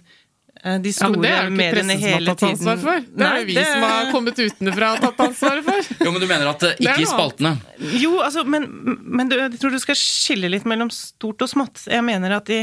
eh, 0.62 0.78
store 0.92 1.10
Ja, 1.10 1.10
men 1.10 1.20
Det 1.20 1.30
er 1.30 1.44
jo 1.44 1.50
ikke 1.50 1.72
pressen 1.74 2.00
som 2.00 2.12
har 2.12 2.26
tatt 2.28 2.44
ansvar 2.50 2.78
for. 2.84 3.00
Det 3.00 3.26
er 3.26 3.30
Nei, 3.30 3.40
jo 3.40 3.46
vi 3.50 3.54
det- 3.54 3.66
som 3.72 3.82
har 3.88 4.12
kommet 4.12 4.38
utenfra 4.38 4.92
og 4.94 5.00
tatt 5.06 5.20
ansvaret 5.26 5.64
for. 5.64 5.90
Jo, 6.04 6.12
men 6.12 6.20
du 6.20 6.26
mener 6.30 6.50
at 6.52 6.62
eh, 6.62 6.74
Det 6.78 6.88
ikke 6.94 7.06
i 7.06 7.10
spaltene? 7.10 7.52
Jo, 8.00 8.14
altså, 8.20 8.44
men, 8.44 8.68
men 9.04 9.28
du, 9.28 9.36
jeg 9.40 9.60
tror 9.60 9.70
du 9.76 9.78
skal 9.82 9.98
skille 10.00 10.50
litt 10.52 10.64
mellom 10.68 10.90
stort 10.94 11.42
og 11.42 11.48
smått. 11.52 11.86
Jeg 11.90 12.04
mener 12.06 12.36
at 12.36 12.50
i 12.50 12.62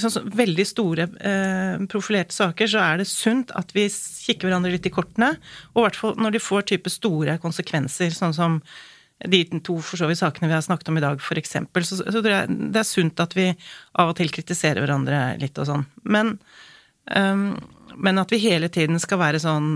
sånn, 0.00 0.12
så 0.14 0.22
veldig 0.24 0.64
store 0.68 1.08
eh, 1.20 1.82
profilerte 1.90 2.34
saker, 2.36 2.70
så 2.70 2.80
er 2.84 3.02
det 3.02 3.08
sunt 3.10 3.50
at 3.58 3.74
vi 3.76 3.88
kikker 3.90 4.48
hverandre 4.48 4.72
litt 4.72 4.86
i 4.88 4.92
kortene. 4.94 5.34
Og 5.74 5.82
i 5.82 5.86
hvert 5.88 6.00
fall 6.00 6.16
når 6.20 6.36
de 6.36 6.42
får 6.44 6.68
type 6.72 6.92
store 6.92 7.36
konsekvenser, 7.42 8.14
sånn 8.16 8.36
som 8.36 8.60
de 9.28 9.42
to 9.60 9.76
for 9.84 10.00
så 10.00 10.08
vidt 10.08 10.20
sakene 10.22 10.48
vi 10.48 10.56
har 10.56 10.64
snakket 10.64 10.88
om 10.88 10.96
i 10.96 11.02
dag, 11.04 11.20
eksempel, 11.36 11.84
så, 11.84 11.98
så 12.00 12.22
tror 12.22 12.30
jeg 12.32 12.54
det 12.72 12.80
er 12.80 12.88
sunt 12.88 13.20
at 13.20 13.36
vi 13.36 13.50
av 14.00 14.12
og 14.12 14.16
til 14.16 14.30
kritiserer 14.32 14.80
hverandre 14.80 15.36
litt 15.42 15.58
og 15.60 15.68
sånn. 15.68 15.84
Men, 16.08 16.38
ehm, 17.08 17.48
men 18.00 18.22
at 18.22 18.30
vi 18.32 18.38
hele 18.42 18.70
tiden 18.72 19.00
skal 19.02 19.20
være 19.20 19.40
sånn 19.42 19.66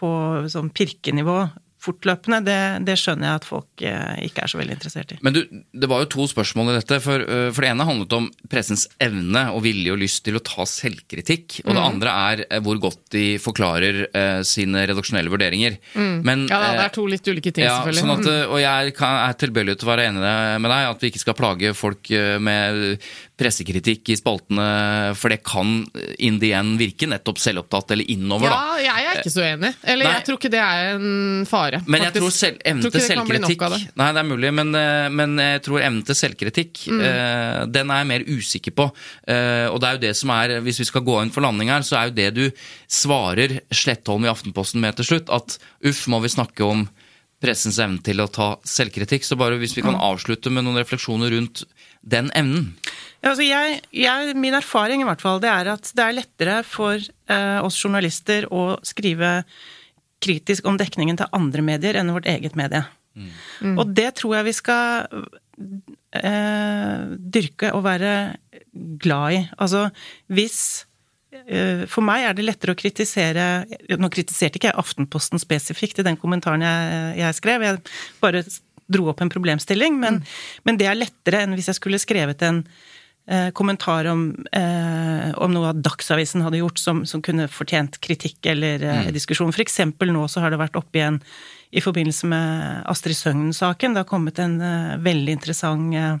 på 0.00 0.10
sånn 0.48 0.70
pirkenivå 0.72 1.42
fortløpende, 1.80 2.42
det, 2.44 2.58
det 2.84 2.96
skjønner 3.00 3.26
jeg 3.30 3.40
at 3.40 3.46
folk 3.48 3.82
eh, 3.88 4.18
ikke 4.26 4.44
er 4.44 4.52
så 4.52 4.58
veldig 4.60 4.74
interessert 4.76 5.14
i. 5.14 5.18
Men 5.24 5.32
du, 5.36 5.40
det 5.48 5.88
var 5.88 6.02
jo 6.02 6.10
to 6.12 6.26
spørsmål 6.28 6.72
i 6.72 6.76
dette. 6.76 6.98
For, 7.00 7.24
øh, 7.24 7.46
for 7.56 7.64
det 7.64 7.70
ene 7.72 7.86
handlet 7.88 8.16
om 8.18 8.26
pressens 8.52 8.84
evne 9.00 9.46
og 9.54 9.62
vilje 9.64 9.94
og 9.94 10.00
lyst 10.02 10.22
til 10.26 10.36
å 10.36 10.42
ta 10.44 10.66
selvkritikk. 10.68 11.62
Og 11.64 11.72
det 11.72 11.84
andre 11.84 12.16
er 12.32 12.42
eh, 12.50 12.60
hvor 12.64 12.80
godt 12.82 13.00
de 13.16 13.24
forklarer 13.40 14.02
eh, 14.10 14.42
sine 14.46 14.84
redaksjonelle 14.90 15.32
vurderinger. 15.32 15.78
Men, 15.96 16.44
Ja, 16.50 16.60
det 16.66 16.74
eh, 16.74 16.84
er 16.84 16.94
to 16.98 17.06
litt 17.08 17.32
ulike 17.32 17.54
ting, 17.54 17.64
Ja, 17.64 17.78
selvfølgelig. 17.80 18.04
sånn 18.04 18.14
at, 18.18 18.52
og 18.52 18.60
jeg 18.60 18.94
kan, 19.00 19.16
er 19.24 19.40
tilbøyelig 19.40 19.78
til 19.80 19.88
å 19.88 19.92
være 19.94 20.08
enig 20.10 20.34
med 20.60 20.74
deg 20.74 20.90
at 20.92 21.00
vi 21.00 21.12
ikke 21.14 21.24
skal 21.24 21.38
plage 21.40 21.72
folk 21.78 22.12
eh, 22.12 22.36
med 22.36 23.00
pressekritikk 23.40 24.12
i 24.12 24.18
spaltene, 24.18 24.66
for 25.18 25.32
det 25.32 25.40
kan 25.46 25.80
eh, 25.96 26.12
in 26.28 26.38
the 26.42 26.52
end 26.56 26.76
virke 26.80 27.08
nettopp 27.08 27.40
selvopptatt 27.40 27.94
eller 27.96 28.10
innover, 28.12 28.52
da. 28.52 28.78
Ja, 28.80 28.96
jeg 29.00 29.08
er 29.08 29.22
ikke 29.22 29.32
så 29.32 29.44
enig. 29.46 29.72
Eller 29.82 30.08
Nei. 30.08 30.14
jeg 30.18 30.26
tror 30.28 30.40
ikke 30.40 30.52
det 30.52 30.62
er 30.64 30.92
en 30.94 31.48
fare. 31.48 31.82
Men 31.86 32.06
jeg 32.06 32.16
tror 32.18 32.34
selv, 32.34 32.60
evnen 32.64 32.86
til 32.86 33.06
selvkritikk 33.06 33.66
det. 33.74 33.80
Nei, 34.00 34.10
det 34.16 34.22
er 34.22 34.28
mulig, 34.28 34.52
men, 34.60 34.74
eh, 34.76 35.08
men 35.14 35.36
jeg 35.40 35.64
tror 35.66 35.80
evnen 35.80 36.04
til 36.06 36.18
selvkritikk 36.24 36.86
Mm. 36.90 37.00
uh, 37.00 37.66
Den 37.70 37.90
er 37.92 38.02
jeg 38.02 38.08
mer 38.08 38.24
usikker 38.26 38.74
på. 38.76 38.86
Uh, 39.28 39.68
og 39.70 39.80
det 39.80 39.88
er 39.88 39.96
jo 39.96 40.02
det 40.02 40.12
som 40.18 40.32
er 40.34 40.56
Hvis 40.64 40.80
vi 40.82 40.88
skal 40.88 41.04
gå 41.06 41.18
inn 41.22 41.32
for 41.34 41.44
landing 41.44 41.70
her, 41.72 41.84
så 41.86 41.98
er 41.98 42.08
jo 42.08 42.16
det 42.16 42.30
du 42.36 42.42
svarer 42.90 43.60
Slettholm 43.74 44.26
i 44.26 44.32
Aftenposten 44.32 44.82
med 44.82 44.98
til 44.98 45.08
slutt, 45.12 45.30
at 45.32 45.58
uff, 45.86 46.06
må 46.10 46.20
vi 46.24 46.32
snakke 46.32 46.66
om 46.66 46.86
pressens 47.40 47.78
evne 47.80 48.02
til 48.04 48.20
å 48.20 48.28
ta 48.28 48.52
selvkritikk. 48.68 49.24
Så 49.24 49.38
bare 49.40 49.58
hvis 49.60 49.76
vi 49.76 49.84
kan 49.84 49.96
avslutte 49.96 50.52
med 50.52 50.66
noen 50.66 50.80
refleksjoner 50.82 51.32
rundt 51.32 51.64
den 52.00 52.30
evnen. 52.36 52.70
Ja, 53.20 53.32
altså 53.32 53.44
jeg, 53.44 53.80
jeg, 53.92 54.36
min 54.40 54.56
erfaring 54.56 55.02
i 55.02 55.08
hvert 55.08 55.20
fall, 55.20 55.42
det 55.42 55.50
er 55.52 55.74
at 55.74 55.90
det 55.96 56.04
er 56.06 56.16
lettere 56.16 56.56
for 56.64 56.96
eh, 56.96 57.58
oss 57.60 57.76
journalister 57.82 58.48
å 58.48 58.78
skrive 58.86 59.42
kritisk 60.24 60.68
om 60.68 60.78
dekningen 60.80 61.20
til 61.20 61.30
andre 61.36 61.64
medier 61.64 62.00
enn 62.00 62.12
vårt 62.14 62.28
eget 62.28 62.56
medie. 62.58 62.84
Og 63.76 63.90
det 63.96 64.12
tror 64.20 64.38
jeg 64.38 64.46
vi 64.46 64.54
skal 64.56 65.08
eh, 66.16 67.00
dyrke 67.18 67.72
og 67.76 67.84
være 67.84 68.12
glad 69.02 69.36
i. 69.36 69.40
Altså 69.58 69.88
hvis 70.30 70.86
eh, 71.34 71.84
For 71.90 72.06
meg 72.06 72.28
er 72.28 72.36
det 72.38 72.46
lettere 72.46 72.76
å 72.76 72.78
kritisere 72.78 73.66
Nå 73.98 74.10
kritiserte 74.14 74.60
ikke 74.60 74.70
jeg 74.70 74.78
Aftenposten 74.80 75.42
spesifikt 75.42 76.00
i 76.00 76.06
den 76.06 76.18
kommentaren 76.20 76.64
jeg, 76.64 77.18
jeg 77.18 77.38
skrev, 77.40 77.66
jeg 77.66 77.82
bare 78.22 78.44
dro 78.90 79.10
opp 79.12 79.22
en 79.24 79.32
problemstilling, 79.32 80.00
men, 80.02 80.22
men 80.66 80.80
det 80.80 80.88
er 80.90 80.98
lettere 80.98 81.44
enn 81.44 81.54
hvis 81.58 81.70
jeg 81.70 81.78
skulle 81.78 82.00
skrevet 82.02 82.42
en 82.46 82.64
eh, 83.30 83.48
kommentar 83.56 84.10
om, 84.10 84.26
eh, 84.52 85.30
om 85.38 85.54
noe 85.54 85.70
av 85.70 85.80
Dagsavisen 85.84 86.42
hadde 86.46 86.60
gjort 86.62 86.82
som, 86.82 87.04
som 87.06 87.22
kunne 87.22 87.48
fortjent 87.50 88.00
kritikk 88.02 88.50
eller 88.50 88.82
eh, 88.82 89.14
diskusjon. 89.14 89.54
For 89.54 89.64
eksempel 89.64 90.12
nå 90.14 90.26
så 90.28 90.44
har 90.44 90.52
det 90.52 90.60
vært 90.62 90.78
oppe 90.80 91.00
igjen 91.00 91.22
i 91.70 91.82
forbindelse 91.82 92.26
med 92.30 92.82
Astrid 92.90 93.16
Søgnen-saken. 93.16 93.94
Det 93.94 94.02
har 94.02 94.10
kommet 94.10 94.38
en 94.42 94.58
eh, 94.60 94.96
veldig 95.04 95.36
interessant 95.36 95.94
eh, 95.94 96.16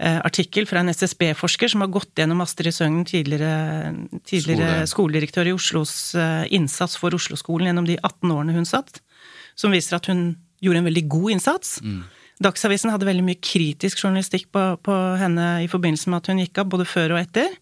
eh, 0.00 0.18
artikkel 0.24 0.68
fra 0.68 0.80
en 0.80 0.92
SSB-forsker 0.92 1.72
som 1.72 1.84
har 1.84 1.92
gått 1.92 2.16
gjennom 2.16 2.40
Astrid 2.44 2.74
Søgnen, 2.74 3.04
tidligere, 3.08 3.92
tidligere 4.24 4.70
Skole. 4.72 4.90
skoledirektør 4.94 5.50
i 5.50 5.54
Oslos 5.56 5.94
innsats 6.48 6.96
for 7.00 7.16
Oslo-skolen 7.16 7.70
gjennom 7.70 7.88
de 7.88 7.98
18 8.00 8.32
årene 8.32 8.56
hun 8.56 8.68
satt, 8.68 9.02
som 9.56 9.74
viser 9.76 10.00
at 10.00 10.08
hun 10.12 10.30
gjorde 10.64 10.82
en 10.82 10.88
veldig 10.88 11.04
god 11.12 11.34
innsats. 11.36 11.76
Dagsavisen 12.42 12.92
hadde 12.92 13.08
veldig 13.08 13.24
mye 13.24 13.40
kritisk 13.40 14.02
journalistikk 14.02 14.50
på, 14.52 14.64
på 14.84 14.94
henne 15.20 15.64
i 15.64 15.68
forbindelse 15.72 16.12
med 16.12 16.20
at 16.20 16.32
hun 16.32 16.42
gikk 16.42 16.60
av, 16.60 16.70
både 16.72 16.88
før 16.88 17.16
og 17.16 17.22
etter. 17.22 17.54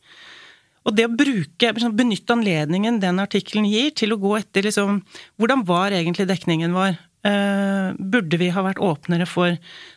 Og 0.84 0.96
det 0.96 1.06
å 1.08 1.14
bruke, 1.14 1.70
liksom, 1.70 1.94
benytte 1.96 2.34
anledningen 2.34 3.00
den 3.00 3.22
artikkelen 3.22 3.68
gir, 3.70 3.92
til 3.96 4.12
å 4.12 4.20
gå 4.20 4.34
etter 4.40 4.66
liksom 4.66 5.00
Hvordan 5.40 5.64
var 5.68 5.94
egentlig 5.96 6.26
dekningen 6.28 6.74
vår? 6.76 6.98
Eh, 7.24 7.94
burde 7.96 8.36
vi 8.36 8.50
ha 8.52 8.62
vært 8.66 8.80
åpnere 8.84 9.24
for 9.24 9.54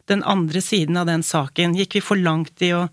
den 0.07 0.21
andre 0.23 0.61
siden 0.63 0.95
av 0.95 1.09
den 1.09 1.25
saken? 1.28 1.73
Gikk 1.75 1.97
vi 1.97 2.01
for 2.05 2.15
langt 2.15 2.61
i 2.63 2.69
å 2.71 2.86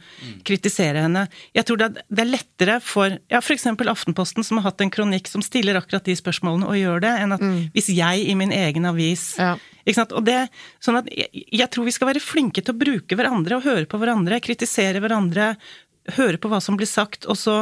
kritisere 0.46 1.04
henne? 1.04 1.28
Jeg 1.54 1.68
tror 1.68 1.78
det 1.78 1.86
er, 1.86 2.02
er 2.24 2.30
lettere 2.32 2.80
for 2.82 3.14
ja, 3.30 3.38
f.eks. 3.38 3.68
Aftenposten, 3.70 4.42
som 4.42 4.58
har 4.58 4.72
hatt 4.72 4.82
en 4.82 4.90
kronikk 4.90 5.30
som 5.30 5.44
stiller 5.44 5.78
akkurat 5.78 6.08
de 6.08 6.16
spørsmålene, 6.18 6.66
og 6.66 6.80
gjør 6.80 7.04
det, 7.06 7.14
enn 7.22 7.36
at 7.36 7.46
hvis 7.76 7.92
jeg 7.94 8.26
i 8.26 8.34
min 8.38 8.50
egen 8.54 8.90
avis 8.90 9.36
Ja. 9.38 9.54
ikke 9.84 10.00
sant? 10.00 10.16
Og 10.18 10.26
det, 10.26 10.40
sånn 10.82 10.98
at 10.98 11.10
jeg, 11.14 11.30
jeg 11.54 11.70
tror 11.70 11.86
vi 11.86 11.94
skal 11.94 12.10
være 12.10 12.24
flinke 12.24 12.64
til 12.64 12.74
å 12.74 12.80
bruke 12.82 13.14
hverandre 13.14 13.60
og 13.60 13.68
høre 13.68 13.86
på 13.86 14.02
hverandre, 14.02 14.42
kritisere 14.42 14.98
hverandre, 15.04 15.52
høre 16.18 16.42
på 16.42 16.50
hva 16.50 16.58
som 16.60 16.74
blir 16.80 16.90
sagt, 16.90 17.28
og 17.30 17.38
så 17.38 17.60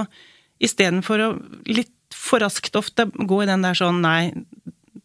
istedenfor 0.63 1.21
å 1.21 1.33
litt 1.69 1.93
for 2.17 2.41
raskt 2.45 2.77
ofte 2.79 3.07
gå 3.13 3.43
i 3.43 3.49
den 3.49 3.65
der 3.65 3.77
sånn 3.77 4.01
nei, 4.05 4.33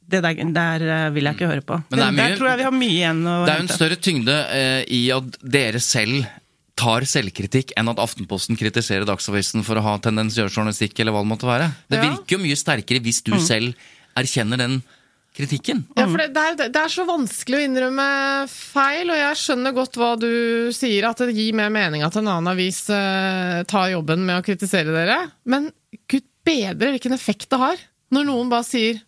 det 0.08 0.22
der, 0.24 0.42
der 0.56 0.84
eh, 0.88 1.06
vil 1.16 1.28
jeg 1.28 1.36
ikke 1.38 1.50
høre 1.52 1.64
på. 1.68 1.78
Men 1.92 2.00
det 2.00 2.06
er 2.08 2.12
mye- 2.16 2.28
der 2.32 2.38
tror 2.40 2.50
jeg 2.54 2.58
vi 2.62 2.68
har 2.70 2.76
mye 2.80 2.96
igjen 2.98 3.24
å 3.28 3.38
Det 3.46 3.54
er 3.54 3.62
jo 3.62 3.66
en 3.68 3.74
større 3.78 3.98
tyngde 4.08 4.36
eh, 4.56 4.82
i 4.96 5.02
at 5.16 5.40
dere 5.44 5.82
selv 5.84 6.28
tar 6.78 7.02
selvkritikk 7.10 7.72
enn 7.76 7.90
at 7.90 7.98
Aftenposten 8.04 8.56
kritiserer 8.60 9.04
Dagsavisen 9.10 9.64
for 9.66 9.80
å 9.80 9.82
ha 9.82 9.96
tendensiøs 9.98 10.54
journalistikk, 10.54 11.00
eller 11.02 11.16
hva 11.16 11.24
det 11.26 11.32
måtte 11.32 11.48
være. 11.50 11.72
Det 11.90 11.98
Ja. 11.98 12.06
virker 12.12 12.38
jo 12.38 12.44
mye 12.44 12.56
sterkere 12.60 13.02
hvis 13.02 13.24
du 13.26 13.34
selv 13.42 13.74
erkjenner 14.16 14.58
den 14.62 14.78
kritikken. 15.38 15.84
Ja, 15.98 16.06
for 16.10 16.18
det, 16.18 16.32
det, 16.34 16.44
er, 16.44 16.70
det 16.74 16.82
er 16.82 16.90
så 16.94 17.04
vanskelig 17.06 17.58
å 17.60 17.66
innrømme 17.68 18.06
feil, 18.50 19.10
og 19.14 19.18
jeg 19.20 19.38
skjønner 19.42 19.76
godt 19.76 19.98
hva 20.00 20.12
du 20.22 20.30
sier, 20.74 21.06
at 21.10 21.18
det 21.22 21.36
gir 21.38 21.54
mer 21.58 21.70
mening 21.74 22.06
at 22.06 22.16
en 22.18 22.30
annen 22.30 22.50
avis 22.54 22.80
eh, 22.94 23.60
tar 23.70 23.92
jobben 23.94 24.24
med 24.26 24.40
å 24.40 24.46
kritisere 24.46 24.94
dere. 24.96 25.20
Men 25.46 25.70
gud 26.10 26.26
bedre 26.48 26.94
hvilken 26.96 27.14
effekt 27.18 27.50
det 27.52 27.60
har 27.62 27.82
når 28.16 28.24
noen 28.30 28.50
bare 28.54 28.64
sier 28.66 29.02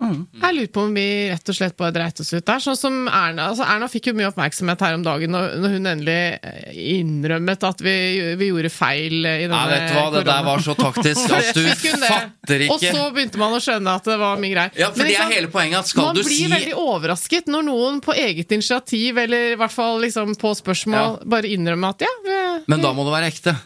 jeg 0.00 0.54
lurer 0.56 0.70
på 0.72 0.84
om 0.86 0.94
vi 0.96 1.06
rett 1.28 1.52
og 1.52 1.56
slett 1.56 1.76
bare 1.76 1.92
dreit 1.92 2.20
oss 2.22 2.32
ut 2.32 2.44
der. 2.46 2.62
Sånn 2.64 2.78
som 2.78 2.94
Erna 3.06 3.50
altså 3.50 3.66
Erna 3.68 3.88
fikk 3.90 4.10
jo 4.10 4.14
mye 4.16 4.30
oppmerksomhet 4.30 4.80
her 4.86 4.96
om 4.96 5.04
dagen 5.04 5.34
når, 5.34 5.56
hun 5.74 5.90
endelig 5.90 6.16
eh, 6.40 6.78
innrømmet 6.96 7.66
at 7.68 7.84
vi, 7.84 7.94
vi 8.40 8.48
gjorde 8.48 8.72
feil 8.72 9.18
i 9.20 9.44
denne 9.44 9.58
Nei, 9.58 9.74
vet 9.74 9.86
du 9.90 9.98
hva, 9.98 10.06
det 10.14 10.24
der 10.30 10.46
var 10.46 10.64
så 10.64 10.76
taktisk 10.78 11.36
Altså, 11.36 11.60
du 11.60 11.68
fatter 12.10 12.30
fatter 12.50 12.66
Og 12.72 12.82
så 12.82 13.06
begynte 13.14 13.40
man 13.40 13.56
å 13.56 13.62
skjønne 13.62 13.96
at 14.00 14.08
det 14.08 14.18
var 14.20 14.40
mye 14.40 14.54
greier. 14.54 14.76
Ja, 14.78 14.90
for 14.90 15.00
Men 15.02 15.10
det 15.10 15.16
er 15.16 15.24
sant, 15.24 15.36
hele 15.36 15.52
poenget. 15.52 15.78
at 15.80 15.92
Skal 15.92 16.08
man 16.08 16.18
du 16.18 16.22
blir 16.24 16.36
si 16.36 16.50
veldig 16.52 16.76
overrasket 16.80 17.50
når 17.52 17.66
noen 17.68 18.00
på 18.04 18.16
eget 18.16 18.54
initiativ, 18.56 19.18
eller 19.24 19.54
i 19.54 19.58
hvert 19.60 19.74
fall 19.74 20.00
liksom 20.04 20.34
på 20.40 20.54
spørsmål, 20.58 21.20
bare 21.30 21.50
innrømmer 21.50 21.96
at 21.96 22.06
ja, 22.06 22.14
vi, 22.24 22.38
Men 22.70 22.84
da 22.84 22.94
må 22.96 23.06
det 23.08 23.14
være 23.18 23.30
ekte. 23.32 23.56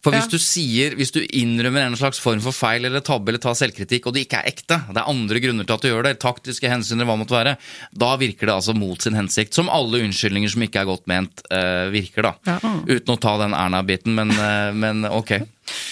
For 0.00 0.14
hvis 0.14 0.24
Ja. 0.24 0.32
du 0.32 0.38
sier, 0.40 0.94
hvis 0.96 1.12
du 1.12 1.20
innrømmer 1.20 1.84
en 1.84 1.96
slags 1.96 2.18
form 2.18 2.40
for 2.40 2.56
feil 2.56 2.86
eller 2.88 3.02
tabbe 3.04 3.28
eller 3.28 3.38
tar 3.38 3.52
selvkritikk, 3.52 4.06
og 4.06 4.14
det 4.14 4.22
ikke 4.24 4.38
er 4.40 4.48
ekte, 4.48 4.78
det 4.88 4.96
er 4.96 5.10
andre 5.10 5.40
grunner 5.44 5.66
til 5.68 5.74
at 5.76 5.82
du 5.82 5.88
gjør 5.90 6.06
det, 6.06 6.14
taktiske 6.22 6.70
hensyn 6.72 6.96
eller 6.96 7.04
hva 7.10 7.18
det 7.18 7.22
måtte 7.26 7.36
være, 7.36 7.56
da 7.92 8.16
virker 8.16 8.48
det 8.48 8.54
altså 8.54 8.74
mot 8.74 9.00
sin 9.04 9.12
hensikt. 9.18 9.52
Som 9.52 9.68
alle 9.68 10.00
unnskyldninger 10.00 10.48
som 10.48 10.62
ikke 10.64 10.80
er 10.80 10.88
godt 10.88 11.06
ment, 11.06 11.44
uh, 11.52 11.92
virker, 11.92 12.22
da. 12.22 12.34
Ja. 12.48 12.58
Uten 12.88 13.12
å 13.12 13.20
ta 13.20 13.36
den 13.42 13.52
Erna-biten, 13.52 14.14
men, 14.16 14.30
uh, 14.30 14.72
men 14.72 15.04
ok. 15.04 15.30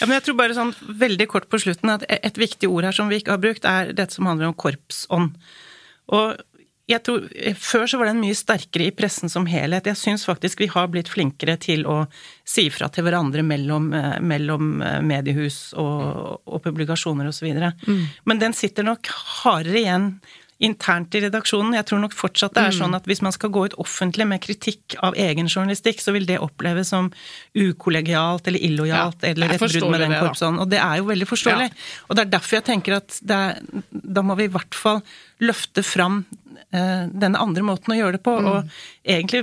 Ja, 0.01 0.07
men 0.07 0.17
jeg 0.17 0.25
tror 0.25 0.41
bare 0.41 0.57
sånn 0.57 0.73
veldig 0.89 1.29
kort 1.29 1.51
på 1.53 1.61
slutten 1.61 1.93
at 1.93 2.09
et 2.09 2.41
viktig 2.41 2.67
ord 2.67 2.89
her 2.89 2.97
som 2.97 3.13
vi 3.13 3.21
ikke 3.21 3.37
har 3.37 3.45
brukt, 3.45 3.69
er 3.69 3.93
dette 3.93 4.17
som 4.17 4.25
handler 4.25 4.49
om 4.49 4.55
korpsånd. 4.57 5.37
Og 6.09 6.41
jeg 6.89 7.03
tror, 7.05 7.27
Før 7.61 7.85
så 7.91 8.01
var 8.01 8.09
den 8.09 8.23
mye 8.23 8.37
sterkere 8.37 8.89
i 8.89 8.95
pressen 8.97 9.29
som 9.33 9.47
helhet. 9.51 9.91
Jeg 9.91 10.01
syns 10.01 10.25
faktisk 10.29 10.63
vi 10.63 10.71
har 10.73 10.89
blitt 10.93 11.11
flinkere 11.13 11.59
til 11.61 11.85
å 11.89 12.01
si 12.49 12.69
fra 12.73 12.89
til 12.93 13.05
hverandre 13.05 13.45
mellom, 13.45 13.91
eh, 13.93 14.17
mellom 14.25 14.81
eh, 14.81 14.99
mediehus 15.05 15.75
og, 15.77 16.41
og 16.49 16.63
publikasjoner 16.65 17.29
osv. 17.29 17.51
Mm. 17.85 18.05
Men 18.25 18.41
den 18.41 18.57
sitter 18.57 18.89
nok 18.89 19.13
hardere 19.43 19.83
igjen 19.83 20.13
internt 20.59 21.15
i 21.15 21.21
redaksjonen. 21.23 21.77
Jeg 21.77 21.87
tror 21.87 22.01
nok 22.03 22.15
fortsatt 22.19 22.57
det 22.57 22.65
er 22.67 22.75
sånn 22.75 22.97
at 22.97 23.07
hvis 23.07 23.21
man 23.23 23.35
skal 23.35 23.53
gå 23.55 23.69
ut 23.69 23.77
offentlig 23.79 24.27
med 24.27 24.43
kritikk 24.43 24.97
av 25.07 25.15
egen 25.19 25.47
journalistikk, 25.47 26.03
så 26.03 26.15
vil 26.17 26.27
det 26.27 26.41
oppleves 26.43 26.91
som 26.91 27.13
ukollegialt 27.55 28.51
eller 28.51 28.65
illojalt 28.67 29.23
Ja, 29.23 29.33
eller 29.33 29.55
et 29.55 29.63
brudd 29.63 29.93
med 29.93 30.03
den 30.03 30.17
korpsen. 30.19 30.59
Og 30.59 30.67
det 30.73 30.81
er 30.83 30.99
jo 30.99 31.07
veldig 31.13 31.31
forståelig. 31.31 31.69
Og 32.09 32.19
det 32.19 32.25
er 32.25 32.35
derfor 32.35 32.59
jeg 32.59 32.67
tenker 32.73 32.99
at 32.99 33.21
det 33.23 33.43
da 34.19 34.25
må 34.27 34.35
vi 34.39 34.49
i 34.49 34.53
hvert 34.53 34.75
fall 34.75 35.03
løfte 35.45 35.85
fram 35.87 36.25
eh, 36.73 37.07
denne 37.13 37.39
andre 37.41 37.63
måten 37.67 37.95
å 37.95 37.99
gjøre 37.99 38.13
det 38.19 38.23
på, 38.27 38.35
Mm. 38.39 38.47
og 38.47 38.71
egentlig 39.09 39.43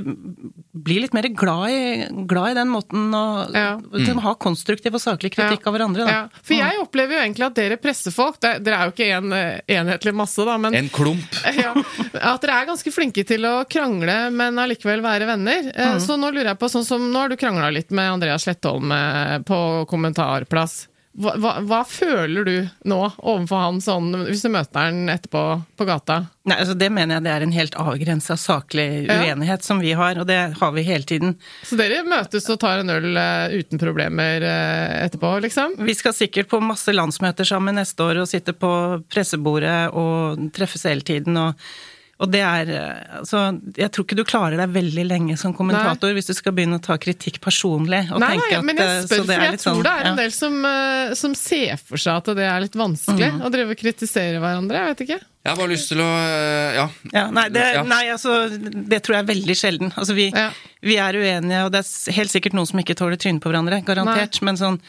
bli 0.74 1.00
litt 1.02 1.14
mer 1.14 1.28
glad 1.34 1.70
i, 1.70 2.08
glad 2.28 2.52
i 2.52 2.58
den 2.60 2.70
måten 2.70 3.12
å 3.16 3.52
Ja. 3.54 3.78
mm. 3.80 4.20
ha 4.22 4.34
konstruktiv 4.36 4.94
og 4.94 5.02
saklig 5.02 5.32
kritikk 5.36 5.64
Ja. 5.66 5.70
av 5.72 5.74
hverandre. 5.76 6.06
Da. 6.06 6.12
Ja, 6.12 6.28
for 6.44 6.54
jeg 6.56 6.80
opplever 6.82 7.16
jo 7.18 7.22
egentlig 7.24 7.46
at 7.46 7.56
dere 7.56 7.78
pressefolk 7.78 8.40
det, 8.42 8.64
Dere 8.64 8.76
er 8.80 8.86
jo 8.90 8.94
ikke 8.96 9.10
en 9.18 9.34
eh, 9.34 9.62
enhetlig 9.68 10.14
masse, 10.14 10.44
da, 10.46 10.58
men 10.58 10.74
En 10.76 10.90
klump. 10.90 11.32
ja, 11.64 11.74
at 12.22 12.42
dere 12.42 12.62
er 12.62 12.66
ganske 12.72 12.92
flinke 12.94 13.26
til 13.26 13.42
å 13.46 13.66
krangle, 13.68 14.30
men 14.32 14.56
allikevel 14.60 15.02
være 15.02 15.26
venner. 15.28 15.72
Mm. 15.76 16.00
Så 16.00 16.18
nå 16.20 16.32
lurer 16.32 16.52
jeg 16.54 16.60
på, 16.60 16.70
sånn 16.72 16.86
som 16.86 17.12
nå 17.12 17.20
har 17.20 17.30
du 17.30 17.36
krangla 17.38 17.72
litt 17.74 17.92
med 17.92 18.12
Andreas 18.12 18.44
Slettholm 18.46 18.92
eh, 18.92 19.40
på 19.46 19.86
kommentarplass. 19.88 20.88
Hva, 21.16 21.32
hva, 21.40 21.52
hva 21.64 21.78
føler 21.88 22.44
du 22.44 22.56
nå 22.92 22.98
overfor 23.24 23.62
han 23.62 23.78
sånn, 23.80 24.10
hvis 24.28 24.42
du 24.44 24.50
møter 24.52 24.90
han 24.90 25.06
etterpå 25.14 25.44
på 25.80 25.88
gata? 25.88 26.18
Nei, 26.46 26.58
altså 26.60 26.76
Det 26.76 26.90
mener 26.92 27.16
jeg 27.16 27.24
det 27.24 27.32
er 27.32 27.46
en 27.46 27.54
helt 27.56 27.78
avgrensa 27.80 28.36
saklig 28.38 28.88
Ja. 29.08 29.22
uenighet 29.24 29.64
som 29.64 29.80
vi 29.80 29.94
har, 29.96 30.20
og 30.20 30.28
det 30.28 30.40
har 30.60 30.76
vi 30.76 30.84
hele 30.84 31.08
tiden. 31.08 31.38
Så 31.64 31.80
dere 31.80 32.04
møtes 32.04 32.50
og 32.52 32.60
tar 32.60 32.84
en 32.84 32.92
øl 32.92 33.16
eh, 33.16 33.56
uten 33.62 33.80
problemer 33.80 34.44
eh, 34.44 35.06
etterpå, 35.08 35.38
liksom? 35.48 35.78
Vi 35.88 35.96
skal 35.96 36.14
sikkert 36.18 36.52
på 36.52 36.60
masse 36.60 36.92
landsmøter 36.92 37.48
sammen 37.48 37.80
neste 37.80 38.04
år 38.04 38.20
og 38.26 38.28
sitte 38.28 38.52
på 38.52 38.74
pressebordet 39.08 39.94
og 39.96 40.50
treffes 40.54 40.84
hele 40.90 41.02
tiden. 41.08 41.38
og 41.40 41.56
og 42.16 42.30
det 42.32 42.42
er 42.48 42.70
eh, 42.72 43.18
Altså, 43.20 43.42
jeg 43.76 43.92
tror 43.92 44.06
ikke 44.06 44.16
du 44.16 44.24
klarer 44.28 44.56
deg 44.62 44.72
veldig 44.72 45.04
lenge 45.08 45.36
som 45.40 45.52
kommentator 45.56 46.14
hvis 46.16 46.30
du 46.30 46.34
skal 46.38 46.54
begynne 46.56 46.80
å 46.80 46.84
ta 46.84 46.96
kritikk 47.02 47.42
personlig. 47.44 48.06
Og 48.16 48.22
Nei, 48.24 48.30
tenke 48.38 48.60
at, 48.62 48.68
men 48.70 48.80
eh, 48.80 48.92
jeg 48.94 49.02
så 49.04 49.10
spør, 49.10 49.26
det 49.26 49.36
for 49.36 49.46
jeg 49.46 49.60
tror 49.60 49.66
sånn, 49.66 49.84
det 49.84 49.94
er 49.94 50.06
en. 50.06 50.14
Mm. 50.16 50.20
del 50.22 50.36
som, 50.38 50.58
eh, 50.72 51.14
som 51.20 51.36
ser 51.36 51.82
for 51.84 52.02
seg 52.06 52.22
at 52.22 52.32
det 52.40 52.48
er 52.48 52.64
litt 52.64 52.78
vanskelig 52.80 53.32
å 53.44 53.52
drive 53.52 53.76
og 53.76 53.82
kritisere 53.82 54.40
hverandre. 54.44 54.84
Jeg 54.86 54.94
vet 54.94 55.04
ikke. 55.08 55.20
Jeg 55.46 55.52
har 55.54 55.60
bare 55.60 55.74
lyst 55.76 55.92
til 55.92 56.00
å 56.02 56.08
eh, 56.10 56.78
Ja. 56.80 56.86
Ja, 57.14 57.26
nei, 57.36 57.50
det, 57.54 57.66
Ja. 57.76 57.84
nei, 57.86 58.04
altså, 58.16 58.38
det 58.64 59.02
tror 59.04 59.18
jeg 59.18 59.26
er 59.26 59.30
veldig 59.34 59.58
sjelden. 59.60 59.92
Altså, 59.94 60.16
vi, 60.18 60.30
Ja. 60.34 60.48
vi 60.82 60.96
er 60.98 61.20
uenige, 61.20 61.66
og 61.68 61.72
det 61.76 61.84
er 61.84 62.16
helt 62.16 62.32
sikkert 62.32 62.56
noen 62.58 62.72
som 62.72 62.80
ikke 62.80 62.96
tåler 62.98 63.20
trynet 63.20 63.44
på 63.44 63.52
hverandre, 63.52 63.84
garantert. 63.86 64.40
Men 64.42 64.56
sånn, 64.58 64.80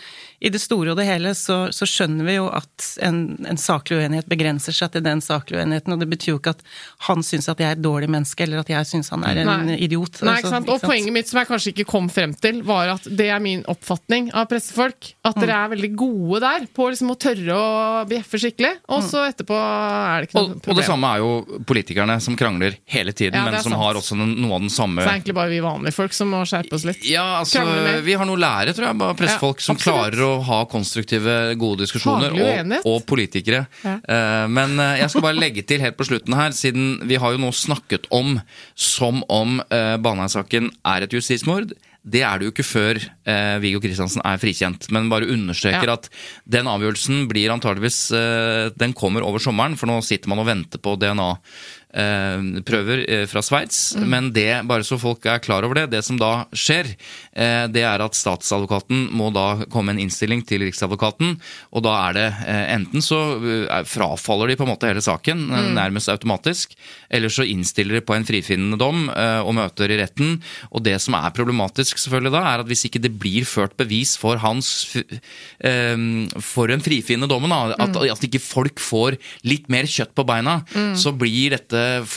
i 0.40 0.50
det 0.52 0.60
store 0.60 0.92
og 0.92 0.98
det 0.98 1.06
hele 1.08 1.30
så, 1.34 1.68
så 1.72 1.86
skjønner 1.88 2.26
vi 2.28 2.34
jo 2.36 2.46
at 2.52 2.86
en, 3.06 3.20
en 3.48 3.56
saklig 3.60 4.02
uenighet 4.02 4.26
begrenser 4.28 4.74
seg 4.76 4.92
til 4.92 5.04
den 5.06 5.22
saklige 5.24 5.62
uenigheten, 5.62 5.94
og 5.94 6.00
det 6.02 6.08
betyr 6.10 6.34
jo 6.34 6.38
ikke 6.40 6.52
at 6.56 6.64
han 7.08 7.22
syns 7.24 7.48
at 7.48 7.60
jeg 7.62 7.70
er 7.70 7.78
et 7.78 7.82
dårlig 7.84 8.10
menneske, 8.12 8.44
eller 8.44 8.60
at 8.60 8.68
jeg 8.74 8.88
syns 8.90 9.08
han 9.14 9.24
er 9.24 9.40
en 9.42 9.48
Nei. 9.70 9.76
idiot. 9.86 10.20
Nei, 10.22 10.34
Altså, 10.36 10.46
ikke 10.46 10.54
sant? 10.56 10.68
Og 10.74 10.82
poenget 10.84 11.14
mitt 11.16 11.30
som 11.30 11.40
jeg 11.40 11.48
kanskje 11.48 11.72
ikke 11.72 11.86
kom 11.88 12.10
frem 12.12 12.34
til, 12.36 12.60
var 12.68 12.92
at 12.98 13.08
det 13.08 13.30
er 13.32 13.40
min 13.40 13.64
oppfatning 13.72 14.28
av 14.36 14.46
pressefolk. 14.50 15.12
At 15.26 15.40
dere 15.40 15.56
er 15.64 15.72
veldig 15.72 15.90
gode 15.96 16.42
der 16.44 16.66
på 16.76 16.90
liksom 16.92 17.14
å 17.14 17.18
tørre 17.20 17.56
å 17.56 18.04
bjeffe 18.10 18.40
skikkelig, 18.42 18.74
og 18.92 19.02
så 19.08 19.24
etterpå 19.30 19.56
er 19.56 20.26
det 20.26 20.28
ikke 20.30 20.38
Og, 20.42 20.48
noe 20.50 20.58
og 20.58 20.62
problem. 20.66 20.80
det 20.82 20.86
samme 20.90 21.12
er 21.16 21.24
jo 21.24 21.60
politikerne 21.72 22.18
som 22.22 22.36
krangler 22.38 22.76
hele 22.92 23.12
tiden, 23.16 23.38
Ja, 23.40 23.44
men 23.48 23.56
som 23.62 23.72
sant. 23.72 23.80
har 23.82 23.98
også 24.02 24.18
den, 24.20 24.36
noe 24.44 24.58
av 24.60 24.66
den 24.66 24.70
samme 24.74 25.00
Så 25.00 25.06
det 25.08 25.14
er 25.14 25.18
egentlig 25.20 25.38
bare 25.40 25.52
vi 25.56 25.62
vanlige 25.64 25.96
folk 25.96 26.12
som 26.16 26.30
må 26.34 26.44
skjerpe 26.48 26.76
oss 26.76 26.84
litt. 26.88 27.02
Ja, 27.08 27.24
altså, 27.40 27.64
vi 28.04 28.14
har 28.20 28.28
noe 28.28 28.36
å 28.36 28.42
lære, 28.44 28.76
tror 28.76 28.90
jeg, 28.90 29.00
bare 29.00 29.16
pressefolk 29.18 29.64
Ja, 29.64 29.66
som 29.70 29.80
klarer 29.80 30.22
å 30.25 30.25
ha 30.46 30.60
konstruktive, 30.70 31.34
gode 31.60 31.84
diskusjoner, 31.84 32.36
og, 32.36 32.76
og 32.90 33.02
politikere. 33.08 33.64
Ja. 33.84 33.96
Eh, 34.02 34.44
men 34.52 34.78
eh, 34.82 35.00
jeg 35.02 35.12
skal 35.12 35.26
bare 35.28 35.40
legge 35.40 35.64
til 35.66 35.82
helt 35.84 35.98
på 35.98 36.06
slutten 36.08 36.36
her, 36.36 36.54
siden 36.56 37.00
vi 37.08 37.18
har 37.22 37.34
jo 37.34 37.42
nå 37.42 37.52
snakket 37.56 38.08
om 38.14 38.36
som 38.74 39.22
om 39.32 39.58
uh, 39.60 39.96
Baneheia-saken 40.02 40.70
er 40.86 41.06
et 41.06 41.14
justismord. 41.16 41.72
Det 42.06 42.22
er 42.22 42.38
det 42.38 42.46
jo 42.46 42.52
ikke 42.52 42.66
før 42.66 42.98
eh, 43.02 43.56
Viggo 43.62 43.80
Kristiansen 43.82 44.22
er 44.22 44.38
frikjent, 44.38 44.86
men 44.94 45.08
bare 45.10 45.26
understreker 45.32 45.90
Ja. 45.90 45.96
at 45.98 46.06
den 46.46 46.68
avgjørelsen 46.70 47.24
blir 47.26 47.50
antageligvis 47.50 47.98
eh, 48.14 48.70
Den 48.78 48.94
kommer 48.94 49.26
over 49.26 49.42
sommeren, 49.42 49.74
for 49.76 49.90
nå 49.90 49.98
sitter 50.06 50.30
man 50.30 50.38
og 50.38 50.46
venter 50.46 50.78
på 50.78 50.94
eh, 51.02 51.16
prøver 51.96 53.04
eh, 53.08 53.24
fra 53.30 53.40
Sveits. 53.44 53.96
Men 53.96 54.32
det, 54.34 54.66
bare 54.68 54.84
så 54.84 54.98
folk 55.00 55.24
er 55.26 55.40
klar 55.40 55.64
over 55.64 55.78
det, 55.78 55.86
det 55.94 56.02
som 56.04 56.18
da 56.20 56.46
skjer, 56.52 56.90
eh, 57.32 57.64
det 57.72 57.84
er 57.86 58.02
at 58.04 58.16
statsadvokaten 58.18 59.06
må 59.16 59.30
da 59.34 59.64
komme 59.72 59.94
en 59.94 60.02
innstilling 60.02 60.42
til 60.46 60.66
Riksadvokaten, 60.66 61.36
og 61.72 61.84
da 61.86 61.94
er 62.08 62.18
det 62.18 62.26
eh, 62.44 62.64
enten 62.74 63.04
så 63.04 63.20
eh, 63.38 63.86
frafaller 63.88 64.52
de 64.52 64.58
på 64.58 64.66
en 64.66 64.72
måte 64.74 64.90
hele 64.90 65.04
saken, 65.04 65.46
mm. 65.48 65.70
nærmest 65.78 66.12
automatisk, 66.12 66.76
eller 67.08 67.32
så 67.32 67.46
innstiller 67.48 67.98
de 67.98 68.04
på 68.04 68.16
en 68.16 68.26
frifinnende 68.28 68.80
dom 68.80 69.08
eh, 69.12 69.40
og 69.40 69.56
møter 69.56 69.92
i 69.92 70.00
retten. 70.02 70.36
Og 70.72 70.84
det 70.84 70.98
som 71.04 71.16
er 71.18 71.34
problematisk 71.36 72.02
selvfølgelig 72.02 72.34
da, 72.34 72.42
er 72.50 72.64
at 72.64 72.70
hvis 72.70 72.86
ikke 72.88 73.02
det 73.04 73.14
blir 73.16 73.46
ført 73.48 73.76
bevis 73.78 74.16
for 74.20 74.42
hans 74.42 74.96
eh, 74.96 75.96
for 76.42 76.72
den 76.72 76.84
frifinnende 76.84 77.30
dommen, 77.30 77.52
da, 77.54 77.78
at, 77.86 77.96
at 77.96 78.28
ikke 78.28 78.42
folk 78.42 78.82
får 78.82 79.16
litt 79.46 79.70
mer 79.72 79.88
kjøtt 79.88 80.12
på 80.16 80.26
beina, 80.26 80.58
så 80.98 81.12
blir 81.16 81.54
dette, 81.54 81.75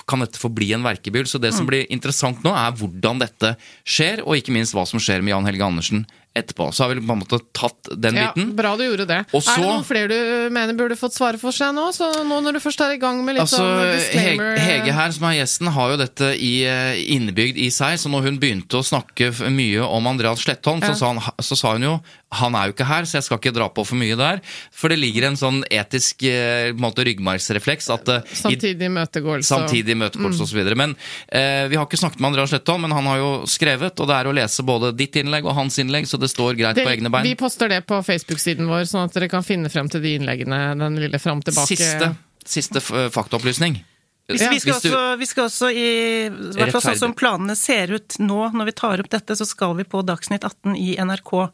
kan 0.09 0.19
dette 0.25 0.39
forbli 0.41 0.71
en 0.77 0.83
verkebyll. 0.85 1.27
Så 1.29 1.39
det 1.41 1.53
som 1.55 1.67
blir 1.69 1.85
interessant 1.93 2.41
nå, 2.45 2.53
er 2.55 2.71
hvordan 2.79 3.19
dette 3.23 3.55
skjer, 3.87 4.23
og 4.25 4.35
ikke 4.39 4.55
minst 4.55 4.73
hva 4.77 4.85
som 4.89 4.99
skjer 5.01 5.21
med 5.25 5.33
Jan 5.35 5.45
Helge 5.49 5.65
Andersen 5.67 6.05
etterpå. 6.37 6.67
Så 6.71 6.83
har 6.85 6.91
vi 6.93 7.01
på 7.01 7.11
en 7.15 7.19
måte 7.23 7.39
tatt 7.57 7.89
den 7.99 8.15
Ja, 8.15 8.27
biten. 8.31 8.51
bra 8.55 8.75
du 8.77 8.83
gjorde 8.85 9.07
det. 9.09 9.17
Og 9.33 9.41
Er 9.41 9.55
det 9.57 9.63
noen 9.65 9.83
flere 9.83 10.07
du 10.13 10.53
mener 10.53 10.77
burde 10.77 10.95
fått 10.95 11.15
svare 11.17 11.39
for 11.41 11.51
seg 11.51 11.73
nå? 11.73 11.87
Så 11.91 12.05
nå 12.23 12.37
når 12.45 12.53
du 12.53 12.59
først 12.61 12.83
er 12.85 12.93
i 12.93 12.99
gang 13.01 13.23
med 13.25 13.33
litt 13.35 13.41
Altså, 13.47 13.57
sånn 13.57 13.95
disclaimer 13.97 14.59
Hege 14.61 14.93
her, 14.93 15.11
som 15.15 15.25
er 15.25 15.39
gjesten, 15.39 15.71
har 15.73 15.89
jo 15.95 15.97
dette 15.97 16.29
i, 16.37 16.51
eh, 16.69 17.01
innebygd 17.17 17.57
i 17.57 17.69
seg. 17.73 17.97
Så 17.97 18.13
når 18.13 18.27
hun 18.29 18.37
begynte 18.39 18.77
å 18.77 18.85
snakke 18.85 19.31
mye 19.49 19.81
om 19.89 20.05
Andreas 20.07 20.45
Slettholm, 20.45 20.81
Ja. 20.85 20.93
så, 20.93 20.99
sa 21.01 21.13
han, 21.13 21.19
så 21.41 21.57
sa 21.57 21.73
hun 21.73 21.81
jo 21.89 21.99
han 22.31 22.53
er 22.53 22.67
jo 22.69 22.73
ikke 22.75 22.85
her, 22.85 23.03
så 23.09 23.17
jeg 23.17 23.23
skal 23.25 23.39
ikke 23.39 23.53
dra 23.55 23.65
på 23.73 23.81
for 23.87 23.97
mye 23.97 24.15
der. 24.19 24.41
For 24.71 24.87
det 24.93 24.99
ligger 25.01 25.25
en 25.29 25.37
sånn 25.39 25.63
etisk 25.73 26.21
eh, 26.29 26.69
en 26.69 26.77
måte, 26.77 27.01
ryggmargsrefleks 27.07 27.89
at 27.95 28.07
eh, 28.13 28.21
Samtidig 28.37 28.85
imøtegåelse. 28.85 29.49
og- 29.49 29.63
Samtidig 29.65 29.95
imøtegåelse 29.97 30.45
osv. 30.45 30.61
Men 30.77 30.95
eh, 31.31 31.65
vi 31.71 31.75
har 31.79 31.87
ikke 31.87 31.97
snakket 31.97 32.19
med 32.21 32.29
Andreas 32.29 32.49
Slettholm, 32.53 32.81
men 32.85 32.91
han 32.93 33.09
har 33.09 33.17
jo 33.17 33.31
skrevet, 33.49 33.97
og 33.99 34.07
det 34.11 34.15
er 34.19 34.29
å 34.29 34.35
lese 34.37 34.61
både 34.63 34.93
ditt 34.95 35.17
innlegg 35.17 35.45
og 35.49 35.55
hans 35.57 35.79
innlegg, 35.81 36.05
så 36.05 36.19
det 36.21 36.29
står 36.29 36.53
greit 36.59 36.75
Det, 36.77 36.85
på 36.85 36.93
egne 36.93 37.09
bein. 37.09 37.23
vi 37.25 37.33
poster 37.35 37.67
det 37.73 37.81
på 37.89 37.97
Facebook-siden 38.05 38.69
vår, 38.69 38.85
sånn 38.85 39.05
at 39.09 39.13
dere 39.17 39.27
kan 39.27 39.41
finne 39.43 39.69
frem 39.73 39.89
til 39.89 40.01
de 40.05 40.13
innleggene. 40.19 40.77
Den 40.77 40.95
lille 41.01 41.17
fram 41.19 41.41
tilbake 41.41 41.73
Siste, 41.77 42.13
siste 42.45 42.79
faktaopplysning. 43.09 43.81
Hvis 44.29 44.43
vi, 44.45 44.59
skal 44.61 44.73
Hvis 44.77 44.83
du- 44.83 44.89
også, 44.93 45.17
vi 45.17 45.25
skal 45.25 45.43
også 45.49 45.67
i 45.73 45.85
i 46.27 46.29
hvert 46.29 46.71
fall 46.75 46.81
sånn 46.91 46.97
som 47.01 47.13
planene 47.17 47.55
ser 47.57 47.89
ut 47.97 48.19
nå, 48.21 48.51
når 48.53 48.65
vi 48.69 48.71
tar 48.77 48.99
opp 49.01 49.09
dette, 49.09 49.33
så 49.33 49.47
skal 49.49 49.73
vi 49.73 49.83
på 49.89 50.03
Dagsnytt 50.05 50.43
18 50.45 50.75
i 50.77 50.95
NRK 51.01 51.49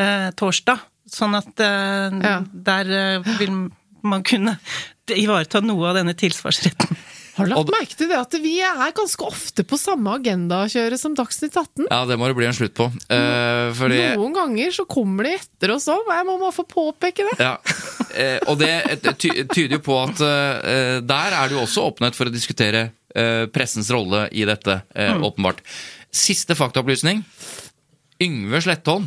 eh, 0.00 0.30
torsdag. 0.40 0.80
Sånn 1.10 1.34
at 1.38 1.60
eh, 1.60 2.18
Ja. 2.24 2.38
der 2.52 2.90
eh, 2.96 3.30
vil 3.40 3.54
man 4.06 4.22
kunne 4.24 4.56
ivareta 5.10 5.60
noe 5.64 5.90
av 5.90 5.96
denne 5.98 6.14
tilsvarsretten. 6.16 6.96
Har 7.36 7.46
du 7.46 7.52
lagt 7.54 7.70
merke 7.72 7.96
til 7.96 8.08
det 8.10 8.16
at 8.18 8.34
vi 8.42 8.56
er 8.64 8.92
ganske 8.96 9.24
ofte 9.24 9.64
på 9.64 9.76
samme 9.80 10.12
agendakjøret 10.18 11.00
som 11.00 11.14
Dagsnytt 11.16 11.54
18? 11.56 11.86
Ja, 11.88 12.00
det 12.08 12.16
må 12.20 12.26
det 12.28 12.36
bli 12.36 12.46
en 12.48 12.56
slutt 12.56 12.74
på. 12.76 12.88
Eh, 13.08 13.70
fordi 13.78 14.00
Noen 14.18 14.34
ganger 14.36 14.74
så 14.76 14.84
kommer 14.90 15.24
de 15.28 15.36
etter 15.38 15.72
oss 15.74 15.86
òg, 15.92 16.10
jeg 16.10 16.26
må 16.28 16.36
bare 16.42 16.56
få 16.58 16.66
påpeke 16.68 17.28
det. 17.30 17.36
Ja, 17.40 17.54
eh, 18.12 18.38
og 18.50 18.58
det 18.60 18.74
ty 19.22 19.30
tyder 19.54 19.78
jo 19.78 19.82
på 19.86 19.96
at 20.02 20.20
eh, 20.26 20.98
der 21.06 21.38
er 21.38 21.48
det 21.48 21.56
jo 21.56 21.62
også 21.64 21.86
åpnet 21.92 22.18
for 22.18 22.28
å 22.28 22.34
diskutere 22.34 22.90
eh, 23.14 23.46
pressens 23.54 23.88
rolle 23.94 24.26
i 24.36 24.44
dette, 24.48 24.82
eh, 24.94 25.14
åpenbart. 25.16 25.62
Siste 26.12 26.56
faktaopplysning. 26.58 27.24
Yngve 28.20 28.60
Slettholm, 28.66 29.06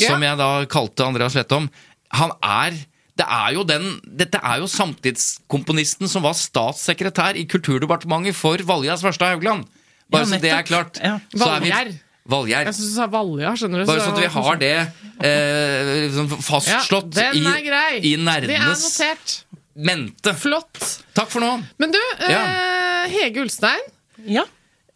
som 0.00 0.22
jeg 0.22 0.38
da 0.40 0.50
kalte 0.70 1.06
Andreas 1.06 1.36
Lettom, 1.38 1.70
han 2.16 2.34
er 2.44 2.76
det 3.16 3.24
er 3.24 3.54
jo 3.56 3.62
den, 3.64 3.84
Dette 4.04 4.40
er 4.44 4.60
jo 4.60 4.66
samtidskomponisten 4.68 6.10
som 6.10 6.26
var 6.26 6.34
statssekretær 6.36 7.38
i 7.40 7.46
Kulturdepartementet 7.48 8.36
for 8.36 8.60
Valja 8.68 8.98
Svarstad 9.00 9.32
Haugland. 9.32 9.64
Bare 10.12 10.26
Ja, 10.26 10.28
så 10.28 10.40
det 10.42 10.52
er 10.52 10.66
klart. 10.68 11.00
Ja. 11.00 11.16
Valgjær. 12.26 12.66
Jeg 12.66 12.74
syns 12.74 12.90
du 12.90 12.96
sa 12.98 13.06
Valja, 13.10 13.54
skjønner 13.56 13.82
du. 13.82 13.86
Bare 13.88 14.02
sånn 14.02 14.16
at 14.18 14.24
vi 14.24 14.30
har 14.34 14.60
det 14.60 14.72
eh, 15.30 16.06
sånn 16.14 16.30
fastslått 16.42 17.16
ja, 17.16 17.30
i, 17.32 17.44
er 17.46 17.98
i 18.02 18.14
er 18.16 18.24
nerdenes 18.26 18.84
mente. 19.76 20.34
Flott. 20.36 20.80
Takk 21.16 21.30
for 21.32 21.44
nå. 21.44 21.52
Men 21.78 21.94
du, 21.94 22.00
Ja. 22.26 22.42
eh, 22.42 23.08
Hege 23.14 23.44
Ulstein. 23.44 23.84
Ja. 24.26 24.44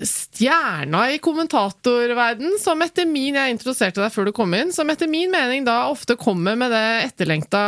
Stjerna 0.01 1.03
i 1.13 1.19
kommentatorverden, 1.21 2.55
som 2.63 2.81
etter 2.85 3.05
min 3.09 3.35
Jeg 3.37 3.53
introduserte 3.57 4.01
deg 4.01 4.13
før 4.15 4.31
du 4.31 4.33
kom 4.37 4.55
inn, 4.57 4.71
som 4.73 4.89
etter 4.93 5.11
min 5.11 5.29
mening 5.33 5.67
da 5.67 5.83
ofte 5.91 6.17
kommer 6.21 6.57
med 6.57 6.73
det 6.73 6.85
etterlengta 7.11 7.61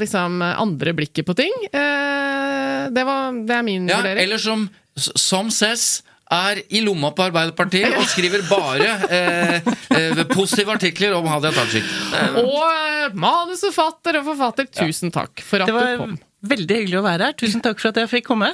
liksom, 0.00 0.38
andre 0.42 0.94
blikket 0.94 1.26
på 1.26 1.34
ting. 1.38 1.52
Eh, 1.72 2.86
det, 2.94 3.04
var, 3.08 3.34
det 3.46 3.58
er 3.58 3.66
min 3.66 3.90
Ja, 3.90 3.98
vurdering. 4.00 4.22
eller 4.22 4.38
som, 4.42 4.68
som 4.96 5.50
ses 5.50 6.02
er 6.32 6.62
i 6.72 6.80
lomma 6.80 7.10
på 7.12 7.26
Arbeiderpartiet 7.26 7.92
og 7.98 8.06
skriver 8.08 8.40
bare 8.48 8.86
eh, 9.12 9.56
eh, 9.98 10.22
positive 10.30 10.72
artikler 10.78 11.12
om 11.18 11.26
Hadia 11.28 11.50
Tajik. 11.52 11.84
Eh, 12.16 12.38
Og 12.40 13.18
manusforfatter 13.20 14.20
og 14.22 14.30
forfatter, 14.30 14.70
tusen 14.78 15.12
takk 15.12 15.42
for 15.44 15.66
at 15.66 15.68
du 15.68 15.74
kom. 15.74 16.14
Det 16.16 16.48
var 16.48 16.54
veldig 16.56 16.78
hyggelig 16.80 16.98
å 17.02 17.04
være 17.04 17.28
her. 17.28 17.36
Tusen 17.42 17.60
takk 17.64 17.82
for 17.82 17.90
at 17.92 18.00
jeg 18.00 18.08
fikk 18.14 18.30
komme. 18.30 18.48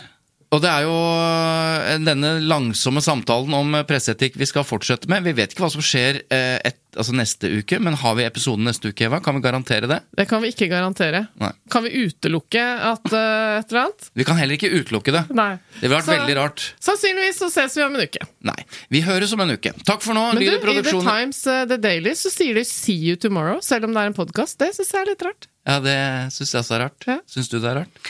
Og 0.49 0.63
det 0.65 0.69
er 0.71 0.85
jo 0.87 0.93
eh, 0.97 1.99
denne 2.01 2.39
langsomme 2.41 3.03
samtalen 3.05 3.53
om 3.53 3.75
eh, 3.77 3.85
presseetikk 3.89 4.39
vi 4.41 4.47
skal 4.49 4.65
fortsette 4.65 5.11
med. 5.11 5.27
Vi 5.27 5.35
vet 5.37 5.53
ikke 5.53 5.67
hva 5.67 5.73
som 5.75 5.85
skjer 5.85 6.23
eh, 6.33 6.57
et, 6.65 6.79
altså 6.97 7.13
neste 7.17 7.51
uke, 7.61 7.77
men 7.85 7.99
har 8.01 8.17
vi 8.17 8.25
episoden 8.25 8.65
neste 8.65 8.89
uke, 8.95 9.05
Eva? 9.11 9.21
Kan 9.25 9.37
vi 9.37 9.43
garantere 9.45 9.91
det? 9.91 9.99
Det 10.17 10.25
kan 10.31 10.41
vi 10.41 10.49
ikke 10.55 10.71
garantere. 10.73 11.27
Nei. 11.43 11.51
Kan 11.69 11.85
vi 11.85 11.93
utelukke 12.07 12.63
at 12.65 13.11
uh, 13.13 13.59
et 13.59 13.69
eller 13.75 13.83
annet? 13.83 14.09
Vi 14.17 14.25
kan 14.29 14.39
heller 14.41 14.57
ikke 14.57 14.71
utelukke 14.73 15.13
det. 15.19 15.25
Nei. 15.37 15.51
Det 15.75 15.83
ville 15.85 15.99
vært 15.99 16.09
Så- 16.09 16.15
veldig 16.17 16.37
rart. 16.39 16.65
Sannsynligvis 16.87 17.43
så 17.43 17.51
ses 17.53 17.77
vi 17.77 17.85
om 17.85 17.99
en 17.99 18.07
uke. 18.09 18.25
Nei. 18.49 18.57
Vi 18.95 19.03
høres 19.05 19.35
om 19.37 19.45
en 19.45 19.53
uke. 19.53 19.75
Takk 19.85 20.07
for 20.07 20.17
nå. 20.17 20.31
Men 20.33 20.41
du, 20.41 20.49
i 20.49 20.81
The. 20.81 20.95
Times 20.97 21.43
uh, 21.45 21.67
The 21.69 21.77
Daily 21.83 22.17
så 22.17 22.33
sier 22.33 22.57
de 22.57 22.65
'see 22.65 22.97
you 22.97 23.21
tomorrow', 23.21 23.61
selv 23.65 23.85
om 23.85 23.93
det 23.93 24.01
er 24.01 24.15
en 24.15 24.17
podkast. 24.17 24.57
Det 24.65 24.73
syns 24.79 24.95
jeg 24.97 25.05
er 25.05 25.13
litt 25.13 25.27
rart. 25.29 25.51
Ja, 25.69 25.77
det 25.85 25.99
syns 26.33 26.57
jeg 26.57 26.65
også 26.65 26.79
er 26.79 26.83
rart. 26.87 27.05
Ja. 27.07 27.19
Syns 27.29 27.53
du 27.53 27.61
det 27.61 27.69
er 27.69 27.83
rart? 27.85 28.09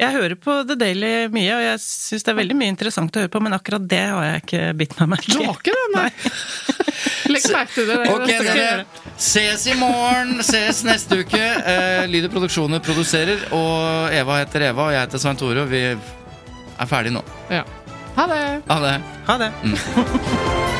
Jeg 0.00 0.16
hører 0.16 0.36
på 0.40 0.54
The 0.64 0.76
Daily 0.80 1.12
mye, 1.32 1.50
og 1.52 1.62
jeg 1.66 1.80
syns 1.84 2.24
det 2.24 2.32
er 2.32 2.38
veldig 2.38 2.56
mye 2.56 2.72
interessant 2.72 3.16
å 3.16 3.24
høre 3.24 3.32
på, 3.32 3.42
men 3.44 3.56
akkurat 3.56 3.84
det 3.90 4.00
har 4.08 4.24
jeg 4.24 4.42
ikke 4.44 4.62
bitt 4.80 4.96
meg 4.96 5.10
merke 5.12 5.34
Du 5.34 5.42
har 5.44 5.58
ikke 5.58 5.74
det, 5.76 5.86
nei? 5.92 6.06
Legg 7.34 7.48
merke 7.52 7.74
til 7.74 7.90
det. 7.90 7.98
det 8.00 8.14
Ok, 8.14 8.32
dere. 8.48 8.86
Ses 9.20 9.66
i 9.68 9.76
morgen. 9.78 10.40
Ses 10.46 10.82
neste 10.88 11.20
uke. 11.20 11.42
Eh, 11.42 12.08
Lyd 12.10 12.30
og 12.30 12.34
Produksjoner 12.38 12.82
produserer, 12.84 13.44
og 13.56 14.16
Eva 14.16 14.40
heter 14.40 14.70
Eva, 14.70 14.88
og 14.88 14.96
jeg 14.96 15.04
heter 15.04 15.22
Svein 15.22 15.40
Tore. 15.40 15.66
og 15.66 15.70
Vi 15.70 15.84
er 15.92 16.90
ferdige 16.90 17.18
nå. 17.20 17.24
Ja. 17.52 17.66
Ha 18.16 18.28
det. 18.32 18.44
Ha 18.72 18.82
det. 18.88 18.98
Ha 19.28 19.40
det. 19.44 20.76